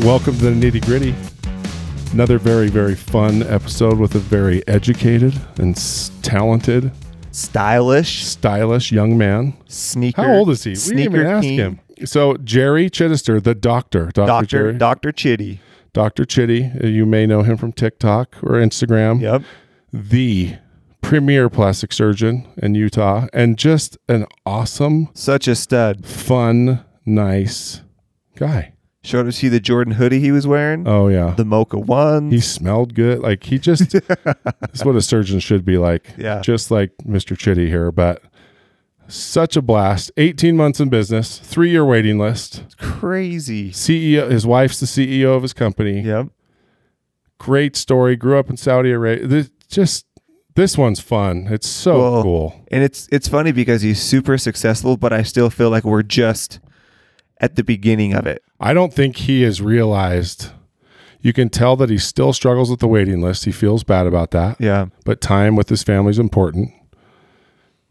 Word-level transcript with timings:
right, 0.00 0.04
welcome 0.06 0.36
to 0.38 0.50
the 0.50 0.50
nitty 0.50 0.84
gritty. 0.84 1.14
Another 2.12 2.38
very, 2.38 2.68
very 2.68 2.94
fun 2.96 3.42
episode 3.44 3.98
with 3.98 4.14
a 4.14 4.18
very 4.18 4.66
educated 4.66 5.32
and 5.58 5.76
s- 5.76 6.10
talented, 6.22 6.90
stylish, 7.30 8.24
stylish 8.24 8.90
young 8.90 9.16
man. 9.16 9.54
sneaker. 9.68 10.22
How 10.22 10.32
old 10.34 10.50
is 10.50 10.64
he? 10.64 10.70
We 10.70 10.74
didn't 10.74 10.82
Sneaker 10.82 11.16
even 11.16 11.26
ask 11.26 11.42
king. 11.44 11.58
him. 11.58 11.80
So, 12.04 12.36
Jerry 12.38 12.90
Chidester, 12.90 13.42
the 13.42 13.54
doctor, 13.54 14.06
Dr. 14.06 14.26
Doctor 14.26 14.46
Jerry, 14.46 14.72
Doctor 14.78 15.12
Chiddy. 15.12 15.58
Dr. 15.92 16.24
Chiddy. 16.24 16.82
uh, 16.84 16.86
You 16.86 17.04
may 17.06 17.26
know 17.26 17.42
him 17.42 17.56
from 17.56 17.72
TikTok 17.72 18.36
or 18.42 18.52
Instagram. 18.52 19.20
Yep. 19.20 19.42
The 19.92 20.56
premier 21.02 21.48
plastic 21.48 21.92
surgeon 21.92 22.46
in 22.56 22.74
Utah, 22.74 23.26
and 23.32 23.56
just 23.58 23.98
an 24.08 24.26
awesome, 24.46 25.08
Such 25.14 25.46
a 25.46 25.54
stud. 25.54 26.06
fun, 26.06 26.84
nice 27.04 27.82
guy. 28.36 28.72
Showed 29.02 29.26
us 29.28 29.42
you 29.42 29.48
the 29.48 29.60
Jordan 29.60 29.94
hoodie 29.94 30.20
he 30.20 30.30
was 30.30 30.46
wearing. 30.46 30.86
Oh 30.86 31.08
yeah, 31.08 31.30
the 31.34 31.44
Mocha 31.44 31.78
one. 31.78 32.30
he 32.30 32.38
smelled 32.40 32.94
good. 32.94 33.20
Like 33.20 33.44
he 33.44 33.58
just 33.58 33.92
that's 34.24 34.84
what 34.84 34.94
a 34.94 35.00
surgeon 35.02 35.40
should 35.40 35.64
be 35.64 35.78
like. 35.78 36.14
Yeah. 36.18 36.40
just 36.40 36.70
like 36.70 36.92
Mr. 37.06 37.34
Chiddy 37.36 37.68
here, 37.68 37.90
but 37.90 38.22
such 39.08 39.56
a 39.56 39.62
blast. 39.62 40.12
18 40.18 40.54
months 40.56 40.80
in 40.80 40.88
business, 40.90 41.38
three 41.38 41.70
year 41.70 41.84
waiting 41.84 42.18
list. 42.18 42.76
crazy. 42.78 43.70
CEO, 43.70 44.30
his 44.30 44.46
wife's 44.46 44.80
the 44.80 44.86
CEO 44.86 45.34
of 45.34 45.42
his 45.42 45.52
company. 45.54 46.02
Yep. 46.02 46.26
Great 47.38 47.76
story. 47.76 48.16
Grew 48.16 48.38
up 48.38 48.50
in 48.50 48.56
Saudi 48.58 48.90
Arabia. 48.90 49.26
This, 49.26 49.50
just 49.68 50.04
this 50.56 50.76
one's 50.76 51.00
fun. 51.00 51.46
It's 51.50 51.66
so 51.66 51.98
Well, 51.98 52.22
cool. 52.22 52.64
And 52.70 52.84
it's 52.84 53.08
it's 53.10 53.28
funny 53.28 53.50
because 53.52 53.80
he's 53.80 54.00
super 54.02 54.36
successful, 54.36 54.98
but 54.98 55.10
I 55.12 55.22
still 55.22 55.48
feel 55.48 55.70
like 55.70 55.84
we're 55.84 56.02
just 56.02 56.60
at 57.40 57.56
the 57.56 57.64
beginning 57.64 58.14
of 58.14 58.26
it. 58.26 58.42
I 58.60 58.72
don't 58.74 58.92
think 58.92 59.16
he 59.16 59.42
has 59.42 59.60
realized. 59.62 60.50
You 61.22 61.32
can 61.32 61.48
tell 61.50 61.76
that 61.76 61.90
he 61.90 61.98
still 61.98 62.32
struggles 62.32 62.70
with 62.70 62.80
the 62.80 62.88
waiting 62.88 63.20
list. 63.20 63.44
He 63.44 63.52
feels 63.52 63.84
bad 63.84 64.06
about 64.06 64.30
that. 64.30 64.58
Yeah. 64.60 64.86
but 65.04 65.20
time 65.20 65.54
with 65.56 65.68
his 65.68 65.82
family 65.82 66.10
is 66.10 66.18
important. 66.18 66.72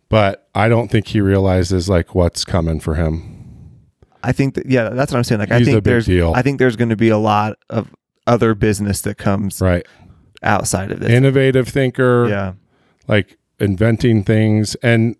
But 0.10 0.48
I 0.56 0.70
don't 0.70 0.90
think 0.90 1.08
he 1.10 1.22
realizes 1.22 1.88
like 1.88 2.16
what's 2.16 2.44
coming 2.44 2.80
for 2.80 2.96
him. 2.96 3.36
I 4.24 4.32
think 4.32 4.56
that 4.56 4.66
yeah, 4.66 4.90
that's 4.90 5.12
what 5.12 5.20
I'm 5.20 5.24
saying. 5.24 5.40
Like 5.40 5.52
I 5.52 5.60
He's 5.60 5.68
a 5.68 5.72
think 5.72 5.84
big 5.84 5.92
there's 5.92 6.06
deal. 6.08 6.34
I 6.36 6.42
think 6.42 6.58
there's 6.60 6.76
going 6.76 6.90
to 6.90 6.96
be 6.98 7.10
a 7.10 7.18
lot 7.18 7.58
of 7.70 7.94
other 8.28 8.54
business 8.56 9.02
that 9.02 9.18
comes 9.18 9.62
Right. 9.62 9.86
outside 10.44 10.92
of 10.92 11.00
this. 11.00 11.10
Innovative 11.10 11.68
thinker, 11.68 12.28
yeah. 12.28 12.54
like 13.08 13.38
inventing 13.60 14.24
things. 14.24 14.76
And 14.76 15.16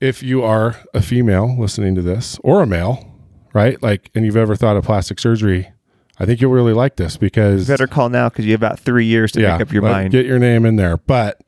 if 0.00 0.22
you 0.22 0.42
are 0.42 0.76
a 0.94 1.02
female 1.02 1.56
listening 1.58 1.94
to 1.94 2.02
this 2.02 2.38
or 2.42 2.62
a 2.62 2.66
male, 2.66 3.06
right? 3.52 3.80
Like, 3.82 4.10
and 4.14 4.24
you've 4.24 4.36
ever 4.36 4.56
thought 4.56 4.76
of 4.76 4.84
plastic 4.84 5.18
surgery, 5.18 5.70
I 6.18 6.26
think 6.26 6.40
you'll 6.40 6.52
really 6.52 6.72
like 6.72 6.96
this 6.96 7.16
because 7.16 7.68
You 7.68 7.72
better 7.74 7.86
call 7.86 8.08
now 8.08 8.28
because 8.28 8.44
you 8.46 8.52
have 8.52 8.60
about 8.62 8.78
three 8.80 9.06
years 9.06 9.32
to 9.32 9.40
make 9.40 9.60
up 9.60 9.72
your 9.72 9.82
mind. 9.82 10.12
Get 10.12 10.26
your 10.26 10.38
name 10.38 10.64
in 10.66 10.76
there. 10.76 10.96
But 10.96 11.40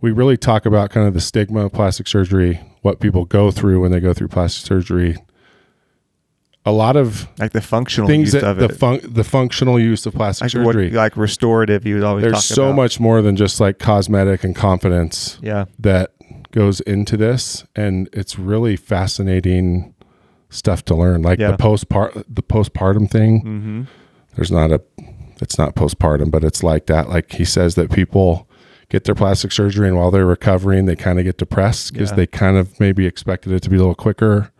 we 0.00 0.10
really 0.10 0.36
talk 0.36 0.66
about 0.66 0.90
kind 0.90 1.06
of 1.06 1.14
the 1.14 1.20
stigma 1.20 1.66
of 1.66 1.72
plastic 1.72 2.08
surgery, 2.08 2.60
what 2.82 3.00
people 3.00 3.24
go 3.24 3.50
through 3.50 3.80
when 3.80 3.90
they 3.92 4.00
go 4.00 4.12
through 4.12 4.28
plastic 4.28 4.66
surgery. 4.66 5.16
A 6.64 6.72
lot 6.72 6.96
of 6.96 7.26
like 7.38 7.52
the 7.52 7.60
functional 7.60 8.06
things 8.08 8.32
use 8.34 8.40
that 8.42 8.44
of 8.44 8.56
the 8.58 9.00
the 9.08 9.24
functional 9.24 9.80
use 9.80 10.06
of 10.06 10.14
plastic 10.14 10.54
like, 10.54 10.64
what, 10.64 10.74
surgery. 10.74 10.90
like 10.90 11.16
restorative, 11.16 11.84
was 11.84 12.04
always 12.04 12.22
There's 12.22 12.44
so 12.44 12.66
about. 12.66 12.76
much 12.76 13.00
more 13.00 13.20
than 13.20 13.34
just 13.34 13.58
like 13.58 13.80
cosmetic 13.80 14.44
and 14.44 14.54
confidence 14.54 15.38
Yeah. 15.42 15.64
that 15.80 16.12
goes 16.52 16.80
into 16.80 17.16
this, 17.16 17.64
and 17.74 18.08
it's 18.12 18.38
really 18.38 18.76
fascinating 18.76 19.94
stuff 20.50 20.84
to 20.84 20.94
learn. 20.94 21.22
Like 21.22 21.38
Yeah. 21.38 21.50
the 21.52 21.56
postpart 21.56 22.14
the 22.28 22.42
postpartum 22.42 23.10
thing. 23.10 23.40
Mm-hmm. 23.42 23.82
there's 24.36 24.50
not 24.52 24.70
a 24.70 24.80
it's 25.40 25.58
not 25.58 25.74
postpartum 25.74 26.30
but 26.30 26.44
it's 26.44 26.62
like 26.62 26.86
that 26.86 27.08
like 27.08 27.32
he 27.32 27.44
says 27.44 27.74
that 27.74 27.90
people 27.90 28.48
get 28.88 29.04
their 29.04 29.14
plastic 29.14 29.50
surgery 29.50 29.88
and 29.88 29.96
while 29.96 30.10
they're 30.10 30.24
recovering 30.24 30.86
they 30.86 30.94
kind 30.94 31.18
of 31.18 31.24
get 31.24 31.36
depressed 31.36 31.92
because 31.92 32.10
Yeah. 32.10 32.16
they 32.16 32.26
kind 32.28 32.56
of 32.56 32.78
maybe 32.78 33.04
expected 33.06 33.52
it 33.52 33.60
to 33.64 33.68
be 33.70 33.76
a 33.76 33.80
little 33.80 33.94
quicker 33.94 34.50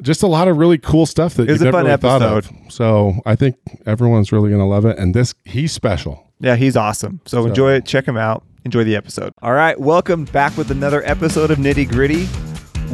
just 0.00 0.22
a 0.22 0.26
lot 0.26 0.46
of 0.48 0.56
really 0.56 0.78
cool 0.78 1.04
stuff 1.06 1.34
that 1.34 1.48
you've 1.48 1.60
a 1.60 1.64
never 1.64 1.78
fun 1.78 1.84
really 1.86 1.96
thought 1.98 2.22
of 2.22 2.46
episode. 2.46 2.72
so 2.72 3.20
i 3.26 3.34
think 3.34 3.56
everyone's 3.86 4.30
really 4.32 4.48
going 4.50 4.60
to 4.60 4.66
love 4.66 4.84
it 4.86 4.96
and 4.98 5.14
this 5.14 5.34
he's 5.44 5.72
special 5.72 6.30
Yeah, 6.40 6.56
he's 6.56 6.76
awesome. 6.76 7.20
So, 7.24 7.42
So- 7.42 7.48
enjoy 7.48 7.72
it. 7.74 7.84
Check 7.86 8.06
him 8.06 8.16
out. 8.16 8.44
Enjoy 8.64 8.84
the 8.84 8.94
episode. 8.96 9.32
All 9.42 9.52
right. 9.52 9.78
Welcome 9.78 10.24
back 10.26 10.56
with 10.56 10.70
another 10.70 11.02
episode 11.04 11.50
of 11.50 11.58
Nitty 11.58 11.88
Gritty 11.90 12.28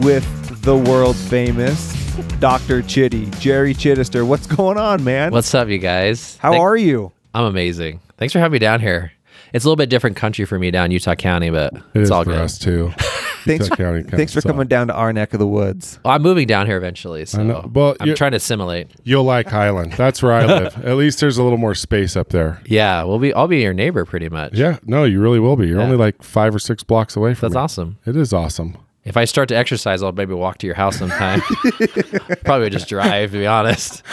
with 0.03 0.25
the 0.62 0.77
world 0.77 1.17
famous 1.17 1.93
Dr. 2.41 2.83
Chiddy, 2.83 3.37
Jerry 3.39 3.75
Chidester. 3.75 4.27
What's 4.27 4.47
going 4.47 4.79
on, 4.79 5.05
man? 5.05 5.31
What's 5.33 5.55
up, 5.55 5.69
you 5.69 5.79
guys? 5.79 6.37
How 6.39 6.53
Thank- 6.53 6.62
are 6.62 6.77
you? 6.77 7.12
I'm 7.34 7.45
amazing. 7.45 8.01
Thanks 8.17 8.33
for 8.33 8.39
having 8.39 8.55
me 8.55 8.59
down 8.59 8.81
here. 8.81 9.12
It's 9.53 9.65
a 9.65 9.69
little 9.69 9.77
bit 9.77 9.89
different 9.91 10.17
country 10.17 10.45
for 10.45 10.59
me 10.59 10.71
down 10.71 10.91
Utah 10.91 11.15
County, 11.15 11.51
but 11.51 11.73
It 11.75 11.83
it's 11.95 12.05
is 12.05 12.11
all 12.11 12.25
for 12.25 12.31
good. 12.31 12.41
us 12.41 12.59
too 12.59 12.93
Thanks, 13.48 13.64
Utah 13.64 13.76
County 13.76 14.03
kinda 14.03 14.16
thanks 14.16 14.32
for 14.32 14.41
coming 14.42 14.69
down 14.69 14.86
to 14.88 14.94
our 14.94 15.12
neck 15.12 15.32
of 15.32 15.41
the 15.41 15.47
woods. 15.47 15.98
Well, 16.04 16.14
I'm 16.14 16.22
moving 16.22 16.47
down 16.47 16.66
here 16.66 16.76
eventually, 16.76 17.25
so 17.26 17.42
know. 17.42 17.69
Well, 17.72 17.97
I'm 17.98 18.06
you're- 18.06 18.16
trying 18.16 18.31
to 18.32 18.36
assimilate. 18.36 18.88
you'll 19.04 19.25
like 19.25 19.48
highland 19.48 19.92
that's 19.94 20.22
where 20.22 20.32
i 20.32 20.44
live 20.59 20.84
at 20.84 20.97
least 20.97 21.19
there's 21.20 21.38
a 21.38 21.42
little 21.42 21.58
more 21.58 21.75
space 21.75 22.16
up 22.16 22.28
there 22.28 22.60
Yeah, 22.66 23.03
we'll 23.04 23.19
be. 23.19 23.32
I'll 23.34 23.48
be 23.48 23.60
your 23.62 23.75
neighbor 23.75 24.04
pretty 24.04 24.28
much. 24.28 24.54
yeah 24.54 24.78
no 24.84 25.04
you 25.04 25.20
really 25.20 25.41
will 25.41 25.56
be 25.56 25.66
you're 25.66 25.78
Yeah. 25.78 25.84
only 25.84 25.97
like 25.97 26.22
five 26.22 26.54
or 26.54 26.58
six 26.58 26.82
blocks 26.84 27.16
away 27.16 27.34
from 27.34 27.48
That's 27.50 27.56
me. 27.58 27.62
awesome. 27.62 27.98
it 28.06 28.14
is 28.16 28.32
awesome 28.32 28.76
If 29.04 29.16
I 29.16 29.25
start 29.25 29.48
to 29.48 29.56
exercise, 29.56 30.03
I'll 30.03 30.12
maybe 30.12 30.34
walk 30.34 30.58
to 30.58 30.66
your 30.66 30.76
house 30.76 30.98
sometime. 30.98 31.41
Probably 32.44 32.69
just 32.69 32.88
drive, 32.91 33.31
to 33.32 33.38
be 33.38 33.47
honest. 33.47 34.03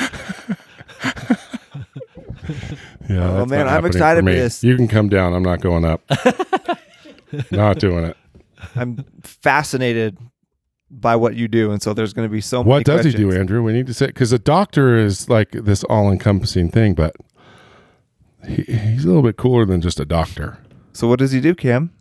Yeah, 3.09 3.29
Oh, 3.29 3.37
that's 3.37 3.49
man, 3.49 3.59
not 3.59 3.67
I'm 3.67 3.73
happening 3.73 3.91
excited 3.93 4.19
for 4.21 4.25
me. 4.25 4.33
this. 4.35 4.63
You 4.63 4.75
can 4.75 4.87
come 4.87 5.09
down. 5.09 5.33
I'm 5.33 5.43
not 5.43 5.61
going 5.61 5.85
up. 5.85 6.01
not 7.51 7.77
doing 7.79 8.05
it. 8.05 8.17
I'm 8.75 9.05
fascinated 9.23 10.17
by 10.91 11.15
what 11.15 11.35
you 11.35 11.47
do. 11.47 11.71
And 11.71 11.81
so 11.81 11.93
there's 11.93 12.13
going 12.13 12.27
to 12.27 12.31
be 12.31 12.41
so 12.41 12.59
many 12.59 12.69
What 12.69 12.85
does 12.85 13.05
he 13.05 13.11
do, 13.11 13.31
Andrew? 13.31 13.63
We 13.63 13.73
need 13.73 13.87
to 13.87 13.93
say 13.93 14.07
because 14.07 14.31
a 14.31 14.39
doctor 14.39 14.95
is 14.97 15.29
like 15.29 15.51
this 15.51 15.83
all-encompassing 15.85 16.69
thing, 16.69 16.93
but 16.93 17.15
he, 18.47 18.63
he's 18.63 19.03
a 19.03 19.07
little 19.07 19.23
bit 19.23 19.37
cooler 19.37 19.65
than 19.65 19.81
just 19.81 19.99
a 19.99 20.05
doctor. 20.05 20.59
So, 20.93 21.07
what 21.07 21.19
does 21.19 21.31
he 21.31 21.41
do, 21.41 21.55
Cam? 21.55 21.91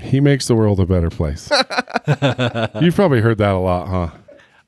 He 0.00 0.20
makes 0.20 0.46
the 0.46 0.54
world 0.54 0.78
a 0.78 0.86
better 0.86 1.10
place. 1.10 1.50
You've 2.80 2.94
probably 2.94 3.20
heard 3.20 3.38
that 3.38 3.52
a 3.52 3.58
lot, 3.58 3.88
huh? 3.88 4.16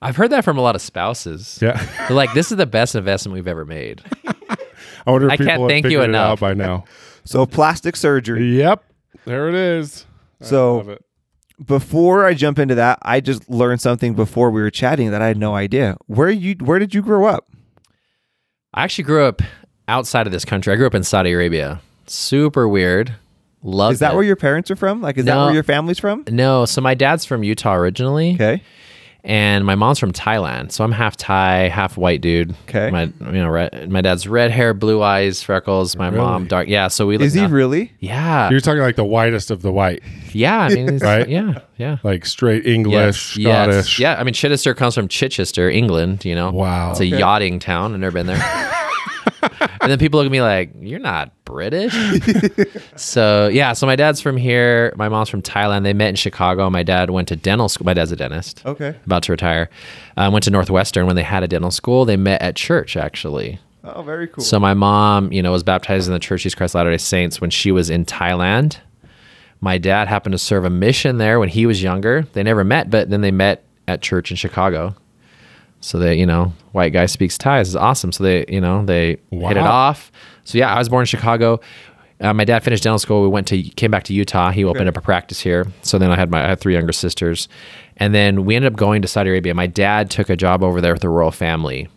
I've 0.01 0.15
heard 0.17 0.31
that 0.31 0.43
from 0.43 0.57
a 0.57 0.61
lot 0.61 0.75
of 0.75 0.81
spouses. 0.81 1.59
Yeah. 1.61 1.81
They're 2.07 2.17
like, 2.17 2.33
"This 2.33 2.51
is 2.51 2.57
the 2.57 2.65
best 2.65 2.95
investment 2.95 3.33
we've 3.35 3.47
ever 3.47 3.63
made." 3.65 4.01
I 5.07 5.11
wonder 5.11 5.27
if 5.27 5.33
I 5.33 5.37
people 5.37 5.45
can't 5.47 5.61
have 5.61 5.69
thank 5.69 5.85
you 5.85 5.89
figured 5.91 6.03
it 6.03 6.09
enough. 6.09 6.31
out 6.31 6.39
by 6.39 6.53
now. 6.53 6.83
So, 7.23 7.45
plastic 7.45 7.95
surgery. 7.95 8.57
yep, 8.57 8.83
there 9.25 9.47
it 9.47 9.55
is. 9.55 10.05
I 10.41 10.45
So- 10.45 10.77
love 10.77 10.89
it. 10.89 11.05
Before 11.65 12.25
I 12.25 12.33
jump 12.33 12.59
into 12.59 12.75
that, 12.75 12.99
I 13.01 13.19
just 13.21 13.49
learned 13.49 13.81
something 13.81 14.13
before 14.13 14.49
we 14.51 14.61
were 14.61 14.71
chatting 14.71 15.11
that 15.11 15.21
I 15.21 15.27
had 15.27 15.37
no 15.37 15.55
idea. 15.55 15.97
Where 16.07 16.29
you 16.29 16.55
where 16.55 16.79
did 16.79 16.93
you 16.93 17.01
grow 17.01 17.25
up? 17.25 17.47
I 18.73 18.83
actually 18.83 19.03
grew 19.03 19.23
up 19.23 19.41
outside 19.87 20.27
of 20.27 20.33
this 20.33 20.45
country. 20.45 20.73
I 20.73 20.75
grew 20.75 20.87
up 20.87 20.95
in 20.95 21.03
Saudi 21.03 21.31
Arabia. 21.33 21.81
Super 22.07 22.67
weird. 22.67 23.15
Loved 23.63 23.93
Is 23.93 23.99
that 23.99 24.13
it. 24.13 24.15
where 24.15 24.23
your 24.23 24.35
parents 24.35 24.71
are 24.71 24.75
from? 24.75 25.01
Like 25.01 25.17
is 25.17 25.25
that 25.25 25.35
where 25.37 25.53
your 25.53 25.63
family's 25.63 25.99
from? 25.99 26.23
No, 26.29 26.65
so 26.65 26.81
my 26.81 26.95
dad's 26.95 27.25
from 27.25 27.43
Utah 27.43 27.75
originally, 27.75 28.33
Okay. 28.33 28.63
And 29.23 29.65
my 29.65 29.75
mom's 29.75 29.99
from 29.99 30.11
Thailand. 30.13 30.71
So 30.71 30.83
I'm 30.83 30.91
half 30.91 31.15
Thai, 31.15 31.69
half 31.69 31.95
white 31.95 32.21
dude. 32.21 32.55
Okay. 32.67 32.89
My 32.89 33.03
you 33.03 33.31
know 33.33 33.49
red, 33.49 33.89
my 33.91 34.01
dad's 34.01 34.27
red 34.27 34.49
hair, 34.49 34.73
blue 34.73 35.03
eyes, 35.03 35.43
freckles. 35.43 35.95
My 35.95 36.09
mom 36.09 36.47
dark. 36.47 36.67
Yeah. 36.67 36.87
So 36.87 37.05
we 37.05 37.17
Is 37.17 37.33
he 37.33 37.41
live- 37.41 37.51
really? 37.51 37.91
Yeah. 37.99 38.49
You're 38.49 38.61
talking 38.61 38.81
like 38.81 38.95
the 38.95 39.05
whitest 39.05 39.51
of 39.51 39.61
the 39.61 39.71
white, 39.71 40.01
Yeah. 40.33 40.57
I 40.59 40.69
mean, 40.69 40.87
it's- 40.95 41.01
Right? 41.03 41.29
Yeah. 41.29 41.59
Yeah. 41.77 41.97
like 42.03 42.25
straight 42.25 42.65
English, 42.65 43.37
Yes, 43.37 43.37
yes. 43.37 43.65
Scottish. 43.75 43.99
Yeah. 43.99 44.15
I 44.19 44.23
mean, 44.23 44.33
Chidester 44.33 44.75
comes 44.75 44.95
from 44.95 45.07
Chichester, 45.07 45.69
England. 45.69 46.25
You 46.25 46.33
know. 46.35 46.49
Wow. 46.51 46.91
It's 46.91 46.99
a 47.01 47.03
Okay. 47.05 47.19
yachting 47.19 47.59
town. 47.59 47.93
I've 47.93 47.99
never 47.99 48.13
been 48.13 48.25
there. 48.27 48.37
and 49.81 49.91
then 49.91 49.99
people 49.99 50.19
look 50.19 50.25
at 50.25 50.31
me 50.31 50.41
like, 50.41 50.71
"You're 50.79 50.99
not 50.99 51.31
British." 51.45 51.95
so 52.95 53.47
yeah. 53.47 53.73
So 53.73 53.85
my 53.85 53.95
dad's 53.95 54.21
from 54.21 54.37
here. 54.37 54.93
My 54.95 55.09
mom's 55.09 55.29
from 55.29 55.41
Thailand. 55.41 55.83
They 55.83 55.93
met 55.93 56.09
in 56.09 56.15
Chicago. 56.15 56.69
My 56.69 56.83
dad 56.83 57.09
went 57.09 57.27
to 57.29 57.35
dental 57.35 57.69
school. 57.69 57.85
My 57.85 57.93
dad's 57.93 58.11
a 58.11 58.15
dentist. 58.15 58.65
Okay. 58.65 58.95
About 59.05 59.23
to 59.23 59.31
retire. 59.31 59.69
Uh, 60.17 60.29
went 60.31 60.43
to 60.43 60.51
Northwestern 60.51 61.07
when 61.07 61.15
they 61.15 61.23
had 61.23 61.43
a 61.43 61.47
dental 61.47 61.71
school. 61.71 62.05
They 62.05 62.17
met 62.17 62.41
at 62.41 62.55
church 62.55 62.95
actually. 62.95 63.59
Oh, 63.83 64.03
very 64.03 64.27
cool. 64.27 64.43
So 64.43 64.59
my 64.59 64.73
mom, 64.73 65.31
you 65.33 65.41
know, 65.41 65.51
was 65.51 65.63
baptized 65.63 66.07
in 66.07 66.13
the 66.13 66.19
Church 66.19 66.41
of 66.41 66.43
Jesus 66.43 66.55
Christ 66.55 66.75
Latter-day 66.75 66.97
Saints 66.97 67.41
when 67.41 67.49
she 67.49 67.71
was 67.71 67.89
in 67.89 68.05
Thailand. 68.05 68.77
My 69.59 69.77
dad 69.77 70.07
happened 70.07 70.33
to 70.33 70.39
serve 70.39 70.65
a 70.65 70.69
mission 70.69 71.17
there 71.17 71.39
when 71.39 71.49
he 71.49 71.65
was 71.65 71.81
younger. 71.81 72.27
They 72.33 72.43
never 72.43 72.63
met, 72.63 72.89
but 72.89 73.09
then 73.09 73.21
they 73.21 73.31
met 73.31 73.63
at 73.87 74.01
church 74.01 74.29
in 74.31 74.37
Chicago. 74.37 74.95
So 75.81 75.97
they, 75.99 76.17
you 76.17 76.25
know, 76.25 76.53
white 76.71 76.93
guy 76.93 77.07
speaks 77.07 77.37
Thai. 77.37 77.59
Is 77.59 77.75
awesome. 77.75 78.11
So 78.11 78.23
they, 78.23 78.45
you 78.47 78.61
know, 78.61 78.85
they 78.85 79.17
hit 79.31 79.57
it 79.57 79.57
off. 79.57 80.11
So 80.43 80.57
yeah, 80.57 80.73
I 80.73 80.79
was 80.79 80.89
born 80.89 81.01
in 81.01 81.07
Chicago. 81.07 81.59
Uh, 82.19 82.33
my 82.33 82.45
dad 82.45 82.63
finished 82.63 82.83
dental 82.83 82.99
school. 82.99 83.23
We 83.23 83.27
went 83.29 83.47
to 83.47 83.61
came 83.61 83.89
back 83.89 84.03
to 84.03 84.13
Utah. 84.13 84.51
He 84.51 84.63
opened 84.63 84.87
up 84.87 84.95
a 84.95 85.01
practice 85.01 85.39
here. 85.41 85.65
So 85.81 85.97
then 85.97 86.11
I 86.11 86.15
had 86.15 86.29
my 86.29 86.43
I 86.43 86.49
had 86.49 86.59
three 86.59 86.73
younger 86.73 86.91
sisters, 86.91 87.47
and 87.97 88.13
then 88.13 88.45
we 88.45 88.55
ended 88.55 88.71
up 88.71 88.77
going 88.77 89.01
to 89.01 89.07
Saudi 89.07 89.31
Arabia. 89.31 89.55
My 89.55 89.67
dad 89.67 90.11
took 90.11 90.29
a 90.29 90.35
job 90.35 90.63
over 90.63 90.81
there 90.81 90.93
with 90.93 91.01
the 91.01 91.09
royal 91.09 91.31
family. 91.31 91.89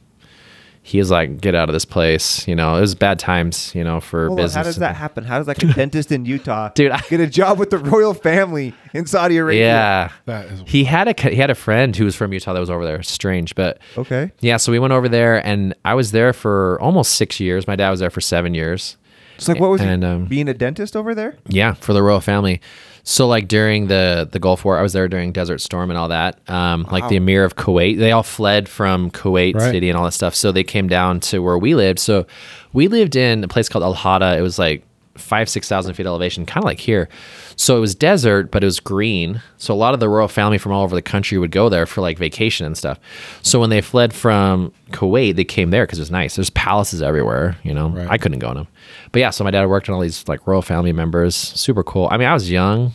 He 0.87 0.99
was 0.99 1.11
like, 1.11 1.41
"Get 1.41 1.55
out 1.55 1.71
of 1.71 1.73
this 1.73 1.87
place." 1.87 2.47
You 2.47 2.55
know, 2.55 2.77
it 2.77 2.81
was 2.83 2.95
bad 2.95 3.19
times. 3.19 3.75
You 3.75 3.83
know, 3.83 4.01
for 4.01 4.27
Hold 4.27 4.39
on, 4.39 4.45
business. 4.45 4.55
how 4.57 4.63
does 4.65 4.77
that 4.77 4.95
happen? 4.97 5.25
How 5.25 5.39
does 5.39 5.49
like 5.49 5.63
a 5.63 5.73
dentist 5.73 6.13
in 6.13 6.27
Utah 6.27 6.69
Dude, 6.75 6.91
I- 6.93 7.01
get 7.09 7.21
a 7.21 7.27
job 7.27 7.59
with 7.59 7.71
the 7.71 7.79
royal 7.79 8.13
family 8.13 8.75
in 8.93 9.07
Saudi 9.07 9.39
Arabia? 9.39 9.65
Yeah, 9.67 10.13
That 10.27 10.45
is 10.47 10.63
he 10.67 10.85
had 10.85 11.09
a 11.09 11.31
he 11.31 11.37
had 11.37 11.49
a 11.51 11.55
friend 11.55 11.97
who 11.97 12.05
was 12.05 12.15
from 12.15 12.33
Utah 12.35 12.53
that 12.53 12.61
was 12.61 12.69
over 12.71 12.85
there. 12.85 13.03
Strange, 13.03 13.55
but 13.55 13.79
Okay. 13.97 14.31
yeah. 14.41 14.59
So 14.59 14.71
we 14.73 14.79
went 14.79 14.93
over 14.93 15.09
there, 15.09 15.45
and 15.47 15.75
I 15.87 15.95
was 15.95 16.13
there 16.13 16.33
for 16.35 16.79
almost 16.83 17.13
six 17.15 17.41
years. 17.41 17.67
My 17.67 17.77
dad 17.77 17.89
was 17.91 18.01
there 18.01 18.11
for 18.11 18.21
seven 18.21 18.53
years. 18.53 18.99
It's 19.37 19.49
like 19.49 19.59
what 19.59 19.71
was 19.71 19.81
And, 19.81 20.05
he, 20.05 20.09
um, 20.09 20.27
being 20.27 20.49
a 20.49 20.55
dentist 20.55 20.95
over 20.95 21.13
there? 21.15 21.37
Yeah, 21.49 21.73
for 21.75 21.93
the 21.93 22.03
royal 22.05 22.21
family. 22.21 22.61
So 23.07 23.27
like 23.29 23.49
during 23.49 23.87
the 23.89 24.27
the 24.31 24.39
Gulf 24.39 24.65
War, 24.65 24.79
I 24.79 24.83
was 24.83 24.95
there 24.95 25.09
during 25.09 25.31
Desert 25.31 25.61
Storm 25.61 25.91
and 25.91 25.99
all 25.99 26.09
that. 26.09 26.39
Um, 26.49 26.87
Like 26.91 27.09
the 27.09 27.17
Emir 27.17 27.45
of 27.45 27.55
Kuwait, 27.55 27.99
they 27.99 28.13
all 28.13 28.23
fled 28.23 28.69
from 28.69 29.11
Kuwait 29.11 29.55
Right. 29.55 29.71
City 29.71 29.91
and 29.91 29.99
all 29.99 30.05
that 30.05 30.13
stuff. 30.13 30.35
So 30.35 30.51
they 30.53 30.65
came 30.65 30.89
down 30.89 31.21
to 31.21 31.41
where 31.41 31.59
we 31.59 31.75
lived. 31.75 31.99
So 31.99 32.27
we 32.73 32.89
lived 32.89 33.15
in 33.15 33.45
a 33.45 33.49
place 33.49 33.69
called 33.69 33.85
Al 33.85 33.95
Hada. 33.95 34.37
It 34.39 34.43
was 34.43 34.59
like 34.59 34.83
five 35.17 35.49
six 35.49 35.69
thousand 35.69 35.95
feet 35.95 36.07
elevation, 36.07 36.45
kind 36.47 36.65
of 36.65 36.67
like 36.67 36.81
here. 36.81 37.09
So 37.57 37.77
it 37.77 37.81
was 37.81 37.95
desert, 37.95 38.51
but 38.51 38.63
it 38.63 38.67
was 38.67 38.81
green. 38.81 39.41
So 39.59 39.73
a 39.73 39.77
lot 39.77 39.95
of 39.95 40.01
the 40.01 40.09
royal 40.09 40.29
family 40.29 40.59
from 40.59 40.73
all 40.73 40.83
over 40.83 40.95
the 40.95 41.03
country 41.03 41.39
would 41.39 41.51
go 41.53 41.69
there 41.69 41.87
for 41.87 42.01
like 42.01 42.19
vacation 42.19 42.67
and 42.67 42.77
stuff. 42.77 42.99
So 43.43 43.61
when 43.61 43.71
they 43.71 43.81
fled 43.81 44.13
from 44.13 44.73
Kuwait, 44.91 45.37
they 45.37 45.45
came 45.45 45.71
there 45.71 45.85
because 45.87 45.99
it 45.99 46.03
was 46.03 46.11
nice. 46.11 46.35
There's 46.37 46.51
palaces 46.51 47.01
everywhere. 47.03 47.57
You 47.63 47.75
know, 47.75 47.89
Right. 47.91 48.09
I 48.11 48.19
couldn't 48.19 48.41
go 48.41 48.51
in 48.51 48.57
them. 48.57 48.69
But 49.13 49.21
yeah, 49.21 49.31
so 49.31 49.45
my 49.45 49.51
dad 49.51 49.67
worked 49.69 49.89
on 49.89 49.95
all 49.95 50.01
these 50.01 50.27
like 50.29 50.47
royal 50.47 50.63
family 50.63 50.93
members. 50.93 51.37
Super 51.37 51.85
cool. 51.85 52.09
I 52.11 52.17
mean, 52.17 52.29
I 52.29 52.35
was 52.35 52.51
young. 52.51 52.93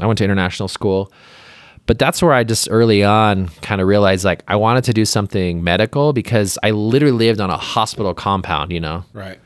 I 0.00 0.06
went 0.06 0.18
to 0.18 0.24
international 0.24 0.68
school. 0.68 1.12
But 1.86 1.98
that's 1.98 2.22
where 2.22 2.32
I 2.32 2.44
just 2.44 2.68
early 2.70 3.02
on 3.02 3.48
kind 3.62 3.80
of 3.80 3.88
realized 3.88 4.24
like 4.24 4.42
I 4.46 4.54
wanted 4.56 4.84
to 4.84 4.92
do 4.92 5.04
something 5.04 5.64
medical 5.64 6.12
because 6.12 6.56
I 6.62 6.70
literally 6.70 7.16
lived 7.16 7.40
on 7.40 7.50
a 7.50 7.56
hospital 7.56 8.14
compound, 8.14 8.70
you 8.70 8.78
know. 8.80 9.04
right. 9.12 9.38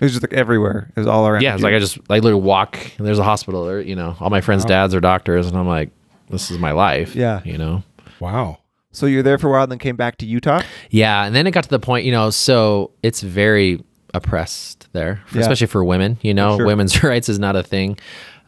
It 0.00 0.04
was 0.04 0.12
just 0.12 0.22
like 0.22 0.32
everywhere. 0.32 0.90
It 0.96 1.00
was 1.00 1.06
all 1.06 1.26
around. 1.26 1.42
Yeah, 1.42 1.54
it's 1.54 1.60
you. 1.60 1.64
like 1.64 1.74
I 1.74 1.78
just 1.78 1.98
like 2.10 2.22
literally 2.22 2.42
walk 2.42 2.78
and 2.98 3.06
there's 3.06 3.18
a 3.18 3.24
hospital 3.24 3.66
or 3.68 3.80
you 3.80 3.94
know, 3.96 4.16
all 4.20 4.30
my 4.30 4.40
friends' 4.40 4.64
dads 4.64 4.94
are 4.94 5.00
doctors 5.00 5.46
and 5.46 5.56
I'm 5.56 5.68
like, 5.68 5.90
this 6.30 6.50
is 6.50 6.58
my 6.58 6.72
life. 6.72 7.14
Yeah. 7.14 7.40
You 7.44 7.58
know? 7.58 7.82
Wow. 8.20 8.58
So 8.92 9.06
you're 9.06 9.22
there 9.24 9.38
for 9.38 9.48
a 9.48 9.50
while, 9.50 9.64
and 9.64 9.72
then 9.72 9.78
came 9.80 9.96
back 9.96 10.18
to 10.18 10.26
Utah. 10.26 10.62
Yeah, 10.88 11.24
and 11.24 11.34
then 11.34 11.48
it 11.48 11.50
got 11.50 11.64
to 11.64 11.68
the 11.70 11.80
point, 11.80 12.04
you 12.06 12.12
know, 12.12 12.30
so 12.30 12.92
it's 13.02 13.20
very 13.22 13.82
oppressed 14.14 14.88
there, 14.92 15.20
Yeah. 15.32 15.40
especially 15.40 15.66
for 15.66 15.84
women. 15.84 16.16
You 16.22 16.32
know, 16.32 16.56
Sure. 16.56 16.66
women's 16.66 17.02
rights 17.02 17.28
is 17.28 17.38
not 17.40 17.56
a 17.56 17.62
thing. 17.62 17.98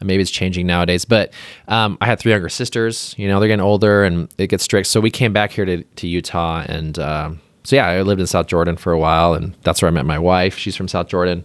Maybe 0.01 0.23
it's 0.23 0.31
changing 0.31 0.67
nowadays, 0.67 1.05
but 1.05 1.33
um, 1.69 1.97
I 2.01 2.07
had 2.07 2.19
three 2.21 2.31
younger 2.31 2.49
sisters. 2.51 3.15
You 3.19 3.29
know, 3.29 3.41
they're 3.41 3.49
getting 3.49 3.65
older, 3.65 4.05
and 4.05 4.33
it 4.39 4.47
gets 4.49 4.63
strict. 4.63 4.87
So 4.89 5.01
we 5.01 5.11
came 5.11 5.33
back 5.33 5.51
here 5.53 5.65
to, 5.65 5.83
to 5.83 6.07
Utah, 6.07 6.65
and 6.69 6.99
um, 6.99 7.41
so 7.67 7.77
yeah, 7.77 7.87
I 7.87 8.03
lived 8.03 8.21
in 8.21 8.27
South 8.27 8.47
Jordan 8.47 8.77
for 8.77 8.93
a 8.93 8.99
while, 8.99 9.35
and 9.35 9.55
that's 9.63 9.83
where 9.83 9.89
I 9.89 9.93
met 9.93 10.07
my 10.07 10.19
wife. 10.19 10.57
She's 10.57 10.77
from 10.77 10.89
South 10.89 11.09
Jordan. 11.09 11.45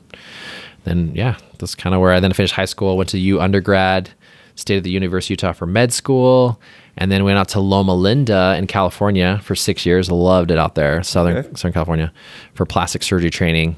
Then 0.84 1.12
yeah, 1.14 1.38
that's 1.60 1.76
kind 1.76 1.94
of 1.94 2.02
where 2.02 2.12
I 2.12 2.20
then 2.20 2.34
finished 2.34 2.54
high 2.54 2.66
school. 2.66 2.98
Went 2.98 3.10
to 3.10 3.18
U 3.20 3.42
undergrad, 3.42 4.10
stayed 4.56 4.78
at 4.78 4.84
the 4.84 4.92
University 4.92 5.34
of 5.34 5.42
Utah 5.42 5.54
for 5.54 5.66
med 5.66 5.92
school, 5.94 6.60
and 6.98 7.12
then 7.12 7.24
went 7.24 7.38
out 7.38 7.50
to 7.50 7.60
Loma 7.60 7.94
Linda 7.96 8.56
in 8.58 8.68
California 8.68 9.40
for 9.44 9.56
six 9.56 9.86
years. 9.86 10.10
Loved 10.12 10.52
it 10.52 10.58
out 10.58 10.76
there, 10.76 11.04
Southern 11.04 11.38
Okay. 11.38 11.50
Southern 11.56 11.74
California, 11.74 12.14
for 12.54 12.66
plastic 12.66 13.04
surgery 13.04 13.30
training. 13.30 13.76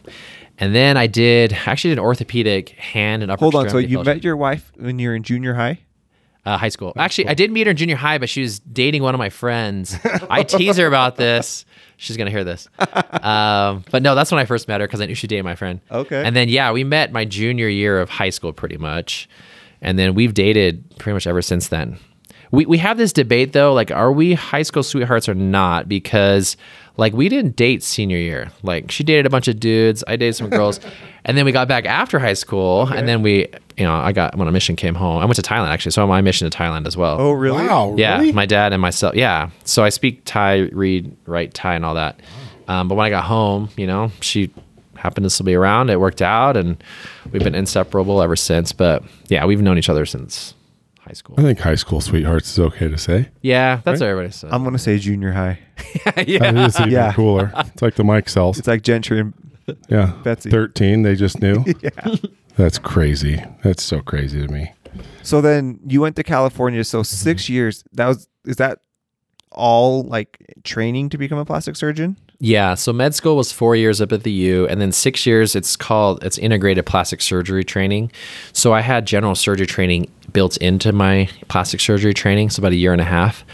And 0.60 0.74
then 0.76 0.98
I 0.98 1.08
did 1.08 1.54
actually 1.66 1.92
did 1.92 1.98
an 2.00 2.06
orthopedic 2.06 2.70
hand 2.70 3.24
and 3.24 3.32
upper. 3.32 3.40
Hold 3.40 3.56
on. 3.56 3.70
So 3.70 3.78
you 3.80 3.98
fellowship. 3.98 4.16
met 4.16 4.24
your 4.24 4.38
wife 4.38 4.72
when 4.78 5.00
you 5.00 5.10
were 5.10 5.16
in 5.16 5.24
junior 5.24 5.56
high. 5.56 5.80
Uh, 6.46 6.58
high 6.58 6.70
school. 6.70 6.92
Actually, 6.98 7.30
I 7.30 7.36
did 7.36 7.52
meet 7.52 7.68
her 7.68 7.72
in 7.72 7.78
junior 7.78 7.96
high, 7.96 8.18
but 8.18 8.28
she 8.30 8.42
was 8.42 8.60
dating 8.60 9.02
one 9.02 9.16
of 9.16 9.20
my 9.20 9.30
friends. 9.30 9.96
I 10.30 10.44
tease 10.44 10.76
her 10.76 10.86
about 10.88 11.16
this. 11.16 11.66
She's 11.98 12.18
gonna 12.18 12.32
hear 12.32 12.44
this. 12.44 12.68
Um, 13.24 13.86
but 13.90 14.04
no, 14.04 14.16
that's 14.16 14.32
when 14.32 14.40
I 14.40 14.46
first 14.46 14.68
met 14.68 14.82
her 14.82 14.88
because 14.88 15.00
I 15.00 15.06
knew 15.06 15.16
she 15.16 15.28
dated 15.28 15.46
my 15.46 15.56
friend. 15.56 15.80
Okay. 15.90 16.22
And 16.26 16.36
then 16.36 16.50
yeah, 16.50 16.74
we 16.74 16.84
met 16.84 17.14
my 17.14 17.24
junior 17.24 17.70
year 17.70 18.02
of 18.02 18.10
high 18.10 18.32
school, 18.32 18.52
pretty 18.52 18.76
much, 18.76 19.30
and 19.82 19.98
then 19.98 20.14
we've 20.14 20.34
dated 20.34 20.84
pretty 20.98 21.14
much 21.14 21.26
ever 21.26 21.42
since 21.42 21.70
then. 21.70 21.98
We 22.52 22.66
we 22.66 22.80
have 22.80 22.98
this 22.98 23.14
debate 23.14 23.54
though, 23.54 23.74
like, 23.74 23.92
are 23.92 24.12
we 24.12 24.34
high 24.34 24.64
school 24.64 24.84
sweethearts 24.84 25.30
or 25.30 25.36
not? 25.36 25.88
Because 25.88 26.58
like 26.98 27.14
we 27.14 27.30
didn't 27.30 27.56
date 27.56 27.84
senior 27.84 28.18
year. 28.18 28.52
Like 28.62 28.92
she 28.92 29.04
dated 29.04 29.26
a 29.26 29.30
bunch 29.30 29.48
of 29.48 29.60
dudes, 29.60 30.04
I 30.08 30.16
dated 30.16 30.36
some 30.36 30.50
girls, 30.50 30.80
and 31.26 31.38
then 31.38 31.46
we 31.46 31.52
got 31.52 31.68
back 31.68 31.86
after 31.86 32.20
high 32.20 32.34
school, 32.34 32.88
and 32.88 33.08
then 33.08 33.22
we, 33.22 33.48
you 33.78 33.84
know, 33.86 33.94
I 33.96 34.12
got 34.12 34.36
when 34.38 34.48
a 34.48 34.52
mission 34.52 34.76
came 34.76 34.96
home. 34.96 35.22
I 35.22 35.26
went 35.26 35.36
to 35.36 35.42
Thailand 35.42 35.70
actually, 35.70 35.92
so 35.92 36.06
my 36.08 36.22
mission 36.22 36.50
to 36.50 36.58
Thailand 36.58 36.88
as 36.88 36.96
well. 36.98 37.18
Oh, 37.20 37.32
really? 37.32 37.66
Wow. 37.66 37.96
Yeah, 37.98 38.18
Really? 38.20 38.32
my 38.32 38.46
dad 38.46 38.74
and 38.74 38.82
myself. 38.82 39.16
Yeah, 39.16 39.50
so 39.64 39.84
I 39.84 39.90
speak 39.90 40.22
Thai, 40.26 40.70
read, 40.72 41.16
write 41.26 41.54
Thai, 41.54 41.76
and 41.76 41.86
all 41.86 41.96
that. 41.96 42.20
Um, 42.68 42.88
but 42.88 42.96
when 42.96 43.06
I 43.06 43.10
got 43.10 43.24
home, 43.26 43.70
you 43.78 43.88
know, 43.88 44.12
she 44.22 44.50
happened 44.96 45.26
to 45.26 45.30
still 45.30 45.46
be 45.46 45.54
around. 45.56 45.90
It 45.90 46.00
worked 46.00 46.22
out, 46.22 46.56
and 46.56 46.82
we've 47.32 47.44
been 47.44 47.56
inseparable 47.56 48.22
ever 48.22 48.36
since. 48.36 48.72
But 48.72 49.04
yeah, 49.28 49.46
we've 49.46 49.62
known 49.62 49.78
each 49.78 49.90
other 49.90 50.06
since 50.06 50.54
high 51.00 51.12
school. 51.14 51.36
I 51.38 51.42
think 51.42 51.60
high 51.60 51.76
school 51.76 52.00
sweethearts 52.00 52.52
is 52.54 52.60
okay 52.60 52.88
to 52.88 52.98
say. 52.98 53.30
Yeah, 53.42 53.82
that's 53.84 54.00
what 54.00 54.08
everybody 54.08 54.32
says. 54.32 54.50
I'm 54.54 54.64
gonna 54.64 54.78
say 54.80 54.98
junior 54.98 55.34
high. 55.34 55.60
yeah, 56.26 56.52
That 56.52 56.56
is 56.58 56.80
even 56.80 56.92
Yeah. 56.92 57.12
cooler. 57.12 57.52
It's 57.58 57.82
like 57.82 57.96
the 57.96 58.06
mic 58.06 58.30
cells. 58.30 58.58
It's 58.60 58.68
like 58.68 58.82
Gentry 58.84 59.20
and 59.20 59.34
Yeah. 59.90 60.14
Betsy. 60.24 60.50
13, 60.50 61.02
they 61.04 61.16
just 61.16 61.42
knew. 61.42 61.66
yeah. 61.82 62.16
That's 62.56 62.78
crazy. 62.78 63.44
That's 63.64 63.84
so 63.84 64.02
crazy 64.02 64.46
to 64.46 64.52
me. 64.52 64.72
So 65.24 65.42
then 65.42 65.80
you 65.88 66.02
went 66.02 66.16
to 66.18 66.24
California. 66.24 66.82
Mm-hmm. 66.82 66.98
So 66.98 67.04
six 67.04 67.50
years. 67.50 67.84
That 67.94 68.08
was 68.08 68.28
is 68.46 68.58
that 68.58 68.80
all 69.52 70.04
like 70.04 70.38
training 70.64 71.10
to 71.10 71.18
become 71.18 71.38
a 71.38 71.46
plastic 71.46 71.76
surgeon? 71.76 72.18
Yeah, 72.40 72.74
so 72.74 72.92
med 72.92 73.16
school 73.16 73.38
was 73.38 73.54
four 73.54 73.76
years 73.76 74.02
up 74.02 74.12
at 74.12 74.24
the 74.24 74.32
U, 74.32 74.68
and 74.68 74.82
then 74.82 74.92
six 74.92 75.26
years. 75.26 75.56
It's 75.56 75.76
called 75.76 76.24
it's 76.24 76.38
integrated 76.38 76.86
plastic 76.86 77.22
surgery 77.22 77.64
training. 77.64 78.12
So 78.52 78.74
I 78.74 78.82
had 78.82 79.06
general 79.06 79.36
surgery 79.36 79.68
training 79.68 80.12
built 80.34 80.58
into 80.58 80.92
my 80.92 81.30
plastic 81.48 81.80
surgery 81.80 82.14
training, 82.14 82.50
so 82.50 82.60
about 82.60 82.74
a 82.74 82.76
year 82.76 82.92
and 82.92 83.02
a 83.02 83.06
half. 83.06 83.46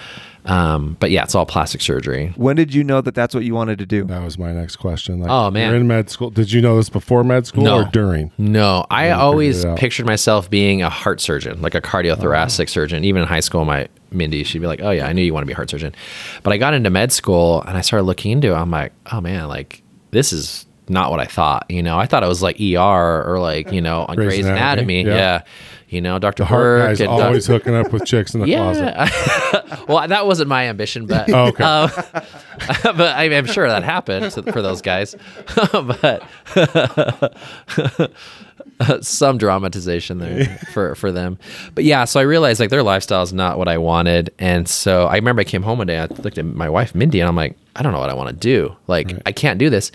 Um, 0.45 0.95
but 1.00 1.12
yeah, 1.12 1.24
it's 1.24 1.36
all 1.36 1.45
plastic 1.45 1.81
surgery. 1.81 2.33
When 2.36 2.56
did 2.56 2.74
you 2.74 2.83
know 2.83 3.01
that 3.01 3.13
that's 3.13 3.36
what 3.36 3.44
you 3.44 3.53
wanted 3.53 3.77
to 3.80 3.86
do? 3.86 4.06
That 4.06 4.24
was 4.24 4.38
my 4.39 4.51
next 4.51 4.77
question. 4.77 5.19
Like, 5.19 5.30
Oh, 5.30 5.51
man. 5.51 5.69
You're 5.71 5.80
in 5.81 5.88
med 5.88 6.09
school. 6.09 6.30
Did 6.30 6.51
you 6.51 6.62
know 6.62 6.77
this 6.77 6.89
before 6.89 7.24
med 7.24 7.46
school 7.46 7.63
No. 7.63 7.81
or 7.81 7.89
during? 7.91 8.31
No, 8.38 8.86
I 8.89 9.12
always 9.12 9.65
pictured 9.75 10.05
myself 10.05 10.50
being 10.50 10.81
a 10.81 10.89
heart 10.89 11.22
surgeon, 11.22 11.62
like 11.62 11.75
a 11.75 11.81
cardiothoracic 11.81 12.63
Oh. 12.63 12.65
surgeon. 12.65 13.03
Even 13.03 13.22
in 13.24 13.27
high 13.27 13.41
school, 13.41 13.65
my 13.65 13.88
Mindy, 14.12 14.43
she'd 14.43 14.58
be 14.60 14.65
like, 14.65 14.81
"Oh 14.81 14.89
yeah, 14.89 15.05
I 15.08 15.13
knew 15.13 15.22
you 15.22 15.34
want 15.36 15.43
to 15.43 15.46
be 15.48 15.53
a 15.53 15.55
heart 15.55 15.69
surgeon." 15.69 15.93
But 16.41 16.51
I 16.51 16.58
got 16.58 16.74
into 16.74 16.89
med 16.89 17.12
school 17.12 17.62
and 17.67 17.77
I 17.77 17.81
started 17.81 18.05
looking 18.05 18.31
into 18.31 18.48
it. 18.51 18.55
I'm 18.55 18.72
like, 18.72 18.91
"Oh 19.12 19.22
man, 19.22 19.48
like 19.48 19.84
this 20.10 20.34
is 20.34 20.65
not 20.88 21.12
what 21.12 21.19
I 21.19 21.25
thought." 21.25 21.67
You 21.69 21.84
know, 21.84 22.00
I 22.00 22.08
thought 22.08 22.24
it 22.24 22.27
was 22.27 22.41
like 22.41 22.60
ER 22.60 23.24
or 23.27 23.39
like 23.39 23.72
you 23.72 23.81
know 23.81 24.05
on 24.10 24.15
Grey's 24.15 24.29
Grey's, 24.29 24.46
Anatomy, 24.48 25.01
Anatomy. 25.01 25.03
yeah. 25.03 25.15
Yeah. 25.15 25.41
You 25.89 26.01
know, 26.01 26.19
Doctor 26.19 26.43
The 26.43 26.50
Burke 26.50 26.88
guy's 26.89 27.01
and 27.01 27.10
always 27.10 27.48
Doc- 27.48 27.63
hooking 27.63 27.75
up 27.75 27.91
with 27.91 28.05
chicks 28.05 28.34
in 28.34 28.41
the 28.41 28.46
closet. 28.55 28.93
yeah. 28.96 29.84
well, 29.88 30.08
that 30.08 30.25
wasn't 30.27 30.48
my 30.50 30.65
ambition, 30.69 31.05
but 31.08 31.29
Oh, 31.34 31.48
okay. 31.48 31.63
um, 31.63 31.89
but 32.84 33.15
I, 33.15 33.24
I'm 33.36 33.46
sure 33.48 33.67
that 33.67 33.84
happened 33.84 34.31
for 34.34 34.62
those 34.62 34.81
guys. 34.81 35.15
but 35.74 36.24
some 39.01 39.38
dramatization 39.38 40.19
there 40.19 40.46
for 40.74 40.96
for 40.96 41.12
them. 41.12 41.38
But 41.75 41.84
yeah, 41.84 42.05
so 42.05 42.19
I 42.19 42.24
realized 42.24 42.60
like 42.60 42.69
their 42.69 42.84
lifestyle 42.84 43.24
is 43.24 43.34
not 43.34 43.58
what 43.58 43.67
I 43.67 43.77
wanted, 43.77 44.34
and 44.39 44.67
so 44.67 45.05
I 45.08 45.15
remember 45.15 45.41
I 45.41 45.46
came 45.46 45.63
home 45.63 45.77
one 45.79 45.88
day. 45.88 46.00
I 46.00 46.05
looked 46.05 46.38
at 46.38 46.46
my 46.46 46.69
wife 46.69 46.96
Mindy, 46.96 47.19
and 47.19 47.27
I'm 47.27 47.36
like, 47.36 47.58
I 47.75 47.81
don't 47.84 47.91
know 47.93 48.00
what 48.00 48.10
I 48.10 48.13
want 48.13 48.29
to 48.29 48.36
do. 48.36 48.75
Like 48.88 49.13
I 49.25 49.31
can't 49.31 49.60
do 49.60 49.69
this. 49.69 49.91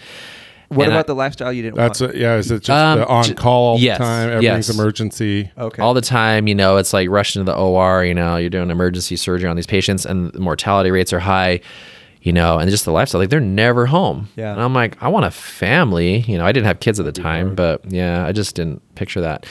What 0.69 0.85
And 0.85 0.93
about 0.93 1.05
I- 1.05 1.09
the 1.09 1.15
lifestyle 1.15 1.53
you 1.53 1.63
didn't 1.63 1.77
That's 1.77 2.01
want? 2.01 2.15
it. 2.15 2.21
Yeah. 2.21 2.37
Is 2.37 2.51
it 2.51 2.61
just 2.63 2.71
Um, 2.71 2.99
the 3.01 3.07
on 3.07 3.25
j- 3.25 3.35
call 3.35 3.65
all 3.73 3.79
yes, 3.79 3.99
the 3.99 4.05
time? 4.05 4.29
Everything's 4.31 4.69
yes. 4.69 4.75
emergency. 4.79 5.51
okay. 5.59 5.83
all 5.83 5.95
the 5.95 6.01
time. 6.01 6.49
You 6.49 6.55
know, 6.55 6.77
it's 6.79 6.93
like 6.93 7.09
rushing 7.11 7.41
to 7.45 7.45
the 7.51 7.57
OR. 7.57 8.05
You 8.05 8.15
know, 8.15 8.37
you're 8.37 8.51
doing 8.51 8.71
emergency 8.71 9.17
surgery 9.17 9.49
on 9.49 9.57
these 9.57 9.67
patients, 9.67 10.05
and 10.07 10.33
the 10.33 10.41
mortality 10.41 10.91
rates 10.91 11.13
are 11.13 11.21
high. 11.21 11.61
You 12.23 12.33
know, 12.33 12.59
and 12.59 12.71
just 12.71 12.87
the 12.87 12.91
lifestyle, 12.91 13.21
like 13.21 13.29
they're 13.29 13.39
never 13.39 13.85
home. 13.85 14.29
Yeah. 14.35 14.53
And 14.53 14.63
I'm 14.63 14.73
like, 14.73 14.97
I 15.03 15.09
want 15.09 15.27
a 15.27 15.31
family. 15.31 16.21
You 16.21 16.39
know, 16.39 16.47
I 16.47 16.53
didn't 16.53 16.65
have 16.67 16.81
kids 16.81 16.99
at 16.99 17.05
the 17.05 17.13
time, 17.13 17.55
but 17.55 17.83
yeah, 17.93 18.25
I 18.27 18.33
just 18.33 18.55
didn't 18.57 18.81
picture 18.95 19.21
that. 19.21 19.45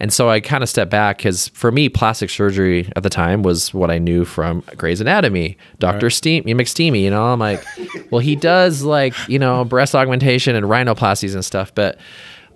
And 0.00 0.10
so 0.10 0.30
I 0.30 0.40
kind 0.40 0.62
of 0.62 0.68
stepped 0.68 0.90
back 0.90 1.18
because 1.18 1.48
for 1.48 1.70
me, 1.70 1.90
plastic 1.90 2.30
surgery 2.30 2.90
at 2.96 3.02
the 3.02 3.10
time 3.10 3.42
was 3.42 3.74
what 3.74 3.90
I 3.90 3.98
knew 3.98 4.24
from 4.24 4.62
Grey's 4.76 5.02
Anatomy, 5.02 5.58
Doctor 5.78 6.08
Steam, 6.08 6.42
McSteamy. 6.44 7.02
You 7.02 7.10
know, 7.10 7.26
I'm 7.26 7.38
like, 7.38 7.62
well, 8.10 8.20
he 8.20 8.34
does 8.34 8.82
like 8.82 9.14
you 9.28 9.38
know 9.38 9.64
breast 9.64 9.94
augmentation 9.94 10.56
and 10.56 10.66
rhinoplasties 10.66 11.34
and 11.34 11.44
stuff, 11.44 11.74
but 11.74 11.98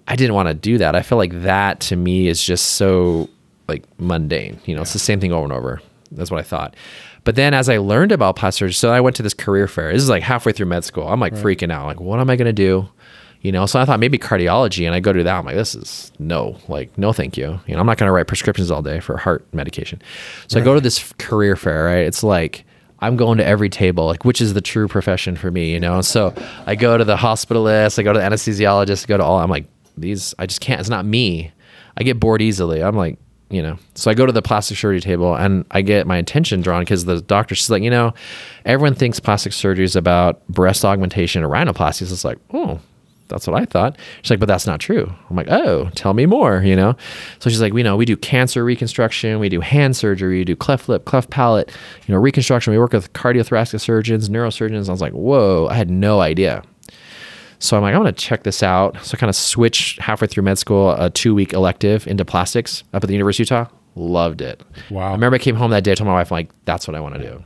I 0.09 0.17
didn't 0.17 0.35
want 0.35 0.49
to 0.49 0.55
do 0.55 0.79
that. 0.79 0.97
I 0.97 1.03
feel 1.03 1.19
like 1.19 1.43
that 1.43 1.81
to 1.81 1.97
me 1.97 2.29
is 2.29 2.43
just 2.43 2.75
so 2.75 3.29
like 3.69 3.85
mundane. 3.99 4.59
You 4.65 4.75
know, 4.75 4.83
it's 4.83 4.95
the 4.95 4.99
same 4.99 5.21
thing 5.21 5.33
over 5.33 5.45
and 5.45 5.53
over. 5.53 5.83
That's 6.13 6.31
what 6.31 6.41
I 6.41 6.45
thought. 6.45 6.75
But 7.25 7.37
then 7.37 7.55
as 7.55 7.69
I 7.69 7.79
learned 7.79 8.13
about 8.13 8.37
plastic 8.37 8.61
surgery, 8.61 8.75
so 8.75 8.93
I 8.93 9.01
went 9.01 9.17
to 9.17 9.23
this 9.23 9.35
career 9.35 9.67
fair. 9.67 9.93
This 9.93 10.03
is 10.03 10.11
like 10.11 10.23
halfway 10.23 10.53
through 10.53 10.67
med 10.67 10.85
school. 10.85 11.09
I'm 11.09 11.21
like 11.21 11.33
freaking 11.35 11.73
out. 11.73 11.87
Like, 11.87 12.01
what 12.01 12.21
am 12.21 12.29
I 12.29 12.37
going 12.37 12.47
to 12.47 12.53
do? 12.53 12.89
You 13.45 13.53
know, 13.53 13.67
so 13.67 13.79
I 13.79 13.85
thought 13.85 14.01
maybe 14.01 14.17
cardiology, 14.19 14.87
and 14.87 14.95
I 14.95 15.01
go 15.01 15.13
to 15.13 15.23
that. 15.23 15.39
I'm 15.39 15.45
like, 15.45 15.55
this 15.55 15.75
is 15.75 16.11
no, 16.19 16.57
like, 16.67 16.97
no, 16.97 17.13
thank 17.13 17.37
you. 17.37 17.61
You 17.67 17.75
know, 17.75 17.81
I'm 17.81 17.87
not 17.87 17.99
going 17.99 18.09
to 18.09 18.13
write 18.13 18.27
prescriptions 18.27 18.71
all 18.71 18.81
day 18.81 19.01
for 19.01 19.19
heart 19.19 19.47
medication. 19.53 20.01
So 20.49 20.59
I 20.59 20.65
go 20.65 20.73
to 20.73 20.81
this 20.81 21.13
career 21.19 21.55
fair, 21.55 21.85
right? 21.85 22.07
It's 22.07 22.25
like, 22.25 22.65
I'm 23.01 23.19
going 23.19 23.37
to 23.37 23.45
every 23.45 23.69
table, 23.69 24.07
like 24.07 24.25
which 24.25 24.41
is 24.41 24.55
the 24.55 24.63
true 24.63 24.89
profession 24.89 25.37
for 25.37 25.51
me, 25.51 25.71
you 25.71 25.79
know. 25.79 26.01
So 26.01 26.33
I 26.65 26.75
go 26.75 26.97
to 26.97 27.05
the 27.05 27.17
hospitalist, 27.17 27.99
I 27.99 28.03
go 28.03 28.15
to 28.15 28.19
the 28.19 28.25
anesthesiologist, 28.25 29.05
I 29.05 29.09
go 29.09 29.19
to 29.19 29.25
all. 29.25 29.39
I'm 29.39 29.51
like, 29.51 29.67
these, 29.99 30.35
I 30.39 30.47
just 30.47 30.63
can't. 30.63 30.81
It's 30.81 30.89
not 30.89 31.05
me. 31.05 31.53
I 31.99 32.03
get 32.03 32.19
bored 32.19 32.41
easily. 32.41 32.83
I'm 32.83 32.97
like, 32.97 33.19
you 33.51 33.61
know. 33.61 33.79
So 33.95 34.11
I 34.11 34.15
go 34.15 34.25
to 34.25 34.33
the 34.33 34.41
plastic 34.41 34.79
surgery 34.79 35.03
table 35.03 35.35
and 35.37 35.67
I 35.71 35.83
get 35.83 36.07
my 36.07 36.17
attention 36.17 36.63
drawn 36.63 36.81
because 36.81 37.05
the 37.05 37.21
doctor, 37.21 37.55
she's 37.55 37.69
like, 37.69 37.83
you 37.83 37.91
know, 37.91 38.15
everyone 38.65 38.95
thinks 38.95 39.21
plastic 39.21 39.53
surgery 39.53 39.85
is 39.85 39.97
about 39.97 40.47
breast 40.49 40.83
augmentation 40.83 41.45
or 41.45 41.51
rhinoplasty. 41.51 42.07
So 42.07 42.15
it's 42.15 42.25
like, 42.25 42.39
oh, 42.55 42.81
that's 43.35 43.47
what 43.47 43.61
I 43.61 43.65
thought. 43.65 43.99
She's 44.23 44.31
like, 44.31 44.41
but 44.41 44.47
that's 44.47 44.67
not 44.67 44.81
true. 44.81 45.13
I'm 45.29 45.37
like, 45.37 45.51
oh, 45.51 45.91
tell 45.95 46.15
me 46.15 46.25
more, 46.25 46.63
you 46.63 46.77
know? 46.77 46.97
So 47.41 47.51
she's 47.51 47.61
like, 47.61 47.73
we 47.73 47.83
know 47.83 47.97
we 47.97 48.05
do 48.05 48.17
cancer 48.17 48.65
reconstruction, 48.65 49.41
we 49.41 49.49
do 49.49 49.61
hand 49.61 49.97
surgery, 49.97 50.39
we 50.39 50.45
do 50.45 50.55
cleft 50.57 50.89
lip, 50.89 51.05
cleft 51.05 51.31
palate, 51.31 51.71
you 52.07 52.15
know, 52.15 52.21
reconstruction. 52.21 52.73
We 52.73 52.79
work 52.79 52.93
with 52.93 53.13
cardiothoracic 53.13 53.81
surgeons, 53.81 54.29
neurosurgeons. 54.29 54.89
I 54.89 54.93
was 54.93 55.01
like, 55.01 55.13
whoa, 55.13 55.67
I 55.69 55.75
had 55.75 55.91
no 55.91 56.21
idea. 56.21 56.63
So 57.59 57.77
I'm 57.77 57.83
like, 57.83 57.95
I 57.95 57.99
want 57.99 58.17
to 58.17 58.25
check 58.25 58.43
this 58.45 58.63
out. 58.63 59.03
So 59.05 59.17
I 59.17 59.19
kind 59.19 59.31
of 59.31 59.37
switched 59.37 60.01
halfway 60.01 60.29
through 60.29 60.45
med 60.45 60.59
school, 60.59 60.93
a 60.93 61.11
two 61.11 61.35
week 61.35 61.53
elective 61.53 62.07
into 62.07 62.25
plastics 62.25 62.85
up 62.93 63.03
at 63.03 63.09
the 63.09 63.15
University 63.15 63.43
of 63.43 63.51
Utah. 63.51 63.75
Loved 63.97 64.41
it. 64.41 64.63
Wow. 64.91 65.09
I 65.09 65.13
remember 65.13 65.37
I 65.37 65.39
came 65.39 65.57
home 65.57 65.71
that 65.71 65.83
day, 65.83 65.93
I 65.93 65.95
told 65.95 66.09
my 66.09 66.15
wife, 66.15 66.31
I'm 66.31 66.37
like, 66.37 66.51
that's 66.65 66.87
what 66.87 66.95
I 66.95 67.01
want 67.01 67.15
to 67.15 67.21
do. 67.23 67.45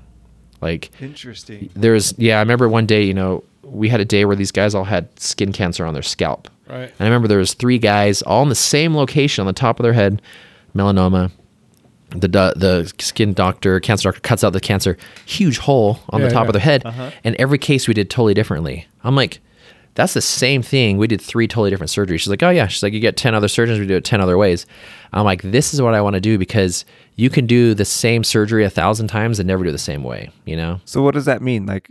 Like, 0.60 0.90
Interesting. 1.00 1.70
there's, 1.74 2.14
yeah, 2.18 2.38
I 2.38 2.40
remember 2.40 2.68
one 2.68 2.84
day, 2.84 3.04
you 3.04 3.14
know, 3.14 3.44
we 3.70 3.88
had 3.88 4.00
a 4.00 4.04
day 4.04 4.24
where 4.24 4.36
these 4.36 4.52
guys 4.52 4.74
all 4.74 4.84
had 4.84 5.08
skin 5.20 5.52
cancer 5.52 5.84
on 5.84 5.94
their 5.94 6.02
scalp. 6.02 6.48
Right. 6.68 6.82
And 6.90 7.00
I 7.00 7.04
remember 7.04 7.28
there 7.28 7.38
was 7.38 7.54
three 7.54 7.78
guys 7.78 8.22
all 8.22 8.42
in 8.42 8.48
the 8.48 8.54
same 8.54 8.94
location 8.96 9.42
on 9.42 9.46
the 9.46 9.52
top 9.52 9.78
of 9.80 9.84
their 9.84 9.92
head, 9.94 10.20
melanoma. 10.74 11.30
The 12.10 12.28
the 12.28 12.90
skin 12.98 13.34
doctor, 13.34 13.78
cancer 13.80 14.08
doctor 14.08 14.20
cuts 14.20 14.42
out 14.42 14.54
the 14.54 14.60
cancer, 14.60 14.96
huge 15.26 15.58
hole 15.58 15.98
on 16.08 16.20
Yeah, 16.20 16.28
the 16.28 16.32
top 16.34 16.44
yeah. 16.44 16.48
of 16.48 16.52
their 16.54 16.62
head, 16.62 16.86
uh-huh. 16.86 17.10
and 17.22 17.36
every 17.36 17.58
case 17.58 17.86
we 17.86 17.92
did 17.92 18.08
totally 18.08 18.32
differently. 18.32 18.86
I'm 19.04 19.14
like, 19.14 19.40
that's 19.94 20.14
the 20.14 20.22
same 20.22 20.62
thing. 20.62 20.96
We 20.96 21.06
did 21.06 21.20
three 21.20 21.46
totally 21.46 21.68
different 21.68 21.90
surgeries. 21.90 22.20
She's 22.20 22.28
like, 22.28 22.42
oh 22.42 22.48
yeah. 22.50 22.66
She's 22.66 22.82
like, 22.82 22.94
you 22.94 23.00
get 23.00 23.16
ten 23.18 23.34
other 23.34 23.48
surgeons, 23.48 23.78
we 23.78 23.86
do 23.86 23.96
it 23.96 24.04
ten 24.04 24.22
other 24.22 24.38
ways. 24.38 24.64
I'm 25.12 25.24
like, 25.26 25.42
this 25.42 25.74
is 25.74 25.82
what 25.82 25.92
I 25.92 26.00
want 26.00 26.14
to 26.14 26.20
do 26.20 26.38
because 26.38 26.86
you 27.16 27.28
can 27.28 27.46
do 27.46 27.74
the 27.74 27.84
same 27.84 28.24
surgery 28.24 28.64
a 28.64 28.70
thousand 28.70 29.08
times 29.08 29.38
and 29.38 29.46
never 29.46 29.64
do 29.64 29.68
it 29.70 29.72
the 29.72 29.78
same 29.78 30.02
way. 30.02 30.30
You 30.46 30.56
know? 30.56 30.80
So 30.86 31.02
what 31.02 31.12
does 31.14 31.26
that 31.26 31.42
mean? 31.42 31.66
Like 31.66 31.90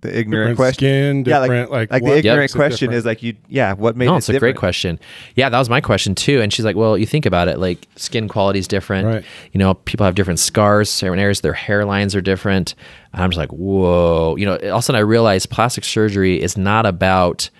the 0.00 0.18
ignorant 0.18 0.52
Different 0.52 0.56
question. 0.56 0.76
skin, 0.78 1.24
yeah, 1.26 1.40
different 1.40 1.70
like, 1.70 1.90
like, 1.90 2.02
like 2.02 2.10
the 2.10 2.18
ignorant 2.18 2.40
makes 2.40 2.54
question 2.54 2.92
is 2.92 3.04
like 3.04 3.22
you. 3.22 3.36
Yeah, 3.48 3.74
what 3.74 3.96
made 3.96 4.06
No, 4.06 4.14
it 4.14 4.18
it's 4.18 4.30
a 4.30 4.38
great 4.38 4.56
question. 4.56 4.98
Yeah, 5.34 5.50
that 5.50 5.58
was 5.58 5.68
my 5.68 5.82
question 5.82 6.14
too. 6.14 6.40
And 6.40 6.50
she's 6.52 6.64
like, 6.64 6.74
"Well, 6.74 6.96
you 6.96 7.04
think 7.04 7.26
about 7.26 7.48
it. 7.48 7.58
Like 7.58 7.86
skin 7.96 8.26
quality 8.26 8.58
is 8.58 8.66
different. 8.66 9.06
Right. 9.06 9.24
You 9.52 9.58
know, 9.58 9.74
people 9.74 10.06
have 10.06 10.14
different 10.14 10.40
scars, 10.40 10.88
certain 10.88 11.18
areas, 11.18 11.42
their 11.42 11.52
hairlines 11.52 12.16
are 12.16 12.22
different." 12.22 12.74
And 13.12 13.22
I'm 13.22 13.30
just 13.30 13.38
like, 13.38 13.52
"Whoa!" 13.52 14.36
You 14.36 14.46
know, 14.46 14.56
all 14.56 14.68
of 14.70 14.78
a 14.78 14.82
sudden 14.82 14.98
I 14.98 15.02
realized 15.02 15.50
plastic 15.50 15.84
surgery 15.84 16.40
is 16.42 16.56
not 16.56 16.86
about, 16.86 17.50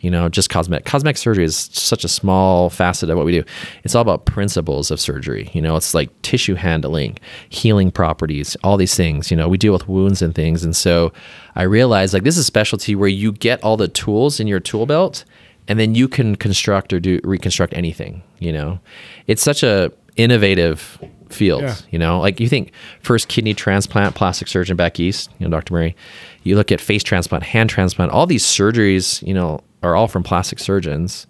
you 0.00 0.10
know, 0.10 0.28
just 0.28 0.48
cosmetic. 0.50 0.84
Cosmetic 0.86 1.16
surgery 1.16 1.44
is 1.44 1.56
such 1.72 2.04
a 2.04 2.08
small 2.08 2.70
facet 2.70 3.10
of 3.10 3.16
what 3.16 3.26
we 3.26 3.32
do. 3.32 3.44
It's 3.84 3.94
all 3.94 4.02
about 4.02 4.26
principles 4.26 4.90
of 4.90 5.00
surgery. 5.00 5.50
You 5.52 5.60
know, 5.60 5.74
it's 5.76 5.92
like 5.94 6.10
tissue 6.22 6.54
handling, 6.54 7.18
healing 7.48 7.90
properties, 7.90 8.56
all 8.62 8.76
these 8.76 8.94
things. 8.94 9.30
You 9.30 9.36
know, 9.36 9.48
we 9.48 9.58
deal 9.58 9.72
with 9.72 9.88
wounds 9.88 10.22
and 10.22 10.34
things, 10.34 10.62
and 10.64 10.76
so 10.76 11.12
I 11.56 11.62
realized 11.64 12.14
like 12.14 12.22
this 12.22 12.36
is 12.36 12.42
a 12.42 12.44
specialty 12.44 12.94
where 12.94 13.08
you 13.08 13.32
get 13.32 13.62
all 13.64 13.76
the 13.76 13.88
tools 13.88 14.38
in 14.40 14.46
your 14.46 14.60
tool 14.60 14.86
belt 14.86 15.24
and 15.66 15.78
then 15.78 15.94
you 15.94 16.08
can 16.08 16.34
construct 16.36 16.92
or 16.94 17.00
do 17.00 17.20
reconstruct 17.24 17.74
anything 17.74 18.22
you 18.38 18.50
know 18.52 18.78
it's 19.26 19.42
such 19.42 19.62
a 19.62 19.92
innovative 20.16 20.98
field 21.30 21.62
Yeah. 21.62 21.74
you 21.90 21.98
know 21.98 22.20
like 22.20 22.40
you 22.40 22.48
think 22.48 22.72
first 23.02 23.28
kidney 23.28 23.52
transplant 23.54 24.14
plastic 24.14 24.48
surgeon 24.48 24.76
back 24.76 24.98
east 24.98 25.30
you 25.38 25.46
know 25.46 25.50
dr 25.50 25.70
murray 25.72 25.94
you 26.42 26.56
look 26.56 26.72
at 26.72 26.80
face 26.80 27.02
transplant 27.02 27.44
hand 27.44 27.68
transplant 27.70 28.12
all 28.12 28.26
these 28.26 28.44
surgeries 28.44 29.22
you 29.26 29.34
know 29.34 29.60
are 29.82 29.94
all 29.94 30.08
from 30.08 30.22
plastic 30.22 30.58
surgeons 30.58 31.26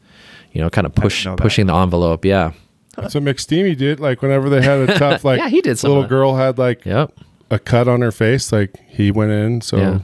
you 0.53 0.61
know 0.61 0.71
kind 0.71 0.87
of 0.87 0.95
push 0.95 1.27
pushing 1.37 1.67
the 1.67 1.75
envelope 1.75 2.25
yeah 2.25 2.53
That's 2.97 3.15
what 3.15 3.23
McSteamy 3.25 3.77
did. 3.77 4.01
Like 4.01 4.23
whenever 4.23 4.49
they 4.51 4.61
had 4.63 4.89
a 4.91 4.99
tough, 4.99 5.25
like 5.25 5.39
Yeah, 5.39 5.49
he 5.49 5.61
did 5.61 5.79
some 5.79 5.91
little 5.91 6.07
girl 6.09 6.35
had 6.37 6.59
like 6.59 6.85
yep 6.85 7.13
a 7.51 7.59
cut 7.59 7.87
on 7.89 8.01
her 8.01 8.11
face. 8.13 8.51
Like 8.53 8.77
he 8.89 9.11
went 9.11 9.31
in, 9.31 9.61
so 9.61 9.77
Yeah. 9.77 9.99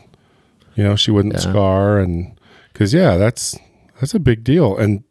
you 0.77 0.85
know 0.85 0.95
she 0.97 1.11
wouldn't 1.11 1.35
Yeah. 1.35 1.41
scar, 1.41 1.99
and 1.99 2.39
because 2.73 2.95
yeah, 2.95 3.17
that's 3.17 3.57
that's 4.01 4.15
a 4.15 4.21
big 4.21 4.45
deal, 4.45 4.77
and 4.77 5.03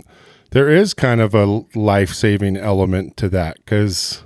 there 0.51 0.69
is 0.69 0.93
kind 0.93 1.19
of 1.19 1.33
a 1.35 1.65
life 1.75 2.13
saving 2.13 2.55
element 2.57 3.17
to 3.17 3.27
that 3.29 3.57
because 3.57 4.23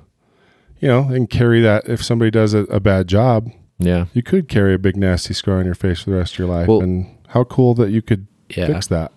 you 0.80 0.88
know 0.88 1.08
and 1.10 1.30
carry 1.30 1.62
that 1.62 1.88
if 1.90 2.04
somebody 2.04 2.30
does 2.30 2.54
a, 2.54 2.60
a 2.66 2.80
bad 2.80 3.08
job, 3.08 3.50
yeah 3.80 4.06
you 4.14 4.22
could 4.22 4.48
carry 4.48 4.74
a 4.76 4.80
big 4.80 4.96
nasty 4.98 5.34
scar 5.34 5.58
on 5.60 5.66
your 5.66 5.74
face 5.76 6.02
for 6.04 6.12
the 6.12 6.18
rest 6.18 6.34
of 6.34 6.40
your 6.40 6.48
life, 6.48 6.68
Well- 6.68 6.82
and 6.82 7.08
how 7.30 7.44
cool 7.44 7.74
that 7.76 7.90
you 7.90 8.02
could 8.04 8.28
Yeah. 8.50 8.68
fix 8.68 8.88
that. 8.88 9.12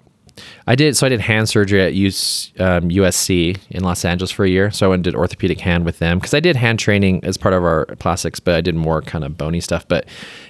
I 0.67 0.75
did. 0.75 0.97
So 0.97 1.07
I 1.07 1.11
did 1.11 1.21
hand 1.21 1.49
surgery 1.49 1.83
at 1.83 1.95
US, 1.95 2.53
um, 2.59 2.89
USC 2.89 3.59
in 3.71 3.83
Los 3.83 4.05
Angeles 4.05 4.31
for 4.31 4.45
a 4.45 4.49
year. 4.49 4.71
So 4.71 4.87
I 4.87 4.89
went 4.89 4.99
and 4.99 5.05
did 5.05 5.15
orthopedic 5.15 5.61
hand 5.61 5.85
with 5.85 5.99
them 5.99 6.19
because 6.19 6.35
I 6.35 6.41
did 6.41 6.57
hand 6.57 6.79
training 6.79 7.25
as 7.25 7.37
part 7.37 7.55
of 7.55 7.65
our 7.65 7.87
plastics, 7.99 8.41
but 8.41 8.55
I 8.55 8.61
did 8.61 8.75
more 8.75 9.03
kind 9.03 9.25
of 9.25 9.37
bony 9.37 9.61
stuff. 9.61 9.87
But 9.89 10.07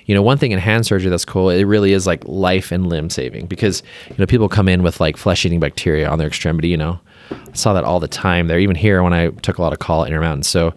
you 0.07 0.15
know, 0.15 0.23
one 0.23 0.39
thing 0.39 0.53
in 0.53 0.59
hand 0.59 0.87
surgery 0.87 1.11
that's 1.11 1.25
cool, 1.25 1.51
it 1.51 1.65
really 1.65 1.93
is 1.93 2.07
like 2.07 2.23
life 2.27 2.73
and 2.73 2.89
limb 2.89 3.11
saving 3.11 3.47
because 3.47 3.83
you 4.09 4.17
know 4.19 4.27
people 4.27 4.49
come 4.49 4.69
in 4.69 4.83
with 4.83 5.01
like 5.01 5.17
flesh 5.17 5.45
eating 5.45 5.61
bacteria 5.61 6.09
on 6.09 6.19
their 6.19 6.29
extremity. 6.29 6.69
You 6.69 6.77
know, 6.77 7.01
I 7.31 7.53
saw 7.55 7.73
that 7.73 7.85
all 7.85 8.01
the 8.01 8.09
time 8.09 8.49
there. 8.49 8.59
Even 8.59 8.77
here 8.77 9.03
when 9.03 9.13
I 9.13 9.29
took 9.29 9.59
a 9.59 9.63
lot 9.63 9.73
of 9.73 9.79
call 9.79 10.03
at 10.03 10.09
Intermountain. 10.09 10.43
So 10.43 10.75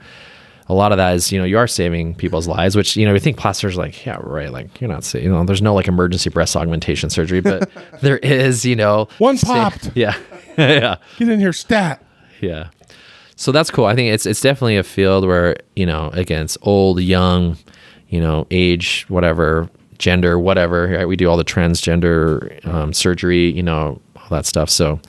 a 0.70 0.74
lot 0.74 0.91
of 0.91 0.98
that 0.98 1.15
is 1.15 1.32
you 1.32 1.38
know 1.39 1.46
you 1.46 1.58
are 1.58 1.67
saving 1.67 2.15
people's 2.15 2.48
lives 2.48 2.75
which 2.75 2.96
you 2.96 3.05
know 3.05 3.13
we 3.13 3.20
think 3.20 3.38
plastic 3.38 3.62
surgery 3.70 3.77
like 3.86 4.05
yeah 4.05 4.17
right 4.22 4.51
like 4.51 4.79
you're 4.79 4.89
not 4.89 5.03
saying 5.03 5.25
you 5.25 5.32
know 5.32 5.43
there's 5.43 5.62
no 5.62 5.74
like 5.74 5.88
emergency 5.88 6.29
breast 6.29 6.55
augmentation 6.55 7.10
surgery 7.10 7.41
but 7.41 7.70
there 8.01 8.17
is 8.20 8.65
you 8.65 8.75
know 8.75 9.08
One 9.17 9.38
sa- 9.38 9.70
popped. 9.70 9.91
yeah 9.96 10.15
yeah 10.58 10.96
Get 11.17 11.29
in 11.29 11.39
here, 11.39 11.53
stat. 11.53 12.01
yeah 12.41 12.70
so 13.36 13.51
that's 13.51 13.70
cool 13.72 13.86
i 13.86 13.96
think 13.96 14.13
it's 14.13 14.25
it's 14.25 14.41
definitely 14.41 14.77
a 14.77 14.84
field 14.84 15.25
where 15.27 15.58
you 15.75 15.86
know 15.86 16.10
again 16.13 16.43
it's 16.43 16.58
old 16.62 17.01
young 17.01 17.58
you 18.10 18.22
know 18.22 18.48
age 18.51 19.05
whatever 19.10 19.70
gender 19.98 20.38
whatever 20.39 20.88
right? 20.88 21.08
we 21.08 21.15
do 21.15 21.29
all 21.29 21.38
the 21.38 21.43
transgender 21.46 22.65
um, 22.67 22.93
surgery 22.93 23.50
you 23.51 23.63
know 23.63 24.00
all 24.15 24.27
that 24.29 24.46
stuff 24.46 24.70
so 24.70 25.00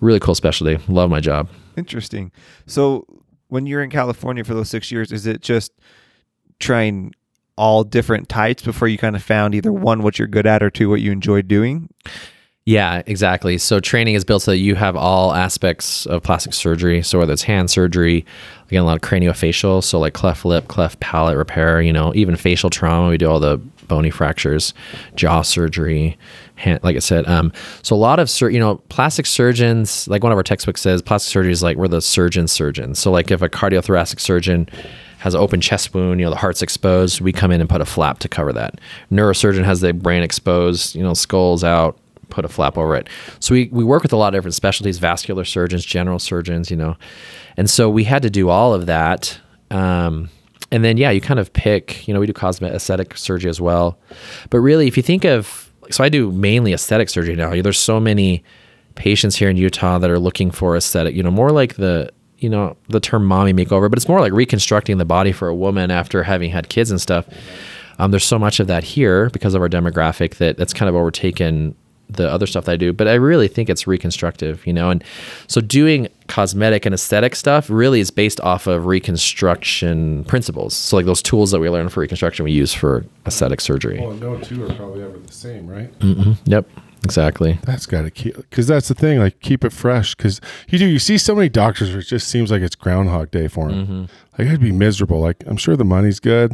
really 0.00 0.20
cool 0.20 0.34
specialty 0.34 0.78
love 0.92 1.10
my 1.10 1.20
job 1.20 1.48
Interesting. 1.76 2.30
So 2.68 3.04
when 3.54 3.66
you're 3.66 3.84
in 3.84 3.90
California 3.90 4.42
for 4.42 4.52
those 4.52 4.68
six 4.68 4.90
years, 4.90 5.12
is 5.12 5.28
it 5.28 5.40
just 5.40 5.70
trying 6.58 7.14
all 7.56 7.84
different 7.84 8.28
types 8.28 8.64
before 8.64 8.88
you 8.88 8.98
kind 8.98 9.14
of 9.14 9.22
found 9.22 9.54
either 9.54 9.72
one 9.72 10.02
what 10.02 10.18
you're 10.18 10.26
good 10.26 10.44
at 10.44 10.60
or 10.60 10.70
two 10.70 10.90
what 10.90 11.00
you 11.00 11.12
enjoy 11.12 11.40
doing? 11.40 11.88
Yeah, 12.64 13.02
exactly. 13.06 13.58
So 13.58 13.78
training 13.78 14.14
is 14.16 14.24
built 14.24 14.42
so 14.42 14.50
that 14.50 14.56
you 14.56 14.74
have 14.74 14.96
all 14.96 15.34
aspects 15.34 16.04
of 16.06 16.24
plastic 16.24 16.52
surgery. 16.52 17.00
So 17.04 17.20
whether 17.20 17.32
it's 17.32 17.44
hand 17.44 17.70
surgery, 17.70 18.26
again, 18.66 18.82
a 18.82 18.86
lot 18.86 18.96
of 18.96 19.08
craniofacial, 19.08 19.84
so 19.84 20.00
like 20.00 20.14
cleft 20.14 20.44
lip, 20.44 20.66
cleft 20.66 20.98
palate 20.98 21.36
repair, 21.36 21.80
you 21.80 21.92
know, 21.92 22.12
even 22.16 22.34
facial 22.34 22.70
trauma. 22.70 23.08
We 23.08 23.18
do 23.18 23.30
all 23.30 23.38
the 23.38 23.58
bony 23.86 24.10
fractures, 24.10 24.74
jaw 25.14 25.42
surgery, 25.42 26.18
hand, 26.56 26.80
like 26.82 26.96
I 26.96 27.00
said. 27.00 27.26
Um, 27.28 27.52
so 27.82 27.96
a 27.96 27.98
lot 27.98 28.18
of, 28.18 28.30
sur- 28.30 28.50
you 28.50 28.60
know, 28.60 28.76
plastic 28.88 29.26
surgeons, 29.26 30.06
like 30.08 30.22
one 30.22 30.32
of 30.32 30.36
our 30.36 30.42
textbooks 30.42 30.80
says, 30.80 31.02
plastic 31.02 31.32
surgery 31.32 31.52
is 31.52 31.62
like 31.62 31.76
we're 31.76 31.88
the 31.88 32.00
surgeon 32.00 32.48
surgeon. 32.48 32.94
So 32.94 33.10
like 33.10 33.30
if 33.30 33.42
a 33.42 33.48
cardiothoracic 33.48 34.20
surgeon 34.20 34.68
has 35.18 35.34
an 35.34 35.40
open 35.40 35.60
chest 35.60 35.94
wound, 35.94 36.20
you 36.20 36.26
know, 36.26 36.30
the 36.30 36.36
heart's 36.36 36.62
exposed, 36.62 37.20
we 37.20 37.32
come 37.32 37.50
in 37.50 37.60
and 37.60 37.68
put 37.68 37.80
a 37.80 37.86
flap 37.86 38.18
to 38.20 38.28
cover 38.28 38.52
that. 38.52 38.80
Neurosurgeon 39.10 39.64
has 39.64 39.80
the 39.80 39.92
brain 39.92 40.22
exposed, 40.22 40.94
you 40.94 41.02
know, 41.02 41.14
skull's 41.14 41.64
out, 41.64 41.98
put 42.28 42.44
a 42.44 42.48
flap 42.48 42.76
over 42.76 42.94
it. 42.94 43.08
So 43.40 43.54
we, 43.54 43.68
we 43.72 43.84
work 43.84 44.02
with 44.02 44.12
a 44.12 44.16
lot 44.16 44.34
of 44.34 44.38
different 44.38 44.54
specialties, 44.54 44.98
vascular 44.98 45.44
surgeons, 45.44 45.84
general 45.84 46.18
surgeons, 46.18 46.70
you 46.70 46.76
know. 46.76 46.96
And 47.56 47.70
so 47.70 47.88
we 47.88 48.04
had 48.04 48.22
to 48.22 48.30
do 48.30 48.48
all 48.48 48.74
of 48.74 48.86
that. 48.86 49.38
Um, 49.70 50.28
and 50.70 50.84
then, 50.84 50.96
yeah, 50.96 51.10
you 51.10 51.20
kind 51.20 51.40
of 51.40 51.52
pick, 51.52 52.06
you 52.06 52.14
know, 52.14 52.20
we 52.20 52.26
do 52.26 52.32
cosmetic 52.32 52.76
aesthetic 52.76 53.16
surgery 53.16 53.48
as 53.48 53.60
well. 53.60 53.98
But 54.50 54.58
really, 54.58 54.88
if 54.88 54.96
you 54.96 55.02
think 55.02 55.24
of, 55.24 55.63
so 55.90 56.04
I 56.04 56.08
do 56.08 56.30
mainly 56.32 56.72
aesthetic 56.72 57.08
surgery 57.08 57.36
now. 57.36 57.50
There's 57.60 57.78
so 57.78 58.00
many 58.00 58.44
patients 58.94 59.36
here 59.36 59.48
in 59.48 59.56
Utah 59.56 59.98
that 59.98 60.10
are 60.10 60.18
looking 60.18 60.50
for 60.50 60.76
aesthetic, 60.76 61.14
you 61.14 61.22
know, 61.22 61.30
more 61.30 61.50
like 61.50 61.74
the, 61.74 62.10
you 62.38 62.48
know, 62.48 62.76
the 62.88 63.00
term 63.00 63.24
mommy 63.24 63.52
makeover, 63.52 63.90
but 63.90 63.98
it's 63.98 64.08
more 64.08 64.20
like 64.20 64.32
reconstructing 64.32 64.98
the 64.98 65.04
body 65.04 65.32
for 65.32 65.48
a 65.48 65.54
woman 65.54 65.90
after 65.90 66.22
having 66.22 66.50
had 66.50 66.68
kids 66.68 66.90
and 66.90 67.00
stuff. 67.00 67.26
Um, 67.98 68.10
there's 68.10 68.24
so 68.24 68.38
much 68.38 68.60
of 68.60 68.66
that 68.66 68.84
here 68.84 69.30
because 69.30 69.54
of 69.54 69.62
our 69.62 69.68
demographic 69.68 70.36
that 70.36 70.56
that's 70.56 70.72
kind 70.72 70.88
of 70.88 70.94
overtaken 70.94 71.76
the 72.10 72.30
other 72.30 72.46
stuff 72.46 72.66
that 72.66 72.72
I 72.72 72.76
do, 72.76 72.92
but 72.92 73.08
I 73.08 73.14
really 73.14 73.48
think 73.48 73.68
it's 73.70 73.86
reconstructive, 73.86 74.66
you 74.66 74.72
know. 74.72 74.90
And 74.90 75.02
so 75.46 75.60
doing 75.60 76.08
cosmetic 76.28 76.86
and 76.86 76.94
aesthetic 76.94 77.34
stuff 77.34 77.68
really 77.70 78.00
is 78.00 78.10
based 78.10 78.40
off 78.40 78.66
of 78.66 78.86
reconstruction 78.86 80.24
principles. 80.24 80.74
So 80.74 80.96
like 80.96 81.06
those 81.06 81.22
tools 81.22 81.50
that 81.50 81.60
we 81.60 81.68
learn 81.68 81.88
for 81.88 82.00
reconstruction, 82.00 82.44
we 82.44 82.52
use 82.52 82.72
for 82.72 83.04
aesthetic 83.26 83.60
surgery. 83.60 84.00
Well, 84.00 84.12
no 84.12 84.38
two 84.38 84.64
are 84.64 84.72
probably 84.74 85.02
ever 85.02 85.18
the 85.18 85.32
same, 85.32 85.66
right? 85.66 85.96
Mm-hmm. 86.00 86.32
Yep, 86.44 86.66
exactly. 87.04 87.58
That's 87.64 87.86
got 87.86 88.02
to 88.02 88.10
keep 88.10 88.36
because 88.36 88.66
that's 88.66 88.88
the 88.88 88.94
thing. 88.94 89.18
Like 89.18 89.40
keep 89.40 89.64
it 89.64 89.72
fresh 89.72 90.14
because 90.14 90.40
you 90.68 90.78
do. 90.78 90.86
You 90.86 90.98
see 90.98 91.18
so 91.18 91.34
many 91.34 91.48
doctors 91.48 91.90
where 91.90 92.00
it 92.00 92.04
just 92.06 92.28
seems 92.28 92.50
like 92.50 92.62
it's 92.62 92.76
Groundhog 92.76 93.30
Day 93.30 93.48
for 93.48 93.70
them. 93.70 94.08
Like 94.38 94.48
it'd 94.48 94.60
be 94.60 94.72
miserable. 94.72 95.20
Like 95.20 95.42
I'm 95.46 95.56
sure 95.56 95.76
the 95.76 95.84
money's 95.84 96.20
good, 96.20 96.52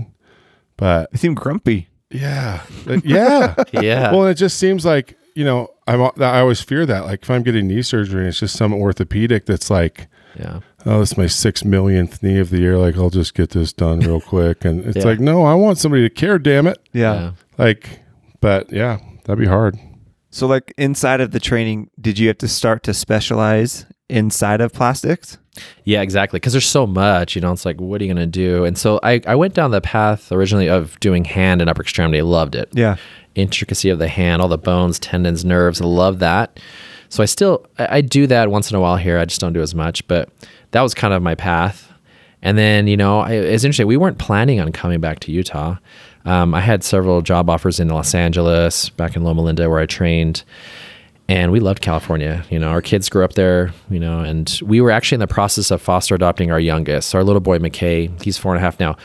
But 0.76 1.10
They 1.12 1.18
seem 1.18 1.34
grumpy. 1.34 1.88
yeah, 2.10 2.62
yeah. 3.04 3.54
Yeah. 3.72 4.12
Well, 4.12 4.26
it 4.26 4.34
just 4.34 4.56
seems 4.58 4.84
like 4.84 5.16
you 5.40 5.44
know 5.46 5.60
I'm 5.86 6.00
I 6.22 6.40
always 6.40 6.60
fear 6.60 6.84
that 6.86 7.04
like 7.04 7.22
if 7.22 7.30
I'm 7.30 7.42
getting 7.42 7.66
knee 7.68 7.82
surgery, 7.82 8.20
and 8.20 8.28
it's 8.28 8.40
just 8.40 8.56
some 8.56 8.72
orthopedic 8.74 9.46
that's 9.46 9.70
like. 9.70 10.06
yeah. 10.38 10.60
Oh, 10.86 11.00
this 11.00 11.12
is 11.12 11.18
my 11.18 11.26
six 11.26 11.62
millionth 11.62 12.22
knee 12.22 12.38
of 12.38 12.48
the 12.48 12.58
year. 12.58 12.78
Like, 12.78 12.96
I'll 12.96 13.10
just 13.10 13.34
get 13.34 13.50
this 13.50 13.70
done 13.70 14.00
real 14.00 14.20
quick. 14.32 14.64
And 14.64 14.82
it's 14.86 14.96
Yeah. 14.96 15.04
like, 15.04 15.20
no, 15.20 15.44
I 15.44 15.52
want 15.54 15.76
somebody 15.76 16.08
to 16.08 16.14
care, 16.22 16.38
damn 16.38 16.66
it. 16.66 16.78
Yeah. 16.94 17.14
Yeah. 17.14 17.30
Like, 17.58 18.00
but 18.40 18.72
yeah, 18.72 18.98
that'd 19.24 19.38
be 19.38 19.46
hard. 19.46 19.78
So, 20.30 20.46
like 20.46 20.72
inside 20.78 21.20
of 21.20 21.32
the 21.32 21.40
training, 21.40 21.90
did 22.00 22.18
you 22.18 22.28
have 22.28 22.38
to 22.38 22.48
start 22.48 22.82
to 22.84 22.94
specialize 22.94 23.84
inside 24.08 24.62
of 24.62 24.72
plastics? 24.72 25.36
Yeah, 25.84 26.02
exactly. 26.02 26.38
Because 26.38 26.52
there's 26.52 26.66
so 26.66 26.86
much, 26.86 27.34
you 27.34 27.40
know, 27.40 27.52
it's 27.52 27.64
like, 27.64 27.80
what 27.80 28.00
are 28.00 28.04
you 28.04 28.12
going 28.12 28.24
to 28.24 28.30
do? 28.30 28.64
And 28.64 28.76
so 28.76 29.00
I, 29.02 29.20
I 29.26 29.34
went 29.34 29.54
down 29.54 29.70
the 29.70 29.80
path 29.80 30.30
originally 30.32 30.68
of 30.68 30.98
doing 31.00 31.24
hand 31.24 31.60
and 31.60 31.68
upper 31.68 31.82
extremity. 31.82 32.18
I 32.18 32.22
loved 32.22 32.54
it. 32.54 32.68
Yeah. 32.72 32.96
Intricacy 33.34 33.90
of 33.90 33.98
the 33.98 34.08
hand, 34.08 34.42
all 34.42 34.48
the 34.48 34.58
bones, 34.58 34.98
tendons, 34.98 35.44
nerves. 35.44 35.80
I 35.80 35.84
love 35.84 36.18
that. 36.18 36.60
So 37.08 37.22
I 37.22 37.26
still, 37.26 37.66
I, 37.78 37.96
I 37.96 38.00
do 38.00 38.26
that 38.26 38.50
once 38.50 38.70
in 38.70 38.76
a 38.76 38.80
while 38.80 38.96
here. 38.96 39.18
I 39.18 39.24
just 39.24 39.40
don't 39.40 39.52
do 39.52 39.62
as 39.62 39.74
much, 39.74 40.06
but 40.08 40.28
that 40.70 40.82
was 40.82 40.94
kind 40.94 41.14
of 41.14 41.22
my 41.22 41.34
path. 41.34 41.92
And 42.42 42.56
then, 42.56 42.86
you 42.86 42.96
know, 42.96 43.20
I, 43.20 43.32
it's 43.32 43.64
interesting. 43.64 43.86
We 43.86 43.96
weren't 43.96 44.18
planning 44.18 44.60
on 44.60 44.72
coming 44.72 45.00
back 45.00 45.20
to 45.20 45.32
Utah. 45.32 45.76
Um, 46.24 46.54
I 46.54 46.60
had 46.60 46.84
several 46.84 47.22
job 47.22 47.50
offers 47.50 47.80
in 47.80 47.88
Los 47.88 48.14
Angeles, 48.14 48.90
back 48.90 49.16
in 49.16 49.24
Loma 49.24 49.42
Linda, 49.42 49.68
where 49.68 49.78
I 49.78 49.86
trained 49.86 50.42
and 51.30 51.52
we 51.52 51.60
loved 51.60 51.80
California. 51.80 52.44
You 52.50 52.58
know, 52.58 52.70
our 52.70 52.82
kids 52.82 53.08
grew 53.08 53.24
up 53.24 53.34
there, 53.34 53.72
you 53.88 54.00
know, 54.00 54.18
and 54.18 54.60
we 54.64 54.80
were 54.80 54.90
actually 54.90 55.14
in 55.14 55.20
the 55.20 55.28
process 55.28 55.70
of 55.70 55.80
foster 55.80 56.16
adopting 56.16 56.50
our 56.50 56.58
youngest, 56.58 57.14
our 57.14 57.22
little 57.22 57.40
boy 57.40 57.58
McKay. 57.58 58.20
He's 58.20 58.36
four 58.36 58.52
and 58.52 58.58
a 58.58 58.60
half 58.60 58.80
now. 58.80 58.96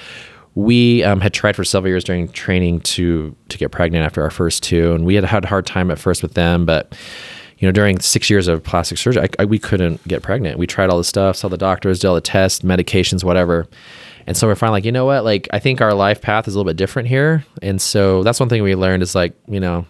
We 0.56 1.04
um, 1.04 1.22
had 1.22 1.36
tried 1.36 1.56
for 1.56 1.64
several 1.64 1.92
years 1.92 2.04
during 2.04 2.28
training 2.30 2.80
to 2.82 3.36
to 3.50 3.58
get 3.60 3.72
pregnant 3.72 4.08
after 4.08 4.24
our 4.24 4.32
first 4.32 4.64
two, 4.64 4.94
and 4.94 5.06
we 5.06 5.14
had 5.14 5.24
had 5.24 5.44
a 5.44 5.48
hard 5.48 5.68
time 5.68 5.92
at 5.92 6.00
first 6.00 6.24
with 6.24 6.34
them, 6.34 6.66
but 6.66 6.98
you 7.60 7.68
know, 7.68 7.72
during 7.72 8.00
six 8.00 8.28
years 8.28 8.48
of 8.48 8.64
plastic 8.64 8.98
surgery, 8.98 9.24
I, 9.24 9.44
I, 9.44 9.46
we 9.46 9.60
couldn't 9.60 10.06
get 10.08 10.24
pregnant. 10.24 10.58
We 10.58 10.66
tried 10.66 10.90
all 10.90 10.98
the 10.98 11.04
stuff, 11.04 11.38
saw 11.38 11.48
the 11.48 11.58
doctors, 11.58 12.00
did 12.00 12.08
all 12.08 12.16
the 12.16 12.22
tests, 12.22 12.62
medications, 12.62 13.24
whatever. 13.24 13.68
And 14.28 14.36
so 14.36 14.48
we're 14.48 14.56
finally 14.56 14.78
like, 14.78 14.86
you 14.86 14.92
know 14.92 15.06
what? 15.06 15.24
Like, 15.24 15.48
I 15.54 15.60
think 15.60 15.80
our 15.80 15.94
life 15.94 16.22
path 16.22 16.48
is 16.48 16.56
a 16.56 16.58
little 16.58 16.70
bit 16.70 16.76
different 16.76 17.08
here. 17.08 17.46
And 17.62 17.82
so 17.82 18.24
that's 18.24 18.42
one 18.42 18.50
thing 18.50 18.62
we 18.62 18.76
learned 18.76 19.04
is 19.04 19.16
like, 19.16 19.34
you 19.48 19.62
know, 19.62 19.86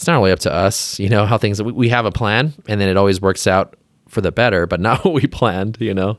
it's 0.00 0.06
not 0.06 0.16
really 0.16 0.32
up 0.32 0.38
to 0.38 0.50
us, 0.50 0.98
you 0.98 1.10
know, 1.10 1.26
how 1.26 1.36
things, 1.36 1.62
we, 1.62 1.72
we 1.72 1.88
have 1.90 2.06
a 2.06 2.10
plan 2.10 2.54
and 2.66 2.80
then 2.80 2.88
it 2.88 2.96
always 2.96 3.20
works 3.20 3.46
out 3.46 3.76
for 4.08 4.22
the 4.22 4.32
better, 4.32 4.66
but 4.66 4.80
not 4.88 5.04
what 5.04 5.12
we 5.12 5.26
planned, 5.26 5.76
you 5.78 5.92
know. 5.92 6.18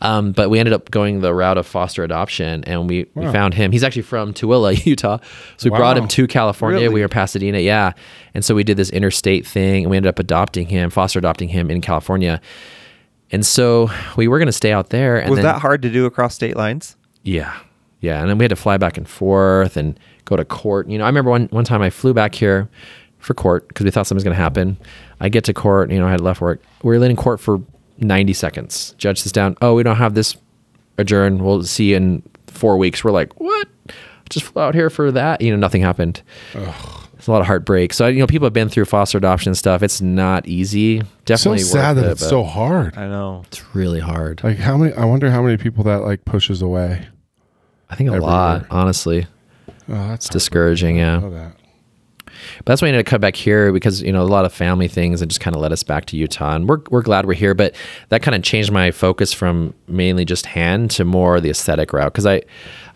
Um, 0.00 0.30
but 0.30 0.48
we 0.48 0.60
ended 0.60 0.72
up 0.72 0.92
going 0.92 1.22
the 1.22 1.34
route 1.34 1.58
of 1.58 1.66
foster 1.66 2.04
adoption 2.04 2.62
and 2.68 2.88
we, 2.88 3.10
we 3.16 3.24
found 3.32 3.54
him. 3.54 3.72
He's 3.72 3.82
actually 3.82 4.02
from 4.02 4.32
Tooele, 4.32 4.86
Utah. 4.86 5.18
So 5.56 5.68
we 5.68 5.76
brought 5.76 5.98
him 5.98 6.06
to 6.06 6.28
California. 6.28 6.82
Really? 6.82 6.94
We 6.94 7.00
were 7.00 7.08
Pasadena, 7.08 7.58
yeah. 7.58 7.94
And 8.32 8.44
so 8.44 8.54
we 8.54 8.62
did 8.62 8.76
this 8.76 8.90
interstate 8.90 9.44
thing 9.44 9.82
and 9.82 9.90
we 9.90 9.96
ended 9.96 10.08
up 10.08 10.20
adopting 10.20 10.68
him, 10.68 10.88
foster 10.90 11.18
adopting 11.18 11.48
him 11.48 11.68
in 11.68 11.80
California. 11.80 12.40
And 13.32 13.44
so 13.44 13.90
we 14.16 14.28
were 14.28 14.38
going 14.38 14.46
to 14.46 14.52
stay 14.52 14.70
out 14.70 14.90
there. 14.90 15.18
And 15.18 15.30
Was 15.30 15.38
then, 15.38 15.46
that 15.46 15.60
hard 15.62 15.82
to 15.82 15.90
do 15.90 16.06
across 16.06 16.36
state 16.36 16.56
lines? 16.56 16.94
yeah. 17.24 17.58
Yeah. 18.00 18.20
And 18.20 18.28
then 18.28 18.36
we 18.38 18.44
had 18.44 18.50
to 18.50 18.56
fly 18.56 18.76
back 18.76 18.98
and 18.98 19.08
forth 19.08 19.76
and 19.76 19.98
go 20.26 20.36
to 20.36 20.44
court. 20.44 20.86
You 20.88 20.98
know, 20.98 21.04
I 21.04 21.08
remember 21.08 21.30
one, 21.30 21.46
one 21.46 21.64
time 21.64 21.80
I 21.80 21.88
flew 21.88 22.12
back 22.12 22.34
here 22.34 22.68
for 23.26 23.34
court 23.34 23.66
because 23.68 23.84
we 23.84 23.90
thought 23.90 24.06
something 24.06 24.16
was 24.16 24.24
going 24.24 24.36
to 24.36 24.42
happen. 24.42 24.76
I 25.20 25.28
get 25.28 25.44
to 25.44 25.54
court, 25.54 25.90
you 25.90 25.98
know, 25.98 26.06
I 26.06 26.12
had 26.12 26.20
left 26.20 26.40
work. 26.40 26.62
We 26.82 26.96
were 26.96 27.04
in 27.04 27.16
court 27.16 27.40
for 27.40 27.60
90 27.98 28.32
seconds. 28.32 28.94
Judge 28.98 29.20
sits 29.20 29.32
down. 29.32 29.56
Oh, 29.60 29.74
we 29.74 29.82
don't 29.82 29.96
have 29.96 30.14
this 30.14 30.36
adjourned. 30.96 31.42
We'll 31.44 31.64
see 31.64 31.90
you 31.90 31.96
in 31.96 32.22
four 32.46 32.78
weeks. 32.78 33.02
We're 33.02 33.10
like, 33.10 33.38
what? 33.40 33.68
Just 34.30 34.46
flew 34.46 34.62
out 34.62 34.74
here 34.74 34.90
for 34.90 35.10
that. 35.12 35.40
You 35.40 35.50
know, 35.50 35.56
nothing 35.56 35.82
happened. 35.82 36.22
It's 36.54 37.26
a 37.26 37.32
lot 37.32 37.40
of 37.40 37.46
heartbreak. 37.46 37.92
So, 37.92 38.06
you 38.06 38.20
know, 38.20 38.26
people 38.26 38.46
have 38.46 38.52
been 38.52 38.68
through 38.68 38.84
foster 38.84 39.18
adoption 39.18 39.54
stuff. 39.54 39.82
It's 39.82 40.00
not 40.00 40.46
easy. 40.46 41.02
Definitely 41.24 41.60
So 41.60 41.74
Definitely 41.74 41.80
sad 41.80 41.92
that 41.94 42.04
it, 42.04 42.10
it's 42.12 42.28
so 42.28 42.44
hard. 42.44 42.96
I 42.96 43.08
know. 43.08 43.42
It's 43.46 43.74
really 43.74 44.00
hard. 44.00 44.44
Like 44.44 44.58
how 44.58 44.76
many? 44.76 44.92
I 44.92 45.04
wonder 45.04 45.30
how 45.30 45.42
many 45.42 45.56
people 45.56 45.84
that 45.84 46.02
like 46.02 46.24
pushes 46.24 46.62
away. 46.62 47.06
I 47.88 47.94
think 47.96 48.10
a 48.10 48.14
everywhere. 48.14 48.32
lot, 48.32 48.66
honestly. 48.70 49.26
Oh, 49.88 50.08
that's 50.08 50.28
Discouraging, 50.28 50.98
yeah. 50.98 51.50
I 52.36 52.40
know 52.40 52.56
that. 52.56 52.58
But 52.58 52.66
that's 52.72 52.82
why 52.82 52.86
I 52.86 52.88
ended 52.90 53.06
up 53.06 53.10
come 53.10 53.20
back 53.20 53.36
here 53.36 53.72
because 53.72 54.02
you 54.02 54.12
know 54.12 54.22
a 54.22 54.24
lot 54.24 54.44
of 54.44 54.52
family 54.52 54.88
things 54.88 55.22
and 55.22 55.30
just 55.30 55.40
kind 55.40 55.54
of 55.56 55.62
led 55.62 55.72
us 55.72 55.82
back 55.82 56.06
to 56.06 56.16
Utah, 56.16 56.54
and 56.54 56.68
we're 56.68 56.80
we're 56.90 57.02
glad 57.02 57.26
we're 57.26 57.34
here. 57.34 57.54
But 57.54 57.74
that 58.08 58.22
kind 58.22 58.34
of 58.34 58.42
changed 58.42 58.70
my 58.72 58.90
focus 58.90 59.32
from 59.32 59.74
mainly 59.88 60.24
just 60.24 60.46
hand 60.46 60.90
to 60.92 61.04
more 61.04 61.40
the 61.40 61.50
aesthetic 61.50 61.92
route 61.92 62.12
because 62.12 62.26
I 62.26 62.42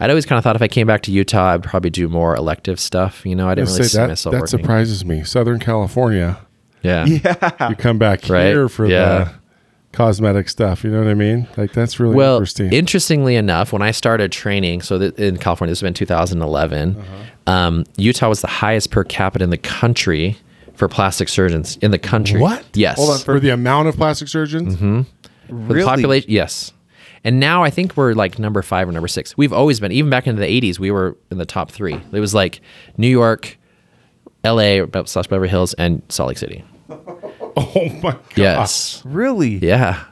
I'd 0.00 0.10
always 0.10 0.26
kind 0.26 0.38
of 0.38 0.44
thought 0.44 0.56
if 0.56 0.62
I 0.62 0.68
came 0.68 0.86
back 0.86 1.02
to 1.02 1.12
Utah, 1.12 1.52
I'd 1.54 1.62
probably 1.62 1.90
do 1.90 2.08
more 2.08 2.34
elective 2.34 2.78
stuff. 2.80 3.24
You 3.26 3.34
know, 3.36 3.48
I 3.48 3.54
didn't 3.54 3.68
I 3.68 3.72
really 3.72 3.82
say 3.84 3.88
see 3.88 3.98
that 3.98 4.08
myself 4.08 4.32
that 4.32 4.40
working. 4.40 4.58
surprises 4.60 5.04
me. 5.04 5.24
Southern 5.24 5.58
California, 5.58 6.38
Yeah. 6.82 7.04
Yeah. 7.06 7.68
you 7.68 7.76
come 7.76 7.98
back 7.98 8.28
Right. 8.28 8.46
here 8.46 8.68
for 8.68 8.86
Yeah. 8.86 9.24
the 9.24 9.39
cosmetic 9.92 10.48
stuff. 10.48 10.84
You 10.84 10.90
know 10.90 10.98
what 10.98 11.08
I 11.08 11.14
mean? 11.14 11.48
Like 11.56 11.72
that's 11.72 11.98
really 11.98 12.14
Well, 12.14 12.36
interesting. 12.36 12.72
interestingly 12.72 13.36
enough, 13.36 13.72
when 13.72 13.82
I 13.82 13.90
started 13.90 14.30
training, 14.32 14.82
so 14.82 14.98
that 14.98 15.18
in 15.18 15.36
California, 15.36 15.70
this 15.72 15.80
has 15.80 15.86
been 15.86 15.94
2011, 15.94 16.96
Uh-huh. 16.96 17.52
um, 17.52 17.84
Utah 17.96 18.28
was 18.28 18.40
the 18.40 18.46
highest 18.46 18.90
per 18.90 19.02
capita 19.04 19.42
in 19.44 19.50
the 19.50 19.58
country 19.58 20.36
for 20.74 20.88
plastic 20.88 21.28
surgeons 21.28 21.76
in 21.82 21.90
the 21.90 21.98
country. 21.98 22.40
What? 22.40 22.64
Yes. 22.74 22.96
Hold 22.98 23.10
on, 23.10 23.18
for 23.18 23.38
the 23.40 23.50
amount 23.50 23.88
of 23.88 23.96
plastic 23.96 24.28
surgeons. 24.28 24.78
For 24.78 25.04
Really? 25.54 25.80
the 25.80 25.86
population, 25.86 26.30
yes. 26.30 26.72
And 27.24 27.38
now 27.40 27.62
I 27.64 27.68
think 27.70 27.96
we're 27.98 28.14
like 28.14 28.38
number 28.38 28.62
five 28.62 28.88
or 28.88 28.92
number 28.92 29.08
six. 29.08 29.36
We've 29.36 29.52
always 29.52 29.78
been, 29.80 29.92
even 29.92 30.08
back 30.08 30.26
into 30.26 30.40
the 30.40 30.46
80s, 30.46 30.78
we 30.78 30.90
were 30.90 31.18
in 31.30 31.36
the 31.38 31.44
top 31.44 31.70
three. 31.70 32.00
It 32.12 32.20
was 32.20 32.32
like 32.32 32.60
New 32.96 33.08
York, 33.08 33.58
LA, 34.42 34.80
about 34.80 35.08
slash 35.08 35.26
Beverly 35.26 35.50
Hills, 35.50 35.74
and 35.74 36.00
Salt 36.08 36.28
Lake 36.28 36.38
City. 36.38 36.64
Oh 37.56 37.88
my 38.02 38.12
god! 38.12 38.20
Yes. 38.36 39.02
Really? 39.04 39.56
Yeah. 39.56 40.04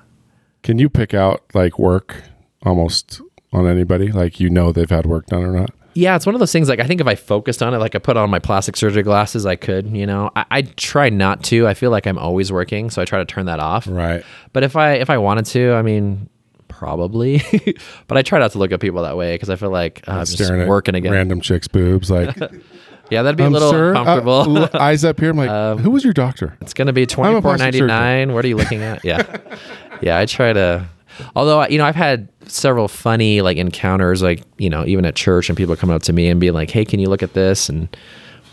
Can 0.63 0.79
you 0.79 0.89
pick 0.89 1.15
out 1.15 1.43
like 1.55 1.79
work 1.79 2.23
almost 2.65 3.21
on 3.53 3.67
anybody? 3.67 4.11
Like 4.13 4.41
you 4.41 4.51
know 4.51 4.73
they've 4.73 4.91
had 4.91 5.07
work 5.07 5.27
done 5.27 5.43
or 5.45 5.53
not? 5.53 5.71
Yeah, 5.95 6.15
it's 6.15 6.27
one 6.27 6.35
of 6.35 6.39
those 6.39 6.53
things. 6.53 6.69
Like 6.69 6.81
I 6.81 6.87
think 6.87 7.01
if 7.01 7.07
I 7.07 7.15
focused 7.17 7.63
on 7.63 7.75
it, 7.75 7.79
like 7.79 7.95
I 7.95 7.99
put 7.99 8.17
on 8.17 8.31
my 8.31 8.39
plastic 8.39 8.77
surgery 8.77 9.03
glasses, 9.03 9.47
I 9.47 9.57
could. 9.57 9.89
You 9.97 10.07
know, 10.07 10.31
I, 10.37 10.45
I 10.51 10.63
try 10.63 11.09
not 11.09 11.43
to. 11.45 11.67
I 11.67 11.75
feel 11.75 11.91
like 11.91 12.07
I'm 12.07 12.19
always 12.19 12.53
working, 12.53 12.91
so 12.91 13.03
I 13.03 13.05
try 13.05 13.19
to 13.19 13.25
turn 13.25 13.47
that 13.47 13.59
off. 13.61 13.87
Right. 13.89 14.23
But 14.53 14.63
if 14.63 14.77
I 14.77 14.95
if 14.95 15.11
I 15.11 15.19
wanted 15.19 15.47
to, 15.47 15.73
I 15.73 15.83
mean, 15.83 16.29
probably. 16.69 17.43
but 18.07 18.17
I 18.19 18.23
try 18.23 18.39
not 18.39 18.53
to 18.53 18.59
look 18.59 18.71
at 18.71 18.81
people 18.81 19.03
that 19.03 19.17
way 19.17 19.35
because 19.35 19.51
I 19.51 19.57
feel 19.57 19.71
like 19.71 20.03
uh, 20.07 20.13
I'm 20.13 20.21
just 20.27 20.35
Staring 20.45 20.63
at 20.63 20.69
working 20.69 20.95
again. 20.95 21.13
random 21.13 21.41
chicks' 21.41 21.67
boobs. 21.69 22.11
Like 22.11 22.37
Yeah, 23.11 23.23
that'd 23.23 23.37
be 23.39 23.43
a 23.43 23.47
I'm 23.47 23.53
little 23.53 23.71
sure. 23.71 23.97
uh, 23.97 24.01
uncomfortable. 24.01 24.59
l- 24.59 24.71
eyes 24.81 25.05
up 25.05 25.19
here. 25.19 25.31
I'm 25.31 25.37
like, 25.37 25.79
who 25.81 25.91
was 25.91 26.05
your 26.05 26.13
doctor? 26.13 26.57
It's 26.61 26.75
gonna 26.75 26.93
be 26.93 27.03
a 27.03 27.07
twenty 27.07 27.33
four 27.41 27.57
plastic 27.57 27.65
ninety 27.65 27.81
nine. 27.83 28.35
What 28.35 28.45
are 28.45 28.49
you 28.49 28.57
looking 28.57 28.83
at? 28.83 29.05
Yeah, 29.05 29.25
yeah. 30.03 30.19
I 30.19 30.27
try 30.27 30.53
to. 30.53 30.87
Although 31.35 31.67
you 31.69 31.79
know, 31.79 31.85
I've 31.85 31.97
had 31.97 32.29
several 32.47 32.87
funny 32.89 33.41
like 33.41 33.57
encounters, 33.57 34.23
like 34.23 34.43
you 34.59 34.71
know, 34.71 34.85
even 34.87 35.05
at 35.05 35.17
church, 35.17 35.49
and 35.49 35.57
people 35.57 35.75
coming 35.77 35.97
up 35.97 36.03
to 36.03 36.13
me 36.13 36.29
and 36.29 36.39
being 36.39 36.53
like, 36.53 36.71
"Hey, 36.71 36.85
can 36.85 37.01
you 37.01 37.09
look 37.09 37.23
at 37.23 37.33
this?" 37.35 37.69
And 37.69 37.89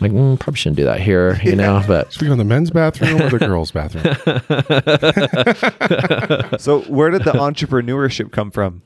like, 0.00 0.12
mm, 0.12 0.38
probably 0.40 0.58
shouldn't 0.58 0.76
do 0.76 0.84
that 0.84 1.00
here, 1.00 1.38
you 1.42 1.54
know. 1.56 1.82
But 1.86 2.12
Should 2.12 2.22
we 2.22 2.26
go 2.28 2.32
in 2.32 2.38
the 2.38 2.44
men's 2.44 2.70
bathroom 2.70 3.22
or 3.22 3.30
the 3.30 3.38
girls' 3.46 3.70
bathroom? 3.70 4.04
So 6.58 6.80
where 6.82 7.10
did 7.10 7.24
the 7.24 7.32
entrepreneurship 7.32 8.32
come 8.32 8.50
from? 8.50 8.82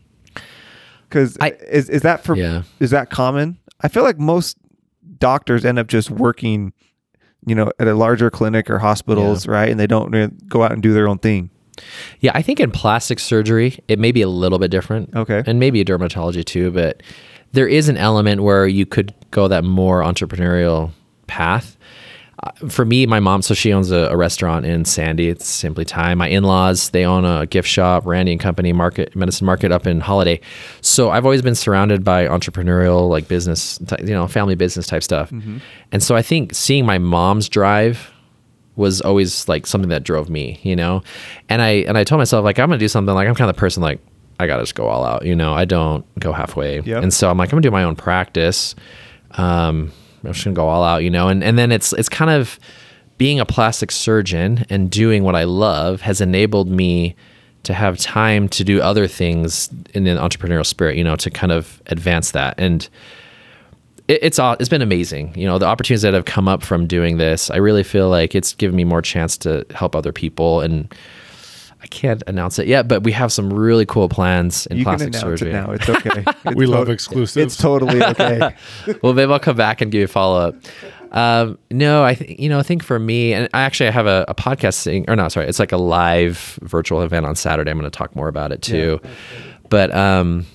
Because 1.09 1.37
is 1.69 1.89
is 1.89 2.03
that 2.03 2.25
for 2.25 2.37
Yeah. 2.37 2.63
is 2.81 2.91
that 2.91 3.11
common? 3.11 3.59
I 3.81 3.89
feel 3.89 4.03
like 4.03 4.19
most 4.19 4.57
doctors 5.21 5.65
end 5.65 5.79
up 5.79 5.87
just 5.87 6.11
working, 6.11 6.73
you 7.47 7.55
know, 7.55 7.71
at 7.79 7.87
a 7.87 7.95
larger 7.95 8.31
clinic 8.31 8.69
or 8.69 8.79
hospitals, 8.79 9.47
right? 9.47 9.69
And 9.69 9.79
they 9.79 9.87
don't 9.87 10.49
go 10.49 10.63
out 10.63 10.73
and 10.73 10.83
do 10.83 10.93
their 10.93 11.07
own 11.09 11.19
thing. 11.19 11.51
yeah, 12.21 12.33
I 12.35 12.43
think 12.43 12.59
in 12.61 12.71
plastic 12.71 13.21
surgery, 13.21 13.79
it 13.89 13.99
may 13.99 14.13
be 14.13 14.23
a 14.23 14.29
little 14.29 14.59
bit 14.59 14.71
different. 14.71 15.15
Okay. 15.15 15.43
and 15.47 15.61
maybe 15.61 15.85
dermatology 15.85 16.45
too, 16.45 16.71
but 16.73 17.03
there 17.53 17.69
is 17.69 17.89
an 17.89 17.97
element 17.97 18.43
where 18.43 18.67
you 18.67 18.87
could 18.87 19.15
go 19.31 19.49
that 19.49 19.65
more 19.65 20.03
entrepreneurial 20.03 20.91
path. 21.27 21.77
For 22.69 22.85
me, 22.85 23.07
my 23.07 23.21
mom, 23.21 23.43
so 23.43 23.55
she 23.55 23.73
owns 23.73 23.91
a, 23.91 24.09
a 24.11 24.17
restaurant 24.17 24.65
in 24.65 24.85
Sandy. 24.85 25.29
It's 25.29 25.47
Simply 25.47 25.85
Thai. 25.85 26.15
My 26.15 26.29
in-laws, 26.29 26.91
they 26.91 27.05
own 27.05 27.25
a 27.25 27.47
gift 27.47 27.69
shop, 27.69 28.07
Randy 28.07 28.33
and 28.33 28.41
Company 28.41 28.73
Market, 28.73 29.15
Medicine 29.15 29.45
Market 29.47 29.73
up 29.73 29.87
in 29.87 30.01
Holladay. 30.01 30.41
So 30.81 31.11
I've 31.11 31.25
always 31.27 31.43
been 31.43 31.55
surrounded 31.55 32.03
by 32.03 32.27
entrepreneurial, 32.27 33.09
like 33.09 33.29
business, 33.29 33.79
you 34.01 34.15
know, 34.15 34.27
family 34.27 34.55
business 34.55 34.87
type 34.87 35.03
stuff. 35.03 35.31
And 35.93 36.03
so 36.03 36.17
I 36.17 36.23
think 36.23 36.55
seeing 36.55 36.87
my 36.87 36.99
mom's 36.99 37.49
drive 37.49 38.11
was 38.77 39.01
always 39.03 39.47
like 39.49 39.67
something 39.67 39.91
that 39.91 40.05
drove 40.05 40.31
me, 40.31 40.59
you 40.63 40.75
know. 40.77 41.03
And 41.51 41.61
I 41.61 41.69
and 41.87 41.99
I 41.99 42.05
told 42.05 42.19
myself 42.21 42.45
like 42.45 42.59
I'm 42.59 42.69
gonna 42.69 42.79
do 42.79 42.89
something 42.89 43.15
like 43.15 43.29
I'm 43.29 43.35
kind 43.35 43.51
of 43.51 43.57
the 43.57 43.61
person 43.61 43.83
like 43.83 44.01
I 44.39 44.47
gotta 44.47 44.63
just 44.63 44.75
go 44.75 44.87
all 44.87 45.05
out, 45.05 45.27
you 45.27 45.37
know. 45.37 45.53
I 45.53 45.67
don't 45.67 46.07
go 46.19 46.33
halfway. 46.33 46.81
Yep. 46.81 47.03
And 47.03 47.13
so 47.13 47.29
I'm 47.29 47.37
like 47.37 47.49
I'm 47.49 47.57
gonna 47.57 47.63
do 47.63 47.71
my 47.71 47.85
own 47.85 47.97
practice. 47.97 48.75
Um, 49.33 49.93
I'm 50.25 50.33
just 50.33 50.45
gonna 50.45 50.55
go 50.55 50.69
all 50.69 50.83
out, 50.83 51.03
you 51.03 51.11
know. 51.11 51.29
And 51.29 51.43
and 51.43 51.59
then 51.59 51.73
it's 51.73 51.93
it's 51.93 52.09
kind 52.09 52.31
of 52.31 52.59
being 53.19 53.39
a 53.39 53.47
plastic 53.47 53.91
surgeon 53.91 54.65
and 54.71 54.91
doing 54.91 55.25
what 55.25 55.37
I 55.37 55.45
love 55.45 56.01
has 56.01 56.21
enabled 56.21 56.71
me 56.71 57.15
to 57.65 57.75
have 57.75 57.99
time 57.99 58.49
to 58.49 58.65
do 58.65 58.81
other 58.81 59.07
things 59.07 59.69
in 59.93 60.07
an 60.07 60.17
entrepreneurial 60.17 60.65
spirit, 60.65 60.97
you 60.97 61.05
know, 61.05 61.17
to 61.17 61.31
kind 61.31 61.53
of 61.53 61.83
advance 61.87 62.31
that. 62.31 62.55
And 62.59 62.89
it, 64.09 64.21
it's 64.23 64.39
it's 64.39 64.69
been 64.69 64.83
amazing. 64.83 65.35
You 65.37 65.47
know, 65.47 65.59
the 65.59 65.67
opportunities 65.67 66.03
that 66.03 66.15
have 66.15 66.25
come 66.25 66.49
up 66.49 66.63
from 66.63 66.87
doing 66.87 67.19
this, 67.19 67.51
I 67.51 67.57
really 67.57 67.83
feel 67.83 68.09
like 68.09 68.35
it's 68.35 68.55
given 68.55 68.75
me 68.77 68.85
more 68.85 69.03
chance 69.03 69.37
to 69.39 69.67
help 69.75 69.95
other 69.95 70.13
people 70.13 70.61
and. 70.61 70.93
I 71.83 71.87
can't 71.87 72.23
announce 72.27 72.59
it 72.59 72.67
yet, 72.67 72.89
but 72.89 73.03
we 73.05 73.13
have 73.13 73.33
some 73.33 73.53
really 73.53 73.87
cool 73.87 74.09
plans 74.09 74.67
in 74.67 74.77
you 74.77 74.85
can 74.85 74.97
plastic 74.99 75.09
announce 75.09 75.23
surgery. 75.23 75.51
it 75.51 75.53
now. 75.55 75.71
It's 75.73 75.89
okay. 75.89 76.25
It's 76.45 76.55
We 76.55 76.67
love 76.67 76.87
tot- 76.87 76.93
exclusives. 76.93 77.37
It's 77.37 77.57
totally 77.57 78.03
okay. 78.03 78.55
well, 79.03 79.15
maybe 79.15 79.33
I'll 79.33 79.39
come 79.39 79.57
back 79.57 79.81
and 79.81 79.91
give 79.91 80.01
you 80.01 80.05
a 80.05 80.09
follow 80.09 80.49
up. 80.49 80.55
Um, 81.13 81.59
no, 81.71 82.05
I 82.05 82.15
think 82.15 82.39
you 82.39 82.49
know. 82.49 82.59
I 82.59 82.63
think 82.63 82.85
for 82.85 82.99
me, 82.99 83.33
and 83.33 83.49
I 83.53 83.63
actually 83.63 83.89
I 83.89 83.93
have 83.93 84.07
a, 84.07 84.25
a 84.29 84.35
podcast 84.35 84.85
thing, 84.85 85.05
or 85.09 85.17
no, 85.17 85.29
sorry, 85.29 85.47
it's 85.47 85.59
like 85.59 85.73
a 85.73 85.77
live 85.77 86.59
virtual 86.63 87.03
event 87.03 87.27
on 87.27 87.35
Saturday. 87.35 87.71
I'm 87.71 87.79
going 87.79 87.91
to 87.91 87.97
talk 87.97 88.15
more 88.15 88.29
about 88.29 88.53
it 88.53 88.63
too. 88.63 89.01
But 89.71 89.93
um, 89.95 90.47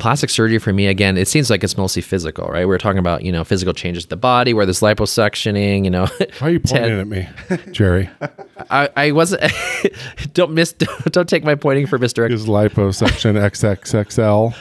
plastic 0.00 0.30
surgery 0.30 0.58
for 0.58 0.72
me, 0.72 0.86
again, 0.88 1.16
it 1.16 1.28
seems 1.28 1.50
like 1.50 1.62
it's 1.62 1.76
mostly 1.76 2.02
physical, 2.02 2.48
right? 2.48 2.66
we're 2.66 2.78
talking 2.78 2.98
about 2.98 3.22
you 3.22 3.30
know 3.30 3.44
physical 3.44 3.72
changes 3.72 4.04
to 4.04 4.10
the 4.10 4.16
body, 4.16 4.52
where 4.54 4.66
there's 4.66 4.80
liposuctioning, 4.80 5.84
you 5.84 5.90
know. 5.90 6.06
Why 6.38 6.48
are 6.48 6.50
you 6.50 6.60
pointing 6.64 6.98
at 6.98 7.06
me, 7.06 7.28
Jerry? 7.70 8.10
I, 8.70 8.88
I 8.96 9.12
wasn't. 9.12 9.52
don't 10.32 10.52
miss. 10.52 10.72
Don't 10.72 11.28
take 11.28 11.44
my 11.44 11.54
pointing 11.54 11.86
for 11.86 11.98
misdirect. 11.98 12.32
Is 12.34 12.46
liposuction 12.46 13.36
XXXL? 13.38 14.54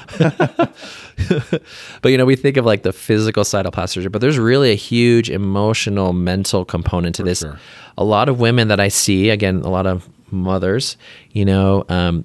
But 2.02 2.12
you 2.12 2.18
know, 2.18 2.26
we 2.26 2.36
think 2.36 2.58
of 2.58 2.66
like 2.66 2.84
the 2.84 2.94
physical 2.94 3.44
side 3.44 3.66
of 3.66 3.74
plastic 3.74 3.96
surgery, 3.96 4.10
but 4.10 4.22
there's 4.22 4.38
really 4.38 4.72
a 4.72 4.76
huge 4.76 5.30
emotional, 5.30 6.14
mental 6.14 6.64
component 6.66 7.16
to 7.16 7.24
this. 7.24 7.40
sure. 7.40 7.60
A 7.98 8.04
lot 8.04 8.30
of 8.30 8.40
women 8.40 8.70
that 8.70 8.80
I 8.80 8.88
see, 8.88 9.30
again, 9.30 9.62
a 9.62 9.70
lot 9.70 9.86
of 9.86 10.08
mothers, 10.32 10.96
you 11.32 11.44
know, 11.44 11.84
um, 11.90 12.24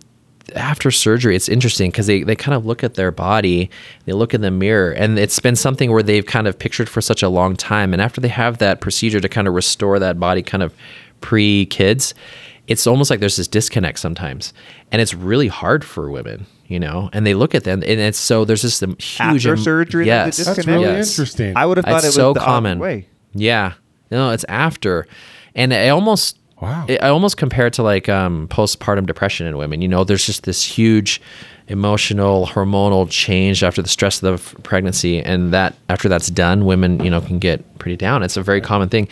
after 0.55 0.91
surgery, 0.91 1.35
it's 1.37 1.49
interesting 1.49 1.91
because 1.91 2.07
they, 2.07 2.23
they 2.23 2.37
kind 2.37 2.55
of 2.55 2.67
look 2.67 2.85
at 2.85 2.95
their 2.95 3.11
body, 3.11 3.71
they 4.05 4.13
look 4.13 4.35
in 4.35 4.41
the 4.41 4.51
mirror, 4.51 4.93
and 4.93 5.19
it's 5.19 5.39
been 5.41 5.57
something 5.57 5.91
where 5.91 6.03
they've 6.03 6.27
kind 6.27 6.47
of 6.47 6.59
pictured 6.59 6.89
for 6.89 7.01
such 7.01 7.23
a 7.23 7.29
long 7.29 7.57
time. 7.57 7.93
And 7.93 8.03
after 8.03 8.21
they 8.21 8.29
have 8.29 8.59
that 8.59 8.81
procedure 8.81 9.21
to 9.21 9.29
kind 9.29 9.49
of 9.49 9.55
restore 9.55 9.99
that 9.99 10.21
body 10.21 10.43
kind 10.43 10.63
of 10.63 10.75
pre 11.21 11.67
kids, 11.67 12.15
it's 12.67 12.87
almost 12.87 13.11
like 13.11 13.21
there's 13.21 13.37
this 13.37 13.49
disconnect 13.49 13.99
sometimes. 13.99 14.53
And 14.93 15.01
it's 15.03 15.15
really 15.15 15.49
hard 15.49 15.85
for 15.85 16.11
women, 16.11 16.47
you 16.67 16.79
know, 16.81 17.11
and 17.13 17.27
they 17.27 17.35
look 17.35 17.55
at 17.55 17.65
them 17.65 17.83
and 17.83 18.01
it's 18.01 18.19
so 18.19 18.45
there's 18.45 18.63
this 18.63 18.81
huge. 18.81 19.17
After 19.21 19.51
em- 19.53 19.57
surgery, 19.59 20.07
yes. 20.07 20.37
That's 20.39 20.67
really 20.67 20.83
Yes. 20.83 21.11
interesting. 21.11 21.57
I 21.57 21.67
would 21.67 21.77
have 21.79 21.85
thought 21.85 21.97
It's 21.97 22.05
it 22.05 22.09
was 22.09 22.15
so 22.15 22.33
the 22.33 22.41
common. 22.41 22.79
way. 22.79 23.07
Yeah. 23.35 23.75
No, 24.11 24.31
it's 24.31 24.45
after. 24.49 25.07
And 25.55 25.73
I 25.75 25.89
almost 25.91 26.39
Wow. 26.61 26.87
I 26.89 27.09
almost 27.09 27.37
compare 27.37 27.67
it 27.67 27.73
to 27.75 27.83
like 27.83 28.09
um, 28.09 28.49
postpartum 28.49 29.07
depression 29.07 29.47
in 29.47 29.57
women. 29.57 29.83
You 29.83 29.89
know, 29.89 30.05
there's 30.05 30.25
just 30.25 30.45
this 30.45 30.63
huge 30.65 31.21
emotional 31.69 32.47
hormonal 32.47 33.09
change 33.11 33.63
after 33.63 33.81
the 33.81 33.89
stress 33.89 34.23
of 34.23 34.29
the 34.29 34.33
f- 34.35 34.63
pregnancy 34.65 35.21
and 35.23 35.53
that 35.53 35.75
after 35.89 36.11
that's 36.11 36.29
done 36.29 36.67
women 36.67 37.03
you 37.03 37.09
know 37.09 37.23
can 37.23 37.39
get 37.39 37.79
pretty 37.79 37.97
down 37.97 38.23
it's 38.23 38.37
a 38.37 38.43
very 38.43 38.61
common 38.61 38.87
thing 38.87 39.09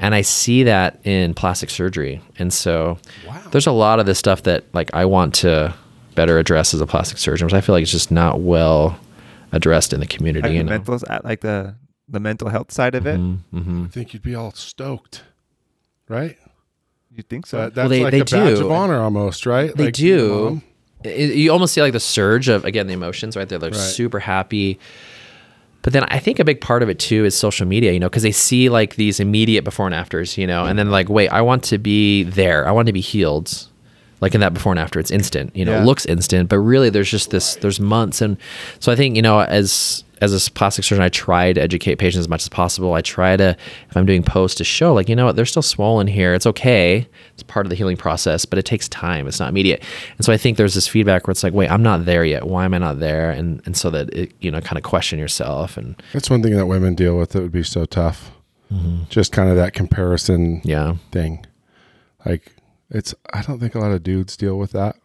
and 0.00 0.12
i 0.12 0.20
see 0.20 0.64
that 0.64 0.98
in 1.06 1.32
plastic 1.32 1.70
surgery 1.70 2.20
and 2.40 2.52
so 2.52 2.98
there's 3.52 3.68
a 3.68 3.72
lot 3.72 4.00
of 4.00 4.06
this 4.06 4.18
stuff 4.18 4.42
that 4.42 4.64
like 4.74 4.92
i 4.94 5.04
want 5.04 5.32
to 5.32 5.72
better 6.16 6.40
address 6.40 6.74
as 6.74 6.80
a 6.80 6.86
plastic 6.88 7.18
surgeon 7.18 7.46
but 7.46 7.54
i 7.56 7.60
feel 7.60 7.72
like 7.72 7.82
it's 7.82 7.92
just 7.92 8.10
not 8.10 8.40
well 8.40 8.98
addressed 9.52 9.92
in 9.92 10.00
the 10.00 10.06
community 10.06 10.42
Like 10.48 10.52
you 10.54 10.58
the 10.58 10.64
know 10.64 10.70
mental, 10.70 10.98
like 11.22 11.40
the 11.40 11.76
the 12.08 12.20
mental 12.20 12.48
health 12.48 12.72
side 12.72 12.94
of 12.94 13.06
it. 13.06 13.18
Mm-hmm. 13.18 13.84
I 13.84 13.88
think 13.88 14.12
you'd 14.12 14.22
be 14.22 14.34
all 14.34 14.50
stoked, 14.52 15.22
right? 16.08 16.36
You 17.14 17.22
think 17.22 17.46
so? 17.46 17.58
That, 17.58 17.74
that's 17.74 17.88
they- 17.90 18.02
like 18.02 18.12
they 18.12 18.20
a 18.20 18.24
badge 18.24 18.58
do. 18.58 18.64
of 18.66 18.70
honor 18.72 19.00
almost, 19.00 19.44
right? 19.46 19.74
They 19.76 19.86
Like, 19.86 19.94
do. 19.94 20.60
It- 21.04 21.34
you 21.34 21.50
almost 21.52 21.74
see 21.74 21.82
like 21.82 21.92
the 21.92 22.00
surge 22.00 22.48
of 22.48 22.64
again 22.64 22.86
the 22.86 22.92
emotions, 22.94 23.36
right? 23.36 23.48
They're 23.48 23.58
like 23.58 23.72
Right. 23.72 23.80
super 23.80 24.18
happy. 24.20 24.78
But 25.82 25.92
then 25.92 26.04
I 26.04 26.20
think 26.20 26.38
a 26.38 26.44
big 26.44 26.60
part 26.60 26.82
of 26.84 26.88
it 26.88 27.00
too 27.00 27.24
is 27.24 27.34
social 27.36 27.66
media, 27.66 27.90
you 27.92 27.98
know, 27.98 28.08
because 28.08 28.22
they 28.22 28.30
see 28.32 28.68
like 28.68 28.94
these 28.94 29.18
immediate 29.18 29.64
before 29.64 29.86
and 29.86 29.94
afters, 29.94 30.38
you 30.38 30.46
know, 30.46 30.64
and 30.64 30.78
then 30.78 30.90
like, 30.92 31.08
wait, 31.08 31.28
I 31.28 31.40
want 31.42 31.64
to 31.64 31.78
be 31.78 32.22
there. 32.22 32.68
I 32.68 32.70
want 32.70 32.86
to 32.86 32.92
be 32.92 33.00
healed. 33.00 33.66
Like 34.22 34.34
in 34.34 34.40
that 34.40 34.54
before 34.54 34.72
and 34.72 34.78
after, 34.78 34.98
it's 34.98 35.10
instant, 35.10 35.54
you 35.54 35.64
know, 35.66 35.72
Yeah. 35.72 35.82
it 35.82 35.84
looks 35.84 36.06
instant, 36.06 36.48
but 36.48 36.58
really 36.60 36.88
there's 36.88 37.10
just 37.10 37.30
this, 37.30 37.56
there's 37.56 37.78
months. 37.80 38.22
And 38.22 38.38
so 38.80 38.90
I 38.90 38.96
think, 38.96 39.16
you 39.16 39.22
know, 39.22 39.40
as, 39.40 40.04
as 40.22 40.46
a 40.46 40.50
plastic 40.52 40.84
surgeon, 40.84 41.02
I 41.02 41.08
try 41.08 41.52
to 41.52 41.60
educate 41.60 41.96
patients 41.96 42.20
as 42.20 42.28
much 42.28 42.42
as 42.42 42.48
possible. 42.48 42.94
I 42.94 43.00
try 43.00 43.36
to, 43.36 43.56
if 43.90 43.96
I'm 43.96 44.06
doing 44.06 44.22
posts 44.22 44.56
to 44.58 44.64
show 44.64 44.94
like, 44.94 45.08
you 45.08 45.16
know 45.16 45.26
what, 45.26 45.34
they're 45.34 45.44
still 45.44 45.62
swollen 45.62 46.06
here. 46.06 46.32
It's 46.32 46.46
okay. 46.46 47.08
It's 47.34 47.42
part 47.42 47.66
of 47.66 47.70
the 47.70 47.74
healing 47.76 47.96
process, 47.96 48.44
but 48.44 48.58
it 48.60 48.64
takes 48.64 48.88
time. 48.88 49.26
It's 49.26 49.40
not 49.40 49.48
immediate. 49.48 49.82
And 50.16 50.24
so 50.24 50.32
I 50.32 50.36
think 50.36 50.56
there's 50.56 50.74
this 50.74 50.86
feedback 50.86 51.26
where 51.26 51.32
it's 51.32 51.42
like, 51.42 51.52
wait, 51.52 51.68
I'm 51.68 51.82
not 51.82 52.04
there 52.04 52.24
yet. 52.24 52.46
Why 52.46 52.64
am 52.64 52.74
I 52.74 52.78
not 52.78 53.00
there? 53.00 53.32
And, 53.32 53.60
and 53.66 53.76
so 53.76 53.90
that 53.90 54.14
it, 54.14 54.32
you 54.40 54.52
know, 54.52 54.60
kind 54.60 54.78
of 54.78 54.84
question 54.84 55.18
yourself 55.18 55.76
and 55.76 56.00
That's 56.12 56.30
one 56.30 56.44
thing 56.44 56.54
that 56.54 56.66
women 56.66 56.94
deal 56.94 57.18
with 57.18 57.30
that 57.30 57.42
would 57.42 57.50
be 57.50 57.64
so 57.64 57.84
tough. 57.84 58.30
Mm-hmm. 58.72 59.04
Just 59.08 59.32
kind 59.32 59.50
of 59.50 59.56
that 59.56 59.74
comparison 59.74 60.62
yeah. 60.64 60.94
thing. 61.10 61.44
Like 62.24 62.52
it's 62.92 63.14
I 63.32 63.42
don't 63.42 63.58
think 63.58 63.74
a 63.74 63.80
lot 63.80 63.90
of 63.92 64.02
dudes 64.04 64.36
deal 64.36 64.56
with 64.58 64.70
that. 64.72 64.96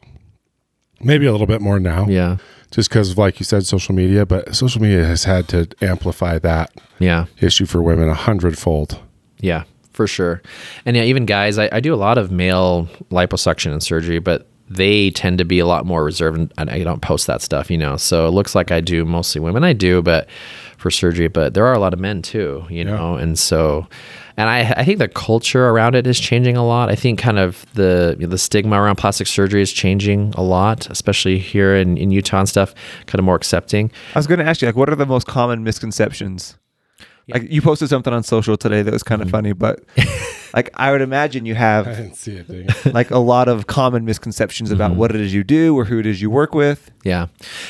Maybe 0.99 1.25
a 1.27 1.31
little 1.31 1.47
bit 1.47 1.61
more 1.61 1.79
now. 1.79 2.07
Yeah. 2.07 2.37
Just 2.71 2.89
because 2.89 3.17
like 3.17 3.39
you 3.39 3.43
said, 3.45 3.65
social 3.65 3.93
media, 3.95 4.25
but 4.25 4.55
social 4.55 4.81
media 4.81 5.05
has 5.05 5.23
had 5.23 5.47
to 5.49 5.67
amplify 5.81 6.37
that 6.39 6.71
Yeah. 6.99 7.25
issue 7.39 7.65
for 7.65 7.81
women 7.81 8.09
a 8.09 8.13
hundredfold. 8.13 8.99
Yeah, 9.39 9.63
for 9.93 10.07
sure. 10.07 10.41
And 10.85 10.97
yeah, 10.97 11.03
even 11.03 11.25
guys, 11.25 11.57
I, 11.59 11.69
I 11.71 11.79
do 11.79 11.93
a 11.93 11.95
lot 11.97 12.17
of 12.17 12.31
male 12.31 12.87
liposuction 13.11 13.71
and 13.71 13.81
surgery, 13.83 14.19
but 14.19 14.47
they 14.69 15.11
tend 15.11 15.37
to 15.37 15.45
be 15.45 15.59
a 15.59 15.65
lot 15.65 15.85
more 15.85 16.03
reserved 16.03 16.37
and 16.37 16.53
and 16.57 16.69
I 16.69 16.83
don't 16.83 17.01
post 17.01 17.27
that 17.27 17.41
stuff, 17.41 17.69
you 17.71 17.77
know. 17.77 17.95
So 17.95 18.27
it 18.27 18.31
looks 18.31 18.53
like 18.55 18.71
I 18.71 18.81
do 18.81 19.05
mostly 19.05 19.39
women. 19.39 19.63
I 19.63 19.73
do, 19.73 20.01
but 20.01 20.27
for 20.77 20.89
surgery, 20.91 21.27
but 21.27 21.53
there 21.53 21.65
are 21.65 21.73
a 21.73 21.79
lot 21.79 21.93
of 21.93 21.99
men 21.99 22.21
too, 22.21 22.65
you 22.69 22.77
Yeah. 22.79 22.83
know. 22.95 23.15
And 23.15 23.37
so 23.37 23.87
and 24.39 24.49
I, 24.51 24.59
I 24.77 24.83
think 24.85 24.99
the 24.99 25.07
culture 25.07 25.67
around 25.69 25.95
it 25.95 26.05
is 26.05 26.19
changing 26.19 26.55
a 26.55 26.63
lot. 26.65 26.89
I 26.91 26.95
think 26.95 27.17
kind 27.19 27.39
of 27.39 27.65
the 27.73 28.15
the 28.19 28.37
stigma 28.37 28.79
around 28.79 28.97
plastic 28.97 29.25
surgery 29.27 29.61
is 29.63 29.73
changing 29.73 30.33
a 30.37 30.43
lot, 30.43 30.87
especially 30.91 31.39
here 31.39 31.75
in, 31.75 31.97
in 31.97 32.11
Utah 32.11 32.39
and 32.39 32.47
stuff, 32.49 32.75
kind 33.07 33.17
of 33.19 33.25
more 33.25 33.35
accepting. 33.35 33.91
I 34.13 34.19
was 34.19 34.27
going 34.27 34.39
to 34.39 34.45
ask 34.45 34.61
you, 34.61 34.67
like, 34.67 34.75
what 34.75 34.89
are 34.89 34.95
the 34.95 35.07
most 35.07 35.25
common 35.25 35.63
misconceptions? 35.63 36.55
Like, 37.29 37.51
you 37.51 37.61
posted 37.61 37.89
something 37.89 38.13
on 38.13 38.23
social 38.23 38.55
today 38.57 38.81
that 38.83 38.93
was 38.93 39.03
kind 39.03 39.21
Mm-hmm. 39.21 39.27
of 39.27 39.31
funny, 39.31 39.51
but 39.53 39.83
like, 40.53 40.69
I 40.75 40.91
would 40.91 41.01
imagine 41.01 41.45
you 41.45 41.55
I 41.55 41.57
have 41.57 41.85
didn't 41.85 42.15
see 42.15 42.37
it. 42.37 42.85
Like 42.93 43.11
a 43.11 43.17
lot 43.19 43.47
of 43.49 43.67
common 43.67 44.05
misconceptions 44.05 44.71
about 44.71 44.91
Mm-hmm. 44.91 44.99
what 44.99 45.13
it 45.15 45.19
is 45.21 45.33
you 45.33 45.43
do 45.43 45.77
or 45.77 45.83
who 45.85 45.99
it 45.99 46.05
is 46.05 46.21
you 46.21 46.29
work 46.29 46.55
with. 46.55 46.89
Yeah. 47.03 47.27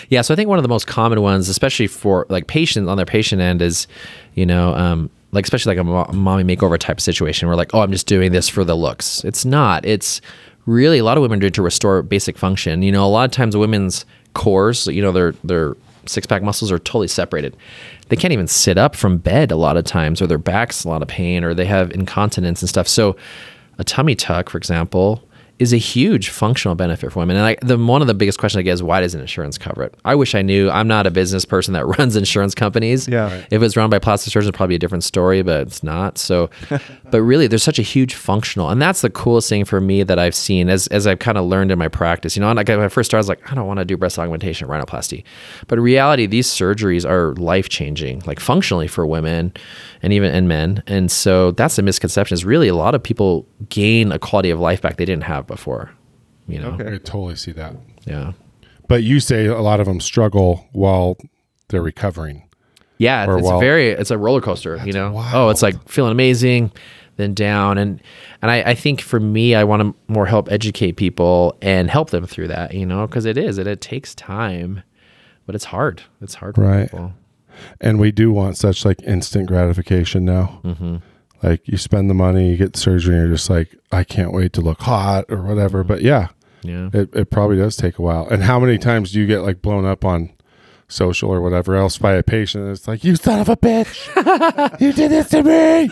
Yeah. 0.09 0.21
So 0.21 0.33
I 0.33 0.37
think 0.37 0.47
one 0.49 0.59
of 0.59 0.63
the 0.63 0.69
most 0.69 0.85
common 0.87 1.21
ones, 1.21 1.49
especially 1.49 1.87
for 1.87 2.25
like 2.29 2.47
patients 2.47 2.87
on 2.87 2.97
their 2.97 3.05
patient 3.07 3.41
end, 3.41 3.61
is, 3.61 3.87
you 4.35 4.45
know, 4.45 4.75
um, 4.75 5.09
like 5.31 5.43
especially 5.45 5.75
like 5.75 6.09
a 6.09 6.13
mommy 6.13 6.43
makeover 6.55 6.77
type 6.77 7.01
situation 7.01 7.47
where 7.47 7.57
like, 7.57 7.73
oh, 7.73 7.81
I'm 7.81 7.91
just 7.91 8.07
doing 8.07 8.31
this 8.31 8.47
for 8.47 8.63
the 8.63 8.75
looks. 8.75 9.23
It's 9.25 9.43
not. 9.43 9.85
It's 9.85 10.21
really 10.65 10.99
a 10.99 11.03
lot 11.03 11.17
of 11.17 11.21
women 11.21 11.39
do 11.39 11.47
it 11.47 11.53
to 11.55 11.61
restore 11.61 12.01
basic 12.03 12.37
function. 12.37 12.81
You 12.83 12.91
know, 12.91 13.03
a 13.05 13.09
lot 13.09 13.25
of 13.25 13.31
times 13.31 13.57
women's 13.57 14.05
cores, 14.33 14.85
you 14.87 15.01
know, 15.01 15.11
their 15.11 15.31
their 15.43 15.75
six 16.07 16.27
pack 16.27 16.43
muscles 16.43 16.71
are 16.71 16.79
totally 16.79 17.07
separated. 17.07 17.55
They 18.09 18.15
can't 18.15 18.33
even 18.33 18.47
sit 18.47 18.77
up 18.77 18.95
from 18.95 19.17
bed 19.17 19.51
a 19.51 19.55
lot 19.55 19.77
of 19.77 19.85
times, 19.85 20.21
or 20.21 20.27
their 20.27 20.37
back's 20.37 20.83
a 20.83 20.89
lot 20.89 21.01
of 21.01 21.07
pain, 21.07 21.43
or 21.43 21.53
they 21.53 21.65
have 21.65 21.91
incontinence 21.91 22.61
and 22.61 22.69
stuff. 22.69 22.87
So 22.87 23.15
a 23.77 23.83
tummy 23.83 24.15
tuck, 24.15 24.49
for 24.49 24.57
example, 24.57 25.23
is 25.59 25.73
a 25.73 25.77
huge 25.77 26.29
functional 26.29 26.75
benefit 26.75 27.11
for 27.11 27.19
women. 27.19 27.35
And 27.35 27.43
like 27.43 27.59
the 27.61 27.77
one 27.77 28.01
of 28.01 28.07
the 28.07 28.13
biggest 28.13 28.37
questions 28.37 28.59
I 28.59 28.61
get 28.61 28.73
is 28.73 28.83
why 28.83 29.01
doesn't 29.01 29.19
insurance 29.19 29.57
cover 29.57 29.83
it? 29.83 29.95
I 30.05 30.13
wish 30.13 30.35
I 30.35 30.43
knew. 30.43 30.69
I'm 30.69 30.87
not 30.87 31.07
a 31.07 31.11
business 31.11 31.45
person 31.45 31.73
that 31.73 31.85
runs 31.97 32.15
insurance 32.15 32.53
companies. 32.53 33.07
Yeah. 33.07 33.33
Right. 33.33 33.47
If 33.49 33.61
it's 33.63 33.75
run 33.75 33.89
by 33.89 33.99
plastic 33.99 34.31
surgeons, 34.31 34.55
probably 34.55 34.75
a 34.75 34.79
different 34.79 35.03
story, 35.03 35.41
but 35.41 35.61
it's 35.61 35.81
not. 35.81 36.17
So, 36.17 36.49
but 37.11 37.21
really, 37.21 37.47
there's 37.47 37.63
such 37.63 37.79
a 37.79 37.83
huge 37.83 38.13
functional, 38.13 38.69
and 38.69 38.81
that's 38.81 39.01
the 39.01 39.09
coolest 39.09 39.49
thing 39.49 39.65
for 39.65 39.81
me 39.81 40.03
that 40.03 40.19
I've 40.19 40.35
seen 40.35 40.69
as 40.69 40.87
as 40.87 41.07
I've 41.07 41.19
kind 41.19 41.37
of 41.37 41.45
learned 41.45 41.71
in 41.71 41.79
my 41.79 41.87
practice. 41.87 42.35
You 42.35 42.41
know, 42.41 42.51
like 42.51 42.67
when 42.67 42.79
I 42.79 42.87
first 42.89 43.09
started, 43.09 43.17
I 43.17 43.21
was 43.21 43.29
like, 43.29 43.51
I 43.51 43.55
don't 43.55 43.67
want 43.67 43.79
to 43.79 43.85
do 43.85 43.97
breast 43.97 44.19
augmentation, 44.19 44.67
rhinoplasty, 44.67 45.23
but 45.67 45.79
in 45.79 45.83
reality, 45.83 46.27
these 46.27 46.47
surgeries 46.47 47.07
are 47.07 47.33
life 47.35 47.69
changing, 47.69 48.21
like 48.25 48.39
functionally 48.39 48.87
for 48.87 49.07
women, 49.07 49.53
and 50.03 50.13
even 50.13 50.33
in 50.33 50.47
men. 50.47 50.83
And 50.85 51.11
so 51.11 51.51
that's 51.51 51.79
a 51.79 51.81
misconception. 51.81 52.35
Is 52.35 52.45
really 52.45 52.67
a 52.67 52.75
lot 52.75 52.93
of 52.93 53.01
people 53.01 53.47
gain 53.69 54.11
a 54.11 54.19
quality 54.19 54.51
of 54.51 54.59
life 54.59 54.81
back 54.81 54.97
they 54.97 55.05
didn't 55.05 55.23
have 55.23 55.46
before. 55.47 55.91
You 56.47 56.59
know, 56.59 56.69
Okay. 56.71 56.95
I 56.95 56.97
totally 56.97 57.35
see 57.35 57.51
that. 57.53 57.75
yeah. 58.05 58.33
But 58.87 59.03
you 59.03 59.19
say 59.19 59.47
a 59.47 59.59
lot 59.59 59.79
of 59.81 59.85
them 59.85 59.99
struggle 59.99 60.65
while 60.71 61.17
they're 61.67 61.81
recovering. 61.81 62.43
Yeah, 62.97 63.27
Or 63.27 63.37
it's 63.37 63.45
while- 63.45 63.59
very 63.59 63.89
it's 63.89 64.11
a 64.11 64.17
roller 64.17 64.39
coaster, 64.41 64.79
you 64.85 64.93
know. 64.93 65.11
wild. 65.11 65.35
Oh, 65.35 65.49
it's 65.49 65.61
like 65.61 65.75
feeling 65.89 66.11
amazing, 66.13 66.71
then 67.17 67.33
down, 67.33 67.77
and 67.77 68.01
and 68.41 68.49
I, 68.49 68.61
I 68.61 68.75
think 68.75 69.01
for 69.01 69.19
me, 69.19 69.53
I 69.55 69.63
want 69.65 69.81
to 69.83 69.93
more 70.07 70.25
help 70.25 70.49
educate 70.51 70.93
people 70.93 71.57
and 71.61 71.89
help 71.91 72.11
them 72.11 72.25
through 72.25 72.47
that, 72.47 72.73
you 72.73 72.85
know, 72.85 73.05
because 73.05 73.25
it 73.25 73.37
is 73.37 73.57
it, 73.57 73.67
it 73.67 73.81
takes 73.81 74.15
time, 74.15 74.81
but 75.45 75.53
it's 75.53 75.65
hard. 75.65 76.03
It's 76.21 76.35
hard 76.35 76.55
for 76.55 76.61
Right. 76.61 76.89
people. 76.89 77.13
And 77.81 77.99
we 77.99 78.11
do 78.11 78.31
want 78.31 78.55
such 78.57 78.85
like 78.85 79.01
instant 79.03 79.47
gratification 79.47 80.23
now. 80.25 80.61
Mm-hmm. 80.63 80.95
Like 81.43 81.67
you 81.67 81.77
spend 81.77 82.09
the 82.09 82.13
money, 82.13 82.49
you 82.51 82.57
get 82.57 82.73
the 82.73 82.79
surgery, 82.79 83.15
and 83.15 83.27
you're 83.27 83.35
just 83.35 83.49
like, 83.49 83.75
I 83.91 84.03
can't 84.03 84.33
wait 84.33 84.53
to 84.53 84.61
look 84.61 84.81
hot 84.81 85.25
or 85.29 85.43
whatever. 85.43 85.83
But 85.83 86.01
yeah, 86.01 86.29
Yeah, 86.63 86.89
it, 86.93 87.13
it 87.13 87.29
probably 87.29 87.57
does 87.57 87.75
take 87.75 87.99
a 87.99 88.01
while. 88.01 88.27
And 88.27 88.43
how 88.43 88.59
many 88.59 88.77
times 88.77 89.11
do 89.11 89.19
you 89.19 89.27
get 89.27 89.41
like 89.41 89.61
blown 89.61 89.85
up 89.85 90.03
on 90.03 90.31
social 90.87 91.29
or 91.29 91.41
whatever 91.41 91.75
else 91.75 91.97
by 91.97 92.13
a 92.13 92.23
patient. 92.23 92.69
It's 92.69 92.87
like, 92.87 93.03
you 93.03 93.15
son 93.15 93.39
of 93.39 93.49
a 93.49 93.57
bitch, 93.57 94.79
you 94.79 94.93
did 94.93 95.11
this 95.11 95.29
to 95.29 95.43
me. 95.43 95.89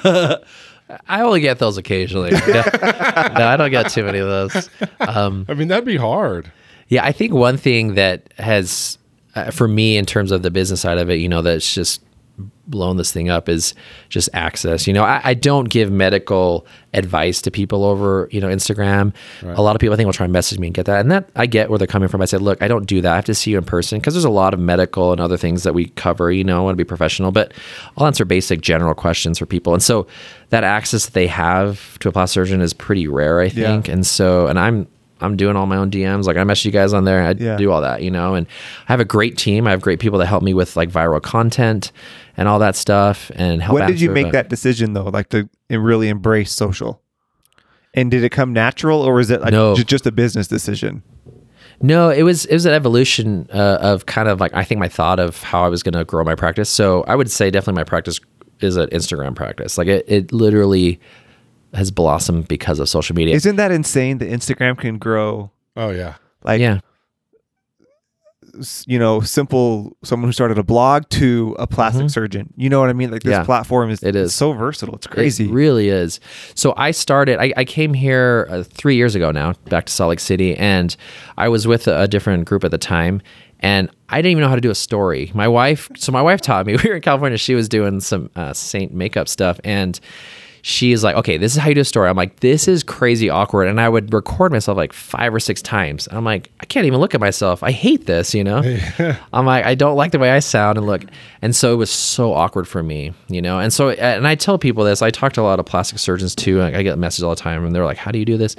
I 1.07 1.21
only 1.21 1.41
get 1.41 1.59
those 1.59 1.77
occasionally. 1.77 2.31
no, 2.31 2.37
no, 2.47 3.47
I 3.47 3.55
don't 3.57 3.71
get 3.71 3.89
too 3.89 4.03
many 4.03 4.19
of 4.19 4.27
those. 4.27 4.69
Um, 4.99 5.45
I 5.49 5.53
mean, 5.53 5.67
that'd 5.67 5.85
be 5.85 5.97
hard. 5.97 6.51
Yeah, 6.87 7.03
I 7.03 7.11
think 7.11 7.33
one 7.33 7.57
thing 7.57 7.95
that 7.95 8.31
has, 8.37 8.99
uh, 9.33 9.49
for 9.51 9.67
me, 9.67 9.97
in 9.97 10.05
terms 10.05 10.31
of 10.31 10.43
the 10.43 10.51
business 10.51 10.81
side 10.81 10.99
of 10.99 11.09
it, 11.09 11.15
you 11.15 11.27
know, 11.27 11.41
that's 11.41 11.73
just 11.73 12.01
blown 12.67 12.97
this 12.97 13.11
thing 13.11 13.29
up 13.29 13.47
is 13.47 13.73
just 14.09 14.27
access. 14.33 14.87
You 14.87 14.93
know, 14.93 15.03
I, 15.03 15.21
I 15.23 15.33
don't 15.35 15.69
give 15.69 15.91
medical 15.91 16.65
advice 16.93 17.41
to 17.43 17.51
people 17.51 17.83
over, 17.83 18.27
you 18.31 18.41
know, 18.41 18.47
Instagram. 18.47 19.13
A 19.43 19.61
lot 19.61 19.75
of 19.75 19.79
people 19.79 19.93
I 19.93 19.97
think 19.97 20.05
will 20.07 20.13
try 20.13 20.23
and 20.23 20.33
message 20.33 20.57
me 20.57 20.67
and 20.67 20.73
get 20.73 20.85
that. 20.87 21.01
And 21.01 21.11
that 21.11 21.29
I 21.35 21.45
get 21.45 21.69
where 21.69 21.77
they're 21.77 21.85
coming 21.87 22.09
from. 22.09 22.21
I 22.21 22.25
said, 22.25 22.41
look, 22.41 22.61
I 22.63 22.67
don't 22.67 22.87
do 22.87 23.01
that. 23.01 23.11
I 23.11 23.15
have 23.15 23.25
to 23.25 23.35
see 23.35 23.51
you 23.51 23.57
in 23.59 23.63
person 23.65 23.99
because 23.99 24.13
there's 24.15 24.25
a 24.25 24.29
lot 24.29 24.53
of 24.53 24.59
medical 24.59 25.11
and 25.11 25.21
other 25.21 25.37
things 25.37 25.63
that 25.63 25.73
we 25.73 25.85
cover. 25.89 26.31
You 26.31 26.43
know, 26.43 26.57
I 26.57 26.63
want 26.63 26.73
to 26.73 26.83
be 26.83 26.87
professional, 26.87 27.31
but 27.31 27.53
I'll 27.97 28.07
answer 28.07 28.25
basic 28.25 28.61
general 28.61 28.95
questions 28.95 29.37
for 29.37 29.45
people. 29.45 29.73
And 29.73 29.83
so 29.83 30.07
that 30.49 30.63
access 30.63 31.05
that 31.05 31.13
they 31.13 31.27
have 31.27 31.99
to 31.99 32.09
a 32.09 32.11
plastic 32.11 32.33
surgeon 32.33 32.61
is 32.61 32.73
pretty 32.73 33.07
rare, 33.07 33.41
I 33.41 33.45
Yeah. 33.45 33.51
think. 33.51 33.89
And 33.89 34.05
so, 34.07 34.47
and 34.47 34.57
I'm 34.59 34.87
I'm 35.21 35.37
doing 35.37 35.55
all 35.55 35.65
my 35.65 35.77
own 35.77 35.89
DMs. 35.91 36.25
Like 36.25 36.37
I 36.37 36.43
message 36.43 36.65
you 36.65 36.71
guys 36.71 36.91
on 36.93 37.05
there. 37.05 37.23
I 37.23 37.31
Yeah. 37.31 37.55
do 37.57 37.71
all 37.71 37.81
that, 37.81 38.01
you 38.03 38.11
know. 38.11 38.35
And 38.35 38.45
I 38.87 38.91
have 38.93 38.99
a 38.99 39.05
great 39.05 39.37
team. 39.37 39.65
I 39.67 39.71
have 39.71 39.81
great 39.81 39.99
people 39.99 40.19
that 40.19 40.25
help 40.25 40.43
me 40.43 40.53
with 40.53 40.75
like 40.75 40.89
viral 40.89 41.21
content 41.21 41.91
and 42.35 42.47
all 42.49 42.59
that 42.59 42.75
stuff. 42.75 43.31
And 43.35 43.61
help. 43.61 43.79
when 43.79 43.87
did 43.87 44.01
you 44.01 44.11
make 44.11 44.31
that 44.33 44.49
decision 44.49 44.93
though, 44.93 45.05
like 45.05 45.29
to 45.29 45.47
really 45.69 46.09
embrace 46.09 46.51
social? 46.51 47.01
And 47.93 48.11
did 48.11 48.25
it 48.25 48.29
come 48.29 48.51
natural, 48.51 49.01
or 49.01 49.21
is 49.21 49.31
it 49.31 49.39
like 49.41 49.53
No. 49.53 49.73
just 49.75 50.05
a 50.05 50.11
business 50.11 50.47
decision? 50.47 51.01
No, 51.81 52.09
it 52.09 52.23
was 52.23 52.45
it 52.45 52.53
was 52.53 52.65
an 52.65 52.73
evolution 52.73 53.47
uh, 53.53 53.77
of 53.81 54.05
kind 54.05 54.27
of 54.27 54.39
like 54.41 54.53
I 54.53 54.63
think 54.65 54.79
my 54.79 54.87
thought 54.89 55.19
of 55.19 55.41
how 55.43 55.63
I 55.63 55.69
was 55.69 55.81
going 55.83 55.93
to 55.93 56.03
grow 56.03 56.23
my 56.25 56.35
practice. 56.35 56.69
So 56.69 57.03
I 57.07 57.15
would 57.15 57.31
say 57.31 57.49
definitely 57.51 57.79
my 57.79 57.83
practice 57.85 58.19
is 58.61 58.75
an 58.77 58.87
Instagram 58.89 59.35
practice. 59.35 59.77
Like 59.77 59.87
it, 59.87 60.05
it 60.07 60.31
literally 60.33 60.99
has 61.75 61.91
blossomed 61.91 62.47
because 62.47 62.79
of 62.79 62.89
social 62.89 63.15
media. 63.15 63.35
Isn't 63.35 63.57
that 63.57 63.71
insane 63.71 64.17
that 64.19 64.29
Instagram 64.29 64.77
can 64.77 64.97
grow 64.97 65.51
Oh, 65.75 65.91
yeah. 65.91 66.15
like 66.43 66.59
yeah, 66.61 66.79
you 68.87 68.97
know 68.97 69.19
simple 69.19 69.97
someone 70.03 70.29
who 70.29 70.31
started 70.31 70.57
a 70.57 70.63
blog 70.63 71.09
to 71.09 71.55
a 71.59 71.67
plastic 71.67 72.09
surgeon? 72.09 72.53
You 72.55 72.69
know 72.69 72.79
what 72.79 72.89
I 72.89 72.93
mean? 72.93 73.11
Like 73.11 73.23
this 73.23 73.31
Mm-hmm. 73.33 73.41
Yeah, 73.41 73.45
platform 73.45 73.89
is 73.89 74.01
it 74.01 74.15
is. 74.15 74.33
so 74.33 74.53
versatile. 74.53 74.95
It's 74.95 75.07
crazy. 75.07 75.45
It 75.45 75.51
really 75.51 75.89
is. 75.89 76.19
So 76.53 76.73
I 76.77 76.91
started, 76.91 77.37
I, 77.39 77.51
I 77.57 77.65
came 77.65 77.93
here 77.93 78.47
uh, 78.49 78.63
three 78.63 78.95
years 78.95 79.13
ago 79.15 79.31
now, 79.31 79.53
back 79.69 79.85
to 79.87 79.91
Salt 79.93 80.09
Lake 80.11 80.19
City, 80.21 80.55
and 80.55 80.95
I 81.37 81.49
was 81.49 81.67
with 81.67 81.87
a, 81.87 82.01
a 82.03 82.07
different 82.07 82.45
group 82.45 82.63
at 82.63 82.71
the 82.71 82.77
time. 82.77 83.21
And 83.59 83.89
I 84.09 84.17
didn't 84.21 84.31
even 84.31 84.41
know 84.43 84.49
how 84.49 84.55
to 84.55 84.61
do 84.61 84.69
a 84.69 84.75
story. 84.75 85.31
My 85.33 85.47
wife, 85.47 85.89
so 85.97 86.11
my 86.11 86.21
wife 86.21 86.39
taught 86.39 86.65
me. 86.65 86.77
We 86.83 86.89
were 86.89 86.95
in 86.97 87.01
California. 87.01 87.37
She 87.37 87.55
was 87.55 87.67
doing 87.67 87.99
some 87.99 88.29
uh, 88.35 88.53
Saint 88.53 88.93
makeup 88.93 89.27
stuff, 89.27 89.59
and 89.63 89.99
she's 90.67 91.03
like, 91.03 91.15
"Okay, 91.15 91.37
this 91.37 91.55
is 91.55 91.61
how 91.61 91.69
you 91.69 91.75
do 91.75 91.81
a 91.81 91.85
story." 91.85 92.09
I'm 92.09 92.17
like, 92.17 92.39
"This 92.39 92.67
is 92.67 92.83
crazy 92.83 93.29
awkward," 93.29 93.67
and 93.67 93.79
I 93.79 93.87
would 93.87 94.11
record 94.11 94.51
myself 94.51 94.75
like 94.75 94.93
five 94.93 95.31
or 95.31 95.39
six 95.39 95.61
times. 95.61 96.07
I'm 96.09 96.25
like, 96.25 96.51
I 96.59 96.65
can't 96.65 96.87
even 96.87 96.99
look 96.99 97.13
at 97.13 97.21
myself. 97.21 97.61
I 97.61 97.69
hate 97.69 98.07
this, 98.07 98.33
you 98.33 98.43
know. 98.43 98.63
I'm 99.33 99.45
like, 99.45 99.63
I 99.63 99.75
don't 99.75 99.95
like 99.95 100.11
the 100.11 100.17
way 100.17 100.31
I 100.31 100.39
sound 100.39 100.79
and 100.79 100.87
look, 100.87 101.03
and 101.43 101.55
so 101.55 101.71
it 101.71 101.75
was 101.75 101.91
so 101.91 102.33
awkward 102.33 102.67
for 102.67 102.81
me, 102.81 103.13
you 103.27 103.43
know. 103.43 103.59
And 103.59 103.71
so, 103.71 103.91
and 103.91 104.27
I 104.27 104.33
tell 104.33 104.57
people 104.57 104.83
this. 104.83 105.03
I 105.03 105.11
talk 105.11 105.33
to 105.33 105.41
a 105.41 105.43
lot 105.43 105.59
of 105.59 105.67
plastic 105.67 105.99
surgeons 105.99 106.33
too. 106.33 106.61
and 106.61 106.75
I 106.75 106.81
get 106.81 106.97
messages 106.97 107.23
all 107.23 107.35
the 107.35 107.41
time, 107.41 107.63
and 107.63 107.75
they're 107.75 107.85
like, 107.85 107.97
"How 107.97 108.09
do 108.09 108.17
you 108.17 108.25
do 108.25 108.35
this?" 108.35 108.55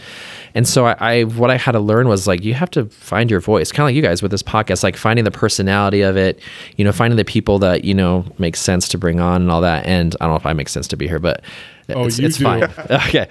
And 0.55 0.67
so, 0.67 0.87
I, 0.87 0.97
I 1.01 1.23
what 1.25 1.51
I 1.51 1.57
had 1.57 1.73
to 1.73 1.81
learn 1.81 2.07
was 2.07 2.29
like, 2.29 2.45
you 2.45 2.55
have 2.55 2.71
to 2.71 2.85
find 2.87 3.33
your 3.33 3.41
voice, 3.41 3.73
kind 3.73 3.85
of 3.85 3.89
like 3.89 3.97
you 3.97 4.03
guys 4.03 4.23
with 4.23 4.31
this 4.31 4.45
podcast, 4.45 4.85
like 4.85 4.97
finding 4.97 5.25
the 5.25 5.33
personality 5.33 6.03
of 6.03 6.17
it, 6.17 6.39
you 6.77 6.85
know, 6.85 6.93
finding 6.93 7.17
the 7.17 7.25
people 7.25 7.59
that 7.59 7.85
you 7.85 7.95
know 7.95 8.25
make 8.39 8.55
sense 8.55 8.87
to 8.91 8.97
bring 8.97 9.19
on 9.19 9.43
and 9.43 9.51
all 9.51 9.61
that. 9.63 9.85
And 9.87 10.15
I 10.21 10.25
don't 10.25 10.35
know 10.35 10.37
if 10.37 10.47
I 10.47 10.53
make 10.53 10.69
sense 10.69 10.87
to 10.89 10.97
be 10.97 11.09
here, 11.09 11.19
but 11.19 11.43
Oh, 11.91 12.07
it's, 12.07 12.19
you 12.19 12.27
it's 12.27 12.39
do. 12.39 12.45
fine. 12.45 12.63
okay. 12.91 13.29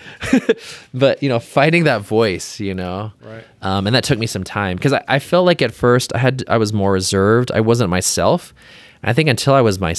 but, 0.94 1.22
you 1.22 1.30
know, 1.30 1.40
finding 1.40 1.84
that 1.86 2.02
voice, 2.02 2.60
you 2.60 2.74
know, 2.74 3.12
Right. 3.22 3.44
um, 3.62 3.88
and 3.88 3.96
that 3.96 4.04
took 4.04 4.18
me 4.20 4.28
some 4.28 4.44
time 4.44 4.78
because 4.78 4.94
I, 4.94 5.04
I 5.08 5.20
felt 5.20 5.46
like 5.46 5.62
at 5.62 5.74
first 5.74 6.14
I 6.16 6.20
had, 6.20 6.44
I 6.48 6.58
was 6.58 6.72
more 6.74 6.92
reserved. 6.92 7.52
I 7.52 7.60
wasn't 7.62 7.90
myself. 7.90 8.54
I 9.04 9.14
think 9.14 9.30
until 9.30 9.54
I 9.54 9.62
was 9.62 9.80
my 9.80 9.94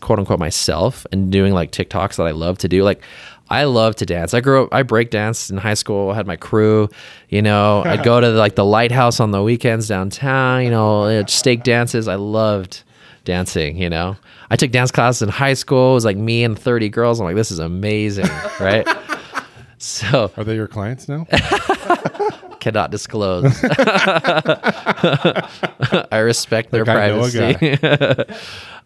quote 0.00 0.18
unquote 0.18 0.38
myself 0.38 1.06
and 1.12 1.32
doing 1.32 1.54
like 1.54 1.70
TikToks 1.72 2.16
that 2.16 2.26
I 2.26 2.32
love 2.32 2.58
to 2.58 2.68
do, 2.68 2.82
like 2.84 3.02
I 3.48 3.64
love 3.64 3.96
to 3.96 4.06
dance. 4.06 4.34
I 4.34 4.40
grew 4.40 4.64
up, 4.64 4.68
I 4.72 4.82
break 4.82 5.10
danced 5.10 5.50
in 5.50 5.56
high 5.56 5.74
school, 5.74 6.10
I 6.10 6.14
had 6.16 6.26
my 6.26 6.36
crew, 6.36 6.88
you 7.30 7.40
know, 7.40 7.82
I'd 7.84 8.02
go 8.04 8.20
to 8.20 8.28
like 8.30 8.54
the 8.56 8.64
lighthouse 8.64 9.20
on 9.20 9.30
the 9.30 9.42
weekends 9.42 9.88
downtown, 9.88 10.64
you 10.64 10.70
know, 10.70 11.04
uh, 11.04 11.26
steak 11.26 11.62
dances. 11.62 12.08
I 12.08 12.16
loved 12.16 12.82
dancing, 13.24 13.76
you 13.76 13.88
know. 13.90 14.16
I 14.50 14.56
took 14.56 14.70
dance 14.70 14.90
classes 14.90 15.22
in 15.22 15.28
high 15.28 15.54
school. 15.54 15.92
It 15.92 15.94
was 15.94 16.04
like 16.04 16.16
me 16.16 16.44
and 16.44 16.58
30 16.58 16.88
girls. 16.88 17.20
I'm 17.20 17.24
like, 17.26 17.36
this 17.36 17.50
is 17.50 17.58
amazing, 17.58 18.26
right? 18.60 18.86
So 19.78 20.30
Are 20.36 20.44
they 20.44 20.54
your 20.54 20.68
clients 20.68 21.08
now? 21.08 21.26
cannot 22.60 22.92
disclose. 22.92 23.52
I 26.12 26.18
respect 26.22 26.70
their 26.70 26.84
Like, 26.84 26.96
I 26.96 27.08
know 27.08 27.24
a 27.24 27.30
privacy. 27.30 28.34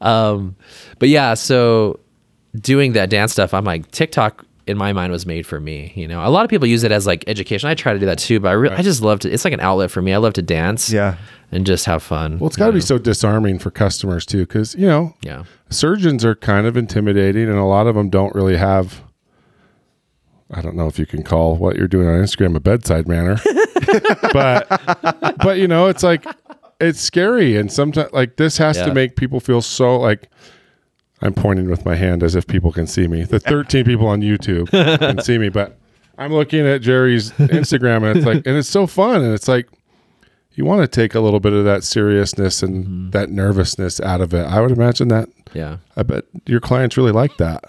um, 0.01 0.57
but 0.99 1.11
yeah, 1.11 1.35
so 1.35 2.01
doing 2.59 2.93
that 2.95 3.11
dance 3.11 3.33
stuff, 3.33 3.53
I'm 3.53 3.65
like 3.65 3.91
TikTok 3.91 4.46
in 4.67 4.77
my 4.77 4.93
mind 4.93 5.13
was 5.13 5.27
made 5.27 5.47
for 5.47 5.61
me. 5.61 5.93
You 5.95 6.09
know, 6.09 6.27
a 6.27 6.31
lot 6.31 6.45
of 6.45 6.51
people 6.51 6.67
use 6.67 6.83
it 6.85 6.93
as 6.93 7.07
like 7.07 7.25
education. 7.27 7.69
I 7.69 7.75
try 7.75 7.93
to 7.93 7.99
do 7.99 8.07
that 8.07 8.19
too, 8.19 8.41
but 8.41 8.49
I 8.49 8.53
really, 8.53 8.75
I 8.77 8.83
just 8.83 9.01
love 9.03 9.21
to. 9.21 9.31
It's 9.31 9.45
like 9.45 9.55
an 9.55 9.61
outlet 9.61 9.91
for 9.91 10.03
me. 10.03 10.13
I 10.13 10.17
love 10.19 10.33
to 10.35 10.43
dance. 10.43 10.91
Yeah. 10.91 11.17
and 11.53 11.65
just 11.65 11.85
have 11.85 12.03
fun. 12.03 12.39
Well, 12.39 12.49
it's 12.49 12.57
got 12.57 12.67
to 12.67 12.73
be 12.73 12.81
so 12.81 12.99
disarming 12.99 13.59
for 13.61 13.71
customers 13.71 14.27
too, 14.27 14.41
because 14.41 14.75
you 14.75 14.87
know 14.87 15.15
yeah. 15.23 15.45
surgeons 15.71 16.25
are 16.25 16.35
kind 16.35 16.67
of 16.67 16.77
intimidating, 16.77 17.49
and 17.49 17.59
a 17.59 17.65
lot 17.65 17.87
of 17.87 17.95
them 17.95 18.11
don't 18.11 18.35
really 18.35 18.57
have. 18.57 19.03
I 20.51 20.61
don't 20.63 20.77
know 20.77 20.87
if 20.87 20.99
you 20.99 21.07
can 21.07 21.23
call 21.25 21.57
what 21.57 21.77
you're 21.77 21.89
doing 21.89 22.09
on 22.09 22.15
Instagram 22.23 22.55
a 22.57 22.61
bedside 22.61 23.09
manner, 23.09 23.37
but 24.33 24.69
but 25.43 25.59
you 25.59 25.67
know 25.69 25.87
it's 25.87 26.03
like 26.03 26.25
it's 26.81 27.01
scary, 27.01 27.57
and 27.57 27.71
sometimes 27.73 28.13
like 28.13 28.37
this 28.37 28.59
has 28.59 28.77
Yeah. 28.77 28.87
to 28.87 28.95
make 28.95 29.17
people 29.17 29.41
feel 29.41 29.63
so 29.63 29.99
like. 29.99 30.29
I'm 31.23 31.33
pointing 31.35 31.69
with 31.71 31.85
my 31.85 31.95
hand 31.97 32.23
as 32.23 32.35
if 32.35 32.47
people 32.47 32.73
can 32.73 32.87
see 32.87 33.09
me. 33.09 33.25
The 33.25 33.41
13 33.41 33.85
people 33.87 34.07
on 34.07 34.21
YouTube 34.21 34.69
can 34.71 35.21
see 35.23 35.39
me, 35.39 35.49
but 35.49 35.79
I'm 36.19 36.33
looking 36.33 36.67
at 36.67 36.83
Jerry's 36.83 37.31
Instagram, 37.33 38.05
and 38.09 38.17
it's 38.19 38.27
like, 38.27 38.47
and 38.47 38.57
it's 38.57 38.69
so 38.69 38.87
fun, 38.87 39.23
and 39.23 39.33
it's 39.35 39.49
like 39.49 39.69
you 40.53 40.65
want 40.65 40.81
to 40.83 40.89
take 40.89 41.15
a 41.15 41.21
little 41.21 41.41
bit 41.41 41.53
of 41.53 41.65
that 41.65 41.85
seriousness 41.85 42.63
and 42.63 42.85
Mm-hmm. 42.87 43.11
that 43.11 43.31
nervousness 43.31 44.01
out 44.01 44.21
of 44.23 44.33
it. 44.35 44.45
I 44.47 44.61
would 44.61 44.71
imagine 44.71 45.09
that. 45.09 45.29
Yeah. 45.53 45.79
I 45.97 46.03
bet 46.03 46.25
your 46.47 46.61
clients 46.61 46.97
really 46.97 47.13
like 47.13 47.37
that. 47.39 47.63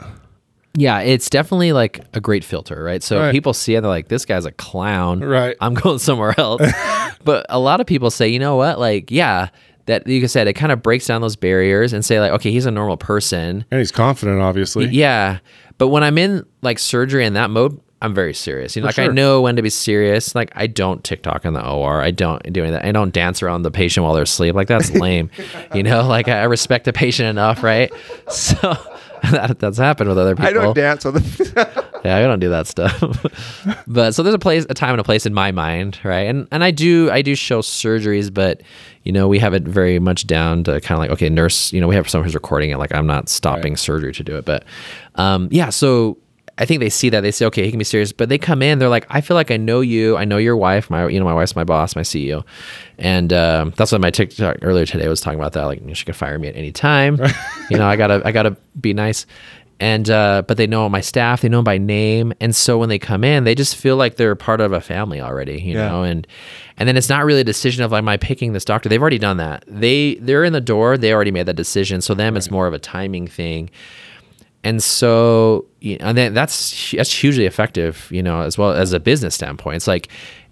Yeah, 0.80 1.00
it's 1.00 1.30
definitely 1.30 1.74
like 1.74 2.02
a 2.14 2.22
great 2.22 2.44
filter, 2.46 2.82
right? 2.84 3.02
So 3.04 3.20
Right. 3.20 3.32
people 3.32 3.54
see 3.54 3.76
it, 3.76 3.82
they're 3.82 3.90
like, 3.90 4.08
this 4.10 4.26
guy's 4.26 4.46
a 4.46 4.52
clown. 4.52 5.20
Right. 5.22 5.56
I'm 5.60 5.74
going 5.74 6.00
somewhere 6.00 6.34
else. 6.40 6.62
but 7.26 7.46
a 7.50 7.60
lot 7.60 7.82
of 7.82 7.88
people 7.88 8.10
say, 8.12 8.28
you 8.30 8.40
know 8.40 8.56
what? 8.56 8.80
Like, 8.80 9.10
yeah, 9.12 9.50
that 9.88 10.06
like 10.06 10.14
you 10.14 10.28
said, 10.28 10.48
it 10.48 10.54
kind 10.54 10.72
of 10.72 10.82
breaks 10.82 11.08
down 11.08 11.22
those 11.22 11.36
barriers 11.36 11.92
and 11.94 12.06
say, 12.06 12.20
like, 12.20 12.32
okay, 12.34 12.52
he's 12.52 12.66
a 12.66 12.72
normal 12.72 12.98
person. 12.98 13.66
And 13.72 13.80
he's 13.80 13.92
confident, 13.92 14.40
obviously. 14.40 14.86
Yeah. 14.86 15.40
But 15.78 15.90
when 15.90 16.04
I'm 16.04 16.18
in 16.18 16.46
like 16.62 16.80
surgery 16.80 17.26
in 17.26 17.34
that 17.34 17.50
mode, 17.50 17.80
I'm 18.02 18.14
very 18.14 18.34
serious. 18.34 18.76
You 18.76 18.84
know, 18.84 18.88
like 18.88 19.00
I 19.00 19.08
know 19.08 19.42
when 19.42 19.56
to 19.56 19.62
be 19.64 19.72
serious. 19.72 20.36
Like 20.36 20.52
I 20.56 20.68
don't 20.68 21.04
TikTok 21.04 21.46
in 21.46 21.54
the 21.54 21.68
OR. 21.68 22.02
I 22.02 22.12
don't 22.12 22.42
do 22.54 22.62
any 22.62 22.72
that. 22.72 22.86
I 22.86 22.92
don't 22.92 23.12
dance 23.12 23.42
around 23.42 23.64
the 23.64 23.72
patient 23.72 24.04
while 24.04 24.14
they're 24.14 24.24
asleep. 24.24 24.54
Like 24.54 24.68
that's 24.68 24.92
lame. 24.92 25.32
you 25.74 25.82
know, 25.82 26.08
like 26.08 26.28
I 26.28 26.44
respect 26.44 26.86
the 26.86 26.94
patient 26.94 27.28
enough, 27.28 27.64
right? 27.64 27.92
So 28.30 28.76
that, 29.32 29.60
that's 29.60 29.78
happened 29.78 30.10
with 30.10 30.18
other 30.18 30.36
people. 30.36 30.48
I 30.48 30.54
don't 30.54 30.76
dance 30.76 31.06
with 31.06 31.40
it. 31.40 31.86
Yeah, 32.06 32.18
I 32.18 32.22
don't 32.22 32.40
do 32.40 32.50
that 32.50 32.68
stuff. 32.68 33.02
but 33.88 34.14
so 34.14 34.24
there's 34.24 34.36
a 34.36 34.40
place, 34.40 34.66
a 34.70 34.74
time 34.74 34.92
and 34.92 35.02
a 35.02 35.04
place 35.04 35.26
in 35.26 35.34
my 35.34 35.52
mind, 35.52 36.00
right? 36.04 36.28
And 36.28 36.48
and 36.52 36.64
I 36.64 36.72
do 36.72 37.10
I 37.12 37.22
do 37.22 37.36
show 37.36 37.62
surgeries, 37.62 38.34
but 38.34 38.62
you 39.04 39.12
know 39.12 39.28
we 39.28 39.40
have 39.40 39.54
it 39.54 39.64
very 39.64 40.00
much 40.00 40.26
down 40.28 40.64
to 40.66 40.80
kind 40.80 40.98
of 40.98 41.00
like 41.00 41.10
okay, 41.10 41.28
nurse. 41.28 41.74
You 41.74 41.82
know 41.82 41.88
we 41.88 41.96
have 41.96 42.08
someone 42.08 42.26
who's 42.26 42.36
recording 42.36 42.70
it. 42.70 42.78
Like 42.78 42.94
I'm 42.94 43.08
not 43.08 43.28
stopping 43.30 43.76
surgery 43.76 44.14
to 44.14 44.24
do 44.24 44.38
it, 44.38 44.46
but 44.46 44.64
um, 45.16 45.50
yeah. 45.52 45.70
So 45.70 46.18
I 46.60 46.66
think 46.66 46.80
they 46.80 46.90
see 46.90 47.10
that 47.10 47.22
they 47.22 47.32
say 47.32 47.46
okay, 47.48 47.64
he 47.64 47.70
can 47.72 47.78
be 47.78 47.84
serious, 47.84 48.12
but 48.12 48.30
they 48.30 48.38
come 48.38 48.62
in, 48.62 48.80
they're 48.80 48.90
like, 48.90 49.06
I 49.10 49.22
feel 49.22 49.36
like 49.36 49.52
I 49.52 49.58
know 49.58 49.82
you, 49.82 50.18
I 50.18 50.26
know 50.26 50.38
your 50.38 50.58
wife, 50.58 50.90
my 50.90 51.08
you 51.08 51.20
know 51.20 51.26
my 51.26 51.34
wife's 51.34 51.56
my 51.56 51.64
boss, 51.64 51.96
my 51.96 52.02
CEO, 52.02 52.44
and 52.98 53.32
um, 53.34 53.74
that's 53.78 53.92
what 53.92 54.02
my 54.02 54.10
TikTok 54.12 54.58
earlier 54.62 54.86
today 54.86 55.08
was 55.08 55.22
talking 55.22 55.40
about 55.40 55.54
that. 55.54 55.66
Like 55.66 55.82
you 55.82 55.88
know, 55.88 55.94
she 55.94 56.06
can 56.06 56.14
fire 56.16 56.38
me 56.40 56.48
at 56.48 56.56
any 56.56 56.72
time. 56.72 57.20
you 57.70 57.78
know 57.78 57.88
I 57.88 57.96
gotta 57.96 58.22
I 58.26 58.32
gotta 58.32 58.58
be 58.80 58.94
nice. 58.94 59.26
And 59.80 60.10
uh, 60.10 60.42
but 60.48 60.58
they 60.58 60.66
know 60.66 60.90
my 60.90 61.02
staff 61.02 61.42
they 61.42 61.50
know 61.50 61.62
by 61.62 61.78
name. 61.78 62.34
And 62.42 62.56
so 62.56 62.80
when 62.80 62.90
they 62.90 62.98
come 62.98 63.24
in 63.24 63.44
they 63.44 63.54
just 63.54 63.76
feel 63.76 63.96
like 63.96 64.16
they're 64.16 64.34
part 64.36 64.60
of 64.60 64.72
a 64.74 64.82
family 64.82 65.22
already 65.22 65.62
you 65.62 65.74
Yeah. 65.76 65.90
know? 65.90 66.02
And 66.02 66.26
and 66.78 66.90
then 66.90 66.98
it's 66.98 67.10
not 67.10 67.24
really 67.26 67.42
a 67.42 67.44
decision 67.44 67.84
of 67.84 67.92
like 67.92 68.00
am 68.00 68.10
i 68.10 68.18
picking 68.18 68.54
this 68.54 68.66
doctor? 68.66 68.90
They've 68.90 69.00
already 69.00 69.20
done 69.20 69.38
that. 69.38 69.64
They 69.68 70.16
they're 70.16 70.44
in 70.44 70.54
the 70.54 70.62
door 70.62 70.98
they 70.98 71.14
already 71.14 71.30
made 71.30 71.46
that 71.46 71.56
decision. 71.58 72.02
So 72.02 72.16
them 72.16 72.36
it's 72.36 72.50
more 72.50 72.66
of 72.66 72.74
a 72.74 72.80
timing 72.80 73.28
thing 73.28 73.70
and 74.68 74.82
so 74.84 75.66
and 76.02 76.18
then 76.18 76.34
that's 76.34 76.92
that's 76.92 77.12
hugely 77.22 77.46
effective 77.46 78.08
you 78.12 78.22
know 78.24 78.42
as 78.42 78.58
well 78.58 78.72
as 78.72 78.94
a 78.94 79.00
business 79.00 79.34
standpoint 79.36 79.76
it's 79.78 79.88
like 79.88 80.10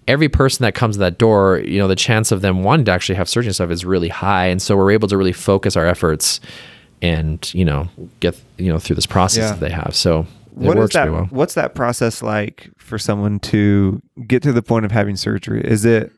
every 0.08 0.28
person 0.28 0.62
that 0.62 0.72
comes 0.72 0.94
to 0.94 1.00
that 1.00 1.18
door, 1.18 1.58
you 1.66 1.78
know, 1.80 1.88
the 1.88 1.96
chance 1.96 2.30
of 2.30 2.40
them 2.40 2.62
wanting 2.62 2.84
to 2.84 2.92
actually 2.92 3.16
have 3.16 3.28
surgery 3.28 3.48
and 3.48 3.56
stuff 3.56 3.72
is 3.72 3.84
really 3.84 4.08
high. 4.08 4.46
And 4.46 4.62
so 4.62 4.76
we're 4.76 4.92
able 4.92 5.08
to 5.08 5.16
really 5.16 5.32
focus 5.32 5.74
our 5.76 5.84
efforts 5.84 6.38
and, 7.02 7.52
you 7.52 7.64
know, 7.64 7.88
get, 8.20 8.40
you 8.56 8.72
know, 8.72 8.78
through 8.78 8.94
this 8.94 9.04
process 9.06 9.42
Yeah. 9.42 9.50
that 9.54 9.58
they 9.60 9.70
have. 9.70 9.96
So 9.96 10.20
it 10.20 10.26
What 10.54 10.76
is 10.76 10.80
works 10.82 10.94
that? 10.94 11.10
well. 11.10 11.26
What's 11.30 11.54
that 11.54 11.74
process 11.74 12.22
like 12.22 12.70
for 12.78 12.98
someone 12.98 13.40
to 13.50 14.00
get 14.28 14.44
to 14.44 14.52
the 14.52 14.62
point 14.62 14.84
of 14.84 14.92
having 14.92 15.16
surgery? 15.16 15.60
Is 15.64 15.84
it 15.84 16.12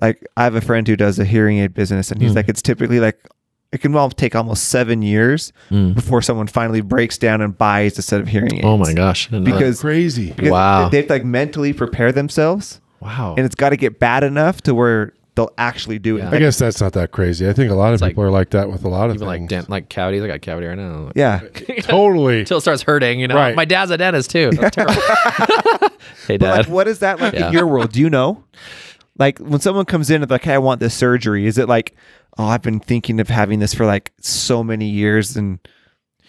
like 0.00 0.24
I 0.36 0.44
have 0.44 0.54
a 0.54 0.60
friend 0.60 0.86
who 0.86 0.94
does 0.94 1.18
a 1.18 1.24
hearing 1.24 1.58
aid 1.58 1.74
business, 1.74 2.12
and 2.12 2.22
he's 2.22 2.30
Hmm. 2.30 2.36
like, 2.36 2.48
it's 2.48 2.62
typically 2.62 3.00
like 3.00 3.18
it 3.76 3.82
can 3.82 3.94
all 3.94 4.10
take 4.10 4.34
almost 4.34 4.64
seven 4.68 5.02
years 5.02 5.52
Mm. 5.70 5.94
before 5.94 6.22
someone 6.22 6.46
finally 6.46 6.80
breaks 6.80 7.18
down 7.18 7.40
and 7.40 7.56
buys 7.56 7.98
a 7.98 8.02
set 8.02 8.20
of 8.20 8.28
hearing 8.28 8.54
aids. 8.56 8.64
Oh 8.64 8.76
my 8.76 8.92
gosh. 8.92 9.28
I 9.28 9.30
didn't 9.32 9.44
know 9.44 9.50
that. 9.52 9.58
Because- 9.58 9.80
Crazy. 9.80 10.32
Because 10.32 10.50
Wow. 10.50 10.88
they 10.88 10.96
have 10.98 11.06
to 11.06 11.12
like 11.12 11.24
mentally 11.24 11.72
prepare 11.72 12.10
themselves, 12.12 12.80
wow. 13.00 13.34
and 13.36 13.44
it's 13.46 13.54
got 13.54 13.70
to 13.70 13.76
get 13.76 13.98
bad 14.00 14.24
enough 14.24 14.60
to 14.62 14.74
where 14.74 15.12
they'll 15.34 15.52
actually 15.58 15.98
do 15.98 16.16
it. 16.16 16.20
Yeah. 16.20 16.30
I 16.30 16.38
guess 16.38 16.58
that's 16.58 16.80
not 16.80 16.94
that 16.94 17.12
crazy. 17.12 17.46
I 17.46 17.52
think 17.52 17.70
a 17.70 17.74
lot 17.74 17.92
of 17.92 18.00
like- 18.00 18.12
people 18.12 18.24
are 18.24 18.30
like 18.30 18.50
that 18.50 18.70
with 18.70 18.84
a 18.84 18.88
lot 18.88 19.10
of 19.10 19.16
Even 19.16 19.26
like 19.28 19.40
things. 19.40 19.50
dent, 19.50 19.68
like 19.70 19.88
cavities. 19.90 20.22
I 20.22 20.28
got 20.28 20.40
cavity 20.40 20.66
right 20.66 20.78
now. 20.78 21.10
Yeah, 21.14 21.40
totally. 21.82 22.40
Until 22.40 22.56
it 22.58 22.62
starts 22.62 22.80
hurting, 22.82 23.20
you 23.20 23.28
know. 23.28 23.34
Right. 23.36 23.54
My 23.54 23.66
dad's 23.66 23.90
a 23.90 23.98
dentist 23.98 24.30
too. 24.30 24.50
That's 24.58 24.74
terrible. 24.76 24.94
hey, 26.26 26.38
but 26.38 26.40
dad. 26.40 26.56
like, 26.58 26.68
what 26.68 26.88
is 26.88 27.00
that 27.00 27.20
like 27.20 27.34
Yeah. 27.34 27.48
in 27.48 27.52
your 27.52 27.66
world? 27.66 27.92
Do 27.92 28.00
you 28.00 28.08
know? 28.08 28.42
Like 29.18 29.38
when 29.38 29.60
someone 29.60 29.84
comes 29.84 30.10
in 30.10 30.22
and 30.22 30.30
they're 30.30 30.36
like, 30.36 30.44
"Hey, 30.44 30.54
I 30.54 30.58
want 30.58 30.80
this 30.80 30.94
surgery," 30.94 31.46
is 31.46 31.58
it 31.58 31.68
like, 31.68 31.94
"Oh, 32.38 32.44
I've 32.46 32.62
been 32.62 32.80
thinking 32.80 33.20
of 33.20 33.28
having 33.28 33.58
this 33.60 33.74
for 33.74 33.86
like 33.86 34.12
so 34.20 34.62
many 34.62 34.88
years, 34.88 35.36
and 35.36 35.58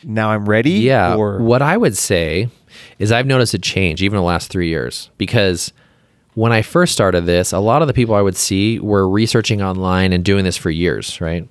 now 0.03 0.29
I'm 0.29 0.47
ready"? 0.47 0.71
Yeah. 0.71 1.15
Or 1.15 1.39
What 1.39 1.61
I 1.61 1.77
would 1.77 1.97
say 1.97 2.49
is 2.99 3.11
I've 3.11 3.25
noticed 3.25 3.53
a 3.53 3.59
change 3.59 4.01
even 4.01 4.17
in 4.17 4.21
the 4.21 4.27
last 4.27 4.49
three 4.49 4.69
years 4.69 5.09
because 5.17 5.73
when 6.35 6.51
I 6.51 6.61
first 6.61 6.93
started 6.93 7.25
this, 7.25 7.51
a 7.51 7.59
lot 7.59 7.81
of 7.81 7.87
the 7.87 7.93
people 7.95 8.13
I 8.13 8.21
would 8.21 8.37
see 8.37 8.79
were 8.79 9.09
researching 9.09 9.61
online 9.61 10.13
and 10.13 10.23
doing 10.23 10.43
this 10.43 10.55
for 10.55 10.69
years, 10.69 11.19
right? 11.19 11.47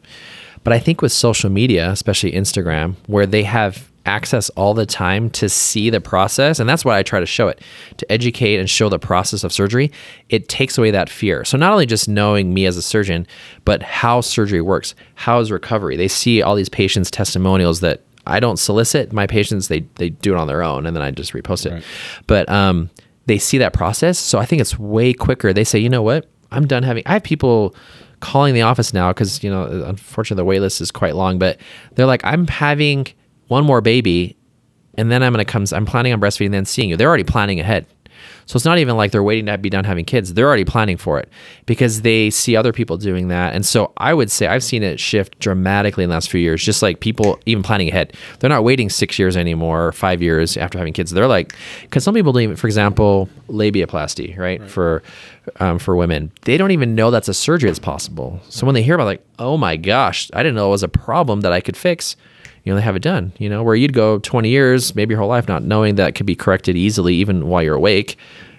But 0.62 0.72
I 0.72 0.78
think 0.78 1.02
with 1.02 1.12
social 1.12 1.50
media, 1.50 1.90
especially 1.90 2.32
Instagram, 2.32 2.94
where 3.06 3.26
they 3.26 3.42
have 3.42 3.90
access 4.06 4.48
all 4.50 4.74
the 4.74 4.86
time 4.86 5.30
to 5.30 5.48
see 5.48 5.90
the 5.90 6.00
process, 6.00 6.58
and 6.58 6.68
that's 6.68 6.84
why 6.84 6.98
I 6.98 7.02
try 7.02 7.20
to 7.20 7.26
show 7.26 7.48
it 7.48 7.60
to 7.96 8.10
educate 8.12 8.58
and 8.58 8.68
show 8.68 8.88
the 8.88 8.98
process 8.98 9.44
of 9.44 9.52
surgery, 9.52 9.92
it 10.28 10.48
takes 10.48 10.78
away 10.78 10.90
that 10.92 11.10
fear. 11.10 11.44
So, 11.44 11.58
not 11.58 11.72
only 11.72 11.86
just 11.86 12.08
knowing 12.08 12.54
me 12.54 12.66
as 12.66 12.76
a 12.76 12.82
surgeon, 12.82 13.26
but 13.64 13.82
how 13.82 14.20
surgery 14.20 14.60
works, 14.60 14.94
how 15.14 15.40
is 15.40 15.50
recovery. 15.50 15.96
They 15.96 16.08
see 16.08 16.42
all 16.42 16.54
these 16.54 16.68
patients' 16.68 17.10
testimonials 17.10 17.80
that 17.80 18.02
I 18.26 18.40
don't 18.40 18.58
solicit. 18.58 19.12
My 19.12 19.26
patients, 19.26 19.68
they, 19.68 19.80
they 19.96 20.10
do 20.10 20.34
it 20.34 20.38
on 20.38 20.46
their 20.46 20.62
own, 20.62 20.86
and 20.86 20.96
then 20.96 21.02
I 21.02 21.10
just 21.10 21.32
repost 21.32 21.66
it. 21.66 21.72
Right. 21.72 21.84
But 22.26 22.48
um, 22.48 22.90
they 23.26 23.38
see 23.38 23.58
that 23.58 23.72
process. 23.72 24.18
So, 24.18 24.38
I 24.38 24.46
think 24.46 24.60
it's 24.60 24.78
way 24.78 25.12
quicker. 25.12 25.52
They 25.52 25.64
say, 25.64 25.78
you 25.78 25.88
know 25.88 26.02
what? 26.02 26.28
I'm 26.52 26.66
done 26.66 26.84
having, 26.84 27.02
I 27.06 27.14
have 27.14 27.24
people 27.24 27.74
calling 28.20 28.54
the 28.54 28.62
office 28.62 28.94
now 28.94 29.10
because 29.10 29.44
you 29.44 29.50
know 29.50 29.64
unfortunately 29.84 30.40
the 30.40 30.44
wait 30.44 30.60
list 30.60 30.80
is 30.80 30.90
quite 30.90 31.14
long 31.14 31.38
but 31.38 31.60
they're 31.94 32.06
like 32.06 32.24
i'm 32.24 32.46
having 32.46 33.06
one 33.48 33.64
more 33.64 33.80
baby 33.80 34.36
and 34.96 35.10
then 35.10 35.22
i'm 35.22 35.32
going 35.32 35.44
to 35.44 35.50
come 35.50 35.64
i'm 35.72 35.86
planning 35.86 36.12
on 36.12 36.20
breastfeeding 36.20 36.46
and 36.46 36.54
then 36.54 36.64
seeing 36.64 36.88
you. 36.88 36.96
They're 36.96 37.08
already 37.08 37.24
planning 37.24 37.60
ahead. 37.60 37.86
So 38.46 38.56
it's 38.56 38.64
not 38.64 38.78
even 38.78 38.96
like 38.96 39.10
they're 39.10 39.22
waiting 39.22 39.46
to 39.46 39.58
be 39.58 39.68
done 39.68 39.84
having 39.84 40.04
kids. 40.04 40.34
They're 40.34 40.46
already 40.46 40.64
planning 40.64 40.96
for 40.96 41.18
it 41.18 41.28
because 41.66 42.02
they 42.02 42.30
see 42.30 42.54
other 42.54 42.72
people 42.72 42.96
doing 42.96 43.28
that. 43.28 43.54
And 43.54 43.66
so 43.66 43.92
i 43.96 44.14
would 44.14 44.30
say 44.30 44.46
i've 44.46 44.62
seen 44.62 44.82
it 44.82 45.00
shift 45.00 45.38
dramatically 45.38 46.04
in 46.04 46.10
the 46.10 46.14
last 46.14 46.30
few 46.30 46.40
years 46.40 46.62
just 46.62 46.82
like 46.82 47.00
people 47.00 47.40
even 47.46 47.62
planning 47.62 47.88
ahead. 47.88 48.14
They're 48.38 48.50
not 48.50 48.64
waiting 48.64 48.88
six 48.88 49.18
years 49.18 49.36
anymore 49.36 49.86
or 49.86 49.92
five 49.92 50.22
years 50.22 50.56
after 50.56 50.78
having 50.78 50.92
kids. 50.92 51.10
They're 51.10 51.26
like 51.26 51.54
because 51.82 52.04
some 52.04 52.14
people 52.14 52.32
don't 52.32 52.42
even 52.42 52.56
for 52.56 52.66
example 52.66 53.28
labiaplasty 53.48 54.38
right, 54.38 54.62
for 54.68 55.02
um, 55.60 55.78
for 55.78 55.96
women. 55.96 56.32
They 56.42 56.56
don't 56.56 56.70
even 56.70 56.94
know 56.94 57.10
that's 57.10 57.28
a 57.28 57.34
surgery 57.34 57.70
that's 57.70 57.78
possible. 57.78 58.40
So 58.48 58.66
when 58.66 58.74
they 58.74 58.82
hear 58.82 58.94
about 58.94 59.04
like 59.04 59.26
oh 59.38 59.56
my 59.56 59.76
gosh 59.76 60.30
i 60.32 60.42
didn't 60.42 60.54
know 60.54 60.68
it 60.68 60.70
was 60.70 60.82
a 60.82 60.88
problem 60.88 61.42
that 61.42 61.52
i 61.52 61.60
could 61.60 61.76
fix 61.76 62.16
you 62.66 62.72
know 62.72 62.76
they 62.76 62.82
have 62.82 62.96
it 62.96 63.02
done 63.02 63.32
you 63.38 63.48
know 63.48 63.62
where 63.62 63.74
you'd 63.74 63.94
go 63.94 64.18
20 64.18 64.50
years 64.50 64.94
maybe 64.94 65.12
your 65.12 65.20
whole 65.20 65.28
life 65.30 65.48
not 65.48 65.62
knowing 65.62 65.94
that 65.94 66.14
could 66.14 66.26
be 66.26 66.36
corrected 66.36 66.76
easily 66.76 67.14
even 67.14 67.46
while 67.48 67.62
you're 67.62 67.76
awake 67.76 68.18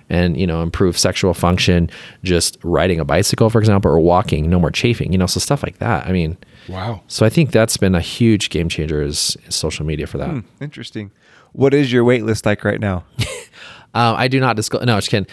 and 0.10 0.40
you 0.40 0.48
know 0.48 0.64
improve 0.64 0.98
sexual 0.98 1.34
function 1.34 1.90
just 2.24 2.58
riding 2.64 3.00
a 3.00 3.06
bicycle 3.06 3.50
for 3.50 3.60
example 3.60 3.92
or 3.92 4.00
walking 4.00 4.50
no 4.50 4.60
more 4.60 4.72
chafing 4.72 5.12
you 5.12 5.18
know 5.18 5.28
so 5.28 5.40
stuff 5.40 5.62
like 5.62 5.78
that 5.80 6.08
i 6.08 6.12
mean 6.12 6.36
Wow. 6.70 7.02
so 7.08 7.26
i 7.26 7.30
think 7.30 7.52
that's 7.52 7.78
been 7.78 7.94
a 7.96 8.02
huge 8.02 8.50
game 8.50 8.70
changer 8.70 9.02
is, 9.02 9.38
is 9.46 9.56
social 9.56 9.86
media 9.86 10.08
for 10.08 10.18
that 10.18 10.30
Hmm, 10.30 10.40
interesting. 10.62 11.12
What 11.54 11.74
is 11.74 11.92
your 11.92 12.04
wait 12.04 12.24
list 12.24 12.46
like 12.46 12.64
right 12.64 12.80
now? 12.80 13.04
um, 13.20 13.26
i 14.24 14.28
do 14.28 14.40
not 14.40 14.56
disclose 14.56 14.86
no 14.86 14.96
just 14.98 15.10
kidding 15.10 15.28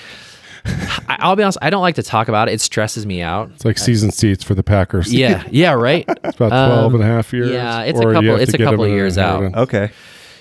I, 0.67 1.17
i'll 1.21 1.37
be 1.37 1.43
honest 1.43 1.59
i 1.63 1.69
don't 1.71 1.83
like 1.83 1.97
to 1.97 2.03
talk 2.03 2.29
about 2.29 2.49
it 2.49 2.53
it 2.55 2.61
stresses 2.61 3.05
me 3.07 3.21
out 3.23 3.51
It's 3.55 3.65
like 3.65 3.79
season 3.79 4.11
seats 4.11 4.43
for 4.43 4.55
the 4.55 4.63
Packers. 4.63 5.13
yeah 5.13 5.45
yeah 5.51 5.73
right 5.73 6.05
It's 6.09 6.37
about 6.37 6.49
12 6.49 6.85
Um, 6.87 6.95
and 6.95 7.05
a 7.05 7.07
half 7.07 7.33
years. 7.33 7.51
yeah, 7.51 7.83
it's 7.83 8.01
a 8.01 8.03
couple- 8.13 8.37
it's 8.37 8.55
a 8.55 8.59
couple 8.59 8.83
them 8.85 8.91
in 8.91 8.97
years 8.97 9.19
out. 9.19 9.43
inheritance. 9.45 9.57
Okay. 9.63 9.91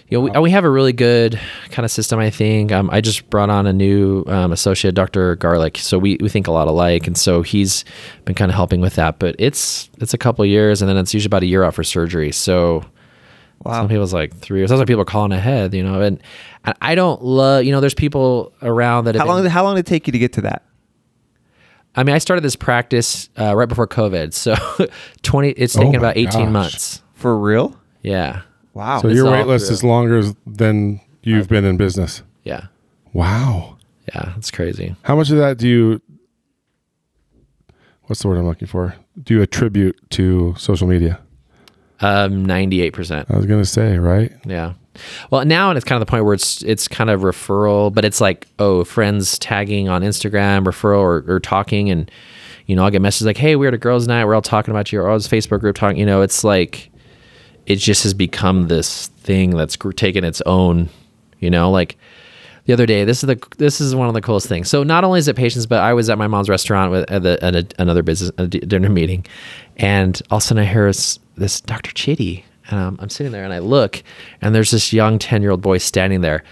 you 0.10 0.18
know, 0.18 0.22
we, 0.22 0.40
we 0.42 0.52
have 0.52 0.64
a 0.64 0.70
really 0.70 0.94
good 0.94 1.40
kind 1.72 1.84
of 1.86 1.92
system, 1.92 2.20
I 2.20 2.30
think. 2.30 2.72
Um, 2.72 2.90
I 2.92 3.02
just 3.02 3.30
brought 3.30 3.50
on 3.50 3.66
a 3.68 3.74
new 3.74 4.24
um, 4.28 4.52
associate, 4.52 4.94
Dr. 4.96 5.36
Garlic. 5.38 5.78
So 5.78 5.98
we, 5.98 6.18
we 6.22 6.30
think 6.30 6.48
a 6.48 6.52
lot 6.52 6.68
alike. 6.68 7.08
And 7.08 7.18
so 7.18 7.42
he's 7.42 7.84
been 8.26 8.36
kind 8.36 8.52
of 8.52 8.56
helping 8.56 8.80
with 8.82 8.96
that. 8.96 9.18
But 9.20 9.36
it's 9.40 9.90
it's 10.00 10.14
a 10.14 10.18
couple 10.18 10.46
years 10.46 10.82
and 10.82 10.90
then 10.90 10.98
it's 10.98 11.14
usually 11.14 11.30
about 11.30 11.44
a 11.44 11.48
year 11.48 11.64
out 11.64 11.74
for 11.74 11.84
surgery. 11.84 12.32
So 12.32 12.86
Wow. 13.64 13.74
some 13.82 13.88
people's 13.90 14.14
like 14.14 14.36
three 14.38 14.60
years. 14.60 14.70
That's 14.70 14.80
why 14.80 14.86
people 14.86 15.02
are 15.02 15.06
calling 15.06 15.32
ahead, 15.32 15.74
you 15.74 15.84
know. 15.84 16.02
And, 16.02 16.22
and 16.66 16.76
I 16.82 16.96
don't 16.96 17.24
love, 17.24 17.64
you 17.64 17.72
know, 17.72 17.80
there's 17.80 17.94
people 17.94 18.54
around 18.62 19.06
that 19.06 19.16
have 19.16 19.22
How 19.22 19.28
long? 19.34 19.42
been- 19.44 19.52
How 19.52 19.64
long 19.64 19.76
did 19.76 19.86
it 19.86 19.90
take 19.90 20.08
you 20.08 20.12
to 20.14 20.20
get 20.20 20.34
to 20.34 20.42
that? 20.42 20.64
I 21.96 22.04
mean, 22.04 22.16
I 22.16 22.18
started 22.18 22.42
this 22.42 22.56
practice 22.56 23.30
uh, 23.40 23.56
right 23.56 23.70
before 23.70 23.88
COVID. 23.88 24.34
So 24.34 24.56
20, 25.22 25.50
it's 25.52 25.76
Oh 25.78 25.80
taken 25.80 25.94
my 26.02 26.10
about 26.10 26.18
18 26.18 26.32
gosh. 26.46 26.50
months. 26.52 27.02
For 27.14 27.38
real? 27.38 27.80
Yeah. 28.02 28.42
Wow. 28.74 29.00
So 29.02 29.08
It's 29.10 29.16
your 29.16 29.28
all 29.28 29.34
wait 29.34 29.46
list 29.48 29.68
through. 29.68 29.74
is 29.76 29.84
longer 29.84 30.24
than 30.48 31.00
you've 31.22 31.48
been 31.48 31.64
in 31.66 31.78
business. 31.78 32.24
Yeah. 32.44 32.66
Wow. 33.14 33.78
Yeah. 34.14 34.34
It's 34.38 34.50
crazy. 34.52 34.96
How 35.04 35.16
much 35.16 35.30
of 35.30 35.38
that 35.38 35.58
do 35.58 35.68
you, 35.70 36.02
what's 38.08 38.22
the 38.22 38.28
word 38.28 38.38
I'm 38.38 38.48
looking 38.48 38.68
for? 38.68 38.96
Do 39.22 39.36
you 39.36 39.42
attribute 39.42 39.98
to 40.12 40.56
social 40.58 40.88
media? 40.88 41.20
Um, 42.04 42.46
98%. 42.46 43.32
I 43.32 43.36
was 43.36 43.46
going 43.46 43.62
to 43.62 43.66
say, 43.66 43.98
right? 43.98 44.32
Yeah. 44.46 44.74
Well, 45.32 45.46
now 45.46 45.70
and 45.70 45.78
it's 45.78 45.86
kind 45.86 46.02
of 46.02 46.06
the 46.06 46.10
point 46.10 46.26
where 46.26 46.34
it's 46.34 46.62
it's 46.64 46.88
kind 46.88 47.10
of 47.10 47.22
referral, 47.22 47.92
but 47.92 48.06
it's 48.06 48.22
like 48.22 48.48
oh, 48.60 48.84
friends 48.84 49.40
tagging 49.40 49.90
on 49.90 50.04
Instagram, 50.04 50.66
referral 50.66 51.00
or, 51.00 51.24
or 51.28 51.40
talking, 51.40 51.90
and 51.90 52.12
you 52.68 52.76
know 52.76 52.84
I'll 52.84 52.92
get 52.92 53.02
messages 53.02 53.26
like, 53.26 53.38
hey, 53.38 53.56
we're 53.56 53.70
at 53.70 53.74
a 53.74 53.80
girls' 53.80 54.08
night, 54.08 54.24
we're 54.26 54.36
all 54.36 54.44
talking 54.44 54.72
about 54.72 54.92
you, 54.92 55.02
or 55.02 55.10
oh, 55.10 55.16
a 55.16 55.18
Facebook 55.18 55.62
group 55.62 55.76
talking. 55.76 55.98
You 55.98 56.06
know, 56.06 56.22
it's 56.22 56.44
like 56.44 56.92
it 57.66 57.78
just 57.78 58.04
has 58.04 58.14
become 58.14 58.68
this 58.68 59.08
thing 59.08 59.52
that's 59.52 59.78
taken 59.96 60.24
its 60.24 60.42
own. 60.42 60.90
You 61.40 61.50
know, 61.50 61.72
like 61.72 61.98
the 62.66 62.74
other 62.74 62.86
day, 62.86 63.04
this 63.04 63.24
is 63.24 63.28
the 63.28 63.42
this 63.58 63.82
is 63.82 63.94
one 63.94 64.08
of 64.08 64.14
the 64.14 64.22
coolest 64.22 64.48
things. 64.48 64.70
So 64.70 64.84
not 64.84 65.04
only 65.04 65.20
is 65.20 65.28
it 65.28 65.36
patients, 65.36 65.66
but 65.66 65.80
I 65.80 65.94
was 65.94 66.10
at 66.10 66.18
my 66.18 66.28
mom's 66.28 66.50
restaurant 66.50 66.92
with 66.92 67.12
at, 67.12 67.24
the, 67.24 67.68
another 67.78 68.04
business 68.04 68.32
dinner 68.50 68.90
meeting, 68.90 69.26
and 69.78 70.22
all 70.32 70.38
of 70.38 70.44
a 70.44 70.46
sudden 70.46 70.64
I 70.64 70.66
hear 70.66 70.88
this, 70.88 71.20
this 71.36 71.60
Dr. 71.60 71.92
Chiddy, 71.92 72.44
and 72.70 72.80
um, 72.80 72.98
I'm 73.02 73.10
sitting 73.10 73.34
there 73.34 73.44
and 73.44 73.54
I 73.54 73.60
look, 73.60 74.02
and 74.42 74.56
there's 74.56 74.72
this 74.72 74.94
young 74.94 75.20
ten 75.20 75.42
year 75.42 75.52
old 75.52 75.62
boy 75.62 75.78
standing 75.78 76.22
there, 76.22 76.44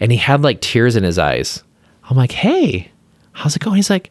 and 0.00 0.10
he 0.10 0.18
had 0.18 0.42
like 0.42 0.60
tears 0.60 0.96
in 0.96 1.04
his 1.04 1.18
eyes. 1.18 1.62
I'm 2.04 2.16
like, 2.16 2.32
hey, 2.32 2.90
how's 3.32 3.54
it 3.56 3.62
going? 3.62 3.76
He's 3.76 3.90
like. 3.90 4.10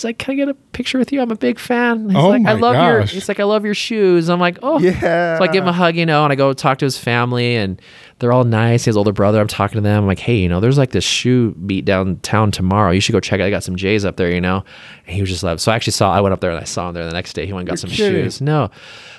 He's 0.00 0.04
like, 0.06 0.16
can 0.16 0.32
I 0.32 0.36
get 0.36 0.48
a 0.48 0.54
picture 0.54 0.98
with 0.98 1.12
you? 1.12 1.20
I'm 1.20 1.30
a 1.30 1.36
big 1.36 1.58
fan. 1.58 2.08
He's 2.08 2.16
Oh 2.16 2.28
like, 2.28 2.40
I 2.40 2.44
my 2.44 2.52
love 2.54 2.74
your. 2.74 3.02
He's 3.02 3.28
like, 3.28 3.38
I 3.38 3.44
love 3.44 3.66
your 3.66 3.74
shoes. 3.74 4.30
I'm 4.30 4.40
like, 4.40 4.58
oh 4.62 4.78
Yeah. 4.78 5.36
So 5.36 5.44
I 5.44 5.46
give 5.48 5.62
him 5.64 5.68
a 5.68 5.74
hug, 5.74 5.94
you 5.94 6.06
know, 6.06 6.24
and 6.24 6.32
I 6.32 6.36
go 6.36 6.54
talk 6.54 6.78
to 6.78 6.86
his 6.86 6.96
family, 6.96 7.54
and 7.54 7.78
they're 8.18 8.32
all 8.32 8.44
nice. 8.44 8.86
His 8.86 8.96
older 8.96 9.12
brother, 9.12 9.42
I'm 9.42 9.46
talking 9.46 9.74
to 9.74 9.82
them. 9.82 10.02
I'm 10.02 10.06
like, 10.06 10.18
hey, 10.18 10.36
you 10.36 10.48
know, 10.48 10.58
there's 10.58 10.78
like 10.78 10.92
this 10.92 11.04
shoe 11.04 11.50
beat 11.66 11.84
downtown 11.84 12.50
tomorrow. 12.50 12.92
You 12.92 13.00
should 13.02 13.12
go 13.12 13.20
check 13.20 13.40
it. 13.40 13.42
I 13.44 13.50
got 13.50 13.62
some 13.62 13.76
J's 13.76 14.06
up 14.06 14.16
there, 14.16 14.30
you 14.32 14.40
know. 14.40 14.64
And 15.06 15.14
he 15.14 15.20
was 15.20 15.28
just 15.28 15.42
like, 15.42 15.58
so 15.60 15.70
I 15.70 15.76
actually 15.76 15.92
saw. 15.92 16.10
I 16.10 16.22
went 16.22 16.32
up 16.32 16.40
there 16.40 16.50
and 16.50 16.60
I 16.60 16.64
saw 16.64 16.88
him 16.88 16.94
there 16.94 17.04
the 17.04 17.12
next 17.12 17.34
day. 17.34 17.44
He 17.44 17.52
went 17.52 17.68
and 17.68 17.68
got 17.68 17.78
some 17.78 17.90
kidding. 17.90 18.22
shoes. 18.22 18.40
No, 18.40 18.70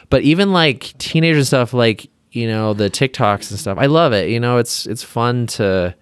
but 0.10 0.24
even 0.24 0.52
like 0.52 0.98
teenager 0.98 1.44
stuff, 1.46 1.74
like 1.76 2.10
you 2.32 2.48
know, 2.48 2.74
the 2.74 2.90
TikToks 2.90 3.52
and 3.52 3.60
stuff. 3.60 3.78
I 3.78 3.86
love 3.86 4.14
it. 4.14 4.30
You 4.30 4.40
know, 4.40 4.58
it's 4.58 4.88
it's 4.88 5.04
fun 5.04 5.46
to. 5.48 5.96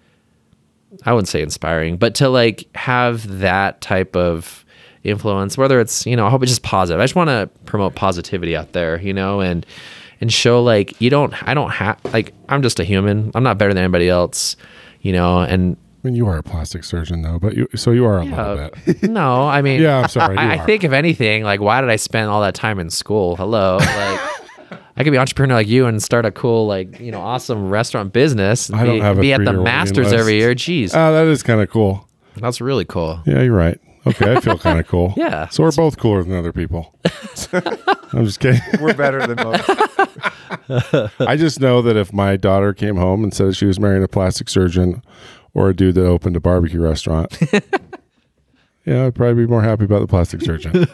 I 1.04 1.12
wouldn't 1.12 1.28
say 1.28 1.40
inspiring, 1.40 1.98
but 1.98 2.16
to 2.16 2.28
like 2.28 2.68
have 2.74 3.38
that 3.40 3.80
type 3.80 4.16
of 4.16 4.64
influence, 5.04 5.56
whether 5.56 5.80
it's, 5.80 6.06
you 6.06 6.16
know, 6.16 6.26
I 6.26 6.30
hope 6.30 6.42
it's 6.42 6.52
just 6.52 6.62
positive. 6.62 7.00
I 7.00 7.04
just 7.04 7.14
want 7.14 7.28
to 7.28 7.48
promote 7.64 7.94
positivity 7.94 8.56
out 8.56 8.72
there, 8.72 9.00
you 9.00 9.12
know, 9.12 9.40
and, 9.40 9.64
and 10.20 10.32
show 10.32 10.62
like, 10.62 11.00
you 11.00 11.10
don't, 11.10 11.32
I 11.48 11.54
don't 11.54 11.70
have, 11.70 11.98
like, 12.12 12.34
I'm 12.48 12.62
just 12.62 12.80
a 12.80 12.84
human. 12.84 13.30
I'm 13.34 13.42
not 13.42 13.58
better 13.58 13.72
than 13.72 13.82
anybody 13.82 14.08
else, 14.08 14.56
you 15.00 15.12
know, 15.12 15.40
and 15.40 15.76
I 16.02 16.08
mean, 16.08 16.16
you 16.16 16.26
are 16.28 16.38
a 16.38 16.42
plastic 16.42 16.84
surgeon, 16.84 17.20
though, 17.20 17.38
but 17.38 17.54
you, 17.54 17.68
so 17.76 17.90
you 17.90 18.06
are 18.06 18.20
a 18.20 18.22
uh, 18.22 18.54
little 18.54 18.70
bit. 18.86 19.02
no, 19.10 19.46
I 19.46 19.60
mean, 19.60 19.82
Yeah, 19.82 19.98
I'm 19.98 20.08
sorry, 20.08 20.36
I, 20.38 20.54
I 20.54 20.58
think 20.64 20.82
if 20.82 20.92
anything, 20.92 21.44
like, 21.44 21.60
why 21.60 21.82
did 21.82 21.90
I 21.90 21.96
spend 21.96 22.30
all 22.30 22.40
that 22.40 22.54
time 22.54 22.78
in 22.78 22.88
school? 22.88 23.36
Hello. 23.36 23.76
Like, 23.76 24.20
I 24.96 25.04
could 25.04 25.10
be 25.10 25.16
an 25.16 25.20
entrepreneur 25.20 25.56
like 25.56 25.68
you 25.68 25.86
and 25.86 26.02
start 26.02 26.24
a 26.24 26.30
cool, 26.30 26.66
like, 26.66 27.00
you 27.00 27.12
know, 27.12 27.20
awesome 27.20 27.68
restaurant 27.68 28.14
business. 28.14 28.70
I 28.70 28.84
don't 28.84 28.96
be, 28.96 29.00
have 29.00 29.18
a 29.18 29.20
be 29.20 29.32
at 29.34 29.44
the 29.44 29.52
masters 29.52 30.12
every 30.12 30.36
year. 30.36 30.54
Jeez. 30.54 30.94
Oh, 30.94 31.12
that 31.12 31.26
is 31.26 31.42
kind 31.42 31.60
of 31.60 31.68
cool. 31.68 32.08
That's 32.36 32.60
really 32.60 32.84
cool. 32.86 33.20
Yeah, 33.26 33.42
you're 33.42 33.54
right. 33.54 33.78
Okay, 34.06 34.32
I 34.34 34.40
feel 34.40 34.58
kind 34.58 34.78
of 34.80 34.86
cool. 34.86 35.14
Yeah. 35.20 35.48
So 35.48 35.62
we're 35.62 35.72
both 35.72 35.98
cooler 35.98 36.22
than 36.22 36.34
other 36.34 36.52
people. 36.52 36.94
I'm 38.12 38.24
just 38.24 38.40
kidding. 38.40 38.60
We're 38.80 38.94
better 38.94 39.26
than 39.26 39.36
most. 39.36 39.68
I 41.20 41.36
just 41.36 41.60
know 41.60 41.82
that 41.82 41.96
if 41.96 42.12
my 42.12 42.36
daughter 42.36 42.72
came 42.72 42.96
home 42.96 43.22
and 43.22 43.32
said 43.34 43.54
she 43.54 43.66
was 43.66 43.78
marrying 43.78 44.02
a 44.02 44.08
plastic 44.08 44.48
surgeon 44.48 45.02
or 45.54 45.68
a 45.68 45.76
dude 45.76 45.94
that 45.96 46.06
opened 46.06 46.36
a 46.36 46.40
barbecue 46.40 46.80
restaurant, 46.80 47.36
yeah, 48.84 49.06
I'd 49.06 49.14
probably 49.14 49.44
be 49.44 49.46
more 49.50 49.62
happy 49.62 49.84
about 49.84 50.00
the 50.00 50.06
plastic 50.08 50.40
surgeon. 50.40 50.88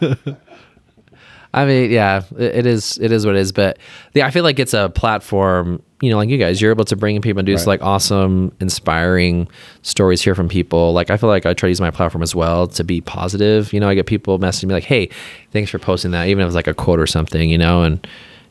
I 1.56 1.64
mean, 1.64 1.90
yeah, 1.90 2.22
it, 2.38 2.66
is. 2.66 2.98
It 2.98 3.10
is 3.10 3.24
what 3.26 3.34
it 3.34 3.40
is. 3.40 3.50
But 3.50 3.78
yeah, 4.14 4.26
I 4.26 4.30
feel 4.30 4.44
like 4.44 4.58
it's 4.58 4.74
a 4.74 4.90
platform. 4.90 5.82
You 6.02 6.10
know, 6.10 6.18
like 6.18 6.28
you 6.28 6.36
guys, 6.36 6.60
you're 6.60 6.70
able 6.70 6.84
to 6.84 6.94
bring 6.96 7.16
in 7.16 7.22
people 7.22 7.40
and 7.40 7.46
do 7.46 7.52
Right. 7.52 7.58
this 7.58 7.66
like 7.66 7.82
awesome, 7.82 8.52
inspiring 8.60 9.48
stories 9.82 10.20
here 10.22 10.34
from 10.34 10.48
people. 10.48 10.92
Like 10.92 11.10
I 11.10 11.16
feel 11.16 11.28
like 11.30 11.46
I 11.46 11.54
try 11.54 11.68
to 11.68 11.70
use 11.70 11.80
my 11.80 11.90
platform 11.90 12.22
as 12.22 12.34
well 12.34 12.66
to 12.68 12.84
be 12.84 13.00
positive. 13.00 13.72
You 13.72 13.80
know, 13.80 13.88
I 13.88 13.94
get 13.94 14.06
people 14.06 14.38
messaging 14.38 14.66
me 14.68 14.74
like, 14.74 14.84
"Hey, 14.84 15.08
thanks 15.52 15.70
for 15.70 15.78
posting 15.78 16.10
that," 16.10 16.28
even 16.28 16.42
if 16.42 16.46
it's 16.48 16.54
like 16.54 16.66
a 16.66 16.74
quote 16.74 17.00
or 17.00 17.06
something. 17.06 17.48
You 17.48 17.56
know, 17.58 17.82
and 17.82 18.06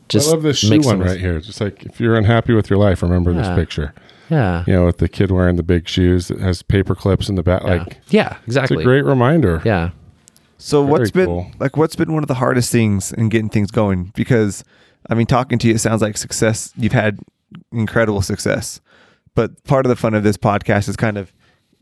just 0.08 0.28
I 0.28 0.32
love 0.32 0.42
this 0.42 0.58
shoe 0.58 0.80
one 0.80 0.98
right 0.98 1.18
here. 1.20 1.38
Just 1.40 1.60
like 1.60 1.86
if 1.86 2.00
you're 2.00 2.16
unhappy 2.16 2.52
with 2.52 2.68
your 2.68 2.78
life, 2.80 3.02
remember 3.02 3.32
this 3.32 3.48
picture. 3.56 3.94
Yeah, 4.28 4.64
You 4.66 4.72
know, 4.72 4.86
with 4.86 4.98
the 4.98 5.08
kid 5.08 5.30
wearing 5.30 5.54
the 5.54 5.62
big 5.62 5.86
shoes 5.86 6.26
that 6.26 6.40
has 6.40 6.60
paper 6.60 6.96
clips 6.96 7.28
in 7.28 7.36
the 7.36 7.44
back. 7.44 7.62
yeah, 7.62 7.68
Like 7.70 7.98
yeah, 8.08 8.28
it's 8.38 8.46
exactly. 8.48 8.82
a 8.82 8.84
great 8.84 9.04
reminder. 9.04 9.62
yeah. 9.64 9.90
So 10.58 10.82
what's 10.82 11.10
been 11.10 11.26
cool. 11.26 11.50
like 11.58 11.76
what's 11.76 11.96
been 11.96 12.12
one 12.12 12.22
of 12.24 12.28
the 12.28 12.34
hardest 12.34 12.72
things 12.72 13.12
in 13.12 13.28
getting 13.28 13.48
things 13.50 13.70
going? 13.70 14.12
Because 14.14 14.64
I 15.10 15.14
mean, 15.14 15.26
talking 15.26 15.58
to 15.58 15.68
you, 15.68 15.74
it 15.74 15.78
sounds 15.80 16.02
like 16.02 16.16
success. 16.16 16.72
You've 16.76 16.92
had 16.92 17.18
incredible 17.72 18.22
success, 18.22 18.80
but 19.34 19.62
part 19.64 19.86
of 19.86 19.90
the 19.90 19.96
fun 19.96 20.14
of 20.14 20.22
this 20.24 20.36
podcast 20.36 20.88
is 20.88 20.96
kind 20.96 21.16
of 21.18 21.32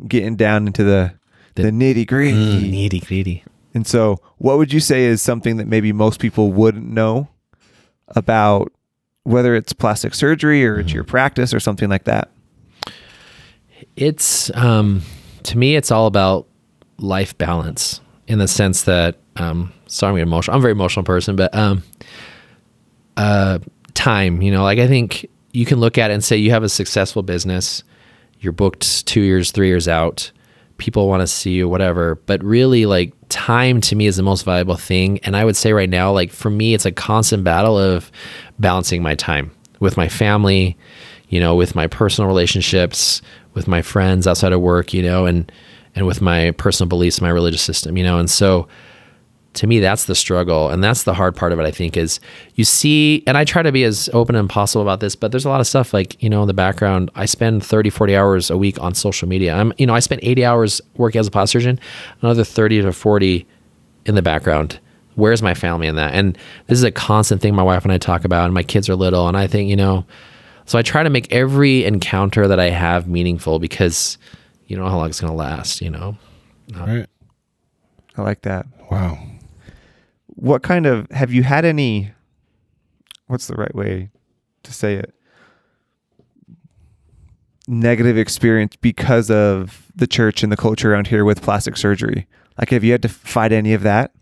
getting 0.09 0.37
down 0.37 0.67
into 0.67 0.83
the 0.85 1.15
the, 1.55 1.63
The- 1.63 1.71
nitty 1.71 2.07
gritty. 2.07 2.33
Mm, 2.33 2.71
needy, 2.71 3.01
greedy. 3.01 3.45
And 3.75 3.87
so, 3.87 4.19
what 4.39 4.59
would 4.59 4.73
you 4.73 4.79
say 4.81 5.05
is 5.05 5.21
something 5.23 5.57
that 5.57 5.67
maybe 5.67 5.93
most 5.93 6.21
people 6.21 6.53
wouldn't 6.53 6.87
know 6.89 7.29
about 8.09 8.73
whether 9.25 9.55
it's 9.57 9.73
plastic 9.73 10.15
surgery 10.15 10.65
or 10.67 10.79
it's 10.79 10.93
your 10.93 11.03
practice 11.05 11.53
or 11.55 11.61
something 11.61 11.89
like 11.89 12.05
that? 12.05 12.31
it's 13.97 14.55
um 14.57 15.03
to 15.43 15.59
me 15.59 15.77
it's 15.77 15.91
all 15.91 16.07
about 16.07 16.47
life 16.99 17.37
balance 17.37 18.01
in 18.27 18.39
the 18.39 18.49
sense 18.49 18.83
that 18.83 19.17
um 19.37 19.73
sorry 19.87 20.21
i'm 20.21 20.29
emotional 20.29 20.55
i'm 20.55 20.61
a 20.61 20.63
very 20.63 20.73
emotional 20.73 21.05
person 21.05 21.37
but 21.37 21.55
um 21.55 21.83
uh 23.17 23.59
time 23.95 24.43
you 24.43 24.51
know 24.51 24.63
like 24.63 24.79
i 24.79 24.87
think 24.87 25.29
you 25.53 25.65
can 25.65 25.79
look 25.79 25.99
at 25.99 26.11
it 26.11 26.15
and 26.15 26.25
say 26.25 26.37
you 26.37 26.51
have 26.51 26.63
a 26.63 26.69
successful 26.69 27.23
business 27.23 27.83
you're 28.41 28.53
booked 28.53 29.07
two 29.07 29.21
years 29.21 29.51
three 29.51 29.69
years 29.69 29.89
out 29.89 30.31
people 30.79 31.09
want 31.09 31.21
to 31.21 31.27
see 31.27 31.53
you 31.53 31.69
whatever 31.69 32.17
but 32.27 32.43
really 32.43 32.87
like 32.87 33.13
time 33.29 33.81
to 33.81 33.95
me 33.95 34.07
is 34.07 34.17
the 34.17 34.23
most 34.23 34.45
valuable 34.45 34.77
thing 34.77 35.19
and 35.21 35.37
i 35.37 35.45
would 35.45 35.57
say 35.57 35.73
right 35.73 35.91
now 35.91 36.11
like 36.11 36.31
for 36.31 36.51
me 36.51 36.75
it's 36.75 36.85
a 36.85 36.93
constant 36.93 37.45
battle 37.45 37.79
of 37.79 38.11
balancing 38.59 39.03
my 39.03 39.15
time 39.15 39.51
with 39.79 39.97
my 39.97 40.09
family 40.09 40.77
you 41.29 41.39
know 41.39 41.55
with 41.55 41.75
my 41.75 41.87
personal 41.87 42.27
relationships 42.27 43.23
with 43.55 43.69
my 43.69 43.83
friends 43.83 44.27
outside 44.27 44.53
of 44.53 44.61
work 44.61 44.93
you 44.93 45.03
know 45.03 45.27
and 45.27 45.51
and 45.95 46.07
with 46.07 46.21
my 46.21 46.51
personal 46.53 46.89
beliefs 46.89 47.21
my 47.21 47.31
religious 47.31 47.63
system 47.63 47.97
you 47.97 48.05
know? 48.05 48.19
And 48.19 48.31
so 48.31 48.69
to 49.55 49.67
me 49.67 49.79
that's 49.79 50.05
the 50.05 50.15
struggle 50.15 50.69
and 50.69 50.83
that's 50.83 51.05
the 51.05 51.15
hard 51.15 51.35
part 51.35 51.53
of 51.53 51.59
it 51.59 51.63
i 51.63 51.71
think 51.71 51.97
is 51.97 52.21
you 52.57 52.65
see 52.65 53.23
and 53.27 53.39
i 53.39 53.45
try 53.45 53.63
to 53.63 53.73
be 53.73 53.85
as 53.85 54.11
open 54.13 54.35
and 54.35 54.51
possible 54.51 54.83
about 54.83 55.01
this 55.01 55.17
but 55.17 55.31
there's 55.31 55.45
a 55.45 55.49
lot 55.49 55.61
of 55.61 55.67
stuff 55.67 55.95
like 55.95 56.21
you 56.23 56.29
know 56.29 56.43
in 56.43 56.49
the 56.49 56.55
background 56.55 57.11
i 57.15 57.25
spend 57.25 57.65
30 57.65 57.91
40 57.91 58.17
hours 58.17 58.51
a 58.51 58.59
week 58.59 58.81
on 58.81 58.95
social 58.95 59.29
media. 59.29 59.55
I'm 59.55 59.73
you 59.79 59.87
know 59.87 59.95
i 59.95 60.01
spend 60.01 60.21
80 60.23 60.45
hours 60.45 60.81
working 60.97 61.19
as 61.19 61.27
a 61.27 61.31
plastic 61.31 61.61
surgeon 61.61 61.81
another 62.21 62.45
30 62.45 62.83
to 62.83 62.93
40 62.93 63.47
in 64.07 64.15
the 64.15 64.23
background. 64.23 64.79
Where's 65.15 65.43
my 65.43 65.55
family 65.55 65.87
in 65.87 65.95
that? 65.95 66.13
And 66.13 66.37
this 66.67 66.77
is 66.77 66.85
a 66.85 66.91
constant 66.91 67.41
thing 67.41 67.55
my 67.55 67.63
wife 67.63 67.85
and 67.85 67.93
i 67.93 67.99
talk 67.99 68.25
about 68.25 68.47
and 68.47 68.55
my 68.55 68.65
kids 68.65 68.89
are 68.89 68.97
little 68.97 69.29
and 69.29 69.37
i 69.37 69.47
think 69.47 69.71
you 69.71 69.77
know 69.77 70.05
so 70.67 70.79
i 70.79 70.83
try 70.83 71.03
to 71.03 71.11
make 71.11 71.33
every 71.33 71.85
encounter 71.85 72.49
that 72.49 72.59
i 72.59 72.71
have 72.71 73.07
meaningful 73.07 73.61
because 73.61 74.19
you 74.67 74.77
know 74.77 74.89
how 74.89 74.97
long 74.97 75.09
it's 75.09 75.21
going 75.21 75.31
to 75.33 75.37
last 75.37 75.81
you 75.81 75.91
know 75.91 76.17
Right. 76.75 77.07
I 78.17 78.23
like 78.23 78.43
that. 78.43 78.67
Wow. 78.91 79.19
What 80.29 80.63
kind 80.63 80.87
of 80.87 81.11
have 81.11 81.33
you 81.33 81.43
had 81.43 81.65
any? 81.65 82.13
What's 83.27 83.47
the 83.49 83.55
right 83.55 83.75
way 83.75 84.11
to 84.63 84.73
say 84.73 84.95
it? 84.95 85.13
Negative 87.67 88.17
experience 88.19 88.77
because 88.77 89.31
of 89.31 89.91
the 89.97 90.07
church 90.07 90.43
and 90.43 90.53
the 90.53 90.57
culture 90.57 90.93
around 90.93 91.07
here 91.09 91.25
with 91.25 91.41
plastic 91.43 91.77
surgery. 91.77 92.27
Like, 92.59 92.71
have 92.71 92.85
you 92.85 92.93
had 92.93 93.03
to 93.03 93.09
fight 93.09 93.53
any 93.53 93.73
of 93.75 93.83
that? 93.83 94.13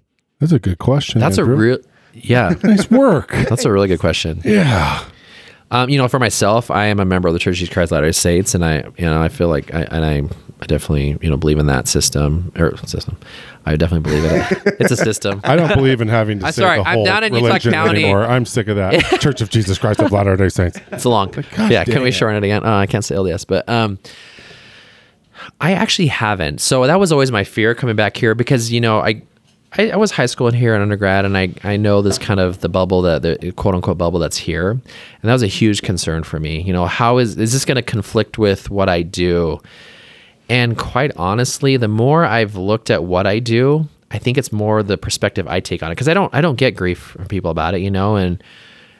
That's 0.40 0.52
a 0.52 0.58
good 0.58 0.78
question. 0.78 1.20
that's 1.20 1.38
a 1.38 1.44
real 1.44 1.78
yeah 2.14 2.54
nice 2.62 2.90
work. 2.90 3.30
that's 3.48 3.64
a 3.64 3.72
really 3.72 3.88
good 3.88 4.00
question 4.00 4.42
yeah. 4.44 5.02
Um, 5.72 5.88
you 5.88 5.96
know, 5.96 6.06
for 6.06 6.18
myself, 6.18 6.70
I 6.70 6.84
am 6.86 7.00
a 7.00 7.04
member 7.06 7.28
of 7.28 7.32
the 7.32 7.40
Church 7.40 7.54
of 7.54 7.60
Jesus 7.60 7.72
Christ 7.72 7.90
of 7.90 7.96
Latter-day 7.96 8.12
Saints, 8.12 8.54
and 8.54 8.62
I, 8.62 8.82
you 8.98 9.06
know, 9.06 9.22
I 9.22 9.28
feel 9.28 9.48
like, 9.48 9.72
I, 9.74 9.84
and 9.84 10.04
I, 10.04 10.22
I 10.60 10.66
definitely, 10.66 11.16
you 11.22 11.30
know, 11.30 11.38
believe 11.38 11.58
in 11.58 11.64
that 11.66 11.88
system 11.88 12.52
or 12.58 12.76
system. 12.86 13.16
I 13.64 13.76
definitely 13.76 14.10
believe 14.10 14.30
in 14.30 14.40
it. 14.40 14.76
It's 14.80 14.90
a 14.90 14.96
system. 14.96 15.40
I 15.44 15.56
don't 15.56 15.74
believe 15.74 16.02
in 16.02 16.08
having 16.08 16.40
to 16.40 16.46
I'm 16.46 16.52
say 16.52 16.60
sorry, 16.60 16.78
the 16.78 16.88
I'm 16.88 16.94
whole 16.96 17.04
down 17.06 17.24
in 17.24 17.32
Utah 17.32 17.46
religion 17.46 17.72
County. 17.72 18.04
anymore. 18.04 18.24
I'm 18.24 18.44
sick 18.44 18.68
of 18.68 18.76
that. 18.76 19.00
Church 19.22 19.40
of 19.40 19.48
Jesus 19.48 19.78
Christ 19.78 20.00
of 20.00 20.12
Latter-day 20.12 20.50
Saints. 20.50 20.78
It's 20.90 21.04
a 21.04 21.08
long. 21.08 21.30
God 21.30 21.70
yeah, 21.70 21.84
can 21.84 22.02
we 22.02 22.10
it. 22.10 22.12
shorten 22.12 22.36
it 22.36 22.46
again? 22.46 22.62
Oh, 22.66 22.74
I 22.74 22.86
can't 22.86 23.04
say 23.04 23.14
LDS, 23.14 23.46
but 23.46 23.66
um, 23.66 23.98
I 25.58 25.72
actually 25.72 26.08
haven't. 26.08 26.60
So 26.60 26.86
that 26.86 27.00
was 27.00 27.12
always 27.12 27.32
my 27.32 27.44
fear 27.44 27.74
coming 27.74 27.96
back 27.96 28.14
here 28.18 28.34
because 28.34 28.70
you 28.70 28.80
know 28.82 28.98
I. 29.00 29.22
I, 29.78 29.90
I 29.90 29.96
was 29.96 30.10
high 30.10 30.26
school 30.26 30.48
in 30.48 30.54
here 30.54 30.74
and 30.74 30.82
undergrad, 30.82 31.24
and 31.24 31.36
I, 31.36 31.54
I 31.64 31.76
know 31.76 32.02
this 32.02 32.18
kind 32.18 32.40
of 32.40 32.60
the 32.60 32.68
bubble 32.68 33.02
that 33.02 33.22
the 33.22 33.52
quote 33.52 33.74
unquote 33.74 33.98
bubble 33.98 34.18
that's 34.18 34.36
here, 34.36 34.70
and 34.70 34.80
that 35.22 35.32
was 35.32 35.42
a 35.42 35.48
huge 35.48 35.82
concern 35.82 36.24
for 36.24 36.38
me. 36.38 36.60
You 36.62 36.72
know, 36.72 36.86
how 36.86 37.18
is 37.18 37.36
is 37.36 37.52
this 37.52 37.64
going 37.64 37.76
to 37.76 37.82
conflict 37.82 38.38
with 38.38 38.70
what 38.70 38.88
I 38.88 39.02
do? 39.02 39.60
And 40.48 40.76
quite 40.76 41.12
honestly, 41.16 41.76
the 41.76 41.88
more 41.88 42.24
I've 42.24 42.56
looked 42.56 42.90
at 42.90 43.04
what 43.04 43.26
I 43.26 43.38
do, 43.38 43.88
I 44.10 44.18
think 44.18 44.36
it's 44.36 44.52
more 44.52 44.82
the 44.82 44.98
perspective 44.98 45.48
I 45.48 45.60
take 45.60 45.82
on 45.82 45.90
it 45.90 45.94
because 45.94 46.08
I 46.08 46.14
don't 46.14 46.32
I 46.34 46.42
don't 46.42 46.56
get 46.56 46.76
grief 46.76 46.98
from 46.98 47.26
people 47.26 47.50
about 47.50 47.74
it, 47.74 47.80
you 47.80 47.90
know, 47.90 48.16
and 48.16 48.42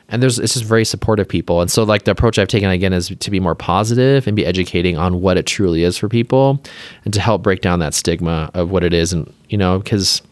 and 0.09 0.23
there's 0.23 0.39
it's 0.39 0.55
just 0.55 0.65
very 0.65 0.87
supportive 0.87 1.29
people. 1.29 1.61
And 1.61 1.71
so 1.71 1.83
like 1.83 2.05
the 2.05 2.11
approach 2.13 2.39
I've 2.39 2.49
taken 2.49 2.71
again 2.71 2.95
is 2.95 3.09
to 3.09 3.31
be 3.31 3.41
more 3.41 3.55
positive 3.55 4.27
and 4.27 4.35
be 4.35 4.47
educating 4.47 4.97
on 4.97 5.21
what 5.21 5.37
it 5.37 5.45
truly 5.45 5.83
is 5.83 5.99
for 5.99 6.09
people 6.09 6.63
and 7.05 7.13
to 7.13 7.21
help 7.21 7.43
break 7.43 7.61
down 7.61 7.81
that 7.81 7.93
stigma 7.93 8.51
of 8.55 8.71
what 8.71 8.85
it 8.85 8.95
is 8.95 9.13
and 9.13 9.31
you 9.51 9.59
know, 9.59 9.79
because 9.79 10.23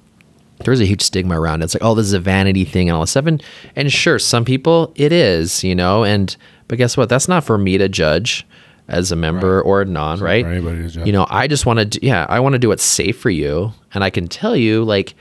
there's 0.64 0.80
a 0.80 0.86
huge 0.86 1.02
stigma 1.02 1.40
around 1.40 1.62
it. 1.62 1.64
It's 1.64 1.74
like, 1.74 1.84
oh, 1.84 1.94
this 1.94 2.06
is 2.06 2.12
a 2.12 2.20
vanity 2.20 2.64
thing 2.64 2.88
and 2.88 2.94
all 2.96 3.02
this 3.02 3.10
stuff. 3.10 3.26
And, 3.26 3.42
and 3.76 3.92
sure, 3.92 4.18
some 4.18 4.44
people 4.44 4.92
it 4.96 5.12
is, 5.12 5.64
you 5.64 5.74
know, 5.74 6.04
and 6.04 6.36
but 6.68 6.78
guess 6.78 6.96
what? 6.96 7.08
That's 7.08 7.28
not 7.28 7.44
for 7.44 7.58
me 7.58 7.78
to 7.78 7.88
judge 7.88 8.46
as 8.88 9.12
a 9.12 9.16
member 9.16 9.62
or 9.62 9.82
a 9.82 9.84
non, 9.84 10.20
right? 10.20 10.44
for 10.44 10.50
anybody 10.50 10.82
to 10.82 10.88
judge. 10.88 11.06
You 11.06 11.12
know, 11.12 11.26
I 11.28 11.46
just 11.46 11.64
want 11.64 11.92
to, 11.92 12.06
yeah, 12.06 12.26
I 12.28 12.40
want 12.40 12.54
to 12.54 12.58
do 12.58 12.68
what's 12.68 12.82
safe 12.82 13.18
for 13.18 13.30
you, 13.30 13.72
and 13.94 14.04
I 14.04 14.10
can 14.10 14.28
tell 14.28 14.56
you, 14.56 14.84
like, 14.84 15.14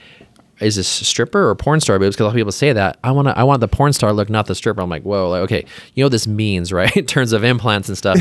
is 0.61 0.75
this 0.75 1.01
a 1.01 1.05
stripper 1.05 1.49
or 1.49 1.55
porn 1.55 1.79
star 1.79 1.97
boobs? 1.99 2.15
Because 2.15 2.21
a 2.21 2.25
lot 2.25 2.29
of 2.31 2.35
people 2.35 2.51
say 2.51 2.73
that. 2.73 2.97
I 3.03 3.11
want 3.11 3.27
to, 3.27 3.37
I 3.37 3.43
want 3.43 3.61
the 3.61 3.67
porn 3.67 3.93
star 3.93 4.11
look, 4.13 4.29
not 4.29 4.45
the 4.47 4.55
stripper. 4.55 4.81
I'm 4.81 4.89
like, 4.89 5.03
whoa, 5.03 5.29
like, 5.29 5.41
okay, 5.43 5.65
you 5.93 6.03
know 6.03 6.05
what 6.05 6.11
this 6.11 6.27
means, 6.27 6.71
right? 6.73 6.95
In 6.97 7.05
terms 7.05 7.31
of 7.31 7.43
implants 7.43 7.87
and 7.87 7.97
stuff. 7.97 8.17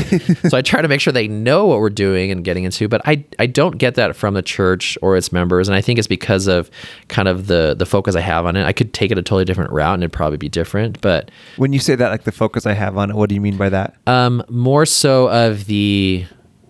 so 0.49 0.57
I 0.57 0.61
try 0.61 0.81
to 0.81 0.87
make 0.87 1.01
sure 1.01 1.11
they 1.13 1.27
know 1.27 1.65
what 1.65 1.79
we're 1.79 1.89
doing 1.89 2.31
and 2.31 2.43
getting 2.43 2.63
into, 2.63 2.87
but 2.87 3.01
I, 3.05 3.25
I 3.39 3.45
don't 3.45 3.77
get 3.77 3.95
that 3.95 4.15
from 4.15 4.33
the 4.33 4.41
church 4.41 4.97
or 5.01 5.17
its 5.17 5.31
members, 5.31 5.67
and 5.67 5.75
I 5.75 5.81
think 5.81 5.99
it's 5.99 6.07
because 6.07 6.47
of 6.47 6.69
kind 7.07 7.27
of 7.27 7.47
the 7.47 7.75
the 7.77 7.85
focus 7.85 8.15
I 8.15 8.21
have 8.21 8.45
on 8.45 8.55
it. 8.55 8.65
I 8.65 8.73
could 8.73 8.93
take 8.93 9.11
it 9.11 9.17
a 9.17 9.21
totally 9.21 9.45
different 9.45 9.71
route, 9.71 9.93
and 9.95 10.03
it'd 10.03 10.13
probably 10.13 10.37
be 10.37 10.49
different, 10.49 11.01
but 11.01 11.29
When 11.57 11.73
you 11.73 11.79
say 11.79 11.95
that, 11.95 12.09
like 12.09 12.23
the 12.23 12.31
focus 12.31 12.65
I 12.65 12.73
have 12.73 12.97
on 12.97 13.09
it, 13.11 13.15
what 13.15 13.29
do 13.29 13.35
you 13.35 13.41
mean 13.41 13.57
by 13.57 13.69
that? 13.69 13.95
um, 14.07 14.43
more 14.49 14.85
so 14.85 15.29
of 15.29 15.65
the 15.65 16.25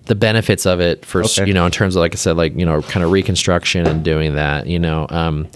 the 0.10 0.16
benefits 0.16 0.66
of 0.66 0.80
it 0.82 1.05
for 1.05 1.24
Okay. 1.24 1.45
you 1.47 1.53
know 1.53 1.66
in 1.66 1.72
terms 1.72 1.95
of 1.95 2.01
like 2.01 2.14
I 2.14 2.18
said 2.18 2.36
like 2.36 2.53
you 2.57 2.66
know 2.66 2.82
kind 2.82 3.03
of 3.05 3.12
reconstruction 3.12 3.88
and 3.88 4.03
doing 4.03 4.36
that 4.36 4.68
you 4.68 4.78
know 4.80 5.07
um, 5.10 5.47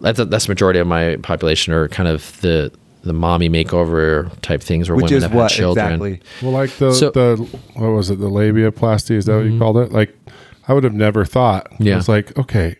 that's 0.00 0.18
that's 0.24 0.46
the 0.46 0.50
majority 0.50 0.78
of 0.78 0.86
my 0.86 1.16
population 1.16 1.72
are 1.72 1.88
kind 1.88 2.08
of 2.08 2.40
the 2.42 2.70
the 3.02 3.12
mommy 3.12 3.48
makeover 3.48 4.30
type 4.42 4.60
things 4.62 4.88
where 4.88 4.96
Which 4.96 5.04
women 5.04 5.16
is 5.18 5.22
have 5.22 5.34
what 5.34 5.50
had 5.52 5.56
children. 5.56 5.86
exactly? 5.86 6.20
Well, 6.42 6.52
like 6.52 6.70
the 6.76 6.92
So- 6.92 7.10
the 7.10 7.36
what 7.74 7.88
was 7.90 8.10
it? 8.10 8.18
The 8.18 8.28
labiaplasty? 8.28 9.12
Is 9.12 9.26
that 9.26 9.36
what 9.36 9.46
you 9.46 9.58
called 9.58 9.76
it? 9.78 9.92
Like, 9.92 10.12
I 10.66 10.72
would 10.74 10.82
have 10.82 10.92
never 10.94 11.24
thought. 11.24 11.68
Yeah. 11.78 11.98
It's 11.98 12.08
like, 12.08 12.36
okay, 12.36 12.74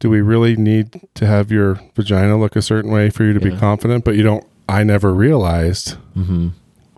do 0.00 0.10
we 0.10 0.20
really 0.20 0.56
need 0.56 1.00
to 1.14 1.24
have 1.26 1.52
your 1.52 1.80
vagina 1.94 2.36
look 2.36 2.56
a 2.56 2.62
certain 2.62 2.90
way 2.90 3.08
for 3.10 3.22
you 3.24 3.32
to 3.32 3.38
be 3.40 3.56
confident? 3.56 4.04
But 4.04 4.16
you 4.16 4.22
don't. 4.24 4.44
I 4.68 4.82
never 4.82 5.14
realized, 5.14 5.94
hmm 6.14 6.48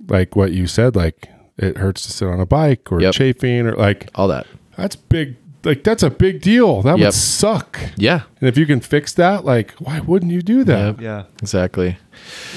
like 0.09 0.35
what 0.35 0.53
you 0.53 0.67
said, 0.67 0.97
like 0.97 1.29
it 1.59 1.77
hurts 1.77 2.03
to 2.07 2.13
sit 2.13 2.29
on 2.29 2.41
a 2.41 2.47
bike 2.47 2.91
or 2.93 3.01
Yep. 3.01 3.15
chafing 3.15 3.67
or 3.67 3.73
like 3.77 4.09
All 4.15 4.29
that. 4.29 4.47
that's 4.77 4.97
big 4.97 5.37
like 5.65 5.83
that's 5.83 6.05
a 6.05 6.09
big 6.11 6.41
deal. 6.41 6.83
That 6.83 6.99
Yep. 6.99 7.07
would 7.09 7.15
suck. 7.15 7.81
Yeah. 7.97 8.23
And 8.41 8.49
if 8.49 8.57
you 8.57 8.65
can 8.65 8.79
fix 8.81 9.13
that, 9.15 9.45
like, 9.45 9.73
why 9.81 9.99
wouldn't 10.01 10.31
you 10.31 10.41
do 10.41 10.63
that? 10.65 10.97
Yep. 10.97 11.01
Yeah. 11.01 11.23
Exactly. 11.43 11.99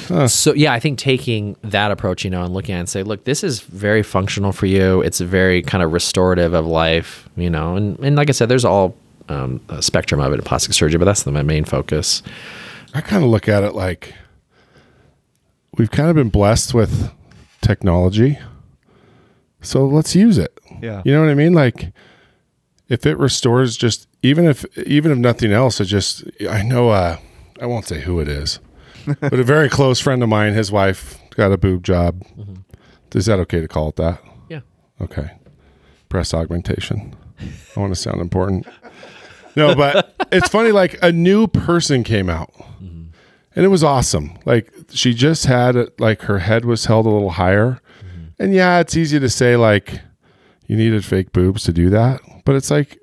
Huh. 0.08 0.28
So 0.28 0.54
yeah, 0.54 0.72
I 0.72 0.80
think 0.80 1.00
taking 1.00 1.56
that 1.64 1.90
approach, 1.92 2.24
you 2.24 2.30
know, 2.30 2.44
and 2.44 2.54
looking 2.54 2.74
at 2.76 2.78
it 2.78 2.80
and 2.82 2.90
say, 2.90 3.02
look, 3.04 3.24
this 3.24 3.44
is 3.44 3.60
very 3.62 4.04
functional 4.04 4.52
for 4.52 4.68
you. 4.68 5.02
It's 5.02 5.20
very 5.20 5.64
kind 5.64 5.84
of 5.84 5.92
restorative 5.94 6.54
of 6.54 6.68
life, 6.68 7.28
you 7.36 7.50
know, 7.50 7.76
and 7.76 7.98
and 8.00 8.16
like 8.16 8.30
I 8.30 8.34
said, 8.34 8.50
there's 8.50 8.66
all 8.66 8.96
um, 9.30 9.62
a 9.70 9.82
spectrum 9.82 10.22
of 10.22 10.32
it 10.32 10.36
in 10.36 10.42
plastic 10.44 10.74
surgery, 10.74 11.00
but 11.00 11.06
that's 11.06 11.24
the, 11.24 11.32
my 11.32 11.42
main 11.44 11.64
focus. 11.66 12.22
I 12.94 13.02
kind 13.02 13.24
of 13.24 13.30
look 13.32 13.48
at 13.50 13.64
it 13.64 13.74
like 13.74 14.14
we've 15.78 15.92
kind 15.92 16.10
of 16.10 16.16
been 16.16 16.30
blessed 16.30 16.74
with 16.74 17.12
technology. 17.62 18.38
So 19.62 19.86
let's 19.86 20.16
use 20.16 20.38
it. 20.38 20.60
Yeah. 20.82 21.02
You 21.06 21.14
know 21.14 21.22
what 21.22 21.30
I 21.30 21.36
mean? 21.36 21.54
Like 21.54 21.94
if 22.90 23.06
it 23.06 23.18
restores 23.18 23.78
just 23.78 24.08
even 24.22 24.46
if 24.46 24.66
even 24.78 25.12
if 25.12 25.18
nothing 25.18 25.52
else, 25.52 25.80
it 25.80 25.86
just 25.86 26.24
I 26.50 26.62
know 26.62 26.90
uh 26.90 27.18
I 27.60 27.66
won't 27.66 27.86
say 27.86 28.02
who 28.02 28.20
it 28.20 28.28
is. 28.28 28.60
but 29.20 29.34
a 29.34 29.44
very 29.44 29.70
close 29.70 30.00
friend 30.00 30.22
of 30.22 30.30
mine, 30.30 30.54
his 30.54 30.72
wife 30.72 31.20
got 31.32 31.52
a 31.52 31.58
boob 31.58 31.84
job. 31.84 32.24
Is 33.16 33.26
that 33.26 33.40
okay 33.40 33.60
to 33.60 33.68
call 33.68 33.90
it 33.90 33.96
that? 33.98 34.22
Yeah. 34.50 34.62
Okay. 35.00 35.32
Breast 36.10 36.34
augmentation. 36.34 37.16
I 37.76 37.80
want 37.80 37.94
to 37.94 38.00
sound 38.00 38.22
important. 38.22 38.68
No, 39.56 39.76
but 39.76 40.14
it's 40.32 40.50
funny. 40.50 40.72
Like 40.72 40.98
a 41.02 41.12
new 41.12 41.48
person 41.48 42.04
came 42.04 42.30
out, 42.30 42.54
and 42.80 43.66
it 43.66 43.70
was 43.70 43.84
awesome. 43.84 44.38
Like 44.46 44.72
she 44.92 45.14
just 45.14 45.46
had 45.46 45.76
it. 45.76 46.00
Like 46.00 46.24
her 46.24 46.40
head 46.40 46.66
was 46.66 46.86
held 46.86 47.06
a 47.06 47.10
little 47.10 47.32
higher, 47.32 47.82
and 48.42 48.54
yeah, 48.54 48.80
it's 48.80 48.96
easy 48.98 49.20
to 49.20 49.30
say 49.30 49.56
like 49.56 50.00
you 50.68 50.76
needed 50.78 51.04
fake 51.06 51.32
boobs 51.34 51.64
to 51.64 51.74
do 51.74 51.90
that, 51.90 52.22
but 52.46 52.56
it's 52.56 52.72
like 52.72 52.98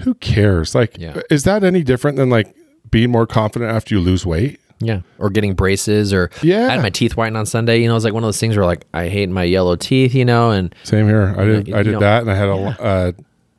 who 0.00 0.14
cares? 0.14 0.74
Like, 0.74 0.96
Yeah. 0.98 1.20
is 1.28 1.42
that 1.44 1.64
any 1.64 1.82
different 1.82 2.16
than 2.18 2.30
like 2.30 2.54
being 2.90 3.10
more 3.10 3.26
confident 3.26 3.72
after 3.72 3.94
you 3.96 4.00
lose 4.00 4.24
weight? 4.24 4.60
Yeah. 4.80 5.00
Or 5.18 5.28
getting 5.28 5.54
braces 5.54 6.12
or 6.12 6.30
Yeah. 6.40 6.68
I 6.68 6.72
had 6.74 6.82
my 6.82 6.90
teeth 6.90 7.14
whitened 7.14 7.36
on 7.36 7.46
Sunday. 7.46 7.82
You 7.82 7.88
know, 7.88 7.96
it's 7.96 8.04
like 8.04 8.14
one 8.14 8.22
of 8.22 8.28
those 8.28 8.38
things 8.38 8.56
where 8.56 8.64
like 8.64 8.84
I 8.94 9.08
hate 9.08 9.28
my 9.28 9.42
yellow 9.42 9.74
teeth, 9.74 10.14
you 10.14 10.24
know, 10.24 10.50
and 10.52 10.72
Same 10.84 11.08
here. 11.08 11.34
I 11.36 11.44
did. 11.44 11.66
you 11.68 11.74
I 11.74 11.82
did 11.82 11.94
know, 11.94 11.98
that, 12.00 12.22
and 12.22 12.30
I 12.30 12.36
had 12.36 12.48
a. 12.48 12.52
Uh, 12.54 13.12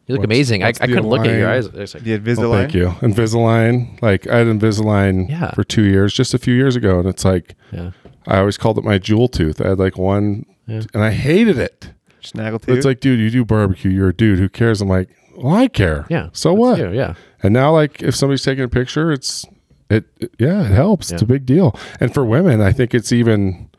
you 0.08 0.16
look 0.16 0.20
What's- 0.22 0.26
amazing. 0.26 0.64
I, 0.64 0.70
I 0.70 0.72
couldn't 0.72 1.08
look 1.10 1.20
at 1.26 1.38
your 1.38 1.48
line? 1.48 1.58
eyes. 1.58 1.66
It's 1.68 1.94
like, 1.94 2.04
The 2.04 2.14
Oh, 2.14 2.20
Invisalign. 2.20 2.52
thank 2.62 2.74
you. 2.74 2.88
Invisalign. 3.02 4.02
Like 4.02 4.26
I 4.28 4.38
had 4.38 4.48
Invisalign 4.48 5.30
Yeah. 5.30 5.52
for 5.52 5.64
two 5.66 5.84
years, 5.84 6.14
just 6.14 6.34
a 6.34 6.38
few 6.40 6.54
years 6.56 6.76
ago, 6.78 7.00
and 7.00 7.08
it's 7.10 7.26
like 7.26 7.56
yeah. 7.74 7.92
I 8.26 8.38
always 8.40 8.58
called 8.58 8.78
it 8.78 8.86
my 8.86 8.98
jewel 8.98 9.28
tooth. 9.28 9.60
I 9.62 9.70
had 9.70 9.80
like 9.80 9.98
one, 9.98 10.46
Yeah. 10.70 10.82
and 10.94 11.04
I 11.04 11.12
hated 11.12 11.58
it. 11.58 11.92
Snaggle 12.22 12.60
But 12.60 12.68
tooth. 12.68 12.78
it's 12.78 12.86
like, 12.86 13.00
dude, 13.00 13.20
you 13.20 13.30
do 13.30 13.46
barbecue. 13.46 13.90
You're 13.92 14.10
a 14.10 14.14
dude. 14.14 14.40
Who 14.40 14.50
cares? 14.50 14.82
I'm 14.82 14.90
like, 14.90 15.10
well, 15.38 15.56
I 15.56 15.68
care. 15.70 16.06
Yeah. 16.10 16.30
So 16.34 16.54
what? 16.54 16.78
you, 16.80 16.92
Yeah. 16.92 17.14
And 17.42 17.54
now, 17.54 17.72
like, 17.72 18.04
if 18.04 18.16
somebody's 18.16 18.44
taking 18.44 18.64
a 18.66 18.68
picture, 18.70 19.12
it's 19.12 19.46
it. 19.90 20.06
it- 20.20 20.34
yeah, 20.38 20.62
it 20.66 20.72
helps. 20.72 21.12
It's 21.12 21.22
a 21.22 21.26
big 21.26 21.46
deal. 21.46 21.78
And 22.02 22.14
for 22.14 22.26
women, 22.26 22.60
I 22.62 22.72
think 22.74 22.94
it's 22.94 23.12
even. 23.14 23.70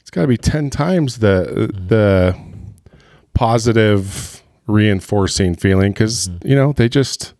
It's 0.00 0.10
got 0.10 0.22
to 0.22 0.28
be 0.28 0.36
ten 0.36 0.70
times 0.70 1.18
the 1.18 1.68
Mm-hmm. 1.72 1.86
the 1.88 2.36
positive 3.34 4.42
reinforcing 4.66 5.54
feeling 5.54 5.92
because 5.92 6.28
Mm-hmm. 6.28 6.48
you 6.48 6.54
know 6.56 6.72
they 6.72 6.88
just 6.88 7.34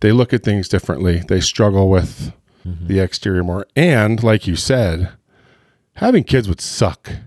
they 0.00 0.12
look 0.12 0.32
at 0.32 0.42
things 0.42 0.68
differently. 0.68 1.22
They 1.28 1.40
struggle 1.40 1.88
with 1.90 2.32
Mm-hmm. 2.66 2.86
the 2.86 2.98
exterior 3.00 3.44
more, 3.44 3.66
and 3.76 4.22
like 4.22 4.46
you 4.46 4.56
said, 4.56 5.10
having 5.94 6.24
kids 6.24 6.48
would 6.48 6.60
suck. 6.60 7.10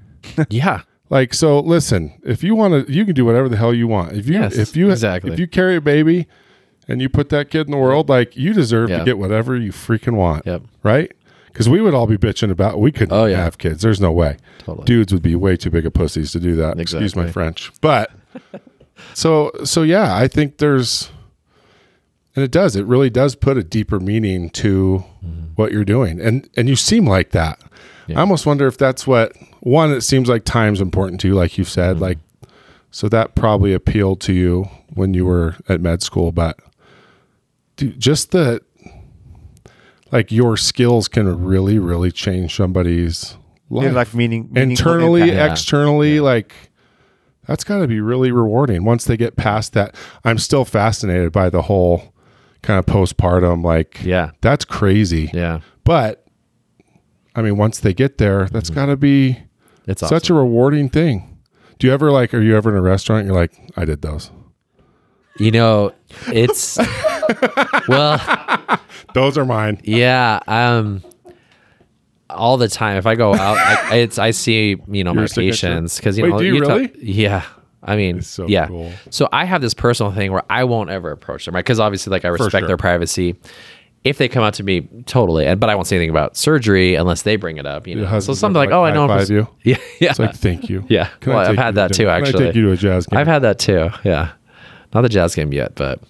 Yeah. 0.50 0.82
Like 1.10 1.34
so, 1.34 1.60
listen. 1.60 2.20
If 2.24 2.44
you 2.44 2.54
want 2.54 2.86
to, 2.86 2.94
you 2.94 3.06
can 3.06 3.16
do 3.16 3.24
whatever 3.26 3.48
the 3.48 3.56
hell 3.56 3.74
you 3.74 3.88
want. 3.88 4.12
If 4.12 4.28
you 4.28 4.34
Yes, 4.34 4.58
if 4.58 4.76
you 4.76 4.92
exactly. 4.92 5.32
if 5.32 5.40
you 5.40 5.48
carry 5.48 5.78
a 5.78 5.82
baby 5.82 6.28
and 6.88 7.02
you 7.02 7.08
put 7.08 7.30
that 7.30 7.50
kid 7.50 7.68
in 7.68 7.72
the 7.72 7.78
world, 7.78 8.10
like 8.10 8.36
you 8.36 8.54
deserve 8.54 8.90
to 8.90 9.04
get 9.06 9.18
whatever 9.18 9.56
you 9.56 9.72
freaking 9.72 10.16
want. 10.16 10.46
Yep. 10.46 10.64
Right? 10.84 11.12
Because 11.48 11.70
we 11.70 11.82
would 11.82 11.94
all 11.94 12.08
be 12.08 12.18
bitching 12.18 12.52
about 12.52 12.80
we 12.80 12.92
couldn't 12.92 13.18
Oh, 13.18 13.26
yeah. 13.26 13.38
have 13.38 13.58
kids. 13.58 13.82
There's 13.82 14.02
no 14.02 14.12
way. 14.12 14.38
Totally. 14.60 14.86
Dudes 14.86 15.14
would 15.14 15.24
be 15.24 15.34
way 15.36 15.56
too 15.56 15.70
big 15.70 15.86
of 15.86 15.94
pussies 15.94 16.34
to 16.34 16.40
do 16.40 16.56
that. 16.58 16.78
Excuse 16.80 17.16
my 17.16 17.32
French. 17.32 17.72
But 17.82 18.12
so 19.14 19.52
so 19.64 19.82
yeah, 19.84 20.16
I 20.16 20.28
think 20.28 20.58
there's 20.58 21.10
and 22.36 22.44
it 22.44 22.52
does. 22.52 22.76
It 22.76 22.86
really 22.86 23.10
does 23.10 23.34
put 23.34 23.58
a 23.58 23.64
deeper 23.64 24.00
meaning 24.00 24.50
to 24.52 25.04
mm-hmm. 25.26 25.54
what 25.56 25.72
you're 25.72 25.86
doing. 25.86 26.20
And 26.20 26.50
and 26.56 26.68
you 26.70 26.76
seem 26.76 27.08
like 27.08 27.32
that. 27.32 27.60
Yeah. 28.08 28.18
I 28.18 28.22
almost 28.22 28.46
wonder 28.46 28.68
if 28.68 28.78
that's 28.78 29.06
what 29.06 29.34
one, 29.62 29.92
it 29.92 30.02
seems 30.02 30.30
like 30.30 30.44
time's 30.46 30.82
important 30.82 31.20
to 31.22 31.28
you, 31.28 31.36
like 31.36 31.58
you've 31.58 31.70
said. 31.70 31.96
Mm-hmm. 31.96 32.04
Like 32.04 32.18
so 32.92 33.10
that 33.10 33.36
probably 33.36 33.74
appealed 33.74 34.22
to 34.22 34.34
you 34.34 34.70
when 34.94 35.14
you 35.14 35.26
were 35.26 35.56
at 35.68 35.82
med 35.82 36.02
school, 36.02 36.32
but 36.32 36.58
dude, 37.76 38.00
just 38.00 38.32
the 38.32 38.62
like 40.12 40.32
your 40.32 40.56
skills 40.58 41.08
can 41.08 41.44
really, 41.44 41.80
really 41.80 42.12
change 42.12 42.56
somebody's 42.56 43.36
life. 43.70 43.86
Yeah, 43.88 43.92
like 43.92 44.14
meaning 44.14 44.48
meaningful 44.52 44.92
internally, 44.94 45.22
impact. 45.24 45.38
Yeah. 45.38 45.52
externally, 45.52 46.20
like 46.22 46.54
that's 47.46 47.64
got 47.64 47.80
to 47.80 47.88
be 47.88 48.00
really 48.02 48.32
rewarding 48.32 48.84
once 48.86 49.06
they 49.06 49.18
get 49.18 49.36
past 49.36 49.74
that. 49.74 49.96
I'm 50.24 50.38
still 50.38 50.66
fascinated 50.66 51.32
by 51.32 51.50
the 51.50 51.64
whole 51.64 52.14
kind 52.62 52.80
of 52.80 52.86
postpartum, 52.86 53.64
like 53.64 54.02
Yeah. 54.04 54.32
that's 54.42 54.66
crazy. 54.66 55.30
Yeah. 55.34 55.60
But 55.84 56.27
I 57.38 57.42
mean, 57.44 57.56
once 57.56 57.80
they 57.80 57.94
get 57.94 58.18
there, 58.18 58.48
that's 58.48 58.70
got 58.70 58.88
to 58.88 58.98
be 58.98 59.38
It's 59.86 60.02
awesome. 60.04 60.16
such 60.16 60.30
a 60.30 60.34
rewarding 60.34 60.90
thing. 60.90 61.38
Do 61.80 61.88
you 61.88 61.94
ever 61.94 62.12
like? 62.12 62.34
Are 62.34 62.42
you 62.42 62.58
ever 62.58 62.72
in 62.72 62.76
a 62.76 62.82
restaurant? 62.82 63.20
And 63.22 63.28
you're 63.30 63.40
like, 63.40 63.54
I 63.78 63.86
did 63.86 64.02
those. 64.02 64.32
You 65.38 65.52
know, 65.52 65.94
it's 66.28 66.78
well, 67.88 68.80
Those 69.14 69.38
are 69.38 69.46
mine. 69.46 69.80
yeah. 69.84 70.40
Um, 70.48 71.04
all 72.30 72.58
the 72.58 72.68
time. 72.68 72.98
If 72.98 73.06
I 73.06 73.14
go 73.16 73.34
out, 73.36 73.58
I, 73.58 73.96
it's 73.98 74.18
I 74.18 74.32
see 74.32 74.76
you 74.88 75.04
know 75.04 75.14
Your 75.14 75.22
my 75.24 75.28
patients 75.28 75.98
because 75.98 76.18
you 76.18 76.24
Wait, 76.24 76.30
know 76.32 76.40
do 76.40 76.46
you 76.46 76.60
talk- 76.62 76.70
really? 76.70 76.92
yeah. 77.04 77.44
I 77.84 77.96
mean, 77.96 78.22
so 78.24 78.48
yeah. 78.48 78.68
cool. 78.68 78.92
So 79.12 79.30
I 79.32 79.46
have 79.46 79.62
this 79.62 79.76
personal 79.76 80.12
thing 80.12 80.32
where 80.32 80.44
I 80.50 80.64
won't 80.64 80.90
ever 80.90 81.12
approach 81.12 81.46
them, 81.46 81.54
right? 81.56 81.64
Because 81.64 81.80
obviously, 81.80 82.10
like 82.12 82.26
I 82.26 82.30
respect 82.30 82.52
sure. 82.64 82.68
their 82.68 82.78
privacy. 82.78 83.36
If 84.04 84.18
they 84.20 84.30
come 84.30 84.44
out 84.44 84.54
to 84.56 84.64
me, 84.64 84.88
totally, 85.06 85.46
and 85.46 85.60
but 85.60 85.70
I 85.70 85.76
won't 85.76 85.88
say 85.88 85.98
anything 85.98 86.12
about 86.12 86.38
surgery 86.38 86.96
unless 86.96 87.24
they 87.24 87.36
bring 87.36 87.58
it 87.58 87.66
up. 87.66 87.88
You 87.88 87.96
know, 87.96 88.20
so 88.22 88.34
something 88.34 88.56
like, 88.58 88.70
like, 88.70 88.76
oh, 88.76 88.84
I 88.86 88.92
know. 88.94 89.20
you? 89.24 89.48
Yeah, 89.64 89.78
yeah. 90.00 90.12
It's 90.12 90.20
like, 90.20 90.36
thank 90.36 90.70
you. 90.70 90.86
Yeah. 90.90 91.10
Can 91.20 91.34
Well, 91.34 91.40
I've 91.50 91.58
had 91.58 91.76
that 91.76 91.90
to 91.90 91.94
too, 91.94 92.04
dinner? 92.06 92.16
Can 92.18 92.26
actually. 92.28 92.44
I 92.44 92.48
take 92.48 92.56
you 92.56 92.62
to 92.68 92.72
a 92.72 92.78
jazz 92.78 93.06
game? 93.08 93.18
I've 93.20 93.28
had 93.28 93.40
that 93.42 93.60
too. 93.60 93.90
Yeah. 94.06 94.32
Not 94.94 95.02
the 95.02 95.10
jazz 95.10 95.36
game 95.36 95.52
yet, 95.52 95.76
but 95.76 96.00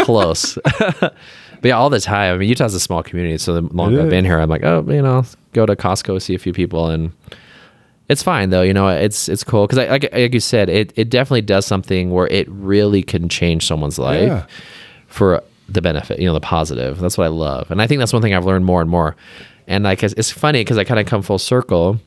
close. 0.00 0.58
but 0.90 1.14
yeah, 1.62 1.72
all 1.76 1.88
the 1.88 2.00
time. 2.00 2.34
I 2.34 2.38
mean, 2.38 2.48
Utah's 2.50 2.74
a 2.74 2.80
small 2.80 3.02
community. 3.02 3.38
So 3.38 3.54
the 3.54 3.62
longer 3.74 4.02
I've 4.02 4.10
been 4.10 4.24
here, 4.26 4.38
I'm 4.38 4.50
like, 4.50 4.64
oh, 4.64 4.84
you 4.88 5.00
know, 5.00 5.24
go 5.54 5.64
to 5.64 5.74
Costco, 5.76 6.20
see 6.20 6.34
a 6.34 6.38
few 6.38 6.52
people. 6.52 6.88
And 6.88 7.12
it's 8.10 8.22
fine 8.22 8.50
though. 8.50 8.62
You 8.62 8.74
know, 8.74 8.88
it's, 8.88 9.28
it's 9.30 9.44
cool. 9.44 9.66
Cause 9.66 9.78
I, 9.78 9.86
like, 9.88 10.12
like 10.12 10.34
you 10.34 10.40
said, 10.40 10.68
it, 10.68 10.92
it 10.96 11.08
definitely 11.08 11.42
does 11.42 11.64
something 11.64 12.10
where 12.10 12.26
it 12.26 12.46
really 12.50 13.02
can 13.02 13.30
change 13.30 13.66
someone's 13.66 13.98
life 13.98 14.28
Yeah. 14.28 14.46
for 15.06 15.42
the 15.72 15.82
benefit, 15.82 16.18
you 16.18 16.26
know, 16.26 16.34
the 16.34 16.40
positive. 16.40 16.98
That's 16.98 17.16
what 17.18 17.24
I 17.24 17.28
love. 17.28 17.70
And 17.70 17.80
I 17.80 17.86
think 17.86 17.98
that's 17.98 18.12
one 18.12 18.22
thing 18.22 18.34
I've 18.34 18.44
learned 18.46 18.64
more 18.64 18.80
and 18.80 18.90
more. 18.90 19.16
And 19.66 19.84
like, 19.84 20.02
it's, 20.02 20.14
it's 20.16 20.30
funny 20.30 20.60
because 20.60 20.78
I 20.78 20.84
kind 20.84 20.98
of 21.00 21.06
come 21.06 21.22
full 21.22 21.38
circle. 21.38 22.00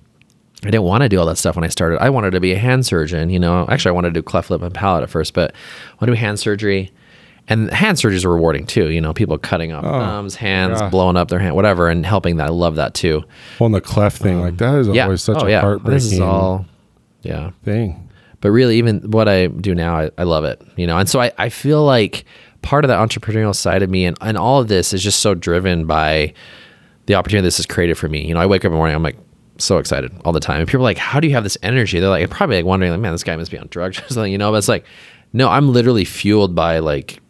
I 0.64 0.68
didn't 0.68 0.84
want 0.84 1.04
to 1.04 1.10
do 1.10 1.20
all 1.20 1.26
that 1.26 1.38
stuff 1.38 1.56
when 1.56 1.64
I 1.66 1.68
started. 1.70 2.02
I 2.02 2.10
wanted 2.10 2.32
to 2.32 2.40
be 2.40 2.54
a 2.54 2.58
hand 2.58 2.86
surgeon, 2.86 3.30
you 3.30 3.40
know. 3.40 3.66
Actually, 3.70 3.90
I 3.90 3.94
wanted 3.94 4.14
to 4.14 4.20
do 4.20 4.24
cleft 4.24 4.50
lip 4.50 4.62
and 4.62 4.74
palate 4.74 5.04
at 5.04 5.10
first, 5.10 5.34
but 5.34 5.52
I 5.54 5.92
want 5.96 6.02
to 6.02 6.06
do 6.08 6.14
hand 6.14 6.40
surgery. 6.40 6.92
And 7.50 7.70
hand 7.72 8.00
surgery 8.00 8.16
is 8.16 8.26
rewarding 8.26 8.66
too, 8.66 8.90
you 8.90 9.02
know, 9.02 9.14
people 9.14 9.38
cutting 9.38 9.74
off 9.74 9.84
thumbs, 9.84 10.36
hands, 10.36 10.80
yeah. 10.80 10.88
blowing 10.90 11.18
up 11.18 11.28
their 11.28 11.40
hand, 11.40 11.56
whatever, 11.56 11.90
and 11.90 12.06
helping 12.06 12.38
that. 12.38 12.48
I 12.48 12.52
love 12.52 12.76
that 12.76 12.94
too. 12.94 13.24
Well, 13.60 13.66
and 13.66 13.76
the 13.76 13.82
cleft 13.82 14.22
thing, 14.22 14.40
like 14.40 14.56
that 14.58 14.76
is 14.80 14.88
Um, 14.88 14.96
Yeah. 14.96 15.04
always 15.04 15.22
such 15.22 15.44
oh, 15.44 15.48
a 15.48 15.50
yeah. 15.50 15.60
heartbreaking 15.60 15.94
This 15.94 16.14
is 16.14 16.20
all, 16.22 16.66
yeah. 17.22 17.52
thing. 17.66 18.10
But 18.40 18.52
really, 18.52 18.78
even 18.78 19.12
what 19.12 19.28
I 19.28 19.48
do 19.48 19.76
now, 19.76 19.98
I, 19.98 20.12
I 20.18 20.24
love 20.24 20.46
it, 20.46 20.62
you 20.78 20.88
know. 20.88 20.98
And 20.98 21.10
so 21.10 21.20
I, 21.20 21.32
I 21.38 21.50
feel 21.50 21.84
like 21.84 22.24
part 22.64 22.84
of 22.84 22.90
the 22.90 22.96
entrepreneurial 22.96 23.56
side 23.56 23.84
of 23.84 23.90
me 23.90 24.06
and, 24.06 24.18
and 24.22 24.38
all 24.38 24.60
of 24.60 24.68
this 24.68 24.94
is 24.94 25.04
just 25.04 25.20
so 25.20 25.36
driven 25.36 25.86
by 25.86 26.34
the 27.06 27.16
opportunity 27.16 27.46
this 27.46 27.58
has 27.58 27.66
created 27.66 27.98
for 27.98 28.10
me. 28.10 28.26
You 28.26 28.34
know, 28.34 28.40
I 28.40 28.46
wake 28.46 28.62
up 28.62 28.66
in 28.66 28.72
the 28.72 28.78
morning, 28.78 28.96
I'm 28.96 29.04
like 29.04 29.18
so 29.58 29.78
excited 29.78 30.12
all 30.26 30.32
the 30.34 30.40
time. 30.40 30.60
And 30.60 30.68
people 30.68 30.82
are 30.82 30.84
like, 30.84 30.98
how 30.98 31.20
do 31.20 31.28
you 31.28 31.34
have 31.34 31.44
this 31.44 31.58
energy? 31.62 32.00
They're 32.00 32.10
like, 32.10 32.30
probably 32.30 32.56
like 32.56 32.66
wondering, 32.66 32.92
like, 32.92 33.02
man, 33.02 33.12
this 33.12 33.24
guy 33.24 33.36
must 33.36 33.52
be 33.52 33.58
on 33.58 33.68
drugs 33.68 34.00
or 34.00 34.08
something, 34.08 34.32
you 34.32 34.38
know. 34.38 34.52
But 34.52 34.58
it's 34.58 34.68
like, 34.68 34.86
no, 35.34 35.50
I'm 35.50 35.72
literally 35.72 36.06
fueled 36.06 36.56
by 36.56 36.80
like 36.80 37.22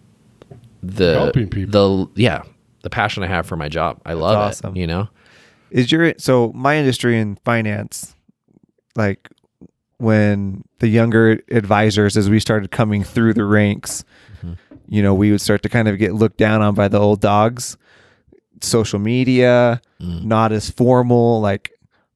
the 0.81 1.13
Helping 1.13 1.49
people. 1.49 2.05
the 2.15 2.21
yeah, 2.21 2.43
the 2.83 2.89
passion 2.89 3.23
I 3.23 3.27
have 3.27 3.45
for 3.45 3.55
my 3.55 3.69
job. 3.69 4.01
I 4.05 4.13
love 4.13 4.37
awesome. 4.37 4.75
it, 4.75 4.79
you 4.79 4.87
know. 4.87 5.09
Is 5.71 5.91
your 5.91 6.13
so 6.17 6.51
my 6.53 6.77
industry 6.77 7.17
in 7.17 7.37
finance, 7.37 8.15
like 8.95 9.29
when 9.97 10.63
the 10.79 10.87
younger 10.87 11.41
advisors, 11.49 12.17
as 12.17 12.29
we 12.29 12.39
started 12.39 12.71
coming 12.71 13.03
through 13.03 13.33
the 13.33 13.45
ranks. 13.45 14.03
You 14.93 15.01
know, 15.01 15.13
we 15.15 15.31
would 15.31 15.41
start 15.41 15.63
to 15.63 15.69
kind 15.69 15.87
of 15.87 15.97
get 15.97 16.13
looked 16.13 16.37
down 16.37 16.61
on 16.61 16.75
by 16.75 16.87
the 16.87 16.99
old 16.99 17.19
dogs. 17.19 17.77
Social 18.61 18.99
media, 18.99 19.81
Mm. 20.01 20.23
not 20.25 20.51
as 20.51 20.69
formal. 20.69 21.41
Like 21.41 21.71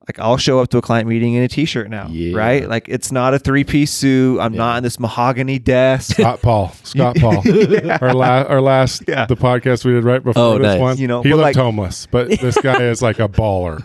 like 0.08 0.20
I'll 0.20 0.38
show 0.38 0.60
up 0.60 0.70
to 0.70 0.78
a 0.78 0.82
client 0.82 1.10
meeting 1.10 1.34
in 1.34 1.44
a 1.44 1.48
t-shirt 1.50 1.90
now, 1.90 2.08
Yeah. 2.10 2.38
right? 2.38 2.70
Like 2.70 2.88
it's 2.88 3.12
not 3.12 3.34
a 3.34 3.40
three-piece 3.40 3.92
suit. 3.92 4.40
I'm 4.40 4.54
not 4.54 4.78
in 4.78 4.84
this 4.84 5.00
mahogany 5.02 5.60
desk. 5.60 6.14
Scott 6.16 6.42
Paul. 6.44 6.72
Scott 6.84 7.18
Paul. 7.18 7.44
Our 8.02 8.14
last, 8.14 8.50
our 8.50 8.62
last, 8.62 9.04
Yeah. 9.08 9.26
the 9.26 9.36
podcast 9.36 9.84
we 9.84 9.92
did 9.94 10.06
right 10.06 10.24
before 10.24 10.42
Oh, 10.42 10.58
this 10.58 10.66
nice. 10.66 10.80
one. 10.80 10.98
You 10.98 11.08
know, 11.10 11.24
he 11.24 11.32
looked 11.34 11.42
like- 11.42 11.56
homeless, 11.58 12.08
but 12.10 12.30
this 12.40 12.58
guy 12.62 12.84
is 12.84 13.02
like 13.02 13.20
a 13.20 13.28
baller. 13.28 13.82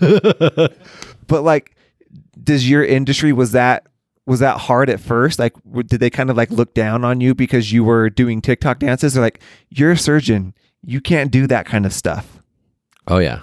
but 1.26 1.42
like, 1.42 1.74
does 2.44 2.68
your 2.70 2.84
industry 2.84 3.32
was 3.32 3.52
that 3.52 3.86
was 4.26 4.40
that 4.40 4.58
hard 4.58 4.88
at 4.88 5.00
first? 5.00 5.38
Like, 5.38 5.54
did 5.86 6.00
they 6.00 6.10
kind 6.10 6.30
of 6.30 6.36
like 6.36 6.50
look 6.50 6.74
down 6.74 7.04
on 7.04 7.20
you 7.20 7.34
because 7.34 7.72
you 7.72 7.84
were 7.84 8.08
doing 8.08 8.40
TikTok 8.40 8.78
dances? 8.78 9.14
They're 9.14 9.22
like, 9.22 9.40
you're 9.70 9.92
a 9.92 9.98
surgeon, 9.98 10.54
you 10.84 11.00
can't 11.00 11.30
do 11.30 11.46
that 11.48 11.66
kind 11.66 11.86
of 11.86 11.92
stuff. 11.92 12.38
Oh 13.08 13.18
yeah, 13.18 13.40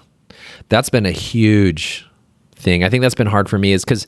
that's 0.69 0.89
been 0.89 1.05
a 1.05 1.11
huge 1.11 2.07
thing. 2.55 2.83
I 2.83 2.89
think 2.89 3.01
that's 3.01 3.15
been 3.15 3.27
hard 3.27 3.49
for 3.49 3.57
me 3.57 3.73
is 3.73 3.83
because 3.83 4.07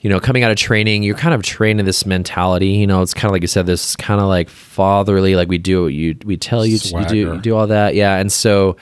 you 0.00 0.08
know 0.08 0.18
coming 0.18 0.42
out 0.42 0.50
of 0.50 0.56
training, 0.56 1.02
you're 1.02 1.16
kind 1.16 1.34
of 1.34 1.42
trained 1.42 1.78
in 1.78 1.86
this 1.86 2.06
mentality. 2.06 2.68
You 2.68 2.86
know, 2.86 3.02
it's 3.02 3.12
kind 3.12 3.26
of 3.26 3.32
like 3.32 3.42
you 3.42 3.48
said, 3.48 3.66
this 3.66 3.96
kind 3.96 4.20
of 4.20 4.28
like 4.28 4.48
fatherly, 4.48 5.36
like 5.36 5.48
we 5.48 5.58
do 5.58 5.82
what 5.84 5.92
you 5.92 6.16
we 6.24 6.36
tell 6.36 6.64
you 6.64 6.78
to 6.78 6.98
you 6.98 7.04
do 7.06 7.16
you 7.16 7.40
do 7.40 7.56
all 7.56 7.66
that, 7.66 7.94
yeah. 7.94 8.16
And 8.16 8.32
so 8.32 8.76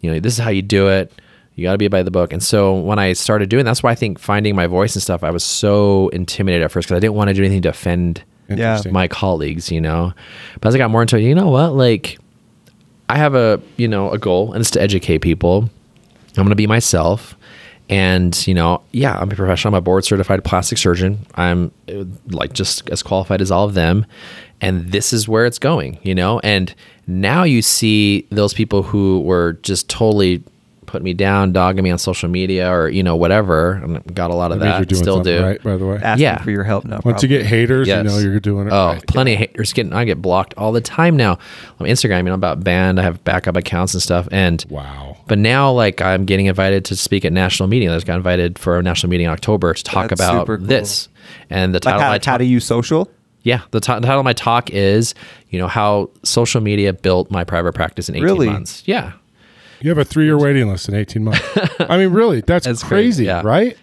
you 0.00 0.10
know 0.10 0.18
this 0.18 0.34
is 0.34 0.38
how 0.38 0.50
you 0.50 0.62
do 0.62 0.88
it. 0.88 1.12
You 1.54 1.64
got 1.64 1.72
to 1.72 1.78
be 1.78 1.88
by 1.88 2.02
the 2.02 2.10
book. 2.10 2.32
And 2.32 2.42
so 2.42 2.74
when 2.74 2.98
I 2.98 3.12
started 3.12 3.50
doing, 3.50 3.64
that's 3.64 3.82
why 3.82 3.90
I 3.90 3.94
think 3.94 4.18
finding 4.18 4.56
my 4.56 4.66
voice 4.66 4.94
and 4.94 5.02
stuff, 5.02 5.22
I 5.22 5.30
was 5.30 5.44
so 5.44 6.08
intimidated 6.08 6.64
at 6.64 6.72
first 6.72 6.88
because 6.88 6.96
I 6.96 7.00
didn't 7.00 7.14
want 7.14 7.28
to 7.28 7.34
do 7.34 7.42
anything 7.42 7.62
to 7.62 7.68
offend 7.68 8.24
my 8.92 9.08
colleagues, 9.08 9.70
you 9.70 9.80
know. 9.80 10.12
But 10.60 10.68
as 10.68 10.74
I 10.74 10.78
got 10.78 10.90
more 10.90 11.02
into 11.02 11.16
it, 11.16 11.22
you 11.22 11.34
know 11.34 11.48
what? 11.48 11.74
Like, 11.74 12.18
I 13.08 13.18
have 13.18 13.34
a 13.34 13.60
you 13.76 13.88
know 13.88 14.10
a 14.10 14.18
goal, 14.18 14.52
and 14.52 14.60
it's 14.60 14.70
to 14.72 14.80
educate 14.80 15.18
people. 15.18 15.68
I'm 16.36 16.44
gonna 16.44 16.54
be 16.54 16.66
myself, 16.66 17.36
and 17.90 18.46
you 18.46 18.54
know, 18.54 18.82
yeah, 18.92 19.18
I'm 19.18 19.30
a 19.30 19.34
professional. 19.34 19.74
I'm 19.74 19.78
a 19.78 19.82
board 19.82 20.04
certified 20.04 20.42
plastic 20.44 20.78
surgeon. 20.78 21.18
I'm 21.34 21.72
uh, 21.88 22.04
like 22.28 22.54
just 22.54 22.88
as 22.88 23.02
qualified 23.02 23.42
as 23.42 23.50
all 23.50 23.66
of 23.66 23.74
them, 23.74 24.06
and 24.62 24.90
this 24.92 25.12
is 25.12 25.28
where 25.28 25.44
it's 25.44 25.58
going, 25.58 25.98
you 26.02 26.14
know. 26.14 26.40
And 26.40 26.74
now 27.06 27.42
you 27.42 27.60
see 27.60 28.26
those 28.30 28.54
people 28.54 28.82
who 28.82 29.20
were 29.20 29.54
just 29.62 29.90
totally 29.90 30.42
putting 30.92 31.04
me 31.04 31.14
down, 31.14 31.52
dogging 31.52 31.82
me 31.82 31.90
on 31.90 31.96
social 31.98 32.28
media, 32.28 32.70
or 32.70 32.88
you 32.88 33.02
know 33.02 33.16
whatever. 33.16 33.72
And 33.82 34.14
got 34.14 34.30
a 34.30 34.34
lot 34.34 34.52
of 34.52 34.60
That 34.60 34.64
that. 34.66 34.76
you're 34.78 34.84
doing 34.84 35.02
Still 35.02 35.20
do. 35.22 35.42
right, 35.42 35.62
by 35.62 35.76
the 35.78 35.86
way. 35.86 35.96
Asking 36.02 36.22
Yeah. 36.22 36.42
for 36.42 36.50
your 36.50 36.64
help 36.64 36.84
now. 36.84 37.00
Once 37.04 37.22
you 37.22 37.28
get 37.30 37.46
haters, 37.46 37.88
Yes. 37.88 38.04
you 38.04 38.10
know 38.10 38.18
you're 38.18 38.38
doing 38.40 38.66
it 38.68 38.72
Oh, 38.72 38.88
right. 38.88 39.06
plenty 39.06 39.32
of 39.32 39.38
haters 39.38 39.72
getting. 39.72 39.94
I 39.94 40.04
get 40.04 40.20
blocked 40.20 40.52
all 40.58 40.70
the 40.70 40.82
time 40.82 41.16
now 41.16 41.38
on 41.80 41.86
Instagram. 41.86 42.18
You 42.18 42.22
know 42.24 42.34
about 42.34 42.62
banned. 42.62 43.00
I 43.00 43.02
have 43.04 43.24
backup 43.24 43.56
accounts 43.56 43.94
and 43.94 44.02
stuff. 44.02 44.28
And 44.30 44.64
Wow. 44.68 45.16
but 45.26 45.38
now, 45.38 45.72
like 45.72 46.02
I'm 46.02 46.26
getting 46.26 46.46
invited 46.46 46.84
to 46.84 46.96
speak 46.96 47.24
at 47.24 47.32
national 47.32 47.68
meeting. 47.68 47.88
I 47.88 47.94
just 47.94 48.06
got 48.06 48.16
invited 48.16 48.58
for 48.58 48.78
a 48.78 48.82
national 48.82 49.08
meeting 49.10 49.24
in 49.26 49.32
October 49.32 49.72
to 49.72 49.82
talk 49.82 50.10
That's 50.10 50.20
about 50.20 50.46
cool. 50.46 50.58
this. 50.58 51.08
And 51.48 51.72
the 51.74 51.76
like 51.78 51.82
title, 51.82 52.00
how, 52.00 52.06
of 52.06 52.10
my 52.10 52.14
how 52.14 52.18
talk, 52.18 52.38
to 52.40 52.44
use 52.44 52.64
social. 52.66 53.08
yeah, 53.44 53.60
the, 53.70 53.80
ti- 53.80 53.94
the 53.94 54.00
title 54.02 54.18
of 54.20 54.24
my 54.24 54.32
talk 54.34 54.68
is, 54.70 55.14
you 55.48 55.58
know, 55.58 55.68
how 55.68 56.10
social 56.22 56.60
media 56.60 56.92
built 56.92 57.30
my 57.30 57.44
private 57.44 57.72
practice 57.74 58.08
in 58.10 58.14
18 58.16 58.24
Really? 58.24 58.46
months. 58.50 58.82
Yeah, 58.86 59.12
You 59.82 59.90
have 59.90 59.98
a 59.98 60.04
three 60.04 60.24
year 60.24 60.38
waiting 60.38 60.68
list 60.68 60.88
in 60.88 60.94
18 60.94 61.24
months. 61.24 61.42
I 61.80 61.98
mean, 61.98 62.10
really, 62.10 62.40
that's, 62.46 62.66
That's 62.66 62.82
crazy, 62.82 63.24
crazy, 63.24 63.24
yeah. 63.24 63.42
right? 63.44 63.76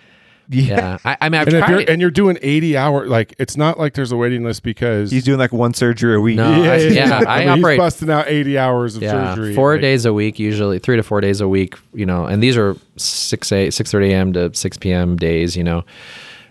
yeah. 0.52 0.98
I, 1.06 1.18
I 1.22 1.30
mean, 1.30 1.40
I've 1.42 1.48
And 1.48 1.58
if 1.58 1.68
you're 1.70 1.78
tried. 1.78 1.90
and 1.90 2.02
you're 2.02 2.10
doing 2.10 2.38
80 2.42 2.76
hour, 2.78 3.06
like 3.06 3.36
it's 3.38 3.56
not 3.56 3.78
like 3.78 3.94
there's 3.94 4.12
a 4.12 4.18
waiting 4.18 4.44
list 4.44 4.64
because 4.64 5.12
He's 5.12 5.24
doing 5.24 5.38
like 5.38 5.54
one 5.54 5.74
surgery 5.76 6.16
a 6.16 6.20
week. 6.20 6.38
No. 6.38 6.52
I- 6.64 6.78
yeah, 6.78 7.22
I 7.28 7.40
mean, 7.42 7.50
operate- 7.50 7.76
He's 7.76 7.84
busting 7.84 8.10
out 8.10 8.28
80 8.28 8.58
hours 8.58 8.96
of 8.96 9.04
yeah, 9.04 9.36
surgery. 9.36 9.54
four 9.54 9.74
like, 9.74 9.82
days 9.82 10.06
a 10.06 10.14
week, 10.14 10.40
usually 10.40 10.80
three 10.80 10.96
to 10.96 11.04
four 11.04 11.22
days 11.22 11.40
a 11.42 11.48
week. 11.48 11.76
You 11.94 12.06
know, 12.06 12.26
and 12.26 12.42
these 12.42 12.58
are 12.58 12.76
six 12.98 13.52
eight 13.52 13.72
six 13.76 13.92
thirty 13.92 14.12
a.m. 14.12 14.34
to 14.34 14.54
six 14.56 14.76
p.m. 14.78 15.18
days. 15.18 15.56
You 15.56 15.64
know, 15.64 15.84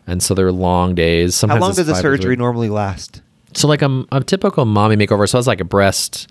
and 0.07 0.23
so 0.23 0.33
they're 0.35 0.53
long 0.53 0.95
days. 0.95 1.41
How 1.41 1.59
long 1.59 1.75
does 1.75 1.89
a 1.89 1.95
surgery 1.97 2.37
normally 2.37 2.69
last? 2.69 3.21
So 3.55 3.67
like 3.67 3.83
a, 3.83 4.05
a 4.13 4.23
typical 4.23 4.65
mommy 4.65 4.95
makeover. 4.97 5.29
So 5.29 5.39
it's 5.39 5.49
like 5.49 5.61
a 5.61 5.65
breast 5.65 6.29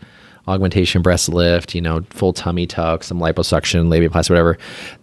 augmentation, 0.47 1.01
breast 1.01 1.29
lift, 1.29 1.75
you 1.75 1.81
know, 1.81 2.01
full 2.09 2.33
tummy 2.33 2.65
tuck, 2.65 3.03
some 3.03 3.19
liposuction, 3.19 3.87
labiaplasty, 3.87 4.29
whatever. 4.29 4.57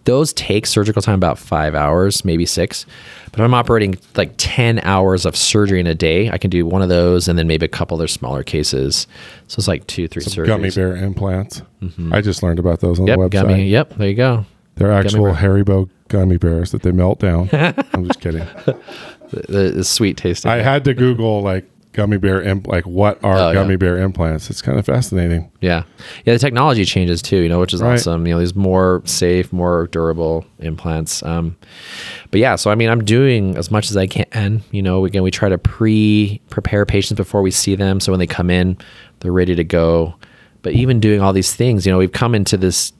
Those 0.05 0.33
take 0.33 0.65
surgical 0.65 1.01
time 1.01 1.15
about 1.15 1.37
five 1.37 1.75
hours, 1.75 2.25
maybe 2.25 2.45
six. 2.45 2.85
But 3.31 3.41
I'm 3.41 3.53
operating 3.53 3.97
like 4.15 4.33
10 4.37 4.79
hours 4.79 5.25
of 5.25 5.35
surgery 5.35 5.79
in 5.79 5.87
a 5.87 5.95
day. 5.95 6.29
I 6.31 6.37
can 6.37 6.49
do 6.49 6.65
one 6.65 6.81
of 6.81 6.89
those 6.89 7.27
and 7.27 7.37
then 7.37 7.47
maybe 7.47 7.65
a 7.65 7.69
couple 7.69 7.95
other 7.97 8.07
smaller 8.07 8.43
cases. 8.43 9.07
So 9.47 9.59
it's 9.59 9.67
like 9.67 9.85
two, 9.87 10.07
three 10.07 10.23
surgeries. 10.23 10.47
gummy 10.47 10.69
bear 10.71 10.95
implants. 10.95 11.61
Mm-hmm. 11.81 12.13
I 12.13 12.21
just 12.21 12.41
learned 12.41 12.59
about 12.59 12.79
those 12.79 12.99
on 12.99 13.07
Yep, 13.07 13.17
the 13.19 13.23
website. 13.25 13.31
gummy. 13.31 13.67
Yep, 13.67 13.89
there 13.97 14.09
you 14.09 14.15
go. 14.15 14.45
They're 14.75 14.91
actual 14.91 15.25
bear. 15.25 15.33
Haribo 15.35 15.89
gummy 16.07 16.37
bears 16.37 16.71
that 16.71 16.81
they 16.81 16.91
melt 16.91 17.19
down. 17.19 17.49
I'm 17.53 18.05
just 18.07 18.19
kidding. 18.19 18.45
The, 18.65 18.77
the, 19.47 19.71
the 19.77 19.83
sweet 19.83 20.17
tasting. 20.17 20.51
I 20.51 20.57
had 20.57 20.83
to 20.85 20.93
Google 20.93 21.41
like 21.41 21.69
gummy 21.95 22.17
bear 22.17 22.41
imp- 22.41 22.67
like 22.67 22.85
what 22.85 23.23
are 23.23 23.37
Oh, 23.37 23.47
yeah. 23.47 23.53
gummy 23.53 23.75
bear 23.77 23.97
implants? 23.97 24.49
It's 24.49 24.61
kind 24.61 24.77
of 24.77 24.85
fascinating. 24.85 25.49
Yeah. 25.61 25.83
Yeah, 26.25 26.33
the 26.33 26.39
technology 26.39 26.83
changes 26.85 27.21
too, 27.21 27.37
you 27.37 27.49
know, 27.49 27.59
which 27.59 27.73
is 27.73 27.81
Right. 27.81 27.93
awesome. 27.93 28.27
You 28.27 28.33
know, 28.33 28.37
there's 28.39 28.55
more 28.55 29.01
safe, 29.05 29.51
more 29.53 29.87
durable 29.91 30.45
implants. 30.59 31.23
Um, 31.23 31.55
but 32.31 32.39
yeah, 32.39 32.55
so 32.55 32.69
I 32.71 32.75
mean, 32.75 32.89
I'm 32.89 33.03
doing 33.03 33.55
as 33.57 33.71
much 33.71 33.89
as 33.89 33.97
I 33.97 34.07
can. 34.07 34.61
You 34.71 34.81
know, 34.81 35.05
again, 35.05 35.23
we 35.23 35.31
try 35.31 35.49
to 35.49 35.57
pre 35.57 36.41
prepare 36.49 36.85
patients 36.85 37.17
before 37.17 37.41
we 37.41 37.51
see 37.51 37.75
them. 37.75 37.99
So 37.99 38.11
when 38.11 38.19
they 38.19 38.27
come 38.27 38.49
in, 38.49 38.77
they're 39.21 39.31
ready 39.31 39.55
to 39.55 39.63
go. 39.63 40.15
But 40.61 40.73
even 40.73 40.99
doing 40.99 41.21
all 41.21 41.31
these 41.33 41.53
things, 41.55 41.85
you 41.85 41.91
know, 41.91 41.97
we've 41.97 42.11
come 42.11 42.35
into 42.35 42.57
this 42.57 42.91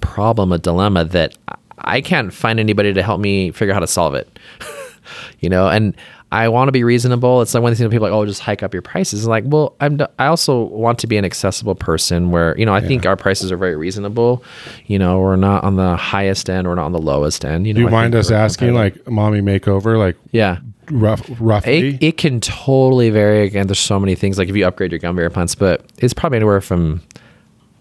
problem, 0.00 0.52
a 0.52 0.58
dilemma 0.58 1.04
that 1.04 1.36
I- 1.48 1.54
I 1.82 2.00
can't 2.02 2.32
find 2.32 2.60
anybody 2.60 2.92
to 2.92 3.02
help 3.02 3.20
me 3.20 3.52
figure 3.52 3.72
out 3.72 3.76
how 3.76 3.80
to 3.80 3.86
solve 3.86 4.14
it. 4.14 4.38
you 5.40 5.48
know, 5.48 5.68
and 5.68 5.94
I 6.32 6.48
want 6.48 6.68
to 6.68 6.72
be 6.72 6.84
reasonable. 6.84 7.42
It's 7.42 7.54
like 7.54 7.62
one 7.62 7.72
of 7.72 7.78
the 7.78 7.82
things 7.82 7.92
people 7.92 8.06
like, 8.06 8.14
oh, 8.14 8.24
just 8.24 8.40
hike 8.40 8.62
up 8.62 8.72
your 8.72 8.82
prices. 8.82 9.26
Like, 9.26 9.44
well, 9.46 9.74
I'm, 9.80 9.98
I 10.18 10.26
also 10.26 10.62
want 10.62 11.00
to 11.00 11.08
be 11.08 11.16
an 11.16 11.24
accessible 11.24 11.74
person 11.74 12.30
where, 12.30 12.56
you 12.56 12.64
know, 12.64 12.74
I 12.74 12.80
think 12.80 13.04
our 13.04 13.16
prices 13.16 13.50
are 13.50 13.56
very 13.56 13.74
reasonable. 13.74 14.44
You 14.86 14.98
know, 15.00 15.18
we're 15.18 15.34
not 15.36 15.64
on 15.64 15.74
the 15.76 15.96
highest 15.96 16.48
end, 16.48 16.68
we're 16.68 16.76
not 16.76 16.84
on 16.86 16.92
the 16.92 17.00
lowest 17.00 17.44
end. 17.44 17.66
You 17.66 17.74
know, 17.74 17.78
Do 17.78 17.82
you 17.82 17.88
I 17.88 17.90
mind 17.90 18.14
us 18.14 18.30
asking 18.30 18.74
like 18.74 19.08
mommy 19.08 19.40
makeover, 19.40 19.98
like 19.98 20.16
yeah. 20.30 20.58
rough, 20.90 21.28
roughly? 21.40 21.96
It, 21.96 22.02
it 22.02 22.16
can 22.16 22.40
totally 22.40 23.10
vary. 23.10 23.42
Again, 23.42 23.66
there's 23.66 23.80
so 23.80 23.98
many 23.98 24.14
things. 24.14 24.38
Like 24.38 24.48
if 24.48 24.54
you 24.54 24.64
upgrade 24.66 24.92
your 24.92 25.00
gum 25.00 25.16
bear 25.16 25.30
plants, 25.30 25.56
but 25.56 25.84
it's 25.98 26.14
probably 26.14 26.36
anywhere 26.36 26.60
from 26.60 27.02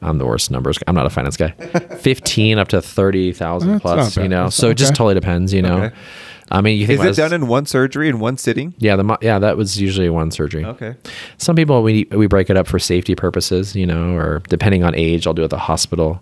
I'm 0.02 0.18
the 0.18 0.26
worst 0.26 0.50
numbers. 0.50 0.80
I'm 0.88 0.96
not 0.96 1.06
a 1.06 1.10
finance 1.10 1.38
guy. 1.38 1.50
Fifteen 2.00 2.58
up 2.58 2.70
to 2.70 2.82
thirty 2.82 3.34
thousand 3.34 3.80
plus. 3.82 4.18
You 4.18 4.30
know, 4.30 4.50
so 4.50 4.70
it 4.70 4.76
just 4.76 4.96
totally 4.96 5.14
depends. 5.14 5.54
You 5.54 5.62
know, 5.62 5.84
Okay. 5.84 5.96
I 6.52 6.62
mean, 6.62 6.80
you 6.80 6.88
think 6.88 7.04
Is 7.04 7.18
it 7.18 7.22
done 7.22 7.34
in 7.34 7.48
one 7.48 7.66
surgery 7.66 8.10
in 8.10 8.20
one 8.20 8.38
sitting? 8.38 8.74
Yeah, 8.78 8.96
the 8.96 9.04
mo- 9.04 9.18
yeah 9.22 9.40
that 9.40 9.58
was 9.58 9.80
usually 9.80 10.10
one 10.10 10.32
surgery. 10.32 10.66
Okay. 10.66 10.96
Some 11.38 11.56
people 11.56 11.84
we 11.84 12.08
we 12.12 12.28
break 12.28 12.50
it 12.50 12.58
up 12.58 12.68
for 12.68 12.80
safety 12.80 13.16
purposes, 13.16 13.76
you 13.76 13.86
know, 13.86 14.16
or 14.16 14.42
depending 14.50 14.84
on 14.84 14.96
age, 14.96 15.28
I'll 15.28 15.34
do 15.34 15.44
it 15.44 15.46
at 15.46 15.52
the 15.52 15.58
hospital. 15.58 16.22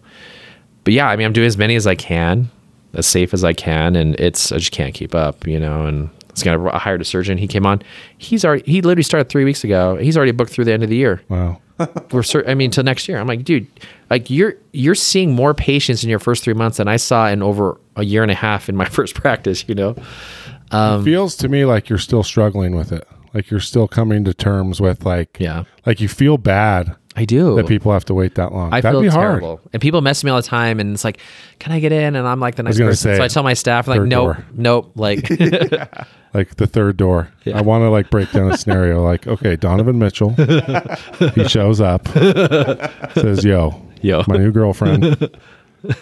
But 0.84 0.94
yeah, 0.94 1.08
I 1.08 1.16
mean, 1.16 1.26
I'm 1.28 1.34
doing 1.34 1.48
as 1.48 1.58
many 1.58 1.76
as 1.76 1.88
I 1.88 1.96
can, 1.96 2.50
as 2.94 3.06
safe 3.06 3.34
as 3.34 3.44
I 3.44 3.54
can, 3.54 3.96
and 3.96 4.16
it's 4.20 4.52
I 4.52 4.58
just 4.58 4.72
can't 4.72 4.94
keep 4.94 5.16
up, 5.16 5.48
you 5.48 5.60
know. 5.60 5.86
And 5.86 6.10
gonna 6.44 6.70
I 6.72 6.80
hired 6.80 7.02
a 7.02 7.06
surgeon. 7.06 7.38
He 7.38 7.48
came 7.48 7.66
on. 7.66 7.82
He's 8.18 8.44
already 8.46 8.70
he 8.72 8.82
literally 8.82 9.04
started 9.04 9.30
three 9.30 9.44
weeks 9.46 9.64
ago. 9.64 9.96
He's 9.98 10.18
already 10.18 10.32
booked 10.32 10.52
through 10.52 10.66
the 10.66 10.74
end 10.74 10.84
of 10.84 10.90
the 10.90 10.96
year. 10.98 11.22
wow. 11.30 11.62
We're 12.12 12.24
I 12.48 12.56
mean, 12.56 12.72
till 12.72 12.84
next 12.84 13.08
year. 13.08 13.20
I'm 13.20 13.28
like, 13.28 13.44
dude, 13.44 13.68
like 14.10 14.32
you're 14.32 14.56
you're 14.72 14.96
seeing 14.96 15.34
more 15.36 15.54
patients 15.54 16.04
in 16.04 16.10
your 16.10 16.18
first 16.20 16.44
three 16.44 16.56
months 16.56 16.78
than 16.78 16.88
I 16.88 16.96
saw 16.98 17.28
in 17.28 17.44
over 17.44 17.80
a 17.96 18.04
year 18.04 18.24
and 18.24 18.32
a 18.32 18.36
half 18.36 18.68
in 18.68 18.76
my 18.76 18.86
first 18.90 19.14
practice. 19.14 19.64
You 19.68 19.76
know. 19.76 19.90
it 19.92 20.74
um, 20.74 21.04
feels 21.04 21.36
to 21.38 21.50
me 21.50 21.66
like 21.66 21.88
you're 21.88 22.00
still 22.00 22.24
struggling 22.24 22.76
with 22.76 22.92
it. 22.92 23.08
Like 23.34 23.52
you're 23.52 23.60
still 23.60 23.88
coming 23.88 24.24
to 24.24 24.34
terms 24.34 24.82
with 24.82 25.06
like 25.06 25.38
Yeah. 25.40 25.66
like 25.86 26.02
you 26.02 26.08
feel 26.08 26.40
bad 26.40 26.96
I 27.18 27.26
do. 27.26 27.56
that 27.56 27.68
people 27.68 27.92
have 27.92 28.06
to 28.06 28.14
wait 28.14 28.36
that 28.36 28.54
long. 28.54 28.72
I 28.72 28.80
That'd 28.80 28.94
feel 28.94 29.02
be 29.02 29.08
hard. 29.10 29.44
And 29.74 29.82
people 29.82 30.02
mess 30.02 30.24
me 30.24 30.30
all 30.30 30.38
the 30.38 30.48
time, 30.48 30.80
and 30.80 30.94
it's 30.94 31.04
like, 31.04 31.20
"Can 31.58 31.72
I 31.72 31.80
get 31.80 31.92
in?" 31.92 32.16
And 32.16 32.28
I'm 32.28 32.40
like 32.40 32.56
the 32.56 32.64
next 32.64 32.78
person, 32.78 32.96
say, 32.96 33.18
so 33.18 33.24
I 33.24 33.28
tell 33.28 33.42
my 33.44 33.56
staff, 33.56 33.88
like, 33.88 34.02
"Nope, 34.02 34.36
door. 34.36 34.46
nope." 34.54 34.92
Like, 34.96 35.28
Like 36.34 36.56
the 36.58 36.68
third 36.68 36.98
door. 36.98 37.30
I 37.52 37.62
want 37.62 37.82
to 37.82 37.90
like 37.90 38.12
break 38.12 38.32
down 38.32 38.52
a 38.52 38.58
scenario. 38.58 39.04
Like, 39.04 39.26
okay, 39.26 39.56
Donovan 39.56 39.98
Mitchell, 39.98 40.30
he 41.34 41.48
shows 41.48 41.82
up, 41.82 42.08
says, 43.16 43.44
"Yo, 43.44 43.82
Yo. 44.02 44.24
my 44.28 44.38
new 44.38 44.52
girlfriend. 44.52 45.36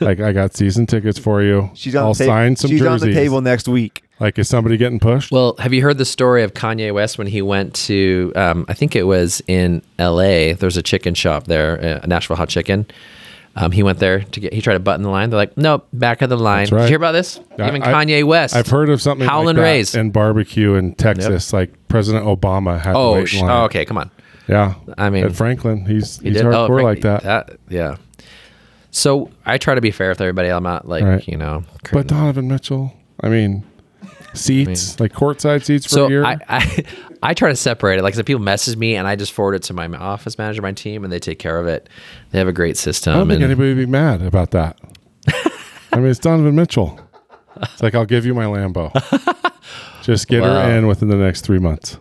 Like, 0.01 0.19
I 0.19 0.32
got 0.32 0.55
season 0.55 0.86
tickets 0.86 1.19
for 1.19 1.41
you. 1.41 1.69
She's 1.73 1.95
on 1.95 2.03
I'll 2.05 2.13
the 2.13 2.26
ta- 2.26 2.32
sign 2.32 2.55
some 2.55 2.69
She's 2.71 2.80
jerseys. 2.82 3.03
on 3.03 3.09
the 3.09 3.13
table 3.13 3.41
next 3.41 3.67
week. 3.67 4.03
Like, 4.19 4.39
is 4.39 4.47
somebody 4.47 4.78
getting 4.78 4.99
pushed? 4.99 5.32
well, 5.32 5.55
have 5.59 5.73
you 5.73 5.82
heard 5.82 5.97
the 5.97 6.05
story 6.05 6.43
of 6.43 6.53
Kanye 6.53 6.93
West 6.93 7.17
when 7.17 7.28
he 7.28 7.41
went 7.41 7.73
to? 7.76 8.32
Um, 8.36 8.65
I 8.69 8.73
think 8.73 8.95
it 8.95 9.03
was 9.03 9.41
in 9.47 9.82
L.A. 9.99 10.53
There's 10.53 10.78
a 10.78 10.82
chicken 10.82 11.13
shop 11.15 11.45
there, 11.47 11.99
uh, 12.03 12.07
Nashville 12.07 12.38
Hot 12.38 12.47
Chicken. 12.49 12.86
Um, 13.57 13.71
he 13.71 13.84
went 13.84 13.99
there 13.99 14.19
to 14.21 14.39
get. 14.39 14.53
He 14.53 14.61
tried 14.61 14.73
to 14.73 14.80
button 14.80 15.01
the 15.03 15.09
line. 15.09 15.30
They're 15.30 15.38
like, 15.38 15.55
"Nope, 15.57 15.88
back 15.93 16.21
of 16.21 16.30
the 16.30 16.38
line." 16.38 16.67
Right. 16.71 16.80
Did 16.80 16.82
you 16.84 16.88
hear 16.89 16.97
about 16.97 17.13
this? 17.13 17.39
I- 17.57 17.67
Even 17.69 17.82
I- 17.84 17.91
Kanye 18.05 18.23
West. 18.26 18.53
I've 18.55 18.67
heard 18.67 18.89
of 18.89 19.01
something 19.01 19.26
Howlin' 19.28 19.55
like 19.55 19.55
that 19.57 19.61
Rays. 19.61 19.95
in 19.95 20.11
barbecue 20.11 20.73
in 20.76 20.93
Texas. 20.95 21.53
Like 21.53 21.73
President 21.88 22.26
Obama 22.26 22.80
had 22.80 22.91
to 22.93 22.97
Oh, 22.97 23.13
wait 23.13 23.30
sh- 23.30 23.36
in 23.39 23.47
line. 23.47 23.51
oh, 23.61 23.63
okay, 23.65 23.86
come 23.86 23.97
on. 23.97 24.11
Yeah, 24.49 24.73
I 24.97 25.09
mean- 25.09 25.23
at 25.26 25.36
Franklin, 25.36 25.86
he's 25.86 26.19
He 26.19 26.30
he's 26.30 26.38
did? 26.38 26.45
Oh, 26.47 26.51
hardcore 26.51 26.82
Frank- 26.82 27.03
like 27.03 27.23
that. 27.23 27.57
Yeah. 27.69 27.95
So 28.96 29.30
I 29.46 29.58
try 29.58 29.76
to 29.76 29.82
be 29.82 29.91
fair 29.91 30.08
with 30.10 30.22
everybody. 30.22 30.48
I'm 30.48 30.64
not 30.64 30.88
like 30.88 31.04
Right. 31.04 31.28
you 31.28 31.36
know. 31.36 31.64
But 31.91 32.08
Donovan 32.08 32.48
Mitchell, 32.48 32.93
I 33.22 33.28
mean, 33.28 33.66
seats 34.34 35.00
like 35.02 35.12
courtside 35.12 35.64
seats 35.66 35.86
for 35.86 35.89
So 35.91 36.06
a 36.06 36.10
year. 36.10 36.24
I, 36.24 36.38
I 36.48 36.84
I 37.24 37.34
try 37.34 37.50
to 37.50 37.56
separate 37.56 37.98
it. 38.00 38.04
Like, 38.04 38.14
some 38.14 38.24
people 38.24 38.41
message 38.41 38.78
me, 38.78 38.96
and 38.96 39.08
I 39.08 39.16
just 39.16 39.34
forward 39.34 39.56
it 39.56 39.64
to 39.64 39.74
my 39.74 39.88
office 39.98 40.38
manager, 40.38 40.62
my 40.62 40.72
team, 40.74 41.04
and 41.04 41.12
they 41.12 41.18
take 41.20 41.39
care 41.39 41.60
of 41.60 41.66
it. 41.68 41.89
They 42.32 42.38
have 42.38 42.48
a 42.48 42.54
great 42.54 42.78
system. 42.78 43.16
I 43.16 43.18
don't 43.18 43.28
think 43.28 43.41
and- 43.41 43.46
anybody 43.52 43.70
would 43.70 43.78
be 43.78 43.86
mad 43.88 44.22
about 44.22 44.52
that. 44.52 44.80
I 45.91 45.98
mean, 45.98 46.06
it's 46.06 46.20
Donovan 46.20 46.56
Mitchell. 46.56 47.00
It's 47.62 47.82
like 47.84 47.96
I'll 47.96 48.06
give 48.06 48.26
you 48.26 48.34
my 48.34 48.46
Lambo. 48.46 48.91
Just 50.04 50.28
get 50.28 50.41
Wow. 50.41 50.68
her 50.68 50.78
in 50.78 50.88
within 50.88 51.08
the 51.10 51.16
next 51.18 51.41
three 51.41 51.58
months. 51.60 51.98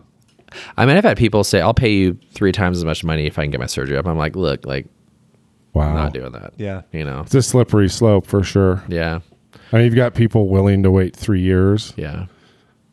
I 0.77 0.85
mean, 0.85 0.95
I've 0.95 1.03
had 1.03 1.17
people 1.17 1.43
say, 1.43 1.59
"I'll 1.59 1.73
pay 1.73 1.91
you 1.91 2.17
three 2.33 2.51
times 2.51 2.77
as 2.77 2.85
much 2.85 3.03
money 3.03 3.25
if 3.25 3.37
I 3.39 3.43
can 3.43 3.51
get 3.51 3.59
my 3.59 3.65
surgery 3.65 3.97
up." 3.97 4.05
I'm 4.05 4.17
like, 4.17 4.35
"Look, 4.35 4.65
like, 4.65 4.85
Wow, 5.75 5.89
I'm 5.89 5.95
not 5.95 6.13
doing 6.13 6.31
that." 6.31 6.53
Yeah. 6.57 6.81
you 6.91 7.03
know. 7.03 7.21
it's 7.21 7.35
a 7.35 7.41
slippery 7.41 7.89
slope 7.89 8.25
for 8.25 8.43
sure. 8.43 8.83
Yeah, 8.87 9.19
I 9.71 9.75
mean, 9.77 9.85
you've 9.85 9.95
got 9.95 10.15
people 10.15 10.47
willing 10.49 10.81
to 10.83 10.89
wait 10.91 11.15
three 11.15 11.41
years. 11.41 11.93
yeah. 11.97 12.25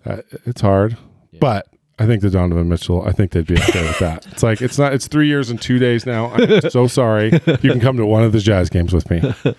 Uh, 0.05 0.23
it's 0.47 0.61
hard, 0.61 0.97
but 1.39 1.69
I 1.99 2.07
think 2.07 2.23
the 2.23 2.31
Donovan 2.31 2.69
Mitchell. 2.69 3.07
I 3.07 3.13
think 3.13 3.31
they'd 3.31 3.47
be 3.47 3.55
okay 3.55 3.83
with 3.87 3.99
that. 4.01 4.27
It's 4.33 4.43
like 4.43 4.61
it's 4.61 4.77
not. 4.79 4.93
It's 4.93 5.07
three 5.07 5.29
years 5.29 5.49
and 5.51 5.61
two 5.63 5.79
days 5.79 6.05
now. 6.07 6.31
I'm 6.33 6.61
so 6.71 6.89
sorry. 6.89 7.31
You 7.47 7.71
can 7.71 7.79
come 7.79 7.97
to 7.99 8.05
one 8.07 8.25
of 8.25 8.33
the 8.33 8.41
Jazz 8.41 8.69
games 8.69 8.93
with 8.93 9.09
me. 9.11 9.21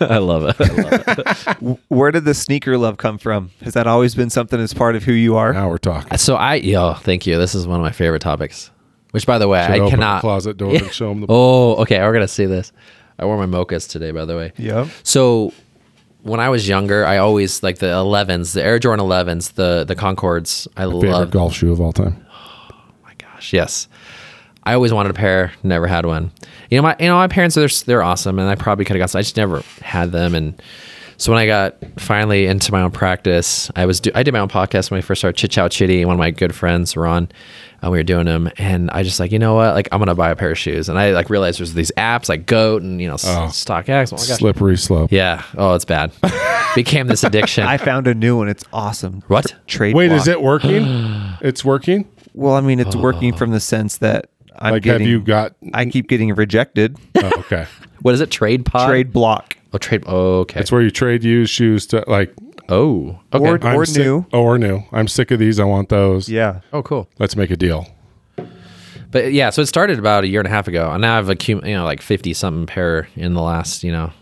I 0.00 0.18
love 0.18 0.44
it. 0.44 0.56
I 0.60 0.82
love 0.82 1.58
it. 1.66 1.80
Where 1.88 2.12
did 2.12 2.24
the 2.24 2.34
sneaker 2.34 2.78
love 2.78 2.98
come 2.98 3.18
from? 3.18 3.50
Has 3.62 3.74
that 3.74 3.88
always 3.88 4.14
been 4.14 4.30
something 4.30 4.60
as 4.60 4.72
part 4.72 4.94
of 4.94 5.02
who 5.02 5.12
you 5.12 5.34
are? 5.36 5.52
Now 5.52 5.68
we're 5.68 5.78
talking. 5.78 6.16
so 6.18 6.36
I, 6.36 6.54
yo, 6.56 6.94
thank 6.94 7.26
you. 7.26 7.38
This 7.38 7.56
is 7.56 7.66
one 7.66 7.80
of 7.80 7.82
my 7.84 7.90
favorite 7.90 8.22
topics. 8.22 8.70
Which, 9.12 9.26
by 9.26 9.38
the 9.38 9.48
way, 9.48 9.62
Should 9.62 9.70
I 9.70 9.74
open 9.78 9.84
the 9.84 9.90
cannot. 9.90 10.20
closet 10.20 10.56
door 10.56 10.74
and 10.74 10.90
show 10.92 11.08
them 11.08 11.20
the. 11.22 11.26
Oh, 11.28 11.76
okay. 11.82 12.00
We're 12.00 12.12
gonna 12.12 12.28
see 12.28 12.46
this. 12.46 12.72
I 13.18 13.24
wore 13.24 13.38
my 13.38 13.46
mochas 13.46 13.88
today, 13.88 14.10
by 14.10 14.24
the 14.26 14.36
way. 14.36 14.52
Yep. 14.58 14.88
So 15.02 15.52
when 16.22 16.40
I 16.40 16.48
was 16.50 16.68
younger, 16.68 17.06
I 17.06 17.18
always 17.18 17.62
like 17.62 17.78
the 17.78 17.86
11s, 17.86 18.52
the 18.52 18.62
Air 18.62 18.78
Jordan 18.78 19.04
11s, 19.06 19.54
the 19.54 19.84
the 19.84 19.94
Concords. 19.94 20.68
I 20.76 20.84
love. 20.86 21.30
golf 21.30 21.54
shoe 21.54 21.72
of 21.72 21.80
all 21.80 21.92
time. 21.92 22.26
Oh 22.30 22.82
my 23.04 23.14
gosh, 23.18 23.52
yes. 23.52 23.88
I 24.64 24.74
always 24.74 24.92
wanted 24.92 25.10
a 25.10 25.14
pair, 25.14 25.52
never 25.62 25.86
had 25.86 26.04
one. 26.04 26.32
You 26.70 26.76
know, 26.78 26.82
my 26.82 26.96
you 26.98 27.06
know 27.06 27.14
my 27.14 27.28
parents 27.28 27.54
they're 27.54 27.68
they're 27.86 28.02
awesome, 28.02 28.38
and 28.40 28.48
I 28.48 28.56
probably 28.56 28.84
could 28.84 28.96
have 28.96 29.00
got 29.02 29.10
some. 29.10 29.20
I 29.20 29.22
just 29.22 29.36
never 29.36 29.62
had 29.80 30.10
them, 30.12 30.34
and 30.34 30.60
so 31.18 31.32
when 31.32 31.38
I 31.40 31.46
got 31.46 31.76
finally 31.98 32.46
into 32.46 32.72
my 32.72 32.82
own 32.82 32.90
practice, 32.90 33.70
I 33.76 33.86
was 33.86 34.00
do, 34.00 34.10
I 34.14 34.22
did 34.22 34.32
my 34.32 34.40
own 34.40 34.48
podcast 34.48 34.90
when 34.90 34.98
I 34.98 35.00
first 35.00 35.20
started 35.20 35.36
Chit 35.38 35.50
Chow 35.52 35.68
Chiddy. 35.68 35.98
And 35.98 36.06
one 36.06 36.14
of 36.14 36.18
my 36.18 36.30
good 36.30 36.54
friends, 36.54 36.96
Ron, 36.96 37.28
and 37.82 37.92
we 37.92 37.98
were 37.98 38.02
doing 38.04 38.26
them, 38.26 38.50
and 38.58 38.90
I 38.90 39.02
just 39.02 39.18
like 39.20 39.32
you 39.32 39.38
know 39.38 39.54
what, 39.54 39.74
like 39.74 39.88
I'm 39.92 39.98
gonna 39.98 40.14
buy 40.14 40.30
a 40.30 40.36
pair 40.36 40.50
of 40.50 40.58
shoes, 40.58 40.88
and 40.88 40.98
I 40.98 41.12
like 41.12 41.30
realized 41.30 41.58
there's 41.60 41.74
these 41.74 41.92
apps 41.96 42.28
like 42.28 42.46
Goat 42.46 42.82
and 42.82 43.00
you 43.00 43.08
know 43.08 43.14
Oh. 43.24 43.44
S- 43.46 43.64
StockX. 43.64 44.12
Oh. 44.12 44.16
Slippery 44.16 44.76
slope. 44.76 45.10
Yeah. 45.12 45.42
Oh, 45.56 45.74
it's 45.74 45.84
bad. 45.84 46.12
Became 46.74 47.06
this 47.06 47.24
addiction. 47.24 47.64
I 47.66 47.78
found 47.78 48.06
a 48.06 48.14
new 48.14 48.36
one. 48.36 48.48
It's 48.48 48.64
awesome. 48.72 49.22
what? 49.28 49.54
Trade. 49.66 49.94
Wait, 49.94 50.08
block. 50.08 50.20
is 50.20 50.28
it 50.28 50.42
working? 50.42 50.84
it's 51.40 51.64
working. 51.64 52.06
Well, 52.34 52.54
I 52.54 52.60
mean, 52.60 52.80
it's 52.80 52.94
working 52.94 53.34
from 53.34 53.50
the 53.52 53.60
sense 53.60 53.96
that 53.98 54.28
I'm 54.58 54.74
Like, 54.74 54.82
getting. 54.82 55.00
have 55.02 55.10
you 55.10 55.20
got? 55.22 55.54
I 55.72 55.86
keep 55.86 56.08
getting 56.08 56.34
rejected. 56.34 56.98
Oh, 57.16 57.30
okay. 57.38 57.66
What 58.02 58.14
is 58.14 58.20
it? 58.20 58.30
Trade 58.30 58.64
pod. 58.66 58.88
Trade 58.88 59.12
block. 59.12 59.55
Oh, 59.76 59.78
trade. 59.78 60.04
Oh, 60.06 60.40
okay. 60.40 60.60
It's 60.60 60.72
where 60.72 60.80
you 60.82 60.90
trade 60.90 61.22
used 61.24 61.52
shoes 61.52 61.86
to 61.88 62.02
like. 62.06 62.32
oh. 62.68 63.18
Okay. 63.32 63.44
Or- 63.46 63.62
I'm 63.64 63.84
sick- 63.86 64.04
new. 64.04 64.26
Oh, 64.32 64.42
or 64.42 64.58
new. 64.58 64.82
I'm 64.92 65.06
sick 65.08 65.30
of 65.30 65.38
these. 65.38 65.60
I 65.60 65.64
want 65.64 65.88
those. 65.90 66.28
Yeah. 66.28 66.60
oh, 66.72 66.82
cool. 66.82 67.08
Let's 67.18 67.36
make 67.36 67.50
a 67.50 67.56
deal. 67.56 67.86
But 69.10 69.32
yeah, 69.32 69.50
so 69.50 69.62
it 69.62 69.66
started 69.66 69.98
about 69.98 70.24
a 70.24 70.26
year 70.26 70.40
and 70.40 70.46
a 70.46 70.50
half 70.50 70.66
ago, 70.68 70.90
and 70.90 71.00
now 71.00 71.16
I've 71.18 71.28
accumulated, 71.28 71.70
you 71.70 71.76
know, 71.76 71.84
like 71.84 72.02
fifty 72.02 72.34
something 72.34 72.66
pair 72.66 73.08
in 73.14 73.34
the 73.34 73.40
last, 73.42 73.84
you 73.84 73.92
know. 73.92 74.12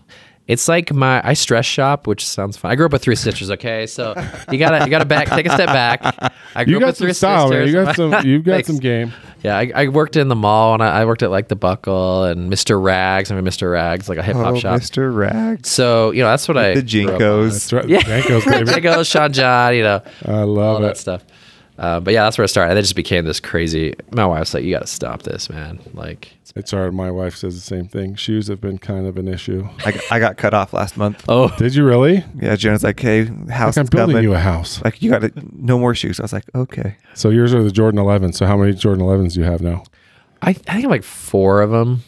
It's 0.47 0.69
like 0.69 0.93
my 0.93 1.27
I 1.27 1.33
stress 1.33 1.65
shop, 1.65 2.07
which 2.07 2.27
sounds 2.27 2.59
fun. 2.59 2.71
I 2.71 2.75
grew 2.75 2.85
up 2.85 2.93
with 2.93 3.01
three 3.03 3.15
sisters. 3.17 3.51
Okay, 3.51 3.87
so 3.87 4.13
you 4.53 4.59
gotta 4.59 4.85
you 4.85 4.91
gotta 4.91 5.07
back 5.07 5.29
take 5.31 5.47
a 5.47 5.51
step 5.51 5.69
back. 5.69 6.03
I 6.55 6.65
grew 6.65 6.73
You 6.73 6.77
up 6.77 6.81
got 6.81 6.87
with 6.89 6.97
some 6.99 7.07
three 7.07 7.13
style, 7.15 7.49
man. 7.49 7.67
sisters. 7.67 7.75
You 7.75 7.85
got 7.85 7.97
some. 7.97 8.27
You've 8.29 8.45
got 8.45 8.67
some 8.67 8.77
game. 8.77 9.13
Yeah, 9.43 9.57
I, 9.59 9.73
I 9.75 9.89
worked 9.89 10.17
in 10.17 10.29
the 10.29 10.35
mall, 10.35 10.73
and 10.75 10.83
I, 10.83 11.01
I 11.01 11.05
worked 11.05 11.23
at 11.23 11.31
like 11.31 11.49
the 11.49 11.57
Buckle 11.57 12.25
and 12.25 12.51
Mr. 12.51 12.83
Rags. 12.83 13.31
I 13.31 13.35
mean, 13.35 13.45
Mr. 13.45 13.71
Rags, 13.73 14.09
like 14.09 14.17
a 14.19 14.23
hip 14.23 14.37
hop 14.37 14.55
Oh, 14.55 14.59
shop. 14.59 14.81
Mr. 14.81 15.15
Rags. 15.15 15.71
So 15.71 16.11
you 16.13 16.23
know 16.23 16.29
that's 16.29 16.47
what 16.49 16.57
I 16.59 16.75
The 16.75 16.83
grew 16.83 17.09
up 17.09 17.15
on. 17.15 17.21
Jinkos. 17.21 17.51
That's 17.53 17.73
right. 17.73 17.89
Yeah. 17.89 18.01
Jankos, 18.01 18.45
baby. 18.51 18.71
Jinkos, 18.71 19.11
Sean 19.11 19.33
John, 19.33 19.75
you 19.75 19.83
know. 19.83 20.03
I 20.27 20.33
all 20.41 20.47
love 20.47 20.83
that 20.83 20.93
it. 20.93 20.97
stuff. 20.99 21.25
Uh, 21.77 21.99
but 22.01 22.15
yeah, 22.15 22.23
that's 22.23 22.39
where 22.39 22.45
I 22.45 22.47
started. 22.47 22.71
And 22.71 22.79
it 22.79 22.83
just 22.83 22.95
became 22.95 23.25
this 23.25 23.41
crazy. 23.41 23.95
My 24.13 24.25
wife's 24.27 24.55
like, 24.55 24.63
"You 24.65 24.71
got 24.73 24.83
to 24.83 24.87
stop 24.87 25.23
this, 25.23 25.51
man!" 25.51 25.81
Like, 25.93 26.33
It's 26.55 26.71
hard. 26.71 26.95
My 26.95 27.11
wife 27.11 27.35
says 27.35 27.55
the 27.57 27.61
same 27.61 27.89
thing. 27.89 28.15
Shoes 28.15 28.47
have 28.47 28.61
been 28.61 28.79
kind 28.79 29.07
of 29.09 29.17
an 29.19 29.27
issue. 29.27 29.69
I, 29.85 29.91
got- 29.93 30.05
I 30.13 30.19
got 30.21 30.37
cut 30.37 30.55
off 30.55 30.73
last 30.73 30.97
month. 30.97 31.25
oh, 31.29 31.53
Did 31.59 31.75
you 31.75 31.85
really? 31.85 32.25
Yeah, 32.41 32.55
Jonah's 32.55 32.85
like, 32.85 33.01
"Hey, 33.01 33.25
house 33.25 33.77
Like 33.77 33.87
I'm 33.87 33.87
building 33.91 34.15
coming." 34.15 34.23
you 34.23 34.35
a 34.35 34.39
house. 34.39 34.81
like 34.85 35.03
you 35.03 35.11
got 35.11 35.23
to 35.23 35.33
no 35.53 35.77
more 35.79 35.97
shoes. 35.97 36.21
I 36.21 36.23
was 36.23 36.33
like, 36.33 36.45
"Okay." 36.55 36.97
So 37.15 37.31
yours 37.31 37.53
are 37.53 37.63
the 37.65 37.73
Jordan 37.73 37.99
11. 37.99 38.35
So 38.35 38.47
how 38.47 38.57
many 38.57 38.73
Jordan 38.75 39.05
11s 39.05 39.35
do 39.35 39.41
you 39.41 39.47
have 39.47 39.61
now? 39.61 39.83
I, 40.43 40.51
I 40.51 40.53
think 40.53 40.69
I 40.71 40.81
have 40.83 40.91
like 40.91 41.03
four 41.05 41.61
of 41.63 41.71
them. 41.71 42.03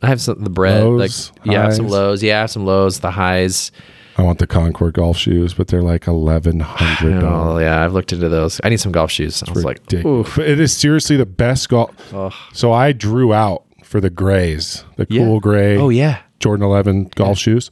I 0.00 0.06
have 0.08 0.20
some 0.20 0.42
the 0.42 0.50
bread, 0.50 0.82
Lows, 0.82 1.30
like 1.34 1.46
yeah, 1.46 1.60
I 1.60 1.64
have 1.64 1.74
some 1.74 1.88
lows, 1.88 2.22
yeah, 2.22 2.38
I 2.38 2.40
have 2.42 2.50
some 2.50 2.64
lows, 2.66 3.00
the 3.00 3.10
highs. 3.10 3.70
I 4.16 4.22
want 4.22 4.38
the 4.38 4.46
Concord 4.46 4.94
golf 4.94 5.16
shoes, 5.16 5.54
but 5.54 5.68
they're 5.68 5.82
like 5.82 6.06
eleven 6.06 6.60
hundred 6.60 7.16
oh, 7.16 7.20
dollars. 7.20 7.62
yeah, 7.62 7.84
I've 7.84 7.92
looked 7.92 8.12
into 8.12 8.28
those. 8.28 8.60
I 8.62 8.68
need 8.68 8.78
some 8.80 8.92
golf 8.92 9.10
shoes. 9.10 9.42
I 9.46 9.50
was 9.52 9.64
like, 9.64 9.92
oof. 9.92 10.38
It 10.38 10.60
is 10.60 10.76
seriously 10.76 11.16
the 11.16 11.26
best 11.26 11.68
golf. 11.68 11.90
Ugh. 12.14 12.32
So 12.52 12.72
I 12.72 12.92
drew 12.92 13.32
out 13.32 13.64
for 13.82 14.00
the 14.00 14.10
grays, 14.10 14.84
the 14.96 15.06
Yeah. 15.10 15.24
cool 15.24 15.40
gray 15.40 15.76
Oh 15.78 15.88
yeah, 15.88 16.20
Jordan 16.40 16.64
11 16.64 17.10
golf 17.16 17.38
shoes, 17.38 17.70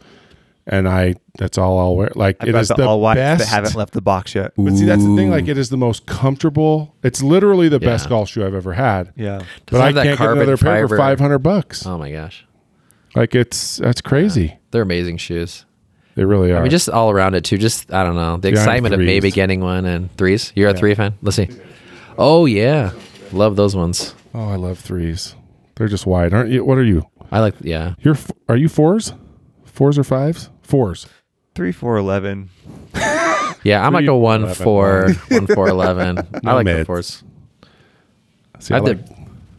and 0.66 0.88
I 0.88 1.14
that's 1.38 1.58
all 1.58 1.78
I'll 1.78 1.96
wear. 1.96 2.10
Like 2.16 2.36
I've 2.40 2.48
it 2.48 2.52
got 2.52 2.60
is 2.62 2.68
the, 2.68 2.74
the 2.74 2.86
all 2.88 3.00
whites 3.00 3.16
best. 3.18 3.38
that 3.40 3.46
haven't 3.48 3.74
left 3.76 3.92
the 3.92 4.02
box 4.02 4.34
yet. 4.34 4.52
But 4.56 4.74
see, 4.76 4.84
that's 4.84 5.04
the 5.04 5.14
thing. 5.16 5.30
Like 5.30 5.46
it 5.48 5.56
is 5.58 5.68
the 5.70 5.76
most 5.76 6.06
comfortable. 6.06 6.94
It's 7.04 7.22
literally 7.22 7.68
the 7.68 7.80
best 7.80 8.08
golf 8.08 8.28
shoe 8.30 8.44
I've 8.44 8.54
ever 8.54 8.72
had. 8.72 9.12
Yeah. 9.16 9.42
But 9.66 9.80
I 9.80 9.86
have 9.86 9.94
can't 9.94 10.08
get 10.08 10.18
carbon 10.18 10.38
another 10.42 10.56
pair 10.56 10.88
for 10.88 10.96
five 10.96 11.20
hundred 11.20 11.38
bucks. 11.38 11.86
oh 11.86 11.98
my 11.98 12.10
gosh, 12.10 12.44
Like 13.14 13.34
it's 13.36 13.76
that's 13.76 14.00
crazy. 14.00 14.58
they're 14.72 14.82
amazing 14.82 15.18
shoes. 15.18 15.66
They 16.14 16.24
really 16.24 16.52
are. 16.52 16.58
I 16.58 16.62
mean, 16.62 16.70
just 16.70 16.88
all 16.88 17.10
around 17.10 17.34
it 17.34 17.44
too. 17.44 17.56
Just 17.58 17.92
I 17.92 18.04
don't 18.04 18.16
know 18.16 18.36
the 18.36 18.48
Yeah, 18.48 18.58
excitement 18.58 18.94
of 18.94 19.00
maybe 19.00 19.30
getting 19.30 19.60
one 19.60 19.84
and 19.86 20.14
threes. 20.16 20.52
You're 20.54 20.70
a 20.70 20.74
three 20.74 20.94
fan. 20.94 21.14
Let's 21.22 21.36
see. 21.36 21.48
Oh 22.18 22.46
yeah, 22.46 22.92
love 23.32 23.56
those 23.56 23.74
ones. 23.74 24.14
oh, 24.34 24.48
I 24.50 24.56
love 24.56 24.78
threes. 24.78 25.34
They're 25.76 25.88
just 25.88 26.06
wide, 26.06 26.34
aren't 26.34 26.50
you? 26.50 26.64
What 26.64 26.76
are 26.78 26.84
you? 26.84 27.06
I 27.30 27.40
like 27.40 27.54
yeah. 27.60 27.94
You're 28.00 28.16
are 28.48 28.56
you 28.56 28.68
fours? 28.68 29.14
Fours 29.64 29.98
or 29.98 30.04
fives? 30.04 30.50
Fours. 30.62 31.06
Three, 31.54 31.72
four, 31.72 31.96
eleven. 31.96 32.50
Yeah, 33.64 33.86
I'm 33.86 33.92
like 33.92 34.06
a 34.08 34.16
one 34.16 34.42
11, 34.42 34.64
four, 34.64 35.08
one 35.28 35.46
four 35.46 35.68
eleven. 35.68 36.18
I 36.34 36.40
No 36.42 36.54
like 36.56 36.66
the 36.66 36.74
mids. 36.74 36.86
fours. 36.88 37.22
See, 38.58 38.74
I 38.74 38.78
I, 38.78 38.80
have 38.80 38.88
like, 38.88 39.06
the 39.06 39.14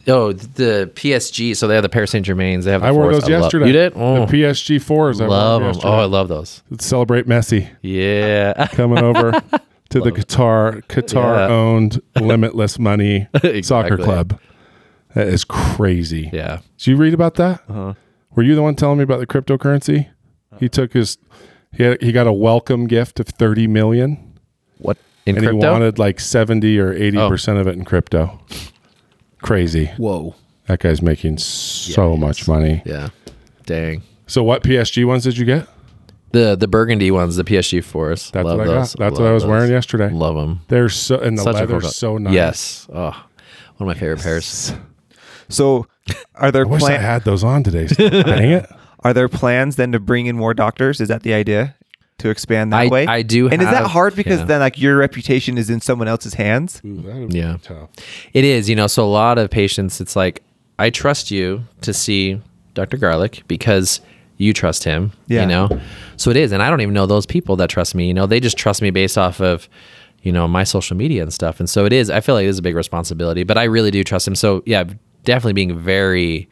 oh 0.08 0.32
the 0.32 0.90
PSG. 0.94 1.56
So 1.56 1.66
they 1.68 1.74
have 1.74 1.82
the 1.82 1.88
Paris 1.88 2.10
Saint 2.10 2.26
Germains. 2.26 2.64
They 2.64 2.72
have. 2.72 2.80
The 2.82 2.88
I 2.88 2.92
wore 2.92 3.04
fours. 3.04 3.16
those 3.24 3.30
love- 3.30 3.42
yesterday. 3.42 3.66
you 3.66 3.72
did? 3.72 3.92
Oh, 3.96 4.26
The 4.26 4.32
PSG 4.32 4.80
fours. 4.82 5.20
I 5.20 5.26
love 5.26 5.60
them. 5.62 5.68
yesterday. 5.72 5.88
Oh, 5.88 5.98
I 5.98 6.04
love 6.04 6.28
those. 6.28 6.62
Let's 6.70 6.86
celebrate 6.86 7.26
Messi 7.26 7.68
Yeah. 7.82 8.66
coming 8.72 8.98
over 9.02 9.32
to 9.90 10.00
the 10.00 10.10
Qatar 10.12 10.82
Qatar 10.86 11.48
Yeah. 11.48 11.54
owned 11.54 12.00
limitless 12.20 12.78
money 12.78 13.28
soccer 13.62 13.96
club. 13.96 14.38
That 15.14 15.28
is 15.28 15.44
crazy. 15.44 16.30
yeah. 16.32 16.58
Did 16.78 16.86
you 16.88 16.96
read 16.96 17.14
about 17.14 17.34
that? 17.36 17.62
Uh-huh. 17.68 17.94
Were 18.34 18.42
you 18.42 18.54
the 18.56 18.62
one 18.62 18.74
telling 18.74 18.98
me 18.98 19.04
about 19.04 19.20
the 19.20 19.26
cryptocurrency? 19.28 20.08
He 20.58 20.68
took 20.68 20.92
his 20.92 21.18
he 21.72 21.82
had, 21.84 22.02
he 22.02 22.10
got 22.12 22.26
a 22.26 22.32
welcome 22.32 22.86
gift 22.86 23.18
of 23.20 23.26
30 23.28 23.66
million 23.68 24.38
What 24.78 24.96
in 25.26 25.36
and 25.36 25.44
crypto? 25.44 25.60
he 25.66 25.72
wanted 25.72 25.98
like 25.98 26.18
70 26.20 26.78
or 26.78 26.92
80% 26.94 27.60
of 27.60 27.66
it 27.68 27.74
in 27.74 27.84
crypto. 27.84 28.40
Crazy. 29.44 29.86
Whoa. 29.96 30.34
That 30.66 30.80
guy's 30.80 31.02
making 31.02 31.38
so 31.38 32.12
Yes. 32.12 32.20
much 32.20 32.48
money. 32.48 32.82
Yeah. 32.86 33.08
Dang. 33.66 34.02
So 34.26 34.42
what 34.42 34.62
PSG 34.62 35.04
ones 35.04 35.24
did 35.24 35.36
you 35.36 35.44
get? 35.44 35.68
The 36.32 36.56
the 36.56 36.66
burgundy 36.66 37.10
ones, 37.10 37.36
the 37.36 37.44
PSG 37.44 37.84
fours. 37.84 38.30
That's 38.32 38.44
Love 38.44 38.58
what 38.58 38.64
I 38.68 38.70
got. 38.70 38.74
those. 38.80 38.92
That's 38.94 39.18
what 39.20 39.28
I 39.28 39.32
was 39.32 39.42
those. 39.42 39.50
wearing 39.50 39.70
yesterday. 39.70 40.10
Love 40.10 40.34
them. 40.34 40.60
They're 40.68 40.88
so 40.88 41.18
and 41.18 41.38
the 41.38 41.42
Such 41.42 41.54
leather's 41.54 41.82
cool 41.82 41.90
so 41.90 42.18
nice. 42.18 42.32
Yes. 42.34 42.88
Oh, 42.92 43.10
one 43.10 43.20
of 43.80 43.86
my 43.86 43.94
favorite 43.94 44.20
pairs. 44.20 44.72
So, 45.48 45.86
are 46.34 46.50
there 46.50 46.64
I 46.64 46.68
wish 46.68 46.82
I 46.82 46.96
had 46.96 47.24
those 47.24 47.44
on 47.44 47.62
today. 47.62 47.86
Dang 48.22 48.50
it. 48.50 48.66
Are 49.00 49.12
there 49.12 49.28
plans 49.28 49.76
then 49.76 49.92
to 49.92 50.00
bring 50.00 50.26
in 50.26 50.36
more 50.36 50.54
doctors? 50.54 51.00
Is 51.00 51.08
that 51.08 51.22
the 51.22 51.34
idea? 51.34 51.76
To 52.18 52.30
expand 52.30 52.72
that 52.72 52.82
I- 52.82 52.86
way? 52.88 53.06
I 53.06 53.22
do 53.22 53.48
And 53.48 53.60
is 53.60 53.68
that 53.68 53.86
hard 53.88 54.14
because 54.14 54.38
yeah. 54.40 54.44
then 54.46 54.60
like 54.60 54.80
your 54.80 54.96
reputation 54.96 55.58
is 55.58 55.68
in 55.68 55.80
someone 55.80 56.06
else's 56.08 56.34
hands? 56.34 56.80
Ooh, 56.84 57.28
Yeah. 57.30 57.56
tough. 57.62 57.88
It 58.32 58.44
is, 58.44 58.70
you 58.70 58.76
know, 58.76 58.86
so 58.86 59.04
a 59.04 59.10
lot 59.10 59.36
of 59.36 59.50
patients, 59.50 60.00
it's 60.00 60.14
like, 60.14 60.42
I 60.78 60.90
trust 60.90 61.30
you 61.32 61.64
to 61.80 61.92
see 61.92 62.40
Dr. 62.74 62.96
Garlic 62.98 63.42
because 63.48 64.00
you 64.36 64.52
trust 64.52 64.84
him, 64.84 65.12
Yeah. 65.26 65.42
you 65.42 65.46
know? 65.48 65.68
So 66.16 66.30
it 66.30 66.36
is. 66.36 66.52
And 66.52 66.62
I 66.62 66.70
don't 66.70 66.80
even 66.80 66.94
know 66.94 67.06
those 67.06 67.26
people 67.26 67.56
that 67.56 67.68
trust 67.68 67.94
me, 67.96 68.06
you 68.06 68.14
know, 68.14 68.26
they 68.26 68.38
just 68.40 68.56
trust 68.56 68.80
me 68.80 68.90
based 68.90 69.18
off 69.18 69.40
of, 69.40 69.68
you 70.22 70.30
know, 70.32 70.46
my 70.48 70.62
social 70.64 70.96
media 70.96 71.22
and 71.22 71.32
stuff. 71.32 71.58
And 71.58 71.68
so 71.68 71.84
it 71.84 71.92
is, 71.92 72.10
I 72.10 72.20
feel 72.20 72.36
like 72.36 72.44
it 72.44 72.48
is 72.48 72.58
a 72.58 72.62
big 72.62 72.76
responsibility, 72.76 73.42
but 73.42 73.58
I 73.58 73.64
really 73.64 73.90
do 73.90 74.02
trust 74.04 74.26
him. 74.26 74.34
So 74.36 74.62
yeah, 74.66 74.84
definitely 75.24 75.52
being 75.52 75.76
very, 75.78 76.48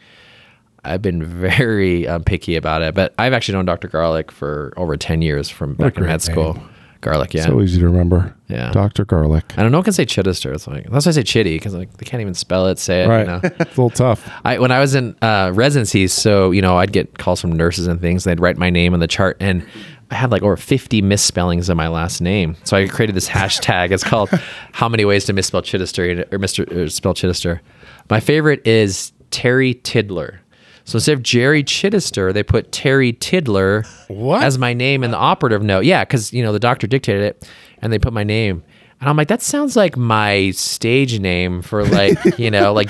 I've 0.84 1.02
been 1.02 1.24
very 1.24 2.08
um, 2.08 2.24
picky 2.24 2.56
about 2.56 2.82
it, 2.82 2.94
but 2.94 3.14
I've 3.18 3.32
actually 3.32 3.54
known 3.54 3.66
Dr. 3.66 3.88
Garlic 3.88 4.32
for 4.32 4.72
over 4.76 4.96
10 4.96 5.22
years 5.22 5.48
from 5.48 5.74
back 5.74 5.96
in 5.96 6.04
med 6.04 6.22
school. 6.22 6.54
name. 6.54 6.68
Garlic, 7.02 7.34
yeah. 7.34 7.46
So 7.46 7.60
easy 7.60 7.80
to 7.80 7.86
remember. 7.86 8.34
Yeah. 8.46 8.70
Dr. 8.70 9.04
Garlic. 9.04 9.58
I 9.58 9.62
don't 9.62 9.72
know. 9.72 9.78
What 9.78 9.84
can 9.84 9.92
say 9.92 10.06
Chidester. 10.06 10.54
It's 10.54 10.68
like 10.68 10.88
that's 10.88 11.04
why 11.04 11.10
I 11.10 11.12
say 11.12 11.22
Chiddy 11.22 11.56
because 11.56 11.74
like 11.74 11.92
they 11.96 12.04
can't 12.06 12.20
even 12.20 12.34
spell 12.34 12.68
it. 12.68 12.78
Say 12.78 13.02
it. 13.02 13.08
Right. 13.08 13.20
You 13.20 13.26
know? 13.26 13.40
it's 13.42 13.58
a 13.58 13.64
little 13.64 13.90
tough. 13.90 14.30
I 14.44 14.60
when 14.60 14.70
I 14.70 14.78
was 14.78 14.94
in 14.94 15.16
uh, 15.20 15.50
residency, 15.52 16.06
so 16.06 16.52
you 16.52 16.62
know, 16.62 16.78
I'd 16.78 16.92
get 16.92 17.18
calls 17.18 17.40
from 17.40 17.52
nurses 17.52 17.88
and 17.88 18.00
things. 18.00 18.24
And 18.24 18.30
They'd 18.30 18.40
write 18.40 18.56
my 18.56 18.70
name 18.70 18.94
on 18.94 19.00
the 19.00 19.08
chart, 19.08 19.36
and 19.40 19.66
I 20.12 20.14
had 20.14 20.30
like 20.30 20.42
over 20.42 20.56
fifty 20.56 21.02
misspellings 21.02 21.68
of 21.68 21.76
my 21.76 21.88
last 21.88 22.20
name. 22.20 22.56
So 22.62 22.76
I 22.76 22.86
created 22.86 23.16
this 23.16 23.28
hashtag. 23.28 23.90
It's 23.90 24.04
called 24.04 24.30
"How 24.72 24.88
many 24.88 25.04
ways 25.04 25.24
to 25.24 25.32
misspell 25.32 25.62
Chidester 25.62 26.32
or 26.32 26.38
Mister 26.38 26.62
or 26.70 26.88
spell 26.88 27.14
Chidester." 27.14 27.58
My 28.10 28.20
favorite 28.20 28.64
is 28.64 29.12
Terry 29.32 29.74
Tiddler. 29.74 30.41
So 30.84 30.96
instead 30.96 31.12
of 31.12 31.22
Jerry 31.22 31.62
Chidester, 31.64 32.32
they 32.34 32.42
put 32.42 32.72
Terry 32.72 33.12
Tiddler 33.12 33.84
What? 34.08 34.42
as 34.42 34.58
my 34.58 34.72
name 34.74 35.04
in 35.04 35.10
the 35.10 35.16
operative 35.16 35.62
note. 35.62 35.84
Yeah, 35.84 36.04
because 36.04 36.32
you 36.32 36.42
know 36.42 36.52
the 36.52 36.58
doctor 36.58 36.86
dictated 36.86 37.22
it, 37.22 37.48
and 37.80 37.92
they 37.92 37.98
put 37.98 38.12
my 38.12 38.24
name. 38.24 38.62
And 39.00 39.08
I'm 39.10 39.16
like, 39.16 39.26
that 39.28 39.42
sounds 39.42 39.74
like 39.74 39.96
my 39.96 40.52
stage 40.52 41.18
name 41.18 41.60
for 41.62 41.84
like, 41.84 42.16
you 42.38 42.50
know, 42.52 42.72
like. 42.72 42.88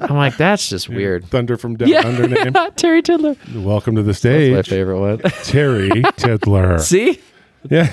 I'm 0.00 0.16
like, 0.16 0.36
that's 0.36 0.68
just 0.68 0.88
weird. 0.88 1.24
Thunder 1.26 1.56
from 1.56 1.76
Down 1.76 1.88
Yeah, 1.88 2.06
Under 2.06 2.28
name. 2.28 2.52
Terry 2.76 3.02
Tiddler. 3.02 3.34
Welcome 3.54 3.96
to 3.96 4.02
the 4.04 4.14
stage. 4.14 4.54
That's 4.54 4.68
My 4.68 4.76
favorite 4.76 5.00
one. 5.00 5.18
Terry 5.44 6.02
Tiddler. 6.16 6.78
See, 6.78 7.20
Yeah. 7.68 7.86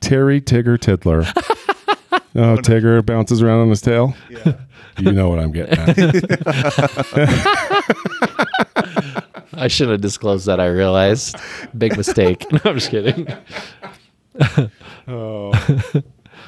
Terry 0.00 0.40
Tigger 0.40 0.78
Tiddler. 0.80 1.24
Oh, 2.36 2.56
Tigger 2.56 3.04
bounces 3.04 3.42
around 3.42 3.60
on 3.60 3.70
his 3.70 3.80
tail. 3.80 4.14
Yeah. 4.30 4.52
You 4.98 5.12
know 5.12 5.28
what 5.28 5.38
I'm 5.38 5.52
getting 5.52 5.78
at. 5.78 5.98
I 9.54 9.68
shouldn't 9.68 9.92
have 9.92 10.00
disclosed 10.00 10.46
that. 10.46 10.60
I 10.60 10.66
realized, 10.66 11.36
big 11.76 11.96
mistake. 11.96 12.44
No, 12.52 12.58
I'm 12.64 12.78
just 12.78 12.90
kidding. 12.90 13.26
Oh, 15.08 15.52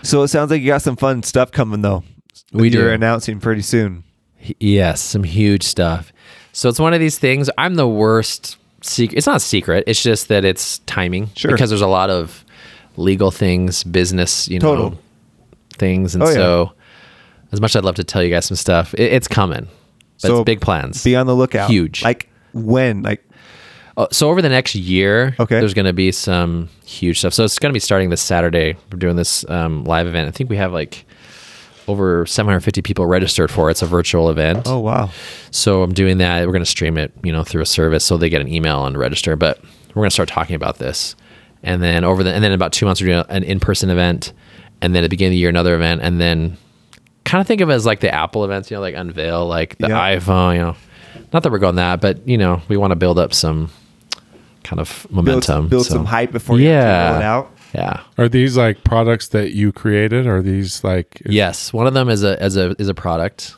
So 0.02 0.22
it 0.22 0.28
sounds 0.28 0.50
like 0.50 0.60
you 0.60 0.66
got 0.66 0.82
some 0.82 0.96
fun 0.96 1.22
stuff 1.22 1.50
coming 1.50 1.80
though. 1.82 2.04
We 2.52 2.68
that 2.68 2.76
You're 2.76 2.88
do. 2.88 2.94
announcing 2.94 3.40
pretty 3.40 3.62
soon. 3.62 4.04
Yes, 4.58 5.00
some 5.00 5.24
huge 5.24 5.62
stuff. 5.62 6.12
So 6.52 6.68
it's 6.68 6.78
one 6.78 6.92
of 6.94 7.00
these 7.00 7.18
things. 7.18 7.48
I'm 7.58 7.74
the 7.76 7.88
worst 7.88 8.56
secret. 8.82 9.16
It's 9.16 9.26
not 9.26 9.36
a 9.36 9.40
secret. 9.40 9.84
It's 9.86 10.02
just 10.02 10.28
that 10.28 10.44
it's 10.44 10.78
timing. 10.80 11.30
Sure. 11.36 11.52
Because 11.52 11.70
there's 11.70 11.80
a 11.80 11.86
lot 11.86 12.10
of 12.10 12.44
legal 12.96 13.30
things, 13.30 13.82
business, 13.84 14.48
you 14.48 14.58
know, 14.58 14.74
Total. 14.76 14.98
Things, 15.80 16.14
and 16.14 16.22
Oh, 16.22 16.28
yeah. 16.28 16.34
so 16.34 16.72
as 17.50 17.60
much 17.60 17.72
as 17.72 17.76
I'd 17.76 17.84
love 17.84 17.96
to 17.96 18.04
tell 18.04 18.22
you 18.22 18.30
guys 18.30 18.44
some 18.46 18.56
stuff, 18.56 18.94
it, 18.94 19.12
it's 19.12 19.26
coming. 19.26 19.66
But 20.22 20.28
So 20.28 20.36
it's 20.40 20.44
big 20.46 20.60
plans. 20.60 21.02
Be 21.02 21.16
on 21.16 21.26
the 21.26 21.34
lookout. 21.34 21.68
Huge. 21.68 22.04
Like 22.04 22.28
when? 22.52 23.02
Like 23.02 23.24
Oh, 23.96 24.06
so 24.12 24.30
over 24.30 24.40
the 24.40 24.48
next 24.48 24.74
year, 24.76 25.34
Okay. 25.40 25.58
there's 25.58 25.74
going 25.74 25.84
to 25.86 25.92
be 25.92 26.12
some 26.12 26.68
huge 26.86 27.18
stuff. 27.18 27.34
So 27.34 27.44
it's 27.44 27.58
going 27.58 27.70
to 27.70 27.74
be 27.74 27.80
starting 27.80 28.08
this 28.10 28.22
Saturday. 28.22 28.76
We're 28.92 28.98
doing 28.98 29.16
this 29.16 29.44
um, 29.50 29.84
live 29.84 30.06
event. 30.06 30.28
I 30.28 30.30
think 30.30 30.48
we 30.48 30.56
have 30.56 30.72
like 30.72 31.04
over 31.88 32.24
750 32.24 32.82
people 32.82 33.04
registered 33.06 33.50
for 33.50 33.68
it. 33.68 33.72
It's 33.72 33.82
a 33.82 33.86
virtual 33.86 34.30
event. 34.30 34.62
oh 34.66 34.78
wow. 34.78 35.10
So 35.50 35.82
I'm 35.82 35.92
doing 35.92 36.18
that. 36.18 36.46
We're 36.46 36.52
going 36.52 36.64
to 36.64 36.70
stream 36.70 36.96
it, 36.96 37.12
you 37.24 37.32
know, 37.32 37.42
through 37.42 37.62
a 37.62 37.66
service, 37.66 38.04
so 38.04 38.16
they 38.16 38.28
get 38.30 38.40
an 38.40 38.48
email 38.48 38.86
and 38.86 38.96
register. 38.96 39.34
But 39.36 39.60
we're 39.88 39.94
going 40.02 40.06
to 40.10 40.14
start 40.14 40.28
talking 40.28 40.54
about 40.54 40.78
this, 40.78 41.16
and 41.64 41.82
then 41.82 42.04
over 42.04 42.22
the 42.22 42.32
and 42.32 42.44
then 42.44 42.52
in 42.52 42.54
about 42.54 42.72
two 42.72 42.86
months 42.86 43.00
we're 43.02 43.08
doing 43.08 43.24
an 43.28 43.42
in-person 43.42 43.90
event, 43.90 44.32
and 44.82 44.94
then 44.94 45.02
at 45.02 45.06
the 45.06 45.08
beginning 45.10 45.32
of 45.32 45.34
the 45.34 45.38
year 45.38 45.48
another 45.48 45.74
event, 45.74 46.00
and 46.02 46.20
then 46.20 46.56
kind 47.24 47.40
of 47.40 47.46
think 47.46 47.60
of 47.60 47.70
it 47.70 47.74
as 47.74 47.86
like 47.86 48.00
the 48.00 48.12
Apple 48.14 48.44
events, 48.44 48.70
you 48.70 48.76
know, 48.76 48.80
like 48.80 48.94
unveil 48.94 49.46
like 49.46 49.76
the 49.78 49.88
Yeah. 49.88 50.16
iPhone, 50.16 50.54
you 50.54 50.60
know. 50.60 50.76
Not 51.32 51.42
that 51.44 51.52
we're 51.52 51.58
going 51.58 51.76
that, 51.76 52.00
but 52.00 52.26
you 52.26 52.38
know, 52.38 52.62
we 52.68 52.76
want 52.76 52.90
to 52.92 52.96
build 52.96 53.18
up 53.18 53.32
some 53.34 53.70
kind 54.64 54.80
of 54.80 55.06
Build, 55.10 55.26
momentum. 55.26 55.68
build 55.68 55.86
so- 55.86 55.94
some 55.94 56.04
hype 56.06 56.32
before 56.32 56.58
you 56.58 56.68
Yeah. 56.68 57.10
roll 57.10 57.20
it 57.20 57.24
out. 57.24 57.50
Yeah. 57.74 58.00
are 58.18 58.28
these 58.28 58.56
like 58.56 58.82
products 58.82 59.28
that 59.28 59.52
you 59.52 59.70
created? 59.70 60.26
Are 60.26 60.42
these 60.42 60.82
like 60.82 61.22
Yes, 61.24 61.72
one 61.72 61.86
of 61.86 61.94
them 61.94 62.08
is 62.08 62.24
a 62.24 62.40
as 62.42 62.56
a 62.56 62.74
is 62.80 62.88
a 62.88 62.94
product. 62.94 63.54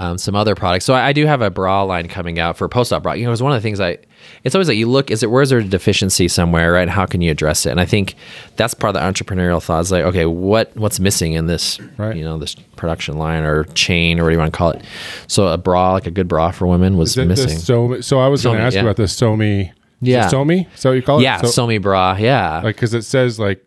Um, 0.00 0.16
some 0.16 0.36
other 0.36 0.54
products. 0.54 0.84
So 0.84 0.94
I, 0.94 1.08
I 1.08 1.12
do 1.12 1.26
have 1.26 1.42
a 1.42 1.50
bra 1.50 1.82
line 1.82 2.06
coming 2.06 2.38
out 2.38 2.56
for 2.56 2.68
post 2.68 2.92
op 2.92 3.02
bra. 3.02 3.14
You 3.14 3.24
know, 3.26 3.32
it's 3.32 3.42
one 3.42 3.50
of 3.50 3.56
the 3.60 3.66
things 3.66 3.80
I. 3.80 3.98
It's 4.44 4.54
always 4.54 4.68
like 4.68 4.76
you 4.76 4.88
look. 4.88 5.10
Is 5.10 5.24
it 5.24 5.30
where's 5.30 5.50
there 5.50 5.58
a 5.58 5.64
deficiency 5.64 6.28
somewhere, 6.28 6.72
right? 6.72 6.88
How 6.88 7.04
can 7.04 7.20
you 7.20 7.32
address 7.32 7.66
it? 7.66 7.70
And 7.70 7.80
I 7.80 7.84
think 7.84 8.14
that's 8.54 8.74
part 8.74 8.94
of 8.94 9.02
the 9.02 9.06
entrepreneurial 9.24 9.60
thought. 9.60 9.80
Is 9.80 9.90
like, 9.90 10.04
okay, 10.04 10.24
what 10.24 10.70
what's 10.76 11.00
missing 11.00 11.32
in 11.32 11.46
this, 11.46 11.80
Right. 11.96 12.14
you 12.16 12.22
know, 12.22 12.38
this 12.38 12.54
production 12.76 13.18
line 13.18 13.42
or 13.42 13.64
chain 13.74 14.20
or 14.20 14.22
what 14.24 14.28
do 14.30 14.34
you 14.34 14.38
want 14.38 14.52
to 14.52 14.56
call 14.56 14.70
it? 14.70 14.84
So 15.26 15.48
a 15.48 15.58
bra, 15.58 15.94
like 15.94 16.06
a 16.06 16.12
good 16.12 16.28
bra 16.28 16.52
for 16.52 16.68
women, 16.68 16.96
was 16.96 17.16
missing. 17.16 17.58
so 17.58 18.00
so 18.00 18.20
I 18.20 18.28
was 18.28 18.44
going 18.44 18.58
to 18.58 18.62
ask 18.62 18.74
yeah. 18.74 18.82
you 18.82 18.86
about 18.86 18.98
this 18.98 19.18
Somi. 19.18 19.72
Yeah. 20.00 20.26
Is 20.26 20.32
it 20.32 20.36
Somi? 20.36 20.68
So 20.76 20.92
you 20.92 21.02
call 21.02 21.18
it? 21.18 21.22
yeah, 21.24 21.40
So, 21.40 21.66
Somi 21.66 21.82
bra. 21.82 22.14
Yeah, 22.16 22.60
like 22.62 22.76
because 22.76 22.94
it 22.94 23.02
says 23.02 23.40
like 23.40 23.66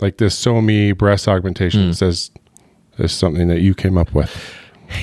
like 0.00 0.18
this 0.18 0.40
Somi 0.40 0.96
breast 0.96 1.26
augmentation 1.26 1.88
it 1.88 1.94
says 1.94 2.30
is 2.98 3.10
something 3.10 3.48
that 3.48 3.60
you 3.60 3.74
came 3.74 3.98
up 3.98 4.14
with. 4.14 4.30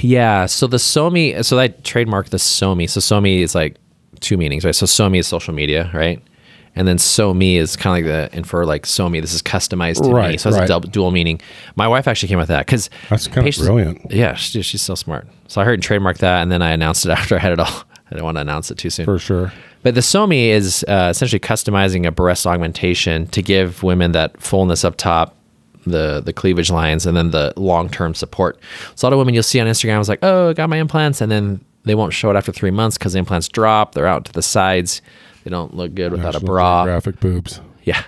Yeah. 0.02 0.46
So 0.46 0.68
the 0.68 0.78
Somi, 0.78 1.44
so 1.44 1.60
I 1.60 1.70
trademarked 1.70 2.30
the 2.30 2.38
Somi. 2.38 2.90
So 2.90 3.00
Somi 3.00 3.40
is 3.40 3.56
like 3.56 3.78
two 4.20 4.38
meanings, 4.38 4.66
right? 4.66 4.76
So 4.76 4.86
Somi 4.86 5.20
is 5.20 5.28
social 5.28 5.54
media, 5.54 5.90
right? 5.94 6.22
And 6.76 6.88
then 6.88 6.98
Somi 6.98 7.56
is 7.56 7.76
kind 7.76 8.06
of 8.06 8.06
like 8.06 8.32
the 8.32 8.38
infer 8.38 8.64
like 8.66 8.84
Somi. 8.84 9.20
This 9.20 9.34
is 9.34 9.42
customized 9.42 10.04
to 10.04 10.30
me. 10.30 10.38
So 10.38 10.50
it's 10.50 10.58
right. 10.58 10.64
a 10.64 10.68
double, 10.68 10.90
dual 10.90 11.12
meaning. 11.12 11.42
My 11.76 11.88
wife 11.88 12.08
actually 12.08 12.30
came 12.30 12.38
with 12.38 12.48
that 12.48 12.66
because 12.66 12.90
That's 13.10 13.28
kind 13.28 13.48
of 13.48 13.56
brilliant. 13.56 14.10
Yeah, 14.10 14.36
she, 14.36 14.62
she's 14.62 14.82
so 14.82 14.96
smart. 14.96 15.28
So 15.48 15.60
I 15.60 15.66
heard 15.66 15.74
and 15.74 15.84
trademarked 15.84 16.20
that, 16.20 16.42
and 16.42 16.52
then 16.52 16.62
I 16.62 16.72
announced 16.72 17.06
it 17.06 17.10
after 17.12 17.36
I 17.36 17.40
had 17.40 17.52
it 17.52 17.60
all. 17.60 17.68
I 18.12 18.16
didn't 18.16 18.26
want 18.26 18.38
to 18.38 18.42
announce 18.42 18.72
it 18.72 18.78
too 18.78 18.90
soon. 18.90 19.06
For 19.06 19.20
sure. 19.20 19.54
But 19.84 19.96
the 19.96 20.02
SOMI 20.02 20.50
is 20.50 20.86
uh, 20.88 21.08
essentially 21.12 21.40
customizing 21.40 22.06
a 22.06 22.12
breast 22.12 22.46
augmentation 22.46 23.28
to 23.28 23.42
give 23.42 23.84
women 23.84 24.12
that 24.12 24.40
fullness 24.42 24.84
up 24.84 24.98
top, 24.98 25.36
the 25.86 26.22
the 26.22 26.34
cleavage 26.34 26.70
lines, 26.72 27.06
and 27.06 27.16
then 27.18 27.32
the 27.32 27.54
long 27.58 27.90
term 27.90 28.14
support. 28.16 28.60
So 28.96 29.06
a 29.06 29.10
lot 29.10 29.14
of 29.14 29.20
women 29.20 29.34
you'll 29.34 29.44
see 29.44 29.60
on 29.60 29.68
Instagram 29.68 30.00
is 30.02 30.10
like, 30.10 30.20
oh, 30.24 30.50
I 30.50 30.54
got 30.54 30.70
my 30.70 30.78
implants, 30.78 31.22
and 31.22 31.32
then 31.32 31.64
they 31.84 31.96
won't 31.96 32.14
show 32.14 32.30
it 32.30 32.36
after 32.36 32.52
three 32.52 32.72
months 32.72 32.98
because 32.98 33.14
the 33.14 33.20
implants 33.20 33.48
drop. 33.48 33.96
They're 33.96 34.08
out 34.08 34.26
to 34.26 34.32
the 34.34 34.42
sides. 34.44 35.02
They 35.44 35.50
don't 35.50 35.74
look 35.76 35.96
good 35.96 36.12
without 36.12 36.36
a 36.36 36.40
bra. 36.40 36.84
Geographic 36.84 37.20
boobs. 37.20 37.60
Yeah. 37.84 38.04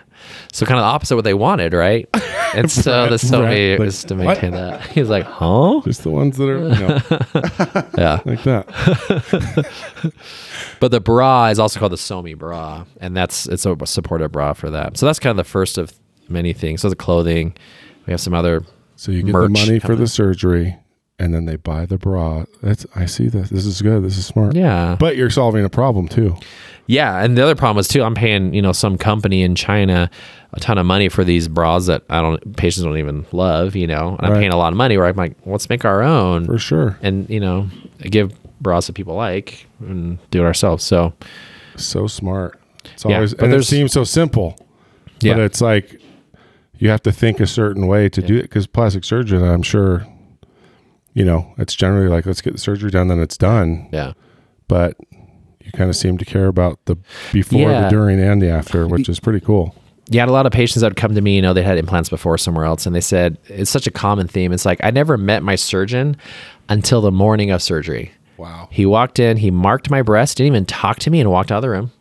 So 0.52 0.66
kind 0.68 0.78
of 0.80 0.84
the 0.84 0.88
opposite 0.88 1.16
of 1.16 1.18
what 1.18 1.24
they 1.26 1.34
wanted, 1.34 1.74
right? 1.74 2.08
And 2.56 2.70
so 2.70 3.08
the 3.10 3.16
SOMI 3.18 3.80
Right. 3.80 3.88
is 3.88 4.04
to 4.04 4.14
What? 4.14 4.26
maintain 4.26 4.52
that. 4.52 4.86
He's 4.92 5.10
like, 5.10 5.24
huh? 5.26 5.82
Just 5.86 6.04
the 6.04 6.12
ones 6.12 6.38
that 6.38 6.48
are 6.48 6.60
know, 6.60 7.90
Yeah. 7.98 8.20
like 8.24 8.44
that. 8.44 9.66
But 10.80 10.92
the 10.92 11.00
bra 11.00 11.48
is 11.48 11.58
also 11.58 11.80
called 11.80 11.94
the 11.94 11.98
Somi 11.98 12.38
bra, 12.38 12.86
and 13.02 13.18
that's 13.18 13.48
it's 13.48 13.66
a 13.66 13.76
supportive 13.86 14.32
bra 14.32 14.54
for 14.54 14.70
that. 14.70 14.98
So 14.98 15.08
that's 15.08 15.18
kind 15.20 15.32
of 15.32 15.38
the 15.38 15.50
first 15.50 15.80
of 15.80 15.94
many 16.34 16.52
things. 16.54 16.82
So 16.82 16.90
the 16.90 16.96
clothing, 16.96 17.56
we 18.06 18.12
have 18.12 18.20
some 18.22 18.34
other. 18.34 18.64
So 18.96 19.12
you 19.12 19.24
get 19.24 19.32
the 19.34 19.50
money 19.50 19.80
for 19.80 19.96
the 19.96 20.08
surgery, 20.08 20.76
and 21.20 21.34
then 21.34 21.46
they 21.46 21.56
buy 21.56 21.86
the 21.86 21.98
bra. 21.98 22.46
That's 22.62 22.86
I 22.96 23.06
see 23.06 23.28
this. 23.28 23.50
This 23.50 23.66
is 23.66 23.82
good. 23.82 24.04
This 24.04 24.18
is 24.18 24.26
smart. 24.26 24.56
Yeah, 24.56 24.96
But 25.00 25.16
you're 25.18 25.30
solving 25.30 25.64
a 25.66 25.70
problem 25.70 26.08
too. 26.08 26.36
yeah, 26.88 27.24
and 27.24 27.38
the 27.38 27.44
other 27.44 27.56
problem 27.56 27.80
is 27.80 27.88
too. 27.88 28.04
I'm 28.04 28.16
paying 28.16 28.54
you 28.54 28.62
know 28.62 28.72
some 28.74 28.98
company 28.98 29.42
in 29.44 29.56
China 29.56 30.10
a 30.56 30.60
ton 30.60 30.78
of 30.78 30.86
money 30.86 31.10
for 31.10 31.24
these 31.24 31.48
bras 31.48 31.88
that 31.88 32.04
I 32.10 32.22
don't 32.22 32.56
patients 32.56 32.84
don't 32.84 32.98
even 32.98 33.26
love. 33.32 33.76
You 33.76 33.88
know, 33.88 34.16
and 34.20 34.28
I'm 34.28 34.40
paying 34.40 34.52
a 34.52 34.58
lot 34.58 34.72
of 34.74 34.78
money. 34.78 34.98
Where 34.98 35.08
I'm 35.08 35.16
like, 35.16 35.36
let's 35.46 35.70
make 35.70 35.84
our 35.86 36.02
own, 36.04 36.46
For 36.46 36.58
sure. 36.60 36.98
and 37.02 37.30
you 37.30 37.40
know, 37.40 37.68
give 38.00 38.32
bras 38.62 38.88
that 38.88 38.94
people 38.94 39.16
like 39.16 39.66
and 39.80 40.20
do 40.30 40.42
it 40.44 40.46
ourselves. 40.46 40.84
So 40.86 41.14
So 41.76 42.08
smart. 42.08 42.60
It's 42.94 43.04
Yeah, 43.04 43.16
always 43.16 43.34
but 43.34 43.46
and 43.46 43.54
it 43.56 43.64
seems 43.64 43.92
so 43.92 44.04
simple. 44.04 44.56
Yeah. 45.20 45.34
But 45.34 45.42
it's 45.44 45.62
like 45.62 46.00
you 46.78 46.90
have 46.90 47.02
to 47.04 47.12
think 47.12 47.40
a 47.40 47.48
certain 47.48 47.88
way 47.88 48.10
to 48.10 48.22
do 48.22 48.36
it 48.38 48.44
because 48.44 48.68
plastic 48.68 49.04
surgery, 49.04 49.42
I'm 49.44 49.62
sure, 49.62 50.06
you 51.14 51.24
know, 51.26 51.54
it's 51.58 51.76
generally 51.76 52.08
like 52.10 52.26
let's 52.26 52.42
get 52.42 52.54
the 52.54 52.60
surgery 52.60 52.90
done, 52.92 53.08
then 53.08 53.20
it's 53.20 53.38
done. 53.38 53.88
yeah, 53.92 54.14
But 54.68 54.98
you 55.64 55.72
kind 55.72 55.90
of 55.90 55.96
seem 55.96 56.18
to 56.18 56.26
care 56.26 56.48
about 56.48 56.80
the 56.86 56.98
before, 57.32 57.70
Yeah. 57.70 57.84
the 57.84 57.90
during, 57.90 58.20
and 58.20 58.42
the 58.42 58.50
after, 58.50 58.88
which 58.88 59.08
is 59.08 59.20
pretty 59.20 59.40
cool. 59.40 59.76
you 60.10 60.20
had 60.20 60.28
a 60.28 60.34
lot 60.34 60.46
of 60.46 60.52
patients 60.52 60.82
that 60.82 60.88
would 60.88 60.98
come 60.98 61.16
to 61.16 61.22
me, 61.22 61.36
you 61.38 61.42
know, 61.42 61.54
they 61.54 61.64
had 61.64 61.78
implants 61.78 62.10
before 62.10 62.38
somewhere 62.38 62.66
else, 62.66 62.86
and 62.86 62.94
they 62.96 63.00
said 63.02 63.38
it's 63.48 63.72
such 63.72 63.88
a 63.88 63.92
common 63.92 64.28
theme. 64.28 64.52
It's 64.52 64.66
like 64.66 64.80
I 64.84 64.92
never 64.92 65.18
met 65.18 65.44
my 65.44 65.56
surgeon 65.56 66.18
until 66.68 67.00
the 67.02 67.12
morning 67.12 67.52
of 67.52 67.62
surgery. 67.62 68.12
Wow. 68.36 68.68
He 68.72 68.86
walked 68.86 69.20
in, 69.20 69.38
he 69.38 69.50
marked 69.52 69.90
my 69.90 70.02
breast, 70.02 70.38
didn't 70.38 70.48
even 70.54 70.66
talk 70.66 71.00
to 71.00 71.10
me, 71.12 71.22
and 71.22 71.32
walked 71.32 71.52
out 71.52 71.58
of 71.58 71.62
the 71.62 71.70
room. 71.70 71.92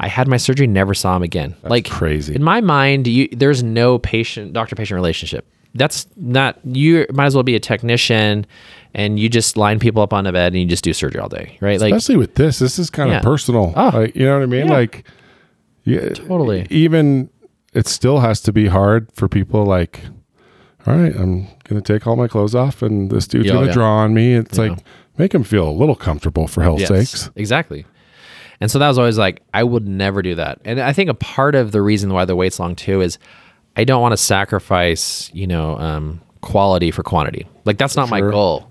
I 0.00 0.08
had 0.08 0.28
my 0.28 0.36
surgery, 0.36 0.66
never 0.66 0.94
saw 0.94 1.16
him 1.16 1.22
again. 1.22 1.54
like 1.62 1.88
crazy. 1.88 2.34
In 2.34 2.42
my 2.42 2.60
mind, 2.60 3.06
you, 3.06 3.28
there's 3.32 3.62
no 3.62 3.98
patient 3.98 4.52
doctor 4.52 4.74
patient 4.76 4.96
relationship. 4.96 5.46
That's 5.76 6.06
not 6.16 6.58
you. 6.64 7.06
Might 7.12 7.26
as 7.26 7.34
well 7.34 7.42
be 7.42 7.56
a 7.56 7.60
technician, 7.60 8.46
and 8.94 9.18
you 9.18 9.28
just 9.28 9.56
line 9.56 9.78
people 9.80 10.02
up 10.02 10.12
on 10.12 10.24
a 10.26 10.32
bed 10.32 10.52
and 10.52 10.62
you 10.62 10.68
just 10.68 10.84
do 10.84 10.92
surgery 10.92 11.20
all 11.20 11.28
day, 11.28 11.58
right? 11.60 11.80
Like 11.80 11.92
Especially 11.94 12.16
with 12.16 12.34
this, 12.36 12.60
this 12.60 12.78
is 12.78 12.90
kind 12.90 13.10
Yeah. 13.10 13.16
of 13.18 13.22
personal. 13.24 13.72
Oh. 13.76 13.90
like, 13.92 14.14
you 14.14 14.24
know 14.24 14.34
what 14.36 14.42
I 14.44 14.46
mean? 14.46 14.66
Yeah. 14.66 14.72
Like, 14.72 15.06
yeah, 15.84 16.08
Totally. 16.10 16.66
Even 16.70 17.28
it 17.72 17.86
still 17.88 18.20
has 18.20 18.40
to 18.42 18.52
be 18.52 18.68
hard 18.68 19.10
for 19.14 19.28
people. 19.28 19.64
Like, 19.66 20.00
all 20.86 20.96
right, 20.96 21.14
I'm 21.16 21.48
gonna 21.64 21.80
take 21.80 22.06
all 22.06 22.14
my 22.16 22.28
clothes 22.28 22.54
off, 22.54 22.80
and 22.82 23.10
this 23.10 23.26
dude's 23.26 23.46
Yeah, 23.46 23.54
gonna 23.54 23.66
yeah. 23.66 23.72
draw 23.72 23.96
on 23.98 24.14
me. 24.14 24.34
It's 24.34 24.56
like 24.56 24.78
make 25.18 25.34
him 25.34 25.42
feel 25.42 25.68
a 25.68 25.72
little 25.72 25.96
comfortable 25.96 26.46
for 26.46 26.62
hell's 26.62 26.82
Yes, 26.82 26.88
sakes. 27.10 27.30
Exactly. 27.36 27.84
And 28.60 28.70
so 28.70 28.78
that 28.78 28.88
was 28.88 28.98
always 28.98 29.18
like, 29.18 29.42
I 29.52 29.62
would 29.64 29.86
never 29.86 30.22
do 30.22 30.34
that. 30.36 30.60
And 30.64 30.80
I 30.80 30.92
think 30.92 31.10
a 31.10 31.14
part 31.14 31.54
of 31.54 31.72
the 31.72 31.82
reason 31.82 32.12
why 32.12 32.24
the 32.24 32.36
wait's 32.36 32.58
long 32.58 32.76
too 32.76 33.00
is 33.00 33.18
I 33.76 33.84
don't 33.84 34.00
want 34.00 34.12
to 34.12 34.16
sacrifice, 34.16 35.30
you 35.34 35.46
know, 35.46 35.76
um, 35.78 36.20
quality 36.40 36.90
for 36.90 37.02
quantity. 37.02 37.46
Like 37.64 37.78
that's 37.78 37.96
not 37.96 38.10
my 38.10 38.20
goal. 38.20 38.70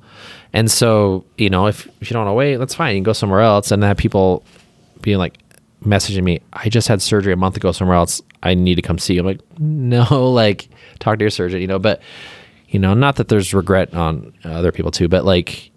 And 0.54 0.70
so, 0.70 1.26
you 1.38 1.50
know, 1.50 1.68
if, 1.68 1.88
if 2.00 2.10
you 2.10 2.14
don't 2.14 2.26
want 2.26 2.34
to 2.34 2.38
wait, 2.38 2.58
that's 2.58 2.76
fine. 2.76 2.96
You 2.96 3.00
can 3.00 3.04
go 3.04 3.14
somewhere 3.14 3.42
else. 3.42 3.72
And 3.72 3.82
then 3.82 3.88
have 3.88 3.98
people 3.98 4.46
being 5.02 5.18
like 5.18 5.40
messaging 5.84 6.24
me, 6.24 6.42
I 6.54 6.70
just 6.70 6.88
had 6.88 7.02
surgery 7.02 7.34
a 7.34 7.38
month 7.38 7.58
ago 7.58 7.72
somewhere 7.72 7.98
else. 7.98 8.22
I 8.42 8.54
need 8.54 8.76
to 8.76 8.82
come 8.82 8.98
see 8.98 9.16
you. 9.16 9.22
I'm 9.22 9.26
like, 9.26 9.60
no, 9.60 10.32
like 10.32 10.70
talk 11.00 11.18
to 11.20 11.24
your 11.24 11.30
surgeon, 11.30 11.62
you 11.62 11.68
know, 11.68 11.80
but 11.80 12.02
you 12.70 12.80
know, 12.80 12.94
not 12.94 13.18
that 13.18 13.28
there's 13.28 13.54
regret 13.54 13.94
on 13.94 14.34
other 14.44 14.72
people 14.72 14.92
too, 14.92 15.08
but 15.08 15.26
like, 15.26 15.72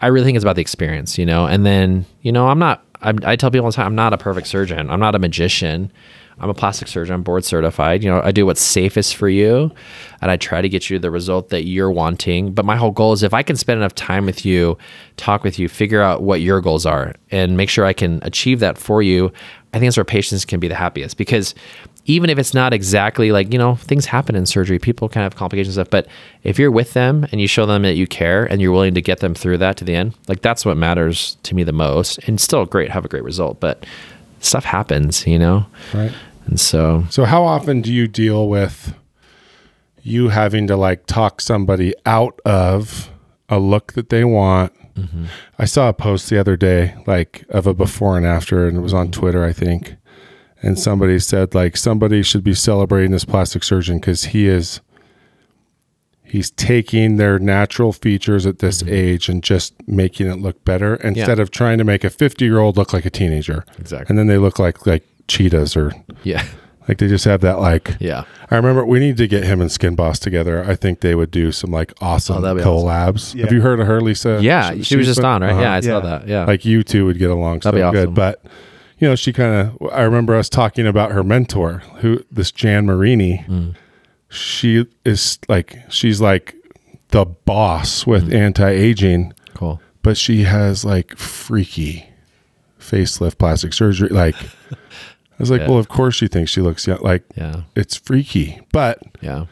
I 0.00 0.08
really 0.08 0.24
think 0.24 0.36
it's 0.36 0.44
about 0.44 0.56
the 0.56 0.62
experience, 0.62 1.18
you 1.18 1.26
know, 1.26 1.46
and 1.46 1.64
then, 1.64 2.06
you 2.22 2.32
know, 2.32 2.48
I'm 2.48 2.58
not, 2.58 2.84
I'm, 3.02 3.18
I 3.24 3.36
tell 3.36 3.50
people 3.50 3.66
all 3.66 3.70
the 3.70 3.76
time, 3.76 3.86
I'm 3.86 3.94
not 3.94 4.12
a 4.12 4.18
perfect 4.18 4.46
surgeon. 4.46 4.90
I'm 4.90 5.00
not 5.00 5.14
a 5.14 5.18
magician. 5.18 5.92
I'm 6.38 6.50
a 6.50 6.54
plastic 6.54 6.88
surgeon. 6.88 7.14
I'm 7.14 7.22
board 7.22 7.44
certified. 7.44 8.02
You 8.02 8.10
know, 8.10 8.20
I 8.24 8.32
do 8.32 8.44
what's 8.46 8.60
safest 8.60 9.16
for 9.16 9.28
you 9.28 9.70
and 10.20 10.30
I 10.30 10.36
try 10.36 10.60
to 10.62 10.68
get 10.68 10.90
you 10.90 10.98
the 10.98 11.10
result 11.10 11.50
that 11.50 11.64
you're 11.64 11.90
wanting. 11.90 12.52
But 12.52 12.64
my 12.64 12.76
whole 12.76 12.90
goal 12.90 13.12
is 13.12 13.22
if 13.22 13.34
I 13.34 13.42
can 13.42 13.56
spend 13.56 13.78
enough 13.78 13.94
time 13.94 14.26
with 14.26 14.44
you, 14.44 14.76
talk 15.16 15.44
with 15.44 15.58
you, 15.58 15.68
figure 15.68 16.02
out 16.02 16.22
what 16.22 16.40
your 16.40 16.60
goals 16.60 16.86
are 16.86 17.14
and 17.30 17.56
make 17.56 17.68
sure 17.68 17.84
I 17.84 17.92
can 17.92 18.18
achieve 18.22 18.60
that 18.60 18.78
for 18.78 19.00
you, 19.02 19.32
I 19.72 19.78
think 19.78 19.88
that's 19.88 19.96
where 19.96 20.04
patients 20.04 20.44
can 20.44 20.60
be 20.60 20.68
the 20.68 20.74
happiest 20.74 21.16
because 21.16 21.54
even 22.06 22.28
if 22.28 22.38
it's 22.38 22.52
not 22.52 22.74
exactly 22.74 23.32
like, 23.32 23.52
you 23.52 23.58
know, 23.58 23.76
things 23.76 24.06
happen 24.06 24.36
in 24.36 24.44
surgery, 24.46 24.78
people 24.78 25.08
kind 25.08 25.26
of 25.26 25.32
have 25.32 25.38
complications 25.38 25.76
and 25.76 25.86
stuff. 25.86 25.90
But 25.90 26.06
if 26.42 26.58
you're 26.58 26.70
with 26.70 26.92
them 26.92 27.26
and 27.32 27.40
you 27.40 27.46
show 27.46 27.64
them 27.64 27.82
that 27.82 27.94
you 27.94 28.06
care 28.06 28.44
and 28.44 28.60
you're 28.60 28.72
willing 28.72 28.94
to 28.94 29.00
get 29.00 29.20
them 29.20 29.34
through 29.34 29.58
that 29.58 29.76
to 29.78 29.84
the 29.84 29.94
end, 29.94 30.14
like 30.28 30.42
that's 30.42 30.66
what 30.66 30.76
matters 30.76 31.36
to 31.44 31.54
me 31.54 31.64
the 31.64 31.72
most. 31.72 32.18
And 32.28 32.40
still 32.40 32.66
great, 32.66 32.90
have 32.90 33.04
a 33.04 33.08
great 33.08 33.24
result. 33.24 33.58
But 33.58 33.86
stuff 34.40 34.64
happens, 34.64 35.26
you 35.26 35.38
know? 35.38 35.66
Right. 35.94 36.12
And 36.46 36.60
so 36.60 37.06
So 37.08 37.24
how 37.24 37.42
often 37.44 37.80
do 37.80 37.92
you 37.92 38.06
deal 38.06 38.48
with 38.48 38.94
you 40.02 40.28
having 40.28 40.66
to 40.66 40.76
like 40.76 41.06
talk 41.06 41.40
somebody 41.40 41.94
out 42.04 42.38
of 42.44 43.10
a 43.48 43.58
look 43.58 43.94
that 43.94 44.10
they 44.10 44.24
want? 44.24 44.74
Mm-hmm. 44.94 45.24
I 45.58 45.64
saw 45.64 45.88
a 45.88 45.94
post 45.94 46.28
the 46.28 46.38
other 46.38 46.56
day 46.56 46.94
like 47.06 47.46
of 47.48 47.66
a 47.66 47.72
before 47.72 48.18
and 48.18 48.26
after 48.26 48.68
and 48.68 48.76
it 48.76 48.80
was 48.80 48.92
on 48.92 49.10
Twitter, 49.10 49.42
I 49.42 49.54
think. 49.54 49.96
And 50.64 50.78
somebody 50.78 51.18
said 51.18 51.54
like 51.54 51.76
somebody 51.76 52.22
should 52.22 52.42
be 52.42 52.54
celebrating 52.54 53.10
this 53.10 53.24
plastic 53.24 53.62
surgeon 53.62 54.00
cuz 54.00 54.24
he 54.24 54.48
is 54.48 54.80
he's 56.22 56.50
taking 56.50 57.16
their 57.16 57.38
natural 57.38 57.92
features 57.92 58.46
at 58.46 58.58
this 58.58 58.82
age 58.84 59.28
and 59.28 59.42
just 59.42 59.74
making 59.86 60.26
it 60.26 60.36
look 60.40 60.64
better 60.64 60.96
instead 60.96 61.38
of 61.38 61.50
trying 61.50 61.78
to 61.78 61.84
make 61.84 62.02
a 62.02 62.08
50-year-old 62.10 62.76
look 62.76 62.92
like 62.92 63.04
a 63.04 63.10
teenager. 63.10 63.64
Exactly. 63.78 64.06
And 64.08 64.18
then 64.18 64.26
they 64.26 64.38
look 64.38 64.58
like 64.58 64.86
like 64.86 65.04
cheetahs 65.28 65.76
or 65.76 65.92
yeah. 66.22 66.44
like 66.88 66.98
they 66.98 67.08
just 67.08 67.24
have 67.24 67.40
that 67.42 67.60
like 67.60 67.96
Yeah. 68.00 68.24
I 68.50 68.56
remember 68.56 68.84
we 68.84 68.98
need 69.00 69.16
to 69.18 69.28
get 69.28 69.44
him 69.44 69.60
and 69.60 69.70
Skin 69.70 69.94
Boss 69.94 70.18
together. 70.18 70.64
I 70.66 70.74
think 70.76 71.00
they 71.00 71.14
would 71.14 71.30
do 71.30 71.52
some 71.52 71.70
like 71.70 71.92
awesome 72.00 72.38
Oh, 72.38 72.40
that'd 72.40 72.58
be 72.62 72.64
collabs. 72.68 73.34
Yeah. 73.34 73.44
Have 73.44 73.52
you 73.52 73.60
heard 73.60 73.80
of 73.80 73.86
her, 73.86 74.00
Lisa? 74.00 74.38
Yeah. 74.42 74.72
She, 74.74 74.82
she's 74.82 74.96
was 74.98 75.06
just 75.06 75.18
been- 75.20 75.26
on, 75.26 75.42
right? 75.42 75.50
uh-huh. 75.52 75.60
Yeah, 75.60 75.72
I 75.74 75.80
saw 75.80 75.88
Yeah. 75.88 76.00
that. 76.00 76.28
Yeah. 76.28 76.44
Like 76.46 76.64
you 76.64 76.82
two 76.82 77.04
would 77.06 77.18
get 77.18 77.30
along 77.30 77.60
so 77.60 77.70
That'd 77.70 77.92
be 77.92 77.98
good. 77.98 78.14
But 78.14 78.42
you 78.98 79.08
know, 79.08 79.16
she 79.16 79.32
kind 79.32 79.68
of. 79.80 79.90
I 79.92 80.02
remember 80.02 80.34
us 80.34 80.48
talking 80.48 80.86
about 80.86 81.12
her 81.12 81.22
mentor, 81.24 81.78
who 81.98 82.24
this 82.30 82.50
Jan 82.52 82.86
Marini. 82.86 83.38
Hmm. 83.38 83.70
She 84.28 84.86
is 85.04 85.38
like 85.48 85.78
she's 85.90 86.20
like 86.20 86.54
the 87.08 87.24
boss 87.24 88.06
with 88.06 88.24
Hmm. 88.30 88.36
anti 88.36 88.68
aging, 88.70 89.32
cool. 89.54 89.80
but 90.02 90.16
she 90.16 90.42
has 90.42 90.84
like 90.84 91.16
freaky 91.16 92.06
facelift 92.80 93.38
plastic 93.38 93.72
surgery. 93.72 94.08
Like 94.08 94.34
I 94.42 94.76
was 95.38 95.50
like, 95.52 95.60
Yeah. 95.62 95.68
well, 95.68 95.78
of 95.78 95.88
course 95.88 96.14
she 96.16 96.26
thinks 96.26 96.50
she 96.50 96.60
looks 96.60 96.86
young. 96.86 97.00
Like 97.00 97.22
Yeah. 97.36 97.62
it's 97.76 97.96
freaky, 97.96 98.60
but 98.72 98.98
Yeah. 99.20 99.46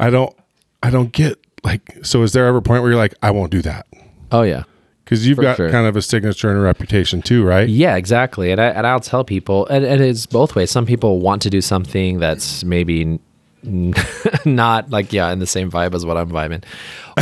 I 0.00 0.10
don't 0.10 0.34
I 0.82 0.90
don't 0.90 1.12
get 1.12 1.38
like 1.62 1.98
so 2.02 2.22
is 2.22 2.32
there 2.32 2.46
ever 2.46 2.58
a 2.58 2.62
point 2.62 2.82
where 2.82 2.92
you're 2.92 2.98
like 3.00 3.14
I 3.22 3.30
won't 3.30 3.50
do 3.52 3.62
that 3.62 3.86
Oh, 4.30 4.42
yeah. 4.42 4.62
Because 5.04 5.26
you've 5.26 5.38
got 5.38 5.56
sure. 5.56 5.70
kind 5.70 5.86
of 5.86 5.96
a 5.96 6.02
signature 6.02 6.48
and 6.48 6.58
a 6.58 6.62
reputation 6.62 7.22
too 7.22 7.44
right 7.44 7.68
Yeah, 7.68 7.96
exactly. 7.96 8.50
And, 8.50 8.60
I, 8.60 8.66
and 8.68 8.86
I'll 8.86 9.00
tell 9.00 9.24
people, 9.24 9.66
and, 9.66 9.84
and 9.84 10.00
it's 10.00 10.26
both 10.26 10.54
ways. 10.54 10.70
Some 10.70 10.86
people 10.86 11.20
want 11.20 11.42
to 11.42 11.50
do 11.50 11.60
something 11.60 12.18
that's 12.18 12.64
maybe 12.64 13.18
n- 13.64 13.94
not 14.44 14.90
like, 14.90 15.12
yeah, 15.12 15.30
in 15.32 15.38
the 15.38 15.46
same 15.46 15.70
vibe 15.70 15.94
as 15.94 16.06
what 16.06 16.16
I'm 16.16 16.30
vibing. 16.30 16.64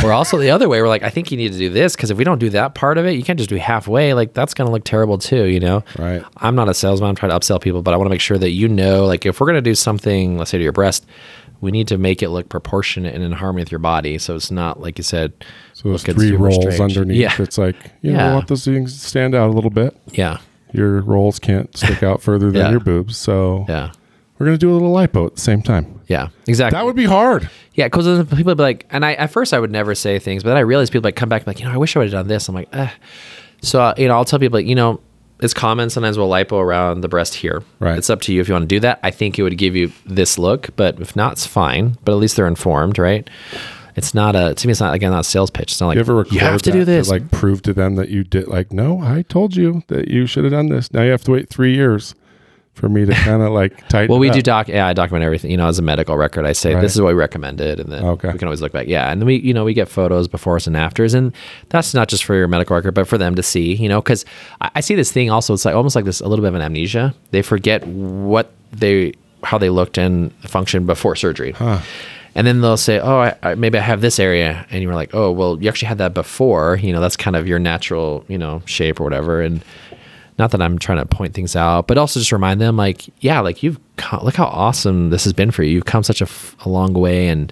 Or 0.03 0.11
also 0.11 0.37
the 0.37 0.51
other 0.51 0.69
way, 0.69 0.81
we're 0.81 0.87
like, 0.87 1.03
I 1.03 1.09
think 1.09 1.31
you 1.31 1.37
need 1.37 1.51
to 1.51 1.57
do 1.57 1.69
this 1.69 1.95
because 1.95 2.11
if 2.11 2.17
we 2.17 2.23
don't 2.23 2.39
do 2.39 2.49
that 2.51 2.75
part 2.75 2.97
of 2.97 3.05
it, 3.05 3.11
you 3.11 3.23
can't 3.23 3.37
just 3.37 3.49
do 3.49 3.57
halfway. 3.57 4.13
Like, 4.13 4.33
that's 4.33 4.53
going 4.53 4.67
to 4.67 4.71
look 4.71 4.83
terrible 4.83 5.17
too, 5.17 5.45
you 5.45 5.59
know? 5.59 5.83
Right. 5.97 6.23
I'm 6.37 6.55
not 6.55 6.69
a 6.69 6.73
salesman. 6.73 7.09
I'm 7.09 7.15
trying 7.15 7.31
to 7.31 7.39
upsell 7.39 7.61
people, 7.61 7.81
but 7.81 7.93
I 7.93 7.97
want 7.97 8.07
to 8.07 8.11
make 8.11 8.21
sure 8.21 8.37
that 8.37 8.51
you 8.51 8.67
know, 8.67 9.05
like, 9.05 9.25
if 9.25 9.39
we're 9.39 9.47
going 9.47 9.55
to 9.55 9.61
do 9.61 9.75
something, 9.75 10.37
let's 10.37 10.51
say 10.51 10.57
to 10.57 10.63
your 10.63 10.73
breast, 10.73 11.05
we 11.61 11.71
need 11.71 11.87
to 11.89 11.97
make 11.97 12.23
it 12.23 12.29
look 12.29 12.49
proportionate 12.49 13.13
and 13.13 13.23
in 13.23 13.31
harmony 13.31 13.61
with 13.61 13.71
your 13.71 13.79
body. 13.79 14.17
So 14.17 14.35
it's 14.35 14.49
not, 14.51 14.79
like 14.81 14.97
you 14.97 15.03
said, 15.03 15.31
so 15.81 15.89
those 15.89 16.03
three 16.03 16.31
rolls 16.31 16.55
strange. 16.55 16.79
underneath 16.79 17.17
Yeah. 17.17 17.35
it's 17.39 17.57
like 17.57 17.75
you 18.01 18.11
know 18.13 18.19
Yeah. 18.19 18.31
I 18.31 18.33
want 18.33 18.47
those 18.47 18.65
things 18.65 18.93
to 19.01 19.07
stand 19.07 19.33
out 19.35 19.49
a 19.49 19.53
little 19.53 19.69
bit 19.69 19.95
Yeah. 20.11 20.37
your 20.73 21.01
rolls 21.01 21.39
can't 21.39 21.75
stick 21.77 22.03
out 22.03 22.21
further 22.21 22.47
than 22.51 22.61
Yeah. 22.61 22.71
your 22.71 22.79
boobs 22.79 23.17
so 23.17 23.65
Yeah. 23.67 23.91
we're 24.37 24.45
gonna 24.47 24.57
do 24.57 24.71
a 24.71 24.73
little 24.73 24.93
lipo 24.93 25.25
at 25.27 25.35
the 25.35 25.41
same 25.41 25.61
time 25.61 26.01
Yeah. 26.07 26.27
Exactly. 26.47 26.77
that 26.77 26.85
would 26.85 26.95
be 26.95 27.05
hard 27.05 27.49
Yeah, 27.73 27.85
because 27.87 28.05
people 28.29 28.51
would 28.51 28.57
be 28.57 28.63
like, 28.63 28.85
and 28.91 29.05
I 29.05 29.13
at 29.13 29.31
first 29.31 29.53
I 29.53 29.59
would 29.59 29.71
never 29.71 29.95
say 29.95 30.19
things, 30.19 30.43
but 30.43 30.49
then 30.49 30.57
I 30.57 30.61
realized 30.61 30.91
people 30.91 31.07
like 31.07 31.15
come 31.15 31.29
back 31.29 31.41
and 31.41 31.45
be 31.45 31.51
like, 31.51 31.59
you 31.61 31.65
know, 31.65 31.71
I 31.71 31.77
wish 31.77 31.95
I 31.95 31.99
would 31.99 32.09
have 32.11 32.11
done 32.11 32.27
this. 32.27 32.49
I'm 32.49 32.53
like, 32.55 32.67
eh. 32.73 32.89
So 33.61 33.81
uh, 33.81 33.93
you 33.97 34.07
know, 34.09 34.15
I'll 34.15 34.25
tell 34.25 34.39
people 34.39 34.59
like, 34.59 34.65
you 34.67 34.75
know, 34.75 34.99
it's 35.39 35.53
common 35.55 35.89
sometimes 35.89 36.17
we'll 36.17 36.29
lipo 36.29 36.61
around 36.61 36.99
the 37.01 37.07
breast 37.07 37.33
here. 37.33 37.63
Right. 37.79 37.97
It's 37.97 38.09
up 38.09 38.21
to 38.23 38.33
you 38.33 38.41
if 38.41 38.47
you 38.49 38.53
want 38.53 38.63
to 38.63 38.67
do 38.75 38.79
that. 38.81 38.99
I 39.03 39.09
think 39.09 39.39
it 39.39 39.43
would 39.43 39.57
give 39.57 39.75
you 39.75 39.91
this 40.05 40.37
look, 40.37 40.69
but 40.75 40.99
if 40.99 41.15
not, 41.15 41.31
it's 41.33 41.45
fine. 41.47 41.95
But 42.03 42.11
at 42.11 42.15
least 42.19 42.35
they're 42.35 42.45
informed, 42.45 42.99
right? 42.99 43.27
It's 43.95 44.13
not 44.13 44.35
a 44.35 44.53
to 44.53 44.67
me. 44.67 44.71
It's 44.71 44.79
not 44.79 44.93
again 44.93 45.11
not 45.11 45.21
a 45.21 45.23
sales 45.23 45.49
pitch. 45.49 45.71
It's 45.71 45.81
not 45.81 45.87
like 45.87 45.95
you 45.95 46.01
ever 46.01 46.15
record 46.15 46.33
you 46.33 46.39
have 46.39 46.61
to 46.63 46.71
do 46.71 46.83
this. 46.85 47.09
like 47.09 47.29
prove 47.31 47.61
to 47.63 47.73
them 47.73 47.95
that 47.95 48.09
you 48.09 48.23
did 48.23 48.47
like 48.47 48.71
no 48.71 49.01
I 49.01 49.23
told 49.23 49.55
you 49.55 49.83
that 49.87 50.07
you 50.07 50.25
should 50.25 50.43
have 50.43 50.51
done 50.53 50.69
this 50.69 50.93
now 50.93 51.01
you 51.03 51.11
have 51.11 51.23
to 51.25 51.31
wait 51.31 51.49
three 51.49 51.73
years 51.75 52.15
for 52.73 52.87
me 52.87 53.05
to 53.05 53.13
kind 53.13 53.41
of 53.43 53.51
like 53.51 53.85
tighten 53.89 54.07
Well, 54.09 54.17
we 54.17 54.29
do 54.29 54.41
doc. 54.41 54.69
Yeah, 54.69 54.87
I 54.87 54.93
document 54.93 55.25
everything. 55.25 55.51
You 55.51 55.57
know, 55.57 55.67
as 55.67 55.77
a 55.77 55.81
medical 55.81 56.15
record, 56.15 56.45
I 56.45 56.53
say 56.53 56.73
Right. 56.73 56.79
this 56.81 56.95
is 56.95 57.01
what 57.01 57.09
we 57.09 57.13
recommended, 57.15 57.81
and 57.81 57.91
then 57.91 58.01
Okay. 58.05 58.31
we 58.31 58.39
can 58.39 58.47
always 58.47 58.61
look 58.61 58.71
back. 58.71 58.87
Yeah, 58.87 59.11
and 59.11 59.19
then 59.21 59.25
we, 59.27 59.35
you 59.41 59.53
know, 59.53 59.65
we 59.65 59.73
get 59.73 59.89
photos 59.89 60.29
befores 60.29 60.67
and 60.67 60.77
afters, 60.77 61.13
and 61.13 61.33
that's 61.67 61.93
not 61.93 62.07
just 62.07 62.23
for 62.23 62.33
your 62.33 62.47
medical 62.47 62.73
record, 62.73 62.93
but 62.93 63.09
for 63.09 63.17
them 63.17 63.35
to 63.35 63.43
see. 63.43 63.75
You 63.75 63.89
know, 63.89 64.01
because 64.01 64.23
I, 64.61 64.71
I 64.75 64.79
see 64.79 64.95
this 64.95 65.11
thing 65.11 65.29
also. 65.29 65.53
It's 65.53 65.65
like 65.65 65.75
almost 65.75 65.97
like 65.97 66.05
this 66.05 66.21
a 66.21 66.27
little 66.29 66.43
bit 66.43 66.47
of 66.47 66.55
an 66.55 66.61
amnesia. 66.61 67.13
They 67.31 67.41
forget 67.41 67.85
what 67.85 68.53
they 68.71 69.13
how 69.43 69.57
they 69.57 69.69
looked 69.69 69.97
and 69.97 70.31
functioned 70.47 70.87
before 70.87 71.17
surgery. 71.17 71.53
And 72.33 72.47
then 72.47 72.61
they'll 72.61 72.77
say, 72.77 72.99
"Oh, 72.99 73.19
I, 73.19 73.35
I, 73.43 73.55
maybe 73.55 73.77
I 73.77 73.81
have 73.81 73.99
this 74.01 74.19
area," 74.19 74.65
and 74.71 74.81
you're 74.81 74.95
like, 74.95 75.13
"Oh, 75.13 75.31
well, 75.31 75.61
you 75.61 75.67
actually 75.67 75.89
had 75.89 75.97
that 75.97 76.13
before. 76.13 76.77
You 76.81 76.93
know, 76.93 77.01
that's 77.01 77.17
kind 77.17 77.35
of 77.35 77.47
your 77.47 77.59
natural, 77.59 78.23
you 78.29 78.37
know, 78.37 78.61
shape 78.65 78.99
or 79.01 79.03
whatever." 79.03 79.41
And 79.41 79.63
not 80.39 80.51
that 80.51 80.61
I'm 80.61 80.79
trying 80.79 80.99
to 80.99 81.05
point 81.05 81.33
things 81.33 81.55
out, 81.55 81.87
but 81.87 81.97
also 81.97 82.19
just 82.19 82.31
remind 82.31 82.61
them, 82.61 82.77
like, 82.77 83.09
yeah, 83.21 83.41
like 83.41 83.61
you've 83.63 83.79
co- 83.97 84.23
look 84.23 84.35
how 84.35 84.45
awesome 84.45 85.09
this 85.09 85.25
has 85.25 85.33
been 85.33 85.51
for 85.51 85.61
you. 85.63 85.71
You've 85.71 85.85
come 85.85 86.03
such 86.03 86.21
a, 86.21 86.25
f- 86.25 86.55
a 86.65 86.69
long 86.69 86.93
way, 86.93 87.27
and 87.27 87.51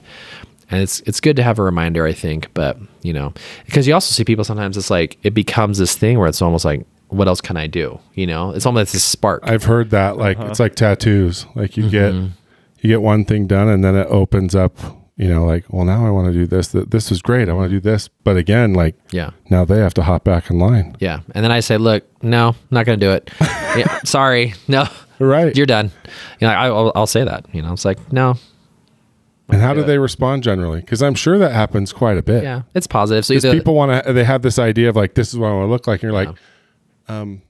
and 0.71 0.81
it's 0.81 1.01
it's 1.01 1.19
good 1.19 1.35
to 1.35 1.43
have 1.43 1.59
a 1.59 1.63
reminder, 1.63 2.05
I 2.05 2.13
think. 2.13 2.53
But 2.53 2.77
you 3.01 3.11
know, 3.11 3.33
because 3.65 3.85
you 3.85 3.93
also 3.93 4.13
see 4.13 4.23
people 4.23 4.45
sometimes 4.45 4.77
it's 4.77 4.89
like 4.89 5.17
it 5.23 5.33
becomes 5.33 5.77
this 5.77 5.95
thing 5.97 6.17
where 6.19 6.27
it's 6.29 6.41
almost 6.41 6.63
like, 6.63 6.85
what 7.09 7.27
else 7.27 7.41
can 7.41 7.57
I 7.57 7.67
do? 7.67 7.99
You 8.13 8.27
know, 8.27 8.51
it's 8.51 8.65
almost 8.65 8.93
this 8.93 9.03
spark. 9.03 9.41
I've 9.43 9.63
heard 9.65 9.89
that 9.89 10.15
like 10.17 10.39
it's 10.39 10.59
like 10.61 10.75
tattoos. 10.75 11.45
Like 11.53 11.75
you 11.75 11.89
get 11.89 12.13
Mm-hmm. 12.13 12.27
You 12.83 12.89
get 12.89 13.01
one 13.01 13.25
thing 13.25 13.47
done 13.47 13.67
and 13.67 13.83
then 13.83 13.95
it 13.95 14.07
opens 14.09 14.55
up, 14.55 14.77
you 15.15 15.27
know, 15.27 15.45
like, 15.45 15.65
well 15.69 15.85
now 15.85 16.05
I 16.05 16.09
want 16.11 16.27
to 16.27 16.33
do 16.33 16.45
this. 16.47 16.69
Th- 16.69 16.85
This 16.87 17.11
is 17.11 17.21
great. 17.21 17.49
I 17.49 17.53
want 17.53 17.69
to 17.69 17.75
do 17.75 17.79
this. 17.81 18.07
But 18.23 18.37
again, 18.37 18.73
like 18.73 18.95
yeah. 19.11 19.31
now 19.49 19.65
they 19.65 19.79
have 19.79 19.93
to 19.95 20.03
hop 20.03 20.23
back 20.23 20.49
in 20.49 20.59
line. 20.59 20.95
Yeah. 20.99 21.21
And 21.35 21.43
then 21.43 21.51
I 21.51 21.59
say, 21.59 21.77
look, 21.77 22.03
no, 22.23 22.55
not 22.71 22.85
going 22.85 22.99
to 22.99 23.05
do 23.05 23.11
it. 23.11 23.29
yeah, 23.41 23.99
sorry. 24.03 24.53
No, 24.67 24.87
Right. 25.19 25.55
you're 25.55 25.65
done. 25.65 25.91
You 26.39 26.47
know, 26.47 26.53
I, 26.53 26.65
I'll, 26.67 26.91
I'll 26.95 27.07
say 27.07 27.23
that. 27.23 27.45
You 27.53 27.61
know, 27.61 27.73
it's 27.73 27.83
like, 27.85 28.11
no. 28.13 28.35
and 29.49 29.61
how 29.61 29.73
do 29.73 29.81
do 29.81 29.85
they 29.87 29.97
respond 29.97 30.43
generally? 30.43 30.79
Because 30.81 31.01
I'm 31.03 31.15
sure 31.15 31.37
that 31.39 31.51
happens 31.51 31.91
quite 31.91 32.17
a 32.17 32.21
bit. 32.23 32.43
Yeah. 32.43 32.61
It's 32.73 32.87
positive. 32.87 33.25
So 33.25 33.33
either, 33.33 33.51
people 33.51 33.73
want 33.75 34.05
to, 34.05 34.13
they 34.13 34.23
have 34.23 34.41
this 34.43 34.57
idea 34.59 34.89
of 34.89 34.95
like, 34.95 35.15
this 35.15 35.29
is 35.33 35.37
what 35.39 35.47
I 35.49 35.53
want 35.53 35.67
to 35.67 35.71
look 35.71 35.87
like. 35.87 36.03
And 36.03 36.13
you're 36.13 36.25
like, 36.25 36.37
um, 37.09 37.41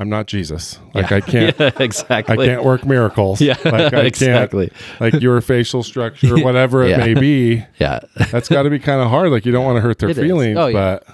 I'm 0.00 0.08
not 0.08 0.26
Jesus. 0.26 0.78
Like 0.94 1.10
Yeah. 1.10 1.16
I 1.16 1.20
can't, 1.20 1.58
Yeah, 1.60 1.70
exactly. 1.80 2.38
I 2.44 2.46
can't 2.46 2.64
work 2.64 2.84
miracles. 2.86 3.40
Yeah, 3.40 3.56
like 3.64 3.92
I 3.92 4.00
exactly. 4.06 4.68
Can't, 4.70 5.00
like 5.14 5.22
your 5.22 5.40
facial 5.40 5.82
structure, 5.82 6.34
or 6.36 6.42
whatever 6.44 6.84
it 6.84 6.96
may 6.98 7.14
be. 7.14 7.64
Yeah. 7.78 8.00
That's 8.30 8.48
got 8.48 8.62
to 8.62 8.70
be 8.70 8.78
kind 8.78 9.00
of 9.02 9.08
hard. 9.08 9.30
Like 9.30 9.44
you 9.44 9.52
don't 9.52 9.64
want 9.64 9.76
to 9.76 9.80
hurt 9.80 9.98
their 9.98 10.10
It 10.10 10.18
is. 10.18 10.24
feelings, 10.24 10.56
Oh, 10.56 10.66
yeah. 10.68 10.72
but 11.02 11.06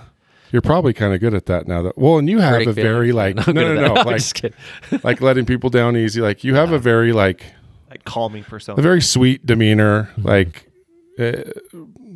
you're 0.53 0.63
probably 0.63 0.93
kind 0.93 1.13
of 1.15 1.21
good 1.21 1.35
at 1.35 1.47
that 1.47 1.67
now. 1.67 1.83
That 1.83 1.99
well, 1.99 2.19
and 2.19 2.29
you 2.31 2.39
have 2.39 2.53
Hurting 2.53 2.69
a 2.69 2.73
very 2.73 3.11
like 3.13 3.35
no, 3.37 3.43
I'm 3.47 3.55
no, 3.55 3.75
no, 3.75 3.85
at 3.85 3.89
that. 3.89 3.99
I'm 4.01 4.07
like 4.07 4.17
just 4.17 4.35
kidding. 4.35 4.57
like 5.03 5.21
letting 5.21 5.47
people 5.47 5.71
down 5.71 5.97
easy. 5.97 6.21
Like 6.21 6.45
you 6.45 6.55
have 6.55 6.71
a 6.73 6.79
very 6.79 7.13
like 7.13 7.45
Like 7.91 8.05
calming 8.05 8.45
persona. 8.45 8.79
a 8.79 8.83
very 8.83 9.01
sweet 9.03 9.45
demeanor. 9.47 10.11
Mm-hmm. 10.19 10.29
Like, 10.29 10.71
uh, 11.19 11.51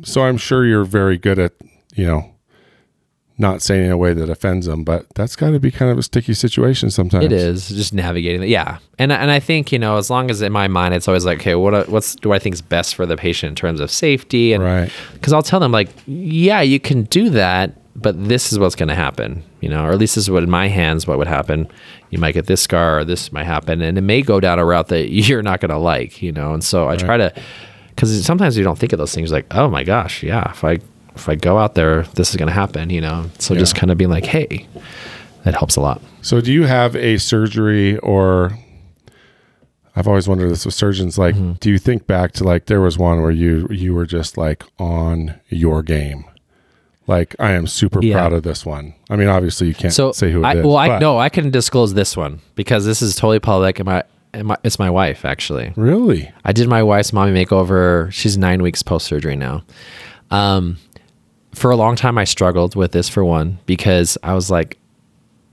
so 0.05 0.21
I'm 0.21 0.37
sure 0.37 0.65
you're 0.65 0.85
very 0.85 1.17
good 1.17 1.37
at 1.39 1.53
you 1.95 2.05
know 2.05 2.33
not 3.39 3.61
saying 3.61 3.85
in 3.85 3.91
a 3.91 3.97
way 3.97 4.13
that 4.13 4.29
offends 4.29 4.65
them, 4.65 4.83
but 4.83 5.05
that's 5.15 5.35
got 5.35 5.51
to 5.51 5.59
be 5.59 5.71
kind 5.71 5.91
of 5.91 5.97
a 5.97 6.03
sticky 6.03 6.33
situation 6.33 6.91
sometimes. 6.91 7.25
It 7.25 7.31
is 7.31 7.69
just 7.69 7.93
navigating 7.93 8.41
that. 8.41 8.49
Yeah, 8.49 8.79
and 8.97 9.11
and 9.11 9.31
I 9.31 9.39
think 9.39 9.71
you 9.71 9.79
know 9.79 9.97
as 9.97 10.09
long 10.09 10.29
as 10.29 10.41
in 10.41 10.51
my 10.51 10.67
mind 10.67 10.93
it's 10.93 11.07
always 11.07 11.25
like, 11.25 11.39
okay, 11.39 11.55
what 11.55 11.87
what's 11.89 12.15
do 12.15 12.33
I 12.33 12.39
think 12.39 12.53
is 12.53 12.61
best 12.61 12.95
for 12.95 13.05
the 13.05 13.15
patient 13.17 13.49
in 13.51 13.55
terms 13.55 13.79
of 13.79 13.89
safety 13.89 14.53
and 14.53 14.63
Right. 14.63 14.91
because 15.13 15.33
I'll 15.33 15.41
tell 15.41 15.59
them 15.59 15.71
like, 15.71 15.89
yeah, 16.05 16.61
you 16.61 16.79
can 16.79 17.03
do 17.03 17.29
that, 17.31 17.71
but 17.95 18.27
this 18.27 18.51
is 18.51 18.59
what's 18.59 18.75
going 18.75 18.89
to 18.89 18.95
happen, 18.95 19.43
you 19.61 19.69
know, 19.69 19.85
or 19.85 19.91
at 19.91 19.97
least 19.97 20.15
this 20.15 20.25
is 20.25 20.29
what 20.31 20.43
in 20.43 20.49
my 20.49 20.67
hands 20.67 21.07
what 21.07 21.17
would 21.17 21.27
happen. 21.27 21.67
You 22.11 22.17
might 22.19 22.33
get 22.33 22.47
this 22.47 22.61
scar, 22.61 22.99
or 22.99 23.05
this 23.05 23.31
might 23.31 23.45
happen, 23.45 23.81
and 23.81 23.97
it 23.97 24.01
may 24.01 24.21
go 24.21 24.39
down 24.39 24.57
a 24.59 24.65
route 24.65 24.87
that 24.87 25.09
you're 25.11 25.43
not 25.43 25.61
going 25.61 25.69
to 25.69 25.77
like, 25.77 26.21
you 26.21 26.31
know. 26.31 26.53
And 26.53 26.63
so 26.63 26.89
I 26.89 26.95
try 26.95 27.17
to, 27.17 27.31
because 27.89 28.25
sometimes 28.25 28.57
you 28.57 28.63
don't 28.63 28.79
think 28.79 28.93
of 28.93 28.99
those 28.99 29.13
things 29.13 29.31
like, 29.31 29.45
oh 29.51 29.69
my 29.69 29.83
gosh, 29.83 30.23
yeah, 30.23 30.49
if 30.51 30.63
I 30.63 30.79
if 31.19 31.29
I 31.29 31.35
go 31.35 31.57
out 31.57 31.75
there, 31.75 32.03
this 32.15 32.29
is 32.31 32.35
going 32.35 32.47
to 32.47 32.53
happen, 32.53 32.89
you 32.89 33.01
know. 33.01 33.25
So 33.39 33.55
just 33.55 33.75
kind 33.75 33.91
of 33.91 33.97
being 33.97 34.09
like, 34.09 34.25
hey, 34.25 34.67
that 35.43 35.53
helps 35.55 35.75
a 35.75 35.81
lot. 35.81 36.01
So, 36.21 36.41
do 36.41 36.51
you 36.51 36.63
have 36.63 36.95
a 36.95 37.17
surgery 37.17 37.97
or? 37.99 38.57
I've 39.95 40.07
always 40.07 40.27
wondered 40.27 40.49
this 40.49 40.65
with 40.65 40.73
surgeons. 40.75 41.17
Like, 41.17 41.35
Mm-hmm. 41.35 41.53
do 41.59 41.69
you 41.69 41.77
think 41.77 42.07
back 42.07 42.31
to 42.33 42.43
like 42.43 42.67
there 42.67 42.79
was 42.81 42.97
one 42.97 43.21
where 43.21 43.31
you 43.31 43.67
you 43.69 43.93
were 43.93 44.05
just 44.05 44.37
like 44.37 44.63
on 44.79 45.35
your 45.49 45.83
game? 45.83 46.23
Like, 47.07 47.35
I 47.39 47.51
am 47.51 47.65
super 47.67 48.01
Yeah. 48.03 48.13
proud 48.15 48.33
of 48.33 48.43
this 48.43 48.65
one. 48.65 48.93
I 49.09 49.15
mean, 49.15 49.27
obviously 49.27 49.67
you 49.67 49.73
can't 49.73 49.91
So 49.93 50.11
say 50.11 50.31
who 50.31 50.41
it 50.43 50.45
I, 50.45 50.55
is, 50.57 50.65
well, 50.65 50.77
I 50.77 50.99
no, 50.99 51.17
I 51.17 51.27
can 51.29 51.49
disclose 51.49 51.95
this 51.95 52.15
one 52.15 52.39
because 52.55 52.85
this 52.85 53.01
is 53.01 53.15
totally 53.15 53.39
public, 53.39 53.79
and 53.79 53.87
my, 53.87 54.03
and 54.31 54.47
my 54.47 54.57
it's 54.63 54.77
my 54.79 54.89
wife 54.89 55.25
actually. 55.25 55.73
Really? 55.75 56.31
I 56.45 56.53
did 56.53 56.67
my 56.69 56.83
wife's 56.83 57.11
mommy 57.11 57.33
makeover. 57.33 58.11
She's 58.11 58.37
nine 58.37 58.61
weeks 58.61 58.83
post 58.83 59.07
surgery 59.07 59.35
now. 59.35 59.63
Um, 60.31 60.77
for 61.53 61.71
a 61.71 61.75
long 61.75 61.95
time, 61.95 62.17
I 62.17 62.23
struggled 62.23 62.75
with 62.75 62.91
this 62.91 63.09
for 63.09 63.23
one 63.25 63.59
because 63.65 64.17
I 64.23 64.33
was 64.33 64.49
like, 64.51 64.77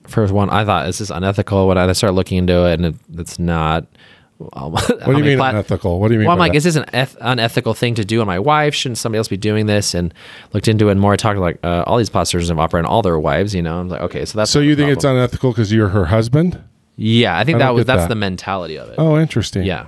for 0.07 0.27
one, 0.33 0.51
I 0.51 0.65
thought 0.65 0.87
this 0.87 1.01
is 1.01 1.11
unethical. 1.11 1.67
When 1.69 1.79
I 1.79 1.91
started 1.93 2.15
looking 2.15 2.39
into 2.39 2.67
it, 2.67 2.75
and 2.75 2.87
it, 2.87 2.95
it's 3.19 3.39
not. 3.39 3.87
What 4.39 4.87
do 5.07 5.17
you 5.17 5.25
mean 5.25 5.41
unethical? 5.41 5.99
What 5.99 6.09
do 6.09 6.13
you 6.15 6.19
mean? 6.21 6.27
Well, 6.27 6.35
I'm 6.35 6.39
like, 6.39 6.53
that? 6.53 6.59
is 6.59 6.65
this 6.65 6.77
an 6.77 6.85
eth- 6.93 7.17
unethical 7.23 7.73
thing 7.73 7.95
to 7.95 8.05
do 8.05 8.21
on 8.21 8.27
my 8.27 8.39
wife? 8.39 8.75
Shouldn't 8.75 8.99
somebody 8.99 9.17
else 9.17 9.29
be 9.29 9.39
doing 9.39 9.65
this? 9.65 9.95
And 9.95 10.13
looked 10.53 10.69
into 10.69 10.89
it 10.89 10.93
and 10.93 11.01
more. 11.01 11.15
I 11.15 11.17
talked 11.17 11.39
like 11.39 11.59
uh, 11.65 11.85
all 11.87 11.97
these 11.97 12.11
surgeons 12.11 12.49
have 12.49 12.59
operated 12.59 12.85
on 12.87 12.93
all 12.93 13.01
their 13.01 13.19
wives. 13.19 13.55
You 13.55 13.63
know, 13.63 13.81
I'm 13.81 13.89
like, 13.89 14.03
okay, 14.03 14.27
so 14.27 14.37
that's 14.37 14.51
so 14.51 14.61
you 14.61 14.77
think 14.77 14.91
it's 14.91 15.05
unethical 15.05 15.53
because 15.53 15.73
you're 15.73 15.89
her 15.89 16.05
husband? 16.05 16.63
Yeah, 16.97 17.39
I 17.39 17.45
think 17.45 17.57
I 17.57 17.59
that 17.61 17.75
was 17.75 17.87
that's 17.87 18.03
that. 18.03 18.09
the 18.11 18.15
mentality 18.15 18.77
of 18.77 18.91
it. 18.91 18.97
Oh, 18.99 19.19
interesting. 19.19 19.63
Yeah. 19.65 19.87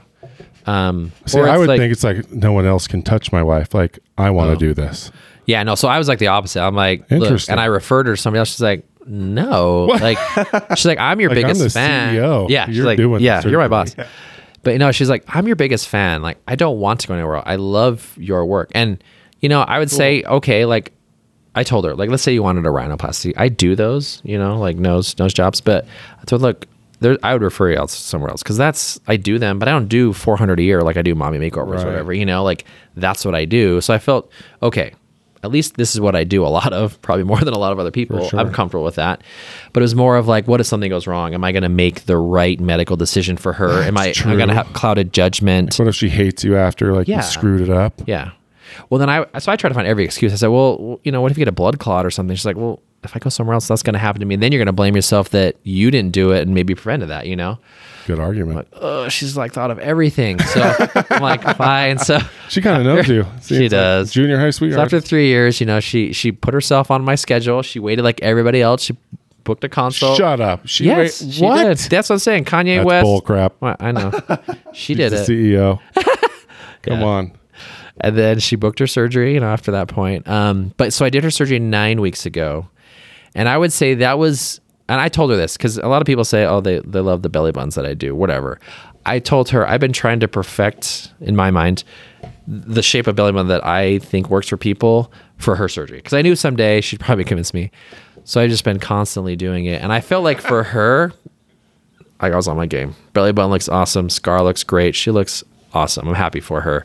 Um, 0.64 1.12
See, 1.26 1.40
I 1.40 1.58
would 1.58 1.68
like- 1.68 1.78
think 1.78 1.92
it's 1.92 2.04
like 2.04 2.30
no 2.32 2.52
one 2.52 2.64
else 2.64 2.88
can 2.88 3.02
touch 3.02 3.30
my 3.30 3.42
wife. 3.42 3.74
Like 3.74 3.98
I 4.16 4.30
want 4.30 4.48
to 4.48 4.56
Oh. 4.56 4.58
do 4.68 4.72
this. 4.72 5.12
Yeah, 5.48 5.62
no. 5.62 5.74
So 5.76 5.88
I 5.88 5.96
was 5.96 6.08
like 6.08 6.18
the 6.18 6.26
opposite. 6.26 6.60
I'm 6.60 6.74
like, 6.74 7.10
look, 7.10 7.22
Interesting. 7.22 7.52
and 7.54 7.60
I 7.60 7.64
referred 7.64 8.06
her 8.06 8.14
to 8.16 8.20
somebody 8.20 8.40
else. 8.40 8.50
She's 8.50 8.60
like, 8.60 8.84
no, 9.06 9.86
like 9.86 10.18
she's 10.76 10.84
like, 10.84 10.98
I'm 10.98 11.18
your 11.20 11.30
Like, 11.34 11.38
I'm 11.38 11.42
biggest 11.44 11.62
the 11.62 11.70
fan. 11.70 12.14
CEO. 12.14 12.50
Yeah, 12.50 12.66
she's 12.66 12.76
You're 12.76 12.84
like, 12.84 12.98
doing 12.98 13.22
yeah, 13.22 13.40
you're 13.44 13.58
my 13.58 13.66
boss. 13.68 13.96
But 14.64 14.72
you 14.72 14.78
know, 14.78 14.92
she's 14.92 15.08
like, 15.08 15.24
I'm 15.28 15.46
your 15.46 15.56
biggest 15.56 15.88
fan. 15.88 16.20
Like, 16.20 16.36
I 16.46 16.54
don't 16.56 16.80
want 16.80 17.00
to 17.00 17.08
go 17.08 17.14
anywhere. 17.14 17.36
else. 17.36 17.44
I 17.46 17.56
love 17.56 18.14
your 18.18 18.44
work, 18.44 18.70
and 18.74 19.02
you 19.40 19.48
know, 19.48 19.62
I 19.62 19.78
would 19.78 19.90
say, 19.90 20.22
okay, 20.24 20.64
like. 20.64 20.92
I 21.54 21.64
told 21.64 21.84
her, 21.86 21.94
like, 21.96 22.08
let's 22.08 22.22
say 22.22 22.32
you 22.32 22.42
wanted 22.42 22.66
a 22.66 22.68
rhinoplasty. 22.68 23.32
I 23.36 23.48
do 23.48 23.74
those, 23.74 24.20
you 24.22 24.38
know, 24.38 24.58
like 24.60 24.76
nose 24.76 25.18
nose 25.18 25.34
jobs. 25.34 25.60
But 25.60 25.86
I 26.20 26.24
told 26.24 26.42
her, 26.42 26.48
look, 26.48 26.66
there, 27.00 27.16
I 27.24 27.32
would 27.32 27.42
refer 27.42 27.70
you 27.70 27.76
else 27.76 27.94
somewhere 27.96 28.30
else 28.30 28.44
because 28.44 28.56
that's 28.56 29.00
I 29.08 29.16
do 29.16 29.40
them, 29.40 29.58
but 29.58 29.66
I 29.66 29.72
don't 29.72 29.88
do 29.88 30.12
400 30.12 30.60
a 30.60 30.62
year 30.62 30.82
like 30.82 30.96
I 30.96 31.02
do 31.02 31.16
mommy 31.16 31.38
makeovers 31.38 31.82
or 31.82 31.86
whatever. 31.86 32.12
You 32.12 32.26
know, 32.26 32.44
like 32.44 32.64
that's 32.94 33.24
what 33.24 33.34
I 33.34 33.44
do. 33.44 33.80
So 33.80 33.92
I 33.92 33.98
felt 33.98 34.30
okay. 34.62 34.92
At 35.44 35.50
least 35.50 35.76
this 35.76 35.94
is 35.94 36.00
what 36.00 36.16
I 36.16 36.24
do 36.24 36.44
a 36.44 36.48
lot 36.48 36.72
of, 36.72 37.00
probably 37.02 37.24
more 37.24 37.38
than 37.40 37.54
a 37.54 37.58
lot 37.58 37.72
of 37.72 37.78
other 37.78 37.90
people. 37.90 38.28
sure. 38.28 38.38
I'm 38.40 38.52
comfortable 38.52 38.84
with 38.84 38.96
that. 38.96 39.22
But 39.72 39.80
it 39.80 39.84
was 39.84 39.94
more 39.94 40.16
of 40.16 40.26
like, 40.26 40.48
what 40.48 40.60
if 40.60 40.66
something 40.66 40.90
goes 40.90 41.06
wrong? 41.06 41.34
Am 41.34 41.44
I 41.44 41.52
going 41.52 41.62
to 41.62 41.68
make 41.68 42.06
the 42.06 42.16
right 42.16 42.58
medical 42.60 42.96
decision 42.96 43.36
for 43.36 43.52
her? 43.52 43.82
Am 43.82 43.96
I, 43.96 44.06
That's 44.06 44.22
am 44.22 44.30
I 44.30 44.36
going 44.36 44.48
to 44.48 44.54
have 44.54 44.72
clouded 44.72 45.12
judgment? 45.12 45.76
What 45.78 45.88
if 45.88 45.94
she 45.94 46.08
hates 46.08 46.42
you 46.44 46.56
after 46.56 46.92
like 46.92 47.06
Yeah. 47.08 47.16
you 47.18 47.22
screwed 47.22 47.60
it 47.62 47.70
up? 47.70 48.00
Yeah. 48.06 48.32
Well, 48.90 48.98
then 48.98 49.08
I 49.08 49.24
so 49.38 49.50
I 49.50 49.56
try 49.56 49.68
to 49.68 49.74
find 49.74 49.86
every 49.86 50.04
excuse. 50.04 50.32
I 50.32 50.36
said, 50.36 50.48
well, 50.48 51.00
you 51.02 51.10
know, 51.12 51.20
what 51.22 51.30
if 51.32 51.38
you 51.38 51.40
get 51.42 51.48
a 51.48 51.52
blood 51.52 51.78
clot 51.78 52.04
or 52.04 52.10
something? 52.10 52.36
She's 52.36 52.44
like, 52.44 52.56
well, 52.56 52.80
if 53.04 53.14
I 53.14 53.18
go 53.18 53.30
somewhere 53.30 53.54
else, 53.54 53.68
that's 53.68 53.82
going 53.82 53.94
to 53.94 53.98
happen 53.98 54.20
to 54.20 54.26
me. 54.26 54.34
And 54.34 54.42
then 54.42 54.50
you're 54.52 54.58
going 54.58 54.66
to 54.66 54.72
blame 54.72 54.96
yourself 54.96 55.30
that 55.30 55.56
you 55.62 55.90
didn't 55.90 56.12
do 56.12 56.32
it 56.32 56.42
and 56.42 56.52
maybe 56.54 56.74
prevented 56.74 57.08
that. 57.10 57.26
You 57.26 57.36
know? 57.36 57.58
Good 58.06 58.18
argument. 58.20 58.68
Oh, 58.72 59.08
she's 59.08 59.36
like 59.36 59.52
thought 59.52 59.70
of 59.70 59.78
everything. 59.78 60.38
So 60.40 60.74
I'm 61.10 61.22
like, 61.22 61.42
fine. 61.56 61.98
So 61.98 62.18
She 62.48 62.60
kind 62.62 62.78
of 62.80 62.86
knows 62.86 63.08
you. 63.08 63.24
See, 63.40 63.56
She 63.58 63.64
it's 63.66 63.72
like 63.72 63.80
does. 63.80 64.12
junior 64.12 64.38
high 64.38 64.50
sweetheart. 64.50 64.78
So 64.90 64.96
after 64.96 65.00
three 65.06 65.26
years, 65.28 65.60
you 65.60 65.66
know, 65.66 65.80
she 65.80 66.12
she 66.12 66.32
put 66.32 66.54
herself 66.54 66.90
on 66.90 67.04
my 67.04 67.14
schedule. 67.14 67.62
She 67.62 67.78
waited 67.78 68.02
like 68.02 68.20
everybody 68.22 68.62
else. 68.62 68.82
She 68.82 68.96
booked 69.44 69.62
a 69.64 69.68
consult. 69.68 70.16
Shut 70.16 70.40
up. 70.40 70.66
She 70.66 70.84
Yes, 70.86 71.22
wait, 71.22 71.32
she 71.34 71.44
what? 71.44 71.62
did. 71.64 71.78
That's 71.90 72.08
what 72.08 72.14
I'm 72.14 72.18
saying. 72.20 72.44
Kanye 72.46 72.76
That's 72.76 72.86
West. 72.86 73.04
bull 73.04 73.20
crap. 73.20 73.54
Well, 73.60 73.76
I 73.78 73.92
know. 73.92 74.10
She 74.72 74.94
did 74.94 75.12
it. 75.12 75.28
CEO. 75.28 75.78
Come 76.82 77.00
Yeah. 77.00 77.06
on. 77.06 77.32
and 78.00 78.16
then 78.16 78.38
she 78.38 78.56
booked 78.56 78.78
her 78.78 78.86
surgery 78.86 79.34
you 79.34 79.40
know 79.40 79.48
after 79.48 79.72
that 79.72 79.88
point 79.88 80.26
um, 80.28 80.72
but 80.76 80.92
so 80.92 81.04
i 81.04 81.10
did 81.10 81.24
her 81.24 81.30
surgery 81.32 81.58
nine 81.58 82.00
weeks 82.00 82.24
ago 82.24 82.68
and 83.34 83.48
i 83.48 83.56
would 83.56 83.72
say 83.72 83.94
that 83.94 84.18
was 84.18 84.60
and 84.88 85.00
i 85.00 85.08
told 85.08 85.30
her 85.30 85.36
this 85.36 85.56
because 85.56 85.78
a 85.78 85.88
lot 85.88 86.02
of 86.02 86.06
people 86.06 86.24
say 86.24 86.44
oh 86.44 86.60
they, 86.60 86.80
they 86.80 87.00
love 87.00 87.22
the 87.22 87.28
belly 87.28 87.52
buttons 87.52 87.74
that 87.74 87.86
i 87.86 87.94
do 87.94 88.14
whatever 88.14 88.58
i 89.06 89.18
told 89.18 89.48
her 89.48 89.66
i've 89.68 89.80
been 89.80 89.92
trying 89.92 90.20
to 90.20 90.28
perfect 90.28 91.12
in 91.20 91.36
my 91.36 91.50
mind 91.50 91.84
the 92.46 92.82
shape 92.82 93.06
of 93.06 93.16
belly 93.16 93.32
button 93.32 93.48
that 93.48 93.64
i 93.64 93.98
think 94.00 94.28
works 94.30 94.48
for 94.48 94.56
people 94.56 95.12
for 95.36 95.56
her 95.56 95.68
surgery 95.68 95.98
because 95.98 96.14
i 96.14 96.22
knew 96.22 96.34
someday 96.34 96.80
she'd 96.80 97.00
probably 97.00 97.24
convince 97.24 97.52
me 97.54 97.70
so 98.24 98.40
i've 98.40 98.50
just 98.50 98.64
been 98.64 98.78
constantly 98.78 99.36
doing 99.36 99.64
it 99.66 99.82
and 99.82 99.92
i 99.92 100.00
felt 100.00 100.24
like 100.24 100.40
for 100.40 100.62
her 100.74 101.12
I 102.20 102.30
was 102.30 102.48
on 102.48 102.56
my 102.56 102.66
game. 102.66 102.94
Belly 103.12 103.32
button 103.32 103.50
looks 103.50 103.68
awesome. 103.68 104.10
Scar 104.10 104.42
looks 104.42 104.64
great. 104.64 104.94
She 104.94 105.10
looks 105.10 105.44
awesome. 105.72 106.08
I'm 106.08 106.14
happy 106.14 106.40
for 106.40 106.60
her. 106.62 106.84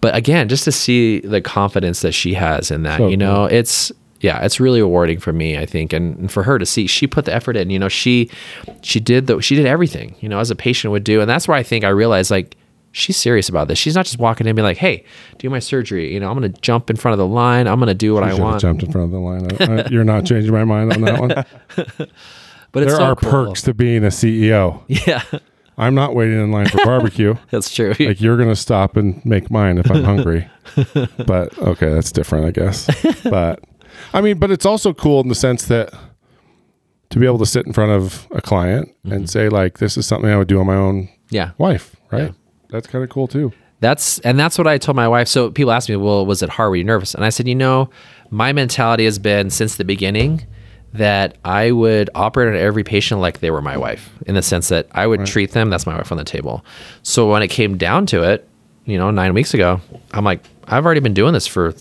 But 0.00 0.14
again, 0.14 0.48
just 0.48 0.64
to 0.64 0.72
see 0.72 1.20
the 1.20 1.40
confidence 1.40 2.00
that 2.02 2.12
she 2.12 2.34
has 2.34 2.70
in 2.70 2.84
that, 2.84 2.98
So 2.98 3.08
you 3.08 3.16
know, 3.16 3.46
it's 3.46 3.90
yeah, 4.20 4.44
it's 4.44 4.60
really 4.60 4.80
rewarding 4.82 5.18
for 5.18 5.32
me, 5.32 5.56
I 5.58 5.66
think, 5.66 5.92
and, 5.92 6.16
and 6.18 6.32
for 6.32 6.42
her 6.42 6.58
to 6.58 6.66
see 6.66 6.86
she 6.86 7.06
put 7.06 7.24
the 7.24 7.34
effort 7.34 7.56
in. 7.56 7.70
You 7.70 7.78
know, 7.78 7.88
she 7.88 8.30
she 8.82 9.00
did 9.00 9.26
the 9.26 9.40
she 9.40 9.54
did 9.56 9.66
everything, 9.66 10.14
you 10.20 10.28
know, 10.28 10.38
as 10.38 10.50
a 10.50 10.54
patient 10.56 10.92
would 10.92 11.04
do, 11.04 11.20
and 11.20 11.28
that's 11.28 11.48
where 11.48 11.56
I 11.56 11.62
think 11.62 11.84
I 11.84 11.88
realized 11.88 12.30
like 12.30 12.56
she's 12.92 13.16
serious 13.16 13.48
about 13.48 13.68
this. 13.68 13.78
She's 13.78 13.94
not 13.94 14.04
just 14.04 14.18
walking 14.18 14.46
in 14.46 14.50
and 14.50 14.56
be 14.56 14.62
like, 14.62 14.76
"Hey, 14.76 15.04
do 15.38 15.48
my 15.48 15.58
surgery." 15.60 16.12
You 16.12 16.20
know, 16.20 16.30
I'm 16.30 16.38
going 16.38 16.52
to 16.52 16.60
jump 16.60 16.90
in 16.90 16.96
front 16.96 17.12
of 17.12 17.18
the 17.18 17.26
line. 17.26 17.66
I'm 17.68 17.78
going 17.78 17.86
to 17.88 17.94
do 17.94 18.12
what 18.14 18.22
I 18.24 18.34
want. 18.34 18.60
jumped 18.60 18.82
in 18.82 18.90
front 18.92 19.06
of 19.06 19.10
the 19.12 19.18
line. 19.18 19.48
I- 19.60 19.82
I- 19.84 19.88
you're 19.90 20.04
not 20.04 20.26
changing 20.26 20.52
my 20.52 20.64
mind 20.64 20.92
on 20.92 21.00
that 21.02 21.20
one. 21.20 22.08
But 22.72 22.84
it's 22.84 22.92
there 22.92 23.00
so 23.00 23.04
are 23.06 23.16
cool. 23.16 23.30
perks 23.30 23.62
to 23.62 23.74
being 23.74 24.04
a 24.04 24.08
CEO. 24.08 24.80
Yeah, 24.86 25.24
I'm 25.78 25.94
not 25.96 26.14
waiting 26.14 26.38
in 26.40 26.52
line 26.52 26.66
for 26.68 26.78
barbecue. 26.84 27.34
that's 27.50 27.74
true. 27.74 27.94
like 27.98 28.20
you're 28.20 28.36
gonna 28.36 28.54
stop 28.54 28.96
and 28.96 29.24
make 29.26 29.50
mine 29.50 29.76
if 29.78 29.90
I'm 29.90 30.04
hungry. 30.04 30.48
but 31.26 31.56
okay, 31.58 31.88
that's 31.92 32.12
different, 32.12 32.46
I 32.46 32.50
guess. 32.52 32.88
But 33.24 33.58
I 34.12 34.20
mean, 34.20 34.38
but 34.38 34.50
it's 34.50 34.66
also 34.66 34.92
cool 34.92 35.20
in 35.20 35.28
the 35.28 35.34
sense 35.34 35.66
that 35.66 35.92
to 37.10 37.18
be 37.18 37.26
able 37.26 37.38
to 37.38 37.46
sit 37.46 37.66
in 37.66 37.72
front 37.72 37.92
of 37.92 38.26
a 38.30 38.40
client 38.40 38.88
Mm-hmm. 39.04 39.12
and 39.12 39.30
say 39.30 39.48
like, 39.48 39.78
"This 39.78 39.96
is 39.96 40.06
something 40.06 40.28
I 40.30 40.36
would 40.36 40.48
do 40.48 40.60
on 40.60 40.66
my 40.66 40.76
own 40.76 41.08
yeah. 41.30 41.52
wife," 41.58 41.96
right? 42.12 42.22
Yeah. 42.24 42.30
That's 42.68 42.86
kind 42.86 43.02
of 43.02 43.08
cool 43.10 43.26
too. 43.26 43.52
That's 43.80 44.18
and 44.20 44.38
that's 44.38 44.58
what 44.58 44.66
I 44.66 44.76
told 44.76 44.94
my 44.94 45.08
wife. 45.08 45.26
So 45.26 45.50
people 45.50 45.72
ask 45.72 45.88
me, 45.88 45.96
"Well, 45.96 46.26
was 46.26 46.42
it 46.42 46.50
hard? 46.50 46.68
Were 46.70 46.76
you 46.76 46.84
nervous?" 46.84 47.14
And 47.14 47.24
I 47.24 47.30
said, 47.30 47.48
"You 47.48 47.54
know, 47.54 47.88
my 48.30 48.52
mentality 48.52 49.06
has 49.06 49.18
been 49.18 49.48
since 49.48 49.76
the 49.76 49.84
beginning 49.84 50.44
that 50.92 51.38
I 51.44 51.70
would 51.70 52.10
operate 52.14 52.48
on 52.48 52.56
every 52.60 52.84
patient 52.84 53.20
like 53.20 53.40
they 53.40 53.50
were 53.50 53.62
my 53.62 53.76
wife, 53.76 54.10
in 54.26 54.34
the 54.34 54.42
sense 54.42 54.68
that 54.68 54.86
I 54.92 55.06
would 55.06 55.24
treat 55.24 55.52
them. 55.52 55.70
That's 55.70 55.86
my 55.86 55.96
wife 55.96 56.10
on 56.12 56.18
the 56.18 56.24
table. 56.24 56.64
So 57.02 57.30
when 57.30 57.42
it 57.42 57.48
came 57.48 57.78
down 57.78 58.06
to 58.06 58.22
it, 58.24 58.46
you 58.84 58.98
know, 58.98 59.10
nine 59.10 59.32
weeks 59.32 59.54
ago, 59.54 59.80
I'm 60.12 60.24
like, 60.24 60.44
I've 60.66 60.84
already 60.84 61.00
been 61.00 61.14
doing 61.14 61.32
this 61.32 61.46
for 61.46 61.74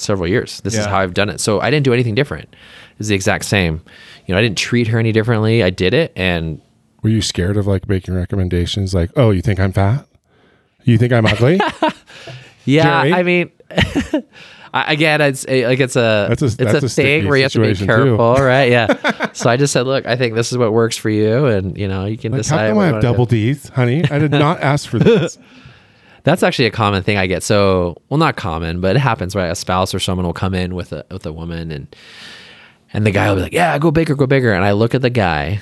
several 0.00 0.28
years. 0.28 0.60
This 0.62 0.74
is 0.76 0.84
how 0.86 0.98
I've 0.98 1.14
done 1.14 1.28
it. 1.28 1.40
So 1.40 1.60
I 1.60 1.70
didn't 1.70 1.84
do 1.84 1.92
anything 1.92 2.14
different. 2.14 2.54
It's 2.98 3.08
the 3.08 3.14
exact 3.14 3.44
same. 3.44 3.82
You 4.26 4.34
know, 4.34 4.38
I 4.38 4.42
didn't 4.42 4.58
treat 4.58 4.86
her 4.88 4.98
any 4.98 5.12
differently. 5.12 5.62
I 5.62 5.70
did 5.70 5.94
it, 5.94 6.12
and 6.16 6.60
Were 7.02 7.10
you 7.10 7.22
scared 7.22 7.56
of 7.56 7.66
like 7.66 7.88
making 7.88 8.14
recommendations 8.14 8.94
like, 8.94 9.10
"Oh, 9.16 9.30
you 9.30 9.42
think 9.42 9.60
I'm 9.60 9.72
fat? 9.72 10.06
You 10.84 10.98
think 10.98 11.12
I'm 11.12 11.26
ugly?" 11.26 11.60
Yeah, 12.64 13.02
Jerry? 13.02 13.12
I 13.12 13.22
mean, 13.22 13.50
again, 14.74 15.20
it's 15.20 15.46
a, 15.48 15.66
like 15.66 15.78
it's 15.80 15.94
a 15.96 16.26
That's 16.28 16.42
a- 16.42 16.46
it's 16.46 16.56
that's 16.56 16.82
a 16.82 16.86
a 16.86 16.88
thing 16.88 17.28
where 17.28 17.36
you 17.36 17.44
have 17.44 17.52
to 17.52 17.60
be 17.60 17.74
situation, 17.74 17.86
too. 17.86 18.16
careful, 18.16 18.34
right? 18.44 18.70
Yeah. 18.70 19.32
so 19.32 19.48
I 19.48 19.56
just 19.56 19.72
said, 19.72 19.86
look, 19.86 20.04
I 20.06 20.16
think 20.16 20.34
this 20.34 20.50
is 20.50 20.58
what 20.58 20.72
works 20.72 20.96
for 20.96 21.08
you, 21.10 21.46
and 21.46 21.78
you 21.78 21.86
know, 21.86 22.06
you 22.06 22.18
can 22.18 22.32
like, 22.32 22.40
decide. 22.40 22.56
how 22.58 22.68
come 22.70 22.78
I 22.78 22.80
you 22.80 22.84
have 22.86 22.92
wanna 22.94 23.02
do. 23.02 23.06
double 23.12 23.26
D's, 23.26 23.68
honey? 23.68 24.02
I 24.10 24.18
did 24.18 24.32
not 24.32 24.60
ask 24.62 24.88
for 24.88 24.98
this. 24.98 25.38
That's 26.26 26.42
actually 26.42 26.66
a 26.66 26.70
common 26.72 27.02
thing 27.04 27.16
I 27.16 27.26
get. 27.28 27.42
So, 27.44 27.96
well, 28.08 28.18
not 28.18 28.36
common, 28.36 28.80
but 28.80 28.96
it 28.96 28.98
happens, 28.98 29.36
right? 29.36 29.46
A 29.46 29.54
spouse 29.54 29.94
or 29.94 30.00
someone 30.00 30.26
will 30.26 30.32
come 30.34 30.54
in 30.54 30.74
with 30.74 30.92
a 30.92 31.06
with 31.10 31.24
a 31.24 31.32
woman, 31.32 31.70
and 31.70 31.86
and 32.92 33.06
the 33.06 33.12
guy 33.12 33.28
will 33.28 33.36
be 33.36 33.42
like, 33.42 33.52
"Yeah, 33.52 33.78
go 33.78 33.90
bigger, 33.92 34.14
go 34.16 34.26
bigger," 34.26 34.52
and 34.52 34.64
I 34.64 34.72
look 34.72 34.94
at 34.94 35.02
the 35.02 35.10
guy, 35.10 35.60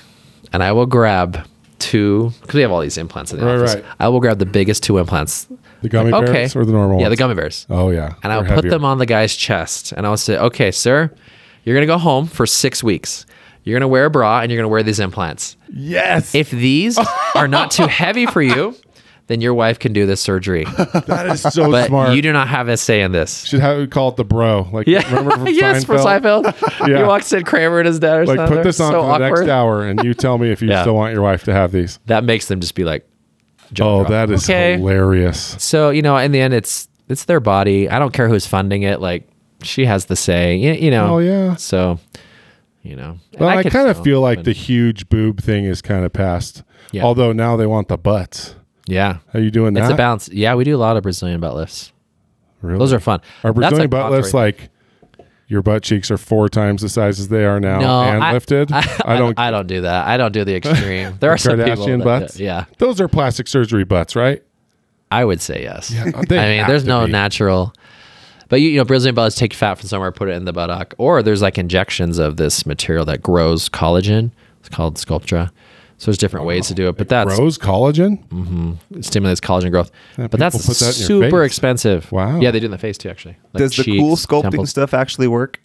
and 0.54 0.62
I 0.62 0.72
will 0.72 0.86
grab 0.86 1.46
two 1.78 2.32
because 2.40 2.54
we 2.54 2.62
have 2.62 2.72
all 2.72 2.80
these 2.80 2.96
implants 2.96 3.30
in 3.32 3.38
the 3.40 3.44
Right, 3.44 3.56
office. 3.56 3.74
right. 3.74 3.84
I 4.00 4.08
will 4.08 4.20
grab 4.20 4.38
the 4.38 4.46
biggest 4.46 4.82
two 4.82 4.96
implants. 4.98 5.46
The 5.82 5.90
gummy 5.90 6.12
okay, 6.14 6.32
bears 6.32 6.56
or 6.56 6.64
the 6.64 6.72
normal 6.72 6.98
Yeah, 6.98 7.10
the 7.10 7.16
gummy 7.16 7.34
bears. 7.34 7.66
Oh 7.68 7.90
yeah, 7.90 8.14
and 8.22 8.32
I'll 8.32 8.40
put 8.40 8.50
heavier. 8.50 8.70
them 8.70 8.86
on 8.86 8.96
the 8.96 9.04
guy's 9.06 9.36
chest 9.36 9.92
and 9.92 10.06
I'll 10.06 10.16
say, 10.16 10.38
okay, 10.38 10.70
sir, 10.70 11.10
You're 11.64 11.76
gonna 11.76 11.86
go 11.86 11.98
home 11.98 12.26
for 12.26 12.46
six 12.46 12.82
weeks. 12.82 13.26
You're 13.64 13.78
gonna 13.78 13.88
wear 13.88 14.06
a 14.06 14.10
bra 14.10 14.40
and 14.40 14.50
you're 14.50 14.58
gonna 14.58 14.68
wear 14.70 14.82
these 14.82 14.98
implants. 15.00 15.56
Yes. 15.70 16.34
If 16.34 16.50
these 16.50 16.98
are 17.34 17.48
not 17.48 17.70
too 17.70 17.86
heavy 17.86 18.24
for 18.26 18.40
you, 18.40 18.74
then 19.26 19.40
your 19.40 19.54
wife 19.54 19.78
can 19.78 19.92
do 19.92 20.04
this 20.06 20.20
surgery. 20.20 20.64
that 21.06 21.26
is 21.32 21.40
so 21.40 21.70
But 21.70 21.86
smart. 21.88 22.14
you 22.14 22.20
do 22.22 22.32
not 22.32 22.48
have 22.48 22.68
a 22.68 22.76
say 22.76 23.00
in 23.02 23.12
this. 23.12 23.44
should 23.44 23.60
have 23.60 23.78
we 23.78 23.86
call 23.86 24.10
it 24.10 24.16
the 24.16 24.24
bro. 24.24 24.68
Like 24.72 24.86
Yeah. 24.86 25.06
remember 25.08 25.30
from 25.36 25.46
yes, 25.48 25.84
for 25.84 25.96
Seinfeld? 25.96 26.44
Seinfeld. 26.44 26.88
Yeah. 26.88 26.98
He 26.98 27.02
walks 27.04 27.32
in 27.32 27.44
Kramer 27.44 27.78
and 27.80 27.86
his 27.86 27.98
dad 27.98 28.18
or 28.20 28.26
Like 28.26 28.36
something. 28.36 28.56
put 28.58 28.64
this 28.64 28.80
on 28.80 28.92
so 28.92 29.00
for 29.02 29.06
the 29.18 29.24
awkward. 29.24 29.38
next 29.40 29.50
hour 29.50 29.82
and 29.86 30.02
you 30.04 30.12
tell 30.14 30.36
me 30.38 30.50
if 30.50 30.60
you 30.60 30.68
Yeah. 30.68 30.82
still 30.82 30.94
want 30.94 31.12
your 31.14 31.22
wife 31.22 31.44
to 31.44 31.52
have 31.52 31.72
these. 31.72 31.98
That 32.06 32.24
makes 32.24 32.48
them 32.48 32.60
just 32.60 32.74
be 32.74 32.84
like, 32.84 33.06
Oh, 33.80 34.02
drop. 34.04 34.08
that 34.08 34.30
is 34.30 34.44
Okay. 34.48 34.76
hilarious. 34.76 35.56
So 35.58 35.90
you 35.90 36.02
know, 36.02 36.16
in 36.18 36.32
the 36.32 36.40
end, 36.40 36.52
it's 36.54 36.86
it's 37.08 37.24
their 37.24 37.40
body. 37.40 37.88
I 37.88 37.98
don't 37.98 38.12
care 38.12 38.28
who's 38.28 38.46
funding 38.46 38.82
it. 38.82 39.00
Like 39.00 39.26
she 39.62 39.86
has 39.86 40.04
the 40.06 40.16
say. 40.16 40.56
You, 40.56 40.72
you 40.72 40.90
know. 40.90 41.14
Oh 41.14 41.18
yeah. 41.18 41.54
So, 41.56 41.98
you 42.82 42.94
know. 42.96 43.18
Well, 43.38 43.48
I, 43.48 43.62
could 43.62 43.72
kind 43.72 43.88
of 43.88 44.02
feel 44.04 44.20
like 44.20 44.44
the 44.44 44.52
huge 44.52 45.08
boob 45.08 45.40
thing 45.42 45.64
is 45.64 45.80
kind 45.80 46.04
of 46.04 46.12
past. 46.12 46.62
Yeah. 46.92 47.02
Although 47.04 47.32
now 47.32 47.56
they 47.56 47.66
want 47.66 47.88
the 47.88 47.96
butts. 47.96 48.54
Yeah, 48.86 49.18
Are 49.32 49.40
you 49.40 49.50
doing 49.50 49.74
that? 49.74 49.84
it's 49.84 49.92
a 49.92 49.96
balance. 49.96 50.28
Yeah, 50.28 50.54
we 50.54 50.64
do 50.64 50.76
a 50.76 50.78
lot 50.78 50.96
of 50.96 51.02
Brazilian 51.02 51.40
butt 51.40 51.54
lifts. 51.54 51.92
Really? 52.62 52.78
Those 52.78 52.92
are 52.92 53.00
fun. 53.00 53.20
Are 53.42 53.52
Brazilian 53.52 53.90
butt 53.90 54.10
lifts 54.10 54.32
like 54.34 54.70
your 55.48 55.62
butt 55.62 55.82
cheeks 55.82 56.10
are 56.10 56.16
four 56.16 56.48
times 56.48 56.80
the 56.82 56.88
size 56.88 57.20
as 57.20 57.28
they 57.28 57.44
are 57.44 57.60
now 57.60 57.78
No, 57.80 58.02
and 58.02 58.24
I- 58.24 58.32
lifted? 58.32 58.72
I, 58.72 59.18
don't. 59.18 59.38
I 59.38 59.50
don't 59.50 59.66
do 59.66 59.82
that. 59.82 60.06
I 60.06 60.16
don't 60.16 60.32
do 60.32 60.44
the 60.44 60.54
extreme. 60.56 61.16
There 61.20 61.30
are 61.30 61.36
some. 61.38 61.58
Kardashian 61.58 62.02
butts. 62.02 62.38
yeah, 62.40 62.64
Those 62.78 63.00
are 63.00 63.08
plastic 63.08 63.48
surgery 63.48 63.84
butts, 63.84 64.16
right? 64.16 64.42
I 65.10 65.24
would 65.24 65.40
say 65.40 65.62
yes. 65.62 65.88
they 66.28 66.38
I 66.38 66.56
mean, 66.58 66.66
there's 66.66 66.84
no 66.86 67.06
be. 67.06 67.12
natural. 67.12 67.72
But 68.48 68.60
you, 68.60 68.68
you 68.70 68.78
know, 68.78 68.84
Brazilian 68.84 69.14
butt 69.14 69.24
lifts 69.24 69.38
take 69.38 69.54
fat 69.54 69.74
from 69.76 69.88
somewhere, 69.88 70.10
put 70.12 70.28
it 70.28 70.32
in 70.32 70.44
the 70.44 70.52
buttock, 70.52 70.94
or 70.98 71.22
there's 71.22 71.40
like 71.42 71.56
injections 71.58 72.18
of 72.18 72.36
this 72.36 72.64
material 72.66 73.04
that 73.06 73.22
grows 73.22 73.68
collagen. 73.68 74.30
It's 74.60 74.68
called 74.70 74.96
Sculptra. 74.96 75.50
So 75.98 76.06
there's 76.06 76.18
different 76.18 76.44
ways 76.46 76.66
to 76.68 76.74
do 76.74 76.88
it, 76.88 76.96
but 76.96 77.08
that's 77.08 77.38
Rose 77.38 77.56
collagen. 77.56 78.26
mm-hmm, 78.28 78.72
It 78.98 79.04
stimulates 79.04 79.40
collagen 79.40 79.70
growth. 79.70 79.90
Yeah, 80.18 80.26
but 80.26 80.40
that's 80.40 80.56
that 80.66 80.74
super 80.92 81.44
expensive. 81.44 82.10
Wow. 82.12 82.40
Yeah, 82.40 82.50
they 82.50 82.58
do 82.60 82.66
in 82.66 82.72
the 82.72 82.78
face 82.78 82.98
too, 82.98 83.08
actually. 83.08 83.36
Like 83.52 83.60
Does 83.62 83.76
the 83.76 83.84
cheeks, 83.84 84.00
cool 84.00 84.16
sculpting 84.16 84.42
temples. 84.50 84.70
stuff 84.70 84.92
actually 84.92 85.28
work? 85.28 85.60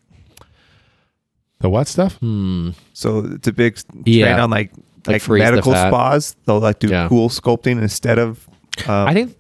The 1.60 1.70
what 1.70 1.88
stuff? 1.88 2.16
Hmm. 2.18 2.72
So 2.94 3.20
it's 3.34 3.48
a 3.48 3.52
big 3.54 3.76
trend 3.76 4.04
Yeah. 4.06 4.42
on 4.44 4.50
like 4.50 4.72
Like 5.08 5.14
like, 5.16 5.22
freeze 5.22 5.44
the 5.44 5.52
medical 5.52 5.74
spas. 5.74 6.36
They'll 6.46 6.60
like 6.60 6.80
do 6.80 6.88
Yeah. 6.90 7.08
cool 7.10 7.30
sculpting 7.30 7.82
instead 7.82 8.18
of. 8.20 8.48
Um, 8.88 9.08
I 9.08 9.14
think 9.14 9.36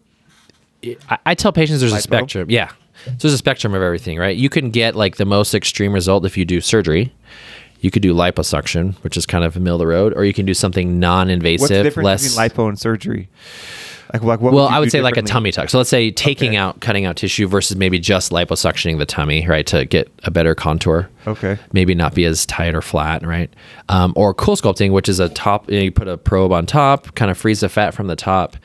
I, 1.09 1.17
I 1.27 1.35
tell 1.35 1.51
patients 1.53 1.79
there's 1.81 1.93
a 1.93 1.97
Lipo? 1.97 2.01
spectrum. 2.01 2.49
Yeah. 2.49 2.69
So 3.05 3.11
there's 3.19 3.33
a 3.33 3.37
spectrum 3.37 3.73
of 3.73 3.81
everything, 3.81 4.17
right? 4.17 4.35
You 4.35 4.49
can 4.49 4.71
get 4.71 4.95
like 4.95 5.15
the 5.17 5.25
most 5.25 5.53
extreme 5.53 5.93
result 5.93 6.25
if 6.25 6.35
you 6.37 6.43
do 6.45 6.59
surgery. 6.59 7.13
You 7.79 7.91
could 7.91 8.01
do 8.01 8.13
liposuction, 8.13 8.95
which 9.03 9.15
is 9.17 9.25
kind 9.25 9.43
of 9.43 9.53
the 9.53 9.59
middle 9.59 9.75
of 9.75 9.79
the 9.79 9.87
road, 9.87 10.13
or 10.15 10.25
you 10.25 10.33
can 10.33 10.45
do 10.45 10.53
something 10.53 10.99
non-invasive, 10.99 11.61
what's 11.61 11.69
the 11.69 11.83
difference 11.83 12.05
less. 12.05 12.35
between 12.35 12.49
lipo 12.65 12.69
and 12.69 12.79
surgery? 12.79 13.29
Like, 14.11 14.23
like 14.23 14.41
what 14.41 14.53
well, 14.53 14.67
you 14.67 14.75
I 14.75 14.79
would 14.79 14.89
say 14.91 15.01
like 15.01 15.17
a 15.17 15.21
tummy 15.21 15.51
tuck. 15.51 15.69
So 15.69 15.77
let's 15.77 15.89
say 15.89 16.09
taking 16.09 16.49
Okay. 16.49 16.57
out, 16.57 16.81
cutting 16.81 17.05
out 17.05 17.15
tissue 17.15 17.47
versus 17.47 17.77
maybe 17.77 17.99
just 17.99 18.31
liposuctioning 18.31 18.97
the 18.97 19.05
tummy, 19.05 19.47
right, 19.47 19.67
to 19.67 19.85
get 19.85 20.11
a 20.23 20.31
better 20.31 20.55
contour. 20.55 21.07
Okay. 21.27 21.59
maybe 21.73 21.93
not 21.93 22.15
be 22.15 22.25
as 22.25 22.45
tight 22.47 22.73
or 22.73 22.81
flat, 22.81 23.23
right? 23.25 23.53
Um, 23.87 24.13
or 24.15 24.33
cool 24.33 24.55
sculpting, 24.55 24.91
which 24.91 25.07
is 25.07 25.19
a 25.19 25.29
top, 25.29 25.69
you, 25.69 25.77
know, 25.77 25.83
you 25.83 25.91
put 25.91 26.07
a 26.07 26.17
probe 26.17 26.51
on 26.51 26.65
top, 26.65 27.13
kind 27.13 27.29
of 27.29 27.37
freeze 27.37 27.59
the 27.59 27.69
fat 27.69 27.93
from 27.93 28.07
the 28.07 28.15
top. 28.15 28.57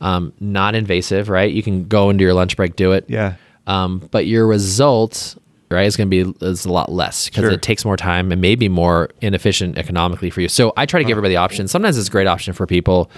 Um, 0.00 0.32
not 0.40 0.74
invasive, 0.74 1.28
right? 1.28 1.52
You 1.52 1.62
can 1.62 1.84
go 1.86 2.10
into 2.10 2.24
your 2.24 2.34
lunch 2.34 2.56
break, 2.56 2.74
do 2.74 2.90
it. 2.92 3.04
Yeah. 3.06 3.34
Um, 3.68 4.08
but 4.10 4.26
your 4.26 4.46
result, 4.48 5.36
right, 5.70 5.86
is 5.86 5.96
going 5.96 6.10
to 6.10 6.24
be 6.24 6.46
is 6.46 6.64
a 6.64 6.72
lot 6.72 6.90
less 6.90 7.28
because 7.28 7.42
Sure. 7.42 7.50
it 7.52 7.62
takes 7.62 7.84
more 7.84 7.96
time 7.96 8.32
and 8.32 8.40
maybe 8.40 8.68
more 8.68 9.10
inefficient 9.20 9.78
economically 9.78 10.30
for 10.30 10.40
you. 10.40 10.48
So 10.48 10.72
I 10.76 10.86
try 10.86 10.98
to 10.98 11.04
give 11.04 11.12
uh-huh. 11.12 11.20
everybody 11.20 11.36
options. 11.36 11.70
Sometimes 11.70 11.96
it's 11.96 12.08
a 12.08 12.10
great 12.10 12.26
option 12.26 12.52
for 12.54 12.66
people, 12.66 13.10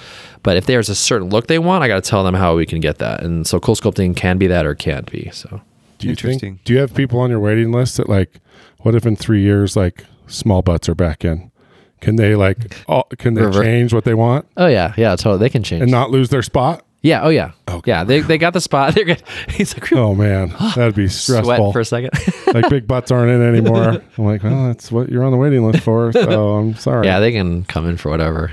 but 0.42 0.56
if 0.56 0.66
there's 0.66 0.88
a 0.88 0.94
certain 0.94 1.30
look 1.30 1.46
they 1.46 1.58
want, 1.58 1.82
I 1.82 1.88
got 1.88 2.02
to 2.02 2.08
tell 2.10 2.24
them 2.24 2.34
how 2.34 2.56
we 2.56 2.66
can 2.66 2.80
get 2.80 2.98
that. 2.98 3.22
And 3.22 3.46
so 3.46 3.58
cool 3.58 3.74
sculpting 3.74 4.14
can 4.16 4.38
be 4.38 4.46
that 4.48 4.66
or 4.66 4.74
can't 4.74 5.10
be. 5.10 5.30
So 5.32 5.60
Do 5.98 6.08
you 6.08 6.14
think? 6.14 6.64
Do 6.64 6.72
you 6.72 6.80
have 6.80 6.94
people 6.94 7.20
on 7.20 7.30
your 7.30 7.40
waiting 7.40 7.72
list 7.72 7.96
that 7.96 8.08
like? 8.08 8.40
What 8.80 8.94
if 8.96 9.06
in 9.06 9.14
three 9.14 9.42
years, 9.42 9.76
like 9.76 10.04
small 10.26 10.60
butts 10.60 10.88
are 10.88 10.94
back 10.96 11.24
in? 11.24 11.52
Can 12.00 12.16
they 12.16 12.34
like? 12.34 12.76
All, 12.88 13.04
can 13.16 13.34
they 13.34 13.42
Revert. 13.42 13.64
change 13.64 13.94
what 13.94 14.02
they 14.04 14.14
want 14.14 14.44
oh 14.56 14.66
yeah, 14.66 14.92
yeah, 14.96 15.14
totally. 15.14 15.38
They 15.38 15.48
can 15.50 15.62
change. 15.62 15.82
and 15.82 15.90
not 15.90 16.10
lose 16.10 16.30
their 16.30 16.42
spot? 16.42 16.84
Yeah, 17.02 17.22
oh 17.22 17.28
yeah, 17.28 17.52
Okay. 17.68 17.90
yeah. 17.90 18.04
They, 18.04 18.20
they 18.20 18.38
got 18.38 18.52
the 18.52 18.60
spot. 18.60 18.94
They're 18.94 19.04
good. 19.04 19.22
He's 19.48 19.74
like, 19.74 19.92
Oh 19.92 20.14
man, 20.14 20.48
that'd 20.74 20.94
be 20.94 21.08
sweat 21.08 21.44
stressful. 21.44 21.72
for 21.72 21.80
a 21.80 21.84
second. 21.84 22.10
like 22.54 22.68
big 22.70 22.86
butts 22.86 23.10
aren't 23.10 23.30
in 23.30 23.42
anymore. 23.42 24.02
I'm 24.18 24.24
like, 24.24 24.42
well, 24.42 24.68
that's 24.68 24.90
what 24.92 25.08
you're 25.10 25.24
on 25.24 25.32
the 25.32 25.38
waiting 25.38 25.62
list 25.64 25.82
for. 25.84 26.12
So 26.12 26.52
I'm 26.54 26.74
sorry. 26.76 27.06
yeah, 27.06 27.18
they 27.20 27.32
can 27.32 27.64
come 27.64 27.86
in 27.88 27.96
for 27.96 28.10
whatever. 28.10 28.52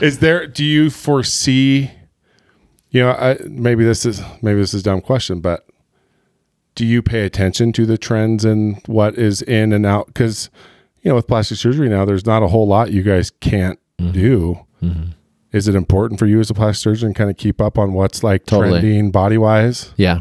Is 0.00 0.18
there? 0.20 0.46
Do 0.46 0.64
you 0.64 0.90
foresee? 0.90 1.90
You 2.90 3.02
know, 3.02 3.10
I, 3.10 3.36
maybe 3.46 3.84
this 3.84 4.06
is 4.06 4.22
maybe 4.42 4.60
this 4.60 4.72
is 4.72 4.80
a 4.80 4.84
dumb 4.84 5.00
question, 5.02 5.40
but 5.40 5.66
do 6.74 6.86
you 6.86 7.02
pay 7.02 7.26
attention 7.26 7.72
to 7.74 7.84
the 7.84 7.98
trends 7.98 8.44
and 8.46 8.80
what 8.86 9.16
is 9.16 9.42
in 9.42 9.72
and 9.74 9.84
out? 9.84 10.06
Because 10.06 10.48
you 11.02 11.10
know, 11.10 11.14
with 11.16 11.26
plastic 11.26 11.58
surgery 11.58 11.88
now, 11.88 12.04
there's 12.04 12.24
not 12.24 12.42
a 12.42 12.48
whole 12.48 12.66
lot 12.66 12.90
you 12.92 13.02
guys 13.02 13.30
can't 13.30 13.78
Mm-hmm. 14.00 14.12
do. 14.12 14.60
Is 15.52 15.66
it 15.68 15.74
important 15.74 16.18
for 16.18 16.26
you 16.26 16.40
as 16.40 16.50
a 16.50 16.54
plastic 16.54 16.82
surgeon 16.82 17.14
kind 17.14 17.30
of 17.30 17.36
keep 17.36 17.60
up 17.60 17.78
on 17.78 17.92
what's 17.94 18.22
like 18.22 18.44
Totally. 18.46 18.80
trending 18.80 19.10
body 19.10 19.38
wise? 19.38 19.92
Yeah. 19.96 20.20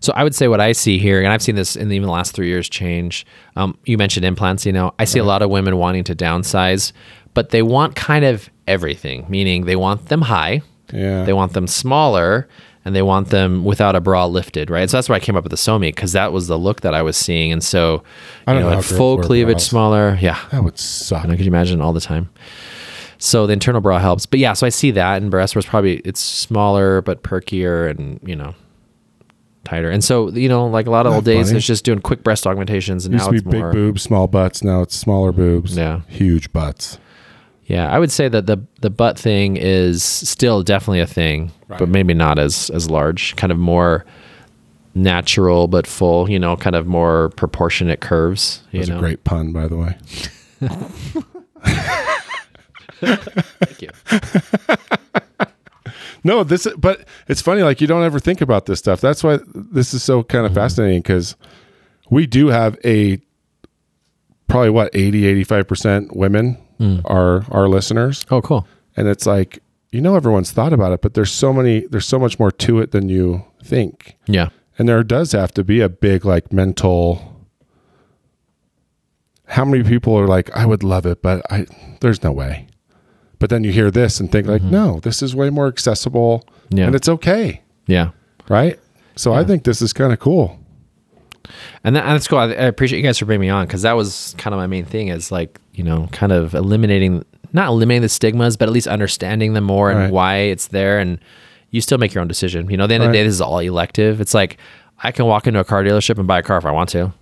So 0.00 0.12
I 0.14 0.24
would 0.24 0.34
say 0.34 0.48
what 0.48 0.60
I 0.60 0.72
see 0.72 0.98
here, 0.98 1.18
and 1.22 1.28
I've 1.32 1.42
seen 1.42 1.56
this 1.56 1.74
in 1.76 1.90
even 1.92 2.06
the 2.06 2.12
last 2.12 2.34
three 2.34 2.48
years 2.48 2.68
change. 2.68 3.26
Um, 3.56 3.76
you 3.84 3.96
mentioned 3.98 4.24
implants. 4.24 4.64
You 4.66 4.72
know, 4.72 4.94
I 4.98 5.04
see 5.04 5.18
a 5.18 5.24
lot 5.24 5.42
of 5.42 5.50
women 5.50 5.76
wanting 5.78 6.04
to 6.04 6.14
downsize, 6.14 6.92
but 7.34 7.50
they 7.50 7.62
want 7.62 7.96
kind 7.96 8.24
of 8.24 8.48
everything. 8.66 9.26
Meaning, 9.28 9.64
they 9.64 9.76
want 9.76 10.06
them 10.08 10.22
high, 10.22 10.62
Yeah. 10.92 11.24
they 11.24 11.32
want 11.32 11.54
them 11.54 11.66
smaller, 11.66 12.46
and 12.84 12.94
they 12.94 13.02
want 13.02 13.28
them 13.30 13.64
without 13.64 13.96
a 13.96 14.00
bra 14.00 14.26
lifted. 14.26 14.70
Right. 14.70 14.88
So 14.88 14.96
that's 14.98 15.08
why 15.08 15.16
I 15.16 15.20
came 15.20 15.34
up 15.36 15.42
with 15.44 15.50
the 15.50 15.56
Somi 15.56 15.88
because 15.88 16.12
that 16.12 16.32
was 16.32 16.46
the 16.46 16.58
look 16.58 16.82
that 16.82 16.94
I 16.94 17.02
was 17.02 17.16
seeing. 17.16 17.50
And 17.50 17.64
so, 17.64 18.04
I 18.46 18.52
you 18.52 18.60
don't 18.60 18.62
know, 18.62 18.70
know 18.70 18.78
at 18.78 18.84
how 18.84 18.88
girls 18.88 18.96
full 18.98 19.18
cleavage, 19.22 19.54
bras. 19.56 19.66
smaller. 19.66 20.18
Yeah. 20.20 20.38
that 20.52 20.62
would 20.62 20.78
suck. 20.78 21.24
I 21.24 21.28
know, 21.28 21.36
could 21.36 21.44
you 21.46 21.50
imagine 21.50 21.80
all 21.80 21.92
the 21.94 22.00
time? 22.00 22.28
So 23.18 23.46
the 23.46 23.52
internal 23.54 23.80
bra 23.80 23.98
helps, 23.98 24.26
but 24.26 24.38
yeah. 24.40 24.52
So 24.52 24.66
I 24.66 24.70
see 24.70 24.90
that, 24.92 25.22
and 25.22 25.30
breast 25.30 25.56
was 25.56 25.64
probably 25.66 25.96
it's 25.98 26.20
smaller 26.20 27.00
but 27.02 27.22
perkier, 27.22 27.88
and 27.90 28.20
you 28.24 28.36
know, 28.36 28.54
tighter. 29.64 29.90
And 29.90 30.04
so 30.04 30.30
you 30.30 30.48
know, 30.48 30.66
like 30.66 30.86
a 30.86 30.90
lot 30.90 31.06
of 31.06 31.12
old 31.14 31.24
days, 31.24 31.46
funny? 31.48 31.58
it's 31.58 31.66
just 31.66 31.84
doing 31.84 32.00
quick 32.00 32.22
breast 32.22 32.46
augmentations, 32.46 33.06
and 33.06 33.12
Used 33.14 33.24
now 33.24 33.30
to 33.30 33.36
it's 33.36 33.44
be 33.44 33.50
big 33.52 33.60
more. 33.60 33.72
boobs, 33.72 34.02
small 34.02 34.26
butts. 34.28 34.62
Now 34.62 34.82
it's 34.82 34.94
smaller 34.94 35.32
boobs. 35.32 35.76
Yeah. 35.76 36.00
Huge 36.08 36.52
butts. 36.52 36.98
Yeah, 37.64 37.90
I 37.90 37.98
would 37.98 38.12
say 38.12 38.28
that 38.28 38.46
the 38.46 38.58
the 38.80 38.90
butt 38.90 39.18
thing 39.18 39.56
is 39.56 40.02
still 40.04 40.62
definitely 40.62 41.00
a 41.00 41.06
thing, 41.06 41.50
Right. 41.68 41.78
but 41.80 41.88
maybe 41.88 42.14
not 42.14 42.38
as 42.38 42.70
as 42.70 42.88
large. 42.90 43.34
Kind 43.36 43.50
of 43.50 43.58
more 43.58 44.04
natural 44.94 45.66
but 45.68 45.86
full. 45.86 46.30
You 46.30 46.38
know, 46.38 46.56
kind 46.56 46.76
of 46.76 46.86
more 46.86 47.30
proportionate 47.30 48.00
curves. 48.00 48.62
You 48.70 48.80
That's 48.80 48.90
know, 48.90 48.98
a 48.98 49.00
great 49.00 49.24
pun, 49.24 49.52
by 49.52 49.66
the 49.68 49.76
way. 49.76 49.96
Thank 53.06 53.82
you. 53.82 53.90
No, 56.24 56.42
this 56.42 56.66
but 56.76 57.06
it's 57.28 57.40
funny 57.40 57.62
like 57.62 57.80
you 57.80 57.86
don't 57.86 58.02
ever 58.02 58.18
think 58.18 58.40
about 58.40 58.66
this 58.66 58.80
stuff. 58.80 59.00
That's 59.00 59.22
why 59.22 59.38
this 59.54 59.94
is 59.94 60.02
so 60.02 60.24
kind 60.24 60.44
of 60.44 60.50
Mm-hmm. 60.52 60.58
fascinating 60.60 61.02
cuz 61.04 61.36
we 62.10 62.26
do 62.26 62.48
have 62.48 62.76
a 62.84 63.20
probably 64.48 64.70
what 64.70 64.90
80 64.92 65.44
85% 65.44 66.16
women 66.16 66.58
Mm. 66.80 67.00
are 67.04 67.44
our 67.50 67.68
listeners 67.68 68.26
Oh, 68.30 68.42
cool. 68.42 68.66
and 68.96 69.06
it's 69.08 69.24
like 69.24 69.60
you 69.92 70.00
know 70.02 70.14
everyone's 70.16 70.50
thought 70.52 70.72
about 70.74 70.92
it 70.92 71.00
but 71.00 71.14
there's 71.14 71.30
so 71.32 71.52
many 71.52 71.86
there's 71.86 72.06
so 72.06 72.18
much 72.18 72.38
more 72.40 72.50
to 72.50 72.80
it 72.80 72.90
than 72.90 73.08
you 73.08 73.44
think. 73.62 74.16
Yeah. 74.26 74.48
And 74.78 74.88
there 74.88 75.02
does 75.04 75.30
have 75.32 75.52
to 75.54 75.62
be 75.64 75.80
a 75.80 75.88
big 75.88 76.24
like 76.24 76.52
mental 76.52 77.46
how 79.46 79.64
many 79.64 79.84
people 79.84 80.18
are 80.18 80.26
like 80.26 80.50
I 80.56 80.66
would 80.66 80.82
love 80.82 81.06
it 81.06 81.22
but 81.22 81.40
I 81.52 81.66
there's 82.00 82.22
no 82.24 82.32
way. 82.32 82.66
But 83.38 83.50
then 83.50 83.64
you 83.64 83.72
hear 83.72 83.90
this 83.90 84.18
and 84.20 84.30
think 84.32 84.46
like 84.46 84.62
no, 84.62 85.00
this 85.00 85.22
is 85.22 85.34
way 85.36 85.50
more 85.50 85.66
accessible 85.66 86.44
Mm-hmm. 86.66 86.78
Yeah. 86.78 86.86
and 86.86 86.94
it's 86.96 87.08
okay 87.08 87.62
Yeah. 87.86 88.10
right? 88.48 88.76
So 89.14 89.32
I 89.32 89.44
think 89.44 89.62
this 89.64 89.80
is 89.80 89.92
kind 89.92 90.12
of 90.12 90.18
cool. 90.18 90.58
And, 91.84 91.94
that, 91.94 92.04
and 92.04 92.14
that's 92.14 92.26
cool. 92.26 92.38
I, 92.38 92.46
I 92.46 92.66
appreciate 92.66 92.98
you 92.98 93.04
guys 93.04 93.18
for 93.18 93.24
bringing 93.24 93.42
me 93.42 93.48
on 93.50 93.66
because 93.66 93.82
that 93.82 93.92
was 93.92 94.34
kind 94.36 94.52
of 94.52 94.58
my 94.58 94.66
main 94.66 94.84
thing 94.84 95.08
is 95.08 95.30
like, 95.30 95.60
you 95.74 95.84
know, 95.84 96.08
kind 96.10 96.32
of 96.32 96.54
eliminating, 96.54 97.24
not 97.52 97.68
eliminating 97.68 98.02
the 98.02 98.08
stigmas, 98.08 98.56
but 98.56 98.68
at 98.68 98.72
least 98.72 98.88
understanding 98.88 99.52
them 99.52 99.62
more 99.64 99.90
and 99.90 99.98
Right. 100.00 100.10
why 100.12 100.36
it's 100.38 100.66
there. 100.68 100.98
And 100.98 101.20
you 101.70 101.80
still 101.80 101.98
make 101.98 102.12
your 102.14 102.20
own 102.22 102.26
decision. 102.28 102.68
You 102.68 102.76
know, 102.76 102.84
at 102.84 102.88
the 102.88 102.94
end 102.94 103.04
of 103.04 103.10
the 103.10 103.12
day, 103.18 103.22
this 103.22 103.34
is 103.34 103.40
all 103.40 103.60
elective. 103.60 104.20
It's 104.20 104.34
like 104.34 104.58
I 105.04 105.12
can 105.12 105.26
walk 105.26 105.46
into 105.46 105.60
a 105.60 105.64
car 105.64 105.84
dealership 105.84 106.18
and 106.18 106.26
buy 106.26 106.40
a 106.40 106.42
car 106.42 106.58
if 106.58 106.64
I 106.66 106.72
want 106.72 106.88
to. 106.90 107.12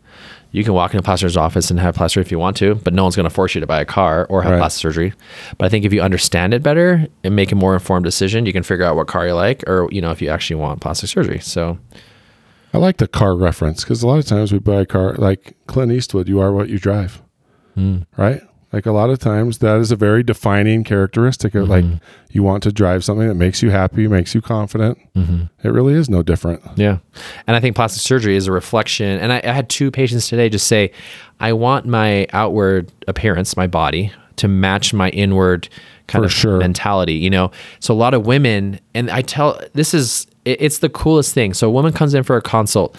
You 0.55 0.62
can 0.62 0.72
walk 0.72 0.93
into 0.93 1.01
a 1.01 1.02
plastic 1.02 1.26
surgeon's 1.26 1.36
office 1.36 1.70
and 1.72 1.81
have 1.81 1.97
plastic 1.97 2.14
surgery 2.14 2.28
if 2.28 2.31
you 2.31 2.39
want 2.39 2.56
to, 2.59 2.76
but 2.76 2.94
no 2.94 3.02
one's 3.02 3.16
going 3.16 3.28
to 3.28 3.35
force 3.35 3.56
you 3.56 3.60
to 3.60 3.66
buy 3.66 3.81
a 3.81 3.85
car 3.85 4.24
or 4.31 4.40
have 4.40 4.52
Right. 4.52 4.59
plastic 4.59 4.82
surgery. 4.82 5.12
But 5.59 5.66
I 5.66 5.68
think 5.68 5.85
if 5.85 5.93
you 5.93 6.01
understand 6.01 6.55
it 6.55 6.62
better 6.62 7.09
and 7.24 7.35
make 7.35 7.51
a 7.51 7.56
more 7.56 7.74
informed 7.74 8.05
decision, 8.05 8.47
you 8.47 8.52
can 8.52 8.62
figure 8.62 8.85
out 8.85 8.94
what 8.94 9.09
car 9.09 9.26
you 9.26 9.35
like 9.35 9.64
or, 9.68 9.89
you 9.90 10.01
know, 10.01 10.12
if 10.12 10.22
you 10.22 10.28
actually 10.28 10.55
want 10.56 10.81
plastic 10.81 11.10
surgery. 11.10 11.40
So 11.40 11.76
I 12.72 12.78
like 12.78 12.98
the 12.98 13.09
car 13.09 13.35
reference 13.35 13.82
because 13.82 14.05
a 14.05 14.06
lot 14.06 14.20
of 14.20 14.26
times 14.26 14.52
we 14.52 14.60
buy 14.60 14.82
a 14.82 14.86
car 14.86 15.14
like 15.14 15.56
Clint 15.66 15.90
Eastwood. 15.90 16.28
You 16.28 16.40
are 16.40 16.52
what 16.52 16.68
you 16.68 16.78
drive, 16.78 17.20
hmm. 17.74 18.02
right? 18.16 18.40
Like 18.74 18.86
a 18.86 18.90
lot 18.90 19.09
of 19.09 19.20
times 19.20 19.59
that 19.59 19.78
is 19.78 19.92
a 19.92 19.96
very 19.96 20.24
defining 20.24 20.82
characteristic 20.82 21.55
of 21.55 21.68
like 21.68 21.84
mm-hmm. 21.84 22.05
you 22.30 22.42
want 22.42 22.64
to 22.64 22.72
drive 22.72 23.05
something 23.05 23.28
that 23.28 23.36
makes 23.36 23.62
you 23.62 23.70
happy, 23.70 24.09
makes 24.09 24.34
you 24.34 24.42
confident. 24.42 24.98
Mm-hmm. 25.14 25.44
It 25.62 25.70
really 25.70 25.94
is 25.94 26.10
no 26.10 26.24
different. 26.24 26.60
Yeah. 26.74 26.98
And 27.46 27.55
I 27.55 27.60
think 27.60 27.76
plastic 27.76 28.02
surgery 28.02 28.34
is 28.34 28.48
a 28.48 28.52
reflection. 28.52 29.20
And 29.20 29.32
I, 29.32 29.40
I 29.44 29.52
had 29.52 29.68
two 29.68 29.92
patients 29.92 30.28
today 30.28 30.48
just 30.48 30.66
say, 30.66 30.90
I 31.38 31.52
want 31.52 31.86
my 31.86 32.26
outward 32.32 32.90
appearance, 33.06 33.56
my 33.56 33.68
body, 33.68 34.12
to 34.36 34.48
match 34.48 34.92
my 34.92 35.10
inward 35.10 35.68
kind 36.09 36.22
For 36.22 36.26
of 36.26 36.32
sure. 36.32 36.59
mentality, 36.59 37.14
you 37.14 37.30
know? 37.30 37.52
So 37.78 37.94
a 37.94 37.96
lot 37.96 38.12
of 38.12 38.26
women, 38.26 38.80
and 38.92 39.09
I 39.09 39.22
tell, 39.22 39.60
this 39.74 39.94
is, 39.94 40.26
it- 40.44 40.60
it's 40.60 40.78
the 40.78 40.88
coolest 40.88 41.32
thing. 41.32 41.55
So 41.55 41.68
a 41.68 41.70
woman 41.70 41.92
comes 41.92 42.12
in 42.12 42.24
for 42.24 42.36
a 42.36 42.42
consult, 42.42 42.96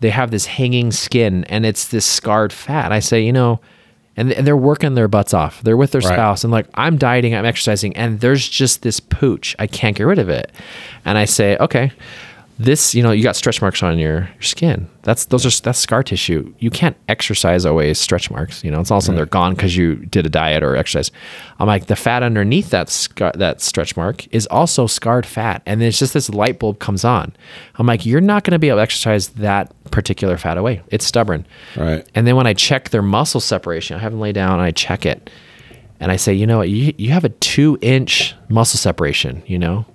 they 0.00 0.10
have 0.10 0.30
this 0.30 0.44
hanging 0.44 0.92
skin 0.92 1.44
and 1.44 1.64
it's 1.64 1.88
this 1.88 2.04
scarred 2.04 2.52
fat. 2.52 2.92
I 2.92 2.98
say, 2.98 3.24
you 3.24 3.32
know, 3.32 3.62
and, 4.16 4.32
and 4.32 4.46
they're 4.46 4.56
working 4.56 4.94
their 4.94 5.08
butts 5.08 5.34
off. 5.34 5.62
They're 5.62 5.76
with 5.76 5.92
their 5.92 6.00
Right. 6.00 6.12
spouse 6.14 6.44
and 6.44 6.50
like, 6.52 6.66
I'm 6.74 6.96
dieting, 6.96 7.34
I'm 7.34 7.44
exercising, 7.44 7.96
and 7.96 8.20
there's 8.20 8.48
just 8.48 8.82
this 8.82 9.00
pooch. 9.00 9.54
I 9.58 9.66
can't 9.66 9.96
get 9.96 10.04
rid 10.04 10.18
of 10.18 10.28
it. 10.28 10.50
And 11.04 11.18
I 11.18 11.24
say, 11.24 11.56
okay, 11.58 11.92
this, 12.58 12.94
you 12.94 13.02
know, 13.02 13.10
you 13.10 13.22
got 13.22 13.36
stretch 13.36 13.60
marks 13.60 13.82
on 13.82 13.98
your, 13.98 14.20
your 14.20 14.42
skin. 14.42 14.88
That's 15.02 15.26
those 15.26 15.44
are 15.44 15.62
that's 15.62 15.78
scar 15.78 16.02
tissue. 16.02 16.54
You 16.58 16.70
can't 16.70 16.96
exercise 17.06 17.66
away 17.66 17.92
stretch 17.92 18.30
marks. 18.30 18.64
You 18.64 18.70
know, 18.70 18.80
it's 18.80 18.90
all 18.90 18.98
of 18.98 19.04
a 19.04 19.06
sudden 19.06 19.16
they're 19.16 19.26
gone 19.26 19.54
because 19.54 19.76
you 19.76 19.96
did 19.96 20.24
a 20.24 20.30
diet 20.30 20.62
or 20.62 20.74
exercise. 20.74 21.10
I'm 21.58 21.66
like, 21.66 21.86
the 21.86 21.96
fat 21.96 22.22
underneath 22.22 22.70
that 22.70 22.88
scar, 22.88 23.32
that 23.34 23.60
stretch 23.60 23.94
mark 23.96 24.26
is 24.34 24.46
also 24.46 24.86
scarred 24.86 25.26
fat, 25.26 25.62
and 25.66 25.80
then 25.80 25.88
it's 25.88 25.98
just 25.98 26.14
this 26.14 26.30
light 26.30 26.58
bulb 26.58 26.78
comes 26.78 27.04
on. 27.04 27.34
I'm 27.74 27.86
like, 27.86 28.06
you're 28.06 28.22
not 28.22 28.44
going 28.44 28.52
to 28.52 28.58
be 28.58 28.68
able 28.68 28.78
to 28.78 28.82
exercise 28.82 29.28
that 29.28 29.72
particular 29.90 30.38
fat 30.38 30.56
away. 30.56 30.82
It's 30.88 31.04
stubborn. 31.04 31.46
Right. 31.76 32.08
And 32.14 32.26
then 32.26 32.36
when 32.36 32.46
I 32.46 32.54
check 32.54 32.88
their 32.88 33.02
muscle 33.02 33.40
separation, 33.40 33.96
I 33.96 34.00
have 34.00 34.12
them 34.12 34.20
lay 34.20 34.32
down 34.32 34.54
and 34.54 34.62
I 34.62 34.70
check 34.70 35.04
it. 35.04 35.30
And 36.00 36.10
I 36.10 36.16
say, 36.16 36.32
you 36.32 36.46
know 36.46 36.58
what, 36.58 36.68
you, 36.68 36.94
you 36.96 37.10
have 37.10 37.24
a 37.24 37.30
two 37.30 37.78
inch 37.80 38.34
muscle 38.48 38.78
separation, 38.78 39.42
you 39.46 39.58
know? 39.58 39.86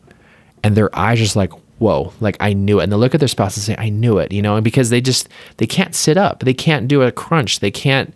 And 0.64 0.76
their 0.76 0.96
eyes 0.98 1.20
just 1.20 1.36
like, 1.36 1.52
whoa, 1.82 2.14
like 2.20 2.38
I 2.40 2.54
knew 2.54 2.80
it. 2.80 2.84
And 2.84 2.92
they 2.92 2.96
look 2.96 3.16
at 3.16 3.20
their 3.20 3.28
spouse 3.28 3.58
and 3.58 3.64
say, 3.64 3.76
I 3.78 3.90
knew 3.90 4.20
it, 4.20 4.32
you 4.32 4.42
know? 4.42 4.56
And 4.56 4.64
because 4.64 4.92
they 4.92 5.02
just, 5.02 5.28
they 5.58 5.66
can't 5.66 5.96
sit 5.96 6.16
up, 6.16 6.42
they 6.42 6.54
can't 6.54 6.88
do 6.88 7.02
a 7.02 7.12
crunch, 7.12 7.60
they 7.60 7.72
can't 7.72 8.14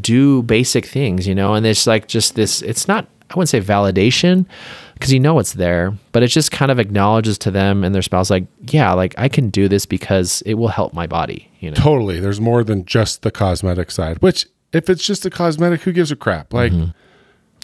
do 0.00 0.42
basic 0.44 0.86
things, 0.86 1.26
you 1.26 1.34
know? 1.34 1.54
And 1.54 1.66
it's 1.66 1.84
like 1.84 2.06
just 2.06 2.36
this, 2.36 2.62
it's 2.62 2.86
not, 2.86 3.08
I 3.28 3.34
wouldn't 3.34 3.48
say 3.48 3.60
validation 3.60 4.46
because 4.94 5.12
you 5.12 5.18
know 5.18 5.40
it's 5.40 5.54
there, 5.54 5.98
but 6.12 6.22
it 6.22 6.28
just 6.28 6.52
kind 6.52 6.70
of 6.70 6.78
acknowledges 6.78 7.38
to 7.38 7.50
them 7.50 7.82
and 7.82 7.92
their 7.92 8.02
spouse, 8.02 8.30
like, 8.30 8.46
yeah, 8.68 8.92
like 8.92 9.16
I 9.18 9.28
can 9.28 9.50
do 9.50 9.66
this 9.66 9.84
because 9.84 10.40
it 10.46 10.54
will 10.54 10.68
help 10.68 10.94
my 10.94 11.08
body, 11.08 11.50
you 11.58 11.72
know? 11.72 11.76
Totally. 11.76 12.20
There's 12.20 12.40
more 12.40 12.62
than 12.62 12.84
just 12.84 13.22
the 13.22 13.32
cosmetic 13.32 13.90
side, 13.90 14.22
which 14.22 14.46
if 14.72 14.88
it's 14.88 15.04
just 15.04 15.26
a 15.26 15.30
cosmetic, 15.30 15.80
who 15.80 15.90
gives 15.90 16.12
a 16.12 16.16
crap? 16.16 16.54
Like 16.54 16.70
mm-hmm. 16.70 16.90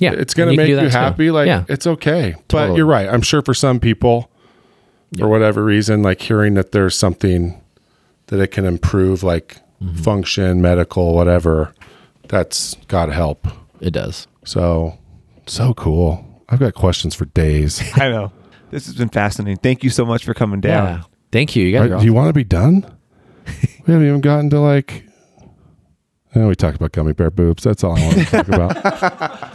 Yeah. 0.00 0.14
it's 0.14 0.34
going 0.34 0.50
to 0.50 0.56
make 0.56 0.68
you 0.68 0.74
that 0.74 0.82
too. 0.82 0.88
happy. 0.88 1.30
Like 1.30 1.46
yeah. 1.46 1.64
it's 1.68 1.86
okay. 1.86 2.34
But 2.48 2.76
you're 2.76 2.86
right. 2.86 3.08
I'm 3.08 3.22
sure 3.22 3.42
for 3.42 3.54
some 3.54 3.78
people, 3.78 4.32
for 5.18 5.28
whatever 5.28 5.64
reason, 5.64 6.02
like 6.02 6.20
hearing 6.20 6.54
that 6.54 6.72
there's 6.72 6.96
something 6.96 7.60
that 8.26 8.40
it 8.40 8.48
can 8.48 8.64
improve, 8.64 9.22
like 9.22 9.58
Mm-hmm. 9.82 10.02
function, 10.02 10.62
medical, 10.62 11.14
whatever, 11.14 11.74
that's 12.28 12.74
got 12.86 13.06
to 13.06 13.12
help. 13.12 13.46
It 13.80 13.90
does. 13.90 14.28
So, 14.44 14.96
so 15.46 15.74
cool. 15.74 16.24
I've 16.48 16.60
got 16.60 16.72
questions 16.74 17.14
for 17.14 17.24
days. 17.26 17.82
I 17.96 18.08
know. 18.08 18.32
This 18.70 18.86
has 18.86 18.94
been 18.94 19.08
fascinating. 19.10 19.58
Thank 19.58 19.82
you 19.84 19.90
so 19.90 20.06
much 20.06 20.24
for 20.24 20.32
coming 20.32 20.60
down. 20.62 20.84
Yeah. 20.86 21.02
Thank 21.32 21.54
you. 21.56 21.66
You 21.66 21.72
guys 21.72 21.90
Right, 21.90 21.96
are 21.96 21.98
do 21.98 22.04
you 22.06 22.14
want 22.14 22.28
to 22.28 22.32
be 22.32 22.44
done? 22.44 22.86
we 23.46 23.92
haven't 23.92 24.06
even 24.08 24.20
gotten 24.22 24.48
to 24.50 24.60
like. 24.60 25.04
No, 26.34 26.48
we 26.48 26.54
talked 26.54 26.76
about 26.76 26.92
gummy 26.92 27.12
bear 27.12 27.30
boobs. 27.32 27.64
That's 27.64 27.84
all 27.84 27.98
I 27.98 28.00
want 28.06 28.16
to 28.16 28.24
talk 28.26 28.48
about. 28.48 29.50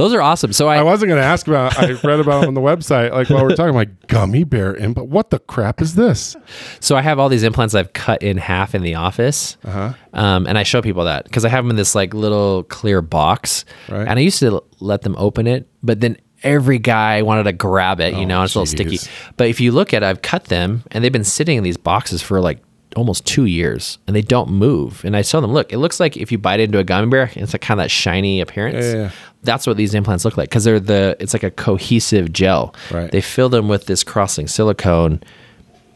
Those 0.00 0.14
are 0.14 0.22
awesome. 0.22 0.52
So 0.52 0.66
I 0.68 0.78
I, 0.78 0.82
wasn't 0.82 1.10
going 1.10 1.20
to 1.20 1.26
ask 1.26 1.46
about. 1.46 1.78
I 1.78 1.92
read 1.92 2.20
about 2.20 2.40
them 2.40 2.48
on 2.48 2.54
the 2.54 2.60
website. 2.60 3.12
Like 3.12 3.28
while 3.28 3.42
we're 3.42 3.50
talking, 3.50 3.68
I'm 3.70 3.74
like 3.74 4.06
gummy 4.06 4.44
bear 4.44 4.74
implant. 4.74 5.10
What 5.10 5.28
the 5.30 5.38
crap 5.38 5.82
is 5.82 5.94
this? 5.94 6.36
so 6.80 6.96
I 6.96 7.02
have 7.02 7.18
all 7.18 7.28
these 7.28 7.42
implants 7.42 7.74
I've 7.74 7.92
cut 7.92 8.22
in 8.22 8.38
half 8.38 8.74
in 8.74 8.82
the 8.82 8.94
office, 8.94 9.56
Uh-huh. 9.64 9.92
um, 10.14 10.46
and 10.46 10.56
I 10.56 10.62
show 10.62 10.80
people 10.80 11.04
that 11.04 11.24
because 11.24 11.44
I 11.44 11.48
have 11.50 11.64
them 11.64 11.70
in 11.70 11.76
this 11.76 11.94
like 11.94 12.14
little 12.14 12.62
clear 12.64 13.02
box, 13.02 13.64
Right. 13.88 14.08
and 14.08 14.18
I 14.18 14.22
used 14.22 14.38
to 14.40 14.62
let 14.80 15.02
them 15.02 15.14
open 15.18 15.46
it, 15.46 15.68
but 15.82 16.00
then 16.00 16.16
every 16.42 16.78
guy 16.78 17.20
wanted 17.20 17.42
to 17.42 17.52
grab 17.52 18.00
it, 18.00 18.14
you 18.14 18.24
know, 18.24 18.42
it's 18.42 18.54
a 18.54 18.58
little 18.60 18.66
sticky. 18.66 18.98
Oh. 19.02 19.32
But 19.36 19.48
if 19.48 19.60
you 19.60 19.72
look 19.72 19.92
at, 19.92 20.02
it, 20.02 20.06
I've 20.06 20.22
cut 20.22 20.44
them, 20.46 20.82
and 20.90 21.04
they've 21.04 21.12
been 21.12 21.24
sitting 21.24 21.58
in 21.58 21.64
these 21.64 21.76
boxes 21.76 22.22
for 22.22 22.40
like 22.40 22.60
almost 22.96 23.26
two 23.26 23.44
years, 23.44 23.98
and 24.06 24.16
they 24.16 24.22
don't 24.22 24.50
move. 24.50 25.04
And 25.04 25.16
I 25.16 25.22
tell 25.22 25.40
them, 25.40 25.52
look, 25.52 25.72
it 25.72 25.78
looks 25.78 26.00
like 26.00 26.16
if 26.16 26.32
you 26.32 26.38
bite 26.38 26.60
into 26.60 26.78
a 26.78 26.84
gummy 26.84 27.08
bear, 27.08 27.30
it's 27.34 27.52
like 27.52 27.62
kind 27.62 27.80
of 27.80 27.84
that 27.84 27.90
shiny 27.90 28.40
appearance. 28.40 28.84
Yeah, 28.84 28.92
yeah, 28.92 28.98
yeah. 29.02 29.10
That's 29.42 29.66
what 29.66 29.76
these 29.76 29.94
implants 29.94 30.24
look 30.24 30.36
like 30.36 30.50
because 30.50 30.64
they're 30.64 30.80
the 30.80 31.16
it's 31.18 31.32
like 31.32 31.42
a 31.42 31.50
cohesive 31.50 32.32
gel. 32.32 32.74
Right. 32.90 33.10
They 33.10 33.20
fill 33.20 33.48
them 33.48 33.68
with 33.68 33.86
this 33.86 34.04
crossing 34.04 34.48
silicone. 34.48 35.22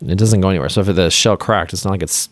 It 0.00 0.16
doesn't 0.16 0.40
go 0.40 0.48
anywhere. 0.48 0.68
So 0.68 0.80
if 0.80 0.94
the 0.94 1.10
shell 1.10 1.36
cracked, 1.36 1.72
it's 1.72 1.84
not 1.84 1.90
like 1.90 2.02
it's 2.02 2.28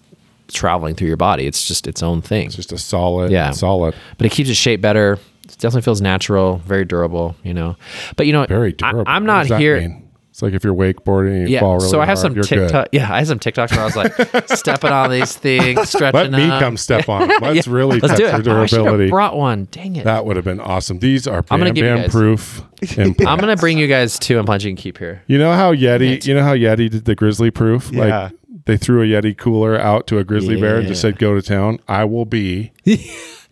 traveling 0.49 0.95
through 0.95 1.09
your 1.09 1.17
body. 1.17 1.47
It's 1.47 1.67
just 1.67 1.87
its 1.87 2.03
own 2.03 2.23
thing. 2.23 2.47
It's 2.47 2.57
just 2.57 2.73
a 2.73 2.79
solid. 2.79 3.31
Yeah. 3.31 3.51
solid. 3.51 3.95
but 4.17 4.27
it 4.27 4.33
keeps 4.33 4.49
its 4.49 4.59
shape 4.59 4.81
better. 4.81 5.19
It 5.45 5.51
definitely 5.59 5.83
feels 5.83 6.01
natural, 6.01 6.59
very 6.59 6.85
durable. 6.85 7.37
You 7.43 7.55
know, 7.55 7.77
but 8.17 8.27
you 8.27 8.33
know, 8.33 8.47
Very 8.47 8.73
durable. 8.73 9.05
I, 9.07 9.17
am 9.17 9.27
not 9.27 9.47
here. 9.47 9.81
mean? 9.81 10.02
It's 10.33 10.41
like 10.41 10.55
if 10.55 10.65
you're 10.65 10.75
wakeboarding 10.75 11.43
you 11.43 11.49
Yeah, 11.49 11.61
fall 11.61 11.75
really 11.77 11.89
so 11.91 12.01
I 12.01 12.07
have 12.07 12.17
hard, 12.17 12.19
some 12.19 12.35
you're 12.35 12.45
good. 12.45 12.69
TikTok. 12.69 12.89
Yeah, 12.91 13.13
I 13.13 13.19
have 13.19 13.27
some 13.29 13.39
TikToks 13.39 13.71
where 13.73 13.81
I 13.81 13.85
was 13.85 13.97
like 13.97 14.49
stepping 14.59 14.91
on 14.91 15.11
these 15.11 15.37
things, 15.37 15.91
stretching. 15.91 16.13
Let 16.15 16.33
me 16.33 16.45
up. 16.49 16.59
come 16.59 16.79
step 16.79 17.07
on. 17.11 17.31
it. 17.31 17.43
Let's 17.43 17.67
Yeah, 17.67 17.73
really 17.75 18.01
let's 18.01 18.19
test 18.19 18.43
do 18.45 18.51
your 18.51 18.63
it. 18.63 18.63
Oh, 18.63 18.63
I 18.63 18.67
durability. 18.67 19.11
brought 19.11 19.37
one. 19.37 19.69
Dang 19.71 19.95
it! 19.97 20.05
that 20.05 20.25
would 20.25 20.37
have 20.37 20.45
been 20.47 20.59
awesome. 20.59 21.01
These 21.01 21.27
are 21.27 21.45
I'm 21.51 21.61
gonna 21.61 21.67
Bam 21.67 21.75
give 21.75 21.85
you 21.85 21.91
Bam 21.91 22.01
guys- 22.05 22.11
proof. 22.11 22.63
I'm 22.99 23.39
gonna 23.39 23.57
bring 23.57 23.77
you 23.77 23.87
guys 23.89 24.19
two 24.19 24.39
implants 24.39 24.65
you 24.65 24.71
can 24.71 24.77
keep 24.77 24.97
here. 24.97 25.23
You 25.27 25.37
know 25.37 25.53
how 25.53 25.75
Yeti? 25.75 26.25
You 26.27 26.35
know 26.35 26.43
how 26.43 26.55
Yeti 26.55 26.89
did 26.91 27.05
the 27.05 27.15
grizzly 27.15 27.51
proof? 27.51 27.91
Yeah. 27.93 28.01
Like 28.23 28.33
they 28.65 28.79
threw 28.79 29.03
a 29.03 29.05
Yeti 29.07 29.37
cooler 29.37 29.79
out 29.79 30.07
to 30.07 30.17
a 30.19 30.25
grizzly 30.25 30.59
bear 30.59 30.79
and 30.79 30.89
just 30.89 31.03
said, 31.03 31.19
"Go 31.19 31.35
to 31.35 31.43
town. 31.43 31.79
I 31.89 32.05
will 32.05 32.25
be 32.25 32.73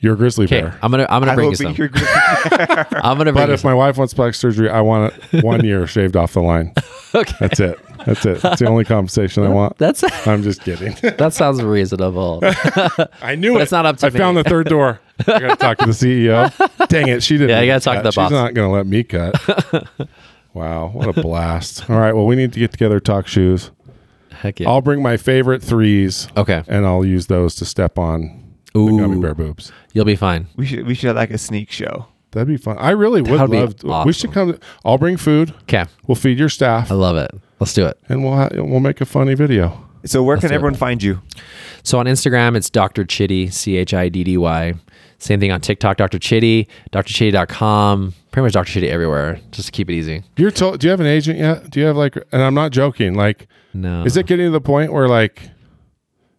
your 0.01 0.16
grizzly 0.16 0.47
bear." 0.47 0.78
I'm 0.82 0.90
gonna 0.90 1.06
I'm 1.09 1.20
gonna 1.20 1.32
I 1.32 1.35
bring 1.36 1.47
will 1.47 1.52
you 1.52 1.59
be 1.59 1.64
some. 1.64 1.74
your 1.77 1.89
group. 1.89 2.05
I'm 3.05 3.16
gonna 3.18 3.32
bring 3.32 3.35
But 3.35 3.48
you 3.48 3.55
if 3.55 3.60
some. 3.60 3.70
my 3.70 3.74
wife 3.74 3.97
wants 3.97 4.12
plastic 4.14 4.35
surgery, 4.36 4.68
I 4.70 4.81
want 4.81 5.14
it 5.32 5.44
one 5.44 5.64
year 5.64 5.86
shaved 5.86 6.16
off 6.16 6.32
the 6.35 6.43
line. 6.43 6.72
Okay, 7.12 7.35
That's 7.40 7.59
it. 7.59 7.77
That's 8.06 8.24
it. 8.24 8.40
That's 8.40 8.60
the 8.60 8.68
only 8.68 8.85
compensation 8.85 9.43
I 9.43 9.48
want. 9.48 9.77
that's 9.78 10.05
I'm 10.28 10.44
just 10.44 10.62
kidding. 10.62 10.94
that 11.16 11.32
sounds 11.35 11.60
reasonable. 11.60 12.39
I 13.20 13.35
knew 13.35 13.59
it. 13.59 13.62
it's 13.62 13.72
not 13.72 13.85
up 13.85 13.97
to 13.97 14.06
I 14.06 14.10
found 14.10 14.36
the 14.36 14.44
third 14.44 14.68
door. 14.68 15.01
I 15.27 15.40
got 15.40 15.48
to 15.51 15.56
talk 15.56 15.78
to 15.78 15.86
the 15.86 15.90
CEO. 15.90 16.86
Dang 16.86 17.09
it, 17.09 17.24
she 17.24 17.35
didn't. 17.36 17.51
Yeah, 17.51 17.62
you 17.62 17.72
let 17.72 17.82
gotta 17.82 17.97
me 17.97 17.97
talk 17.97 17.97
to 17.97 18.02
cut. 18.02 18.14
the 18.14 18.16
boss. 18.16 18.28
She's 18.28 18.32
not 18.32 18.55
going 18.55 18.68
to 18.68 18.72
let 18.72 18.86
me 18.86 19.02
cut. 19.02 19.89
wow, 20.55 20.86
what 20.90 21.09
a 21.09 21.20
blast! 21.20 21.90
All 21.90 21.98
right, 21.98 22.12
well, 22.12 22.27
we 22.27 22.36
need 22.36 22.52
to 22.52 22.60
get 22.60 22.70
together, 22.70 23.01
talk 23.01 23.27
shoes. 23.27 23.72
Heck 24.31 24.60
yeah. 24.60 24.68
I'll 24.68 24.81
bring 24.81 25.02
my 25.02 25.16
favorite 25.16 25.60
threes, 25.60 26.28
okay. 26.36 26.62
and 26.68 26.86
I'll 26.86 27.05
use 27.05 27.27
those 27.27 27.56
to 27.56 27.64
step 27.64 27.98
on 27.98 28.39
the 28.72 28.80
gummy 28.97 29.16
Ooh. 29.16 29.20
bear 29.20 29.34
boobs. 29.34 29.72
You'll 29.92 30.05
be 30.05 30.16
fine. 30.16 30.47
We 30.56 30.66
should 30.66 30.86
we 30.86 30.94
should 30.94 31.09
have 31.09 31.16
like 31.16 31.30
a 31.30 31.38
sneak 31.38 31.70
show. 31.70 32.06
That'd 32.32 32.47
be 32.48 32.56
fun. 32.56 32.76
I 32.78 32.90
really 32.90 33.22
would 33.22 33.32
That'd 33.40 33.51
be 33.51 33.59
love. 33.59 33.76
To, 33.78 33.86
We 33.86 33.92
awesome. 33.92 34.12
should 34.12 34.32
come. 34.32 34.59
I'll 34.84 34.98
bring 34.98 35.16
food. 35.16 35.52
Okay. 35.62 35.84
We'll 36.06 36.14
feed 36.14 36.38
your 36.38 36.48
staff, 36.48 36.92
I 36.92 36.94
love 36.94 37.16
it. 37.16 37.30
Let's 37.59 37.74
do 37.74 37.86
it. 37.86 37.98
and 38.09 38.22
we'll 38.22 38.34
ha- 38.34 38.48
we'll 38.52 38.78
make 38.80 39.01
a 39.01 39.05
funny 39.05 39.34
video. 39.34 39.84
So 40.05 40.22
where 40.22 40.36
can 40.38 40.48
do 40.48 40.55
it. 40.55 40.56
everyone 40.56 40.74
find 40.76 41.02
you? 41.02 41.20
So 41.82 41.98
on 41.98 42.06
Instagram, 42.06 42.56
it's 42.56 42.70
Dr. 42.70 43.05
Chiddy, 43.05 43.52
C 43.52 43.76
H 43.76 43.92
I 43.92 44.09
D 44.09 44.22
D 44.24 44.36
Y. 44.38 44.74
Same 45.18 45.38
thing 45.40 45.52
on 45.52 45.60
TikTok, 45.60 45.98
Dr. 45.98 46.18
Chiddy, 46.18 46.66
drchiddy.com. 46.92 48.14
Pretty 48.30 48.44
much 48.44 48.52
Dr. 48.52 48.80
Chiddy 48.80 48.88
everywhere, 48.88 49.40
just 49.51 49.66
to 49.66 49.72
keep 49.72 49.90
it 49.90 49.94
easy. 49.94 50.22
You're 50.36 50.51
told. 50.51 50.80
Do 50.80 50.86
you 50.86 50.90
have 50.92 51.01
an 51.01 51.06
agent 51.06 51.38
yet? 51.38 51.70
Do 51.70 51.80
you 51.80 51.86
have 51.86 51.97
like? 51.97 52.16
And 52.32 52.42
I'm 52.42 52.55
not 52.55 52.70
joking. 52.72 53.14
Like, 53.14 53.48
No. 53.74 54.05
is 54.05 54.16
it 54.16 54.26
getting 54.26 54.47
to 54.47 54.51
the 54.51 54.60
point 54.60 54.92
where 54.92 55.09
like, 55.09 55.51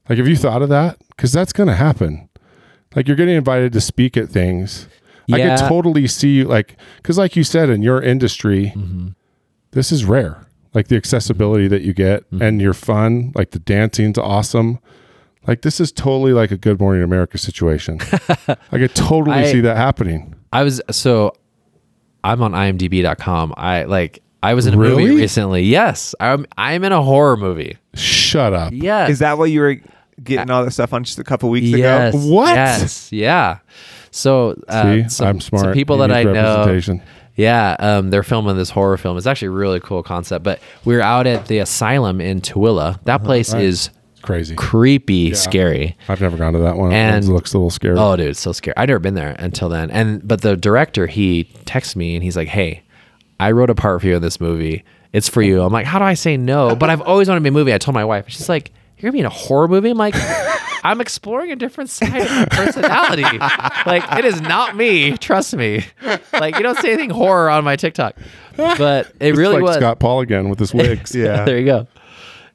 like, 0.09 0.17
have 0.17 0.27
you 0.27 0.35
thought 0.35 0.61
of 0.61 0.69
that? 0.69 0.97
Because 1.09 1.31
that's 1.31 1.53
going 1.53 1.67
to 1.67 1.75
happen. 1.75 2.27
Like, 2.95 3.07
you're 3.07 3.15
getting 3.17 3.35
invited 3.35 3.71
to 3.73 3.81
speak 3.81 4.17
at 4.17 4.29
things. 4.29 4.87
I 5.31 5.37
could 5.39 5.57
totally 5.69 6.07
see 6.07 6.35
you 6.37 6.43
like, 6.45 6.75
because 6.97 7.17
like 7.17 7.37
you 7.37 7.43
said, 7.45 7.69
in 7.69 7.81
your 7.81 8.01
industry, 8.01 8.73
Mm-hmm. 8.75 9.09
this 9.71 9.91
is 9.91 10.03
rare. 10.03 10.45
Like 10.73 10.87
the 10.89 10.97
accessibility 10.97 11.67
that 11.69 11.83
you 11.83 11.93
get, 11.93 12.23
Mm-hmm. 12.31 12.41
and 12.41 12.61
you're 12.61 12.73
fun. 12.73 13.31
Like 13.35 13.51
the 13.51 13.59
dancing's 13.59 14.17
awesome. 14.17 14.79
Like 15.47 15.61
this 15.61 15.79
is 15.79 15.91
totally 15.91 16.33
like 16.33 16.51
a 16.51 16.57
Good 16.57 16.79
Morning 16.81 17.01
America 17.01 17.37
situation. 17.37 17.99
I 18.47 18.57
could 18.77 18.93
totally 18.93 19.37
I- 19.37 19.51
see 19.51 19.61
that 19.61 19.77
happening. 19.77 20.35
I 20.51 20.63
was 20.63 20.81
so 20.91 21.33
I'm 22.25 22.41
on 22.43 22.51
imdb.com. 22.51 23.53
I 23.55 23.83
like 23.83 24.21
I 24.43 24.53
was 24.53 24.65
in 24.65 24.73
a 24.73 24.77
Really? 24.77 25.03
movie 25.05 25.21
recently. 25.21 25.63
Yes. 25.63 26.15
I'm 26.19 26.45
I'm 26.57 26.83
in 26.83 26.91
a 26.91 27.01
horror 27.01 27.37
movie. 27.37 27.77
Shut 27.93 28.53
up. 28.53 28.73
Yes. 28.75 29.11
Is 29.11 29.19
that 29.19 29.37
why 29.37 29.45
you 29.45 29.61
were 29.61 29.75
getting 30.23 30.49
all 30.49 30.65
this 30.65 30.75
stuff 30.75 30.93
on 30.93 31.03
just 31.03 31.19
a 31.19 31.23
couple 31.23 31.49
weeks 31.49 31.67
yes. 31.67 32.13
ago? 32.13 32.25
What? 32.33 32.55
Yes. 32.55 33.11
Yeah. 33.11 33.59
So 34.11 34.61
uh, 34.67 34.83
See, 34.83 35.09
some, 35.09 35.27
I'm 35.27 35.41
smart. 35.41 35.65
Some 35.65 35.73
people 35.73 35.97
You 35.97 36.07
that 36.07 36.11
I 36.11 36.23
know. 36.23 36.99
Yeah, 37.35 37.77
um, 37.79 38.09
they're 38.09 38.23
filming 38.23 38.57
this 38.57 38.69
horror 38.69 38.97
film. 38.97 39.17
It's 39.17 39.25
actually 39.25 39.47
a 39.47 39.51
really 39.51 39.79
cool 39.79 40.03
concept. 40.03 40.43
But 40.43 40.59
we 40.83 40.95
were 40.95 41.01
out 41.01 41.27
at 41.27 41.47
the 41.47 41.59
asylum 41.59 42.19
in 42.19 42.41
Tooele. 42.41 43.01
That 43.05 43.23
place 43.23 43.53
right. 43.53 43.63
is 43.63 43.89
crazy. 44.21 44.55
creepy, 44.55 45.33
scary. 45.33 45.97
I've 46.09 46.21
never 46.21 46.37
gone 46.37 46.53
to 46.53 46.59
that 46.59 46.75
one. 46.75 46.91
And- 46.91 47.23
it 47.23 47.29
looks 47.29 47.53
a 47.53 47.57
little 47.57 47.69
scary. 47.69 47.97
Oh, 47.97 48.15
dude, 48.15 48.27
it's 48.27 48.39
so 48.39 48.51
scary. 48.51 48.75
I'd 48.75 48.89
never 48.89 48.99
been 48.99 49.15
there 49.15 49.35
until 49.39 49.69
then. 49.69 49.89
And 49.91 50.27
but 50.27 50.41
the 50.41 50.57
director, 50.57 51.07
he 51.07 51.45
texts 51.65 51.95
me 51.95 52.15
and 52.15 52.23
he's 52.23 52.35
like, 52.35 52.49
"Hey, 52.49 52.83
I 53.41 53.51
wrote 53.51 53.69
a 53.69 53.75
part 53.75 54.01
for 54.01 54.07
you 54.07 54.15
in 54.15 54.21
this 54.21 54.39
movie. 54.39 54.83
It's 55.13 55.27
for 55.27 55.41
you." 55.41 55.61
I'm 55.61 55.73
like, 55.73 55.85
"How 55.85 55.99
do 55.99 56.05
I 56.05 56.13
say 56.13 56.37
no?" 56.37 56.75
But 56.75 56.89
I've 56.89 57.01
always 57.01 57.27
wanted 57.27 57.39
to 57.39 57.43
be 57.43 57.49
a 57.49 57.51
movie. 57.51 57.73
I 57.73 57.77
told 57.77 57.95
my 57.95 58.05
wife. 58.05 58.25
She's 58.27 58.47
like, 58.49 58.71
"You're 58.97 59.03
gonna 59.11 59.13
be 59.13 59.19
in 59.19 59.25
a 59.25 59.29
horror 59.29 59.67
movie?" 59.67 59.89
I'm 59.89 59.97
like, 59.97 60.15
"I'm 60.83 61.01
exploring 61.01 61.51
a 61.51 61.55
different 61.55 61.89
side 61.89 62.21
of 62.21 62.29
my 62.31 62.45
personality. 62.51 63.23
like, 63.85 64.03
it 64.17 64.25
is 64.25 64.41
not 64.41 64.75
me. 64.75 65.17
Trust 65.17 65.55
me. 65.55 65.83
Like, 66.33 66.55
you 66.55 66.63
don't 66.63 66.77
say 66.79 66.93
anything 66.93 67.09
horror 67.09 67.49
on 67.49 67.63
my 67.63 67.75
TikTok, 67.75 68.15
but 68.55 69.07
it 69.19 69.29
It's 69.29 69.37
really 69.37 69.55
like 69.55 69.63
was. 69.63 69.75
Scott 69.77 69.99
Paul 69.99 70.21
again 70.21 70.49
with 70.49 70.59
his 70.59 70.73
wigs. 70.73 71.13
Yeah. 71.21 71.43
there 71.45 71.59
you 71.59 71.65
go. 71.65 71.87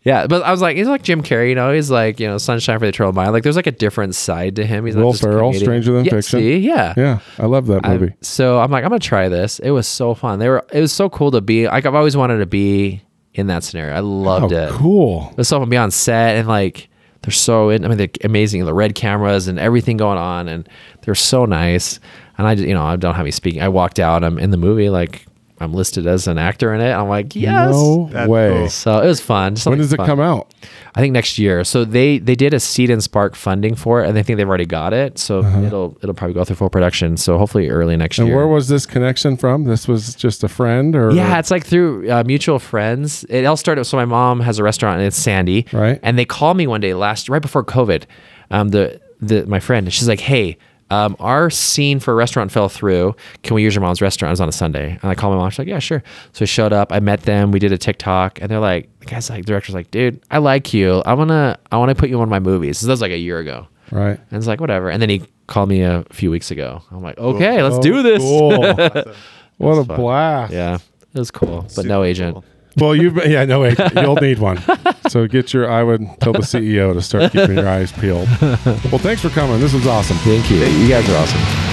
Yeah, 0.06 0.28
but 0.28 0.44
I 0.44 0.52
was 0.52 0.62
like, 0.62 0.76
he's 0.76 0.86
like 0.86 1.02
Jim 1.02 1.20
Carrey, 1.20 1.48
you 1.48 1.56
know, 1.56 1.72
he's 1.72 1.90
like, 1.90 2.20
you 2.20 2.28
know, 2.28 2.38
Sunshine 2.38 2.78
for 2.78 2.84
the 2.84 2.90
Eternal 2.90 3.12
Mind. 3.12 3.32
Like, 3.32 3.42
there's 3.42 3.56
like 3.56 3.66
a 3.66 3.72
different 3.72 4.14
side 4.14 4.54
to 4.54 4.64
him. 4.64 4.86
He's 4.86 4.94
not 4.94 5.04
Will 5.04 5.10
just 5.10 5.24
Ferrell, 5.24 5.50
comedic. 5.50 5.58
Stranger 5.58 5.92
Than 5.94 6.04
yeah, 6.04 6.10
Fiction. 6.12 6.38
See, 6.38 6.58
yeah. 6.58 6.94
Yeah, 6.96 7.18
I 7.40 7.46
love 7.46 7.66
that 7.66 7.84
I- 7.84 7.98
movie. 7.98 8.14
so 8.22 8.60
I'm 8.60 8.70
like, 8.70 8.84
I'm 8.84 8.90
gonna 8.90 9.00
try 9.00 9.28
this. 9.28 9.58
It 9.58 9.72
was 9.72 9.88
so 9.88 10.14
fun. 10.14 10.38
They 10.38 10.48
were. 10.48 10.64
It 10.72 10.80
was 10.80 10.92
so 10.92 11.10
cool 11.10 11.32
to 11.32 11.40
be. 11.40 11.66
Like, 11.66 11.86
I've 11.86 11.96
always 11.96 12.16
wanted 12.16 12.38
to 12.38 12.46
be 12.46 13.02
in 13.34 13.48
that 13.48 13.64
scenario. 13.64 13.96
I 13.96 13.98
loved 13.98 14.52
oh, 14.52 14.68
it. 14.68 14.70
cool. 14.70 15.28
It 15.32 15.38
was 15.38 15.48
so 15.48 15.56
fun 15.56 15.66
to 15.66 15.70
be 15.70 15.76
on 15.76 15.90
set 15.90 16.36
and 16.36 16.46
like 16.46 16.88
they're 17.22 17.32
so. 17.32 17.70
In, 17.70 17.84
I 17.84 17.88
mean, 17.88 17.98
they're 17.98 18.08
amazing. 18.22 18.64
The 18.64 18.74
red 18.74 18.94
cameras 18.94 19.48
and 19.48 19.58
everything 19.58 19.96
going 19.96 20.18
on, 20.18 20.46
and 20.46 20.68
they're 21.02 21.16
so 21.16 21.46
nice. 21.46 21.98
And 22.38 22.46
I, 22.46 22.54
just, 22.54 22.68
you 22.68 22.74
know, 22.74 22.84
I 22.84 22.94
don't 22.94 23.16
have 23.16 23.24
any 23.24 23.32
speaking. 23.32 23.60
I 23.60 23.70
walked 23.70 23.98
out. 23.98 24.22
I'm 24.22 24.38
in 24.38 24.52
the 24.52 24.56
movie. 24.56 24.88
Like, 24.88 25.26
I'm 25.58 25.72
listed 25.72 26.06
as 26.06 26.26
an 26.26 26.36
actor 26.36 26.74
in 26.74 26.80
it. 26.82 26.92
I'm 26.92 27.08
like, 27.08 27.34
yes. 27.34 27.72
No 27.72 28.08
That's 28.12 28.28
way. 28.28 28.50
cool. 28.50 28.68
So 28.68 28.98
it 29.00 29.06
was 29.06 29.20
fun. 29.22 29.54
Just 29.54 29.66
When 29.66 29.78
does 29.78 29.92
it 29.92 29.96
fun. 29.96 30.06
come 30.06 30.20
out? 30.20 30.52
I 30.94 31.00
think 31.00 31.12
next 31.12 31.38
year. 31.38 31.64
So 31.64 31.84
they 31.84 32.18
they 32.18 32.34
did 32.34 32.52
a 32.52 32.60
Seed 32.60 32.90
and 32.90 33.02
Spark 33.02 33.34
funding 33.34 33.74
for 33.74 34.02
it, 34.04 34.08
and 34.08 34.18
I 34.18 34.22
think 34.22 34.36
they've 34.36 34.48
already 34.48 34.66
got 34.66 34.92
it. 34.92 35.18
So 35.18 35.42
it'll 35.44 35.96
it'll 36.02 36.14
probably 36.14 36.34
go 36.34 36.44
through 36.44 36.56
full 36.56 36.68
production. 36.70 37.16
So 37.16 37.38
hopefully 37.38 37.70
early 37.70 37.96
next 37.96 38.18
Uh-huh. 38.18 38.26
And 38.26 38.36
where 38.36 38.46
was 38.46 38.68
this 38.68 38.84
connection 38.84 39.36
from? 39.38 39.64
This 39.64 39.88
was 39.88 40.14
just 40.14 40.44
a 40.44 40.48
friend, 40.48 40.94
or 40.94 41.10
yeah, 41.12 41.38
it's 41.38 41.50
like 41.50 41.64
through 41.66 42.10
uh, 42.10 42.22
mutual 42.26 42.58
friends. 42.58 43.24
It 43.30 43.44
all 43.46 43.56
started. 43.56 43.84
So 43.86 43.96
my 43.96 44.04
mom 44.04 44.40
has 44.40 44.58
a 44.58 44.62
restaurant, 44.62 44.98
and 44.98 45.06
it's 45.06 45.16
Sandy. 45.16 45.66
Right. 45.72 45.98
And 46.02 46.18
they 46.18 46.24
called 46.26 46.56
me 46.58 46.66
one 46.66 46.80
day 46.82 46.92
last 46.94 47.28
right 47.28 47.42
before 47.42 47.64
COVID. 47.64 48.04
Um, 48.50 48.68
the 48.68 49.00
the 49.20 49.46
my 49.46 49.60
friend, 49.60 49.90
she's 49.92 50.08
like, 50.08 50.20
hey. 50.20 50.58
Um, 50.90 51.16
our 51.18 51.50
scene 51.50 51.98
for 51.98 52.12
a 52.12 52.14
restaurant 52.14 52.52
fell 52.52 52.68
through. 52.68 53.16
Can 53.42 53.54
we 53.54 53.62
use 53.62 53.74
your 53.74 53.82
mom's 53.82 54.00
restaurant? 54.00 54.30
It 54.30 54.34
was 54.34 54.40
on 54.40 54.48
a 54.48 54.52
Sunday. 54.52 54.98
And 55.02 55.10
I 55.10 55.14
called 55.16 55.34
my 55.34 55.38
mom. 55.40 55.50
She's 55.50 55.58
like, 55.58 55.68
yeah, 55.68 55.80
sure. 55.80 56.02
So 56.32 56.44
I 56.44 56.46
showed 56.46 56.72
up. 56.72 56.92
I 56.92 57.00
met 57.00 57.22
them. 57.22 57.50
We 57.50 57.58
did 57.58 57.72
a 57.72 57.78
TikTok. 57.78 58.40
And 58.40 58.48
they're 58.50 58.60
like, 58.60 58.88
the 59.00 59.06
guy's 59.06 59.28
like, 59.28 59.44
director's 59.44 59.74
like, 59.74 59.90
dude, 59.90 60.20
I 60.30 60.38
like 60.38 60.72
you. 60.72 61.02
I 61.04 61.14
want 61.14 61.30
to, 61.30 61.58
I 61.72 61.76
want 61.76 61.88
to 61.88 61.94
put 61.96 62.08
you 62.08 62.14
in 62.14 62.18
one 62.20 62.28
of 62.28 62.30
my 62.30 62.38
movies. 62.38 62.78
So 62.78 62.86
that 62.86 62.92
was 62.92 63.00
like 63.00 63.10
a 63.10 63.18
year 63.18 63.38
ago. 63.40 63.66
right. 63.90 64.16
And 64.30 64.38
it's 64.38 64.46
like, 64.46 64.60
whatever. 64.60 64.88
And 64.90 65.02
then 65.02 65.08
he 65.10 65.24
called 65.48 65.68
me 65.68 65.82
a 65.82 66.04
few 66.12 66.30
weeks 66.30 66.50
ago. 66.52 66.82
I'm 66.92 67.02
like, 67.02 67.18
okay, 67.18 67.62
let's 67.64 67.76
Oh, 67.76 67.82
do 67.82 68.02
this. 68.04 68.22
cool. 68.22 68.50
what 69.58 69.72
a 69.78 69.84
fun. 69.84 69.96
blast! 69.96 70.52
Yeah. 70.52 70.78
It 71.14 71.18
was 71.18 71.30
cool, 71.30 71.66
but 71.74 71.86
no 71.86 72.02
agent. 72.04 72.34
cool. 72.34 72.44
Well, 72.76 72.94
you 72.94 73.10
yeah 73.24 73.44
no 73.44 73.60
wait, 73.60 73.78
you'll 73.94 74.16
need 74.16 74.38
one. 74.38 74.62
So 75.08 75.26
get 75.26 75.54
your. 75.54 75.70
I 75.70 75.82
would 75.82 76.06
tell 76.20 76.32
the 76.32 76.40
CEO 76.40 76.92
to 76.92 77.00
start 77.00 77.32
keeping 77.32 77.56
your 77.56 77.68
eyes 77.68 77.92
peeled. 77.92 78.28
Well, 78.40 78.98
thanks 78.98 79.22
for 79.22 79.30
coming. 79.30 79.60
This 79.60 79.72
was 79.72 79.86
awesome. 79.86 80.16
Thank 80.18 80.50
you. 80.50 80.58
You 80.58 80.88
guys 80.88 81.08
are 81.08 81.16
awesome. 81.16 81.65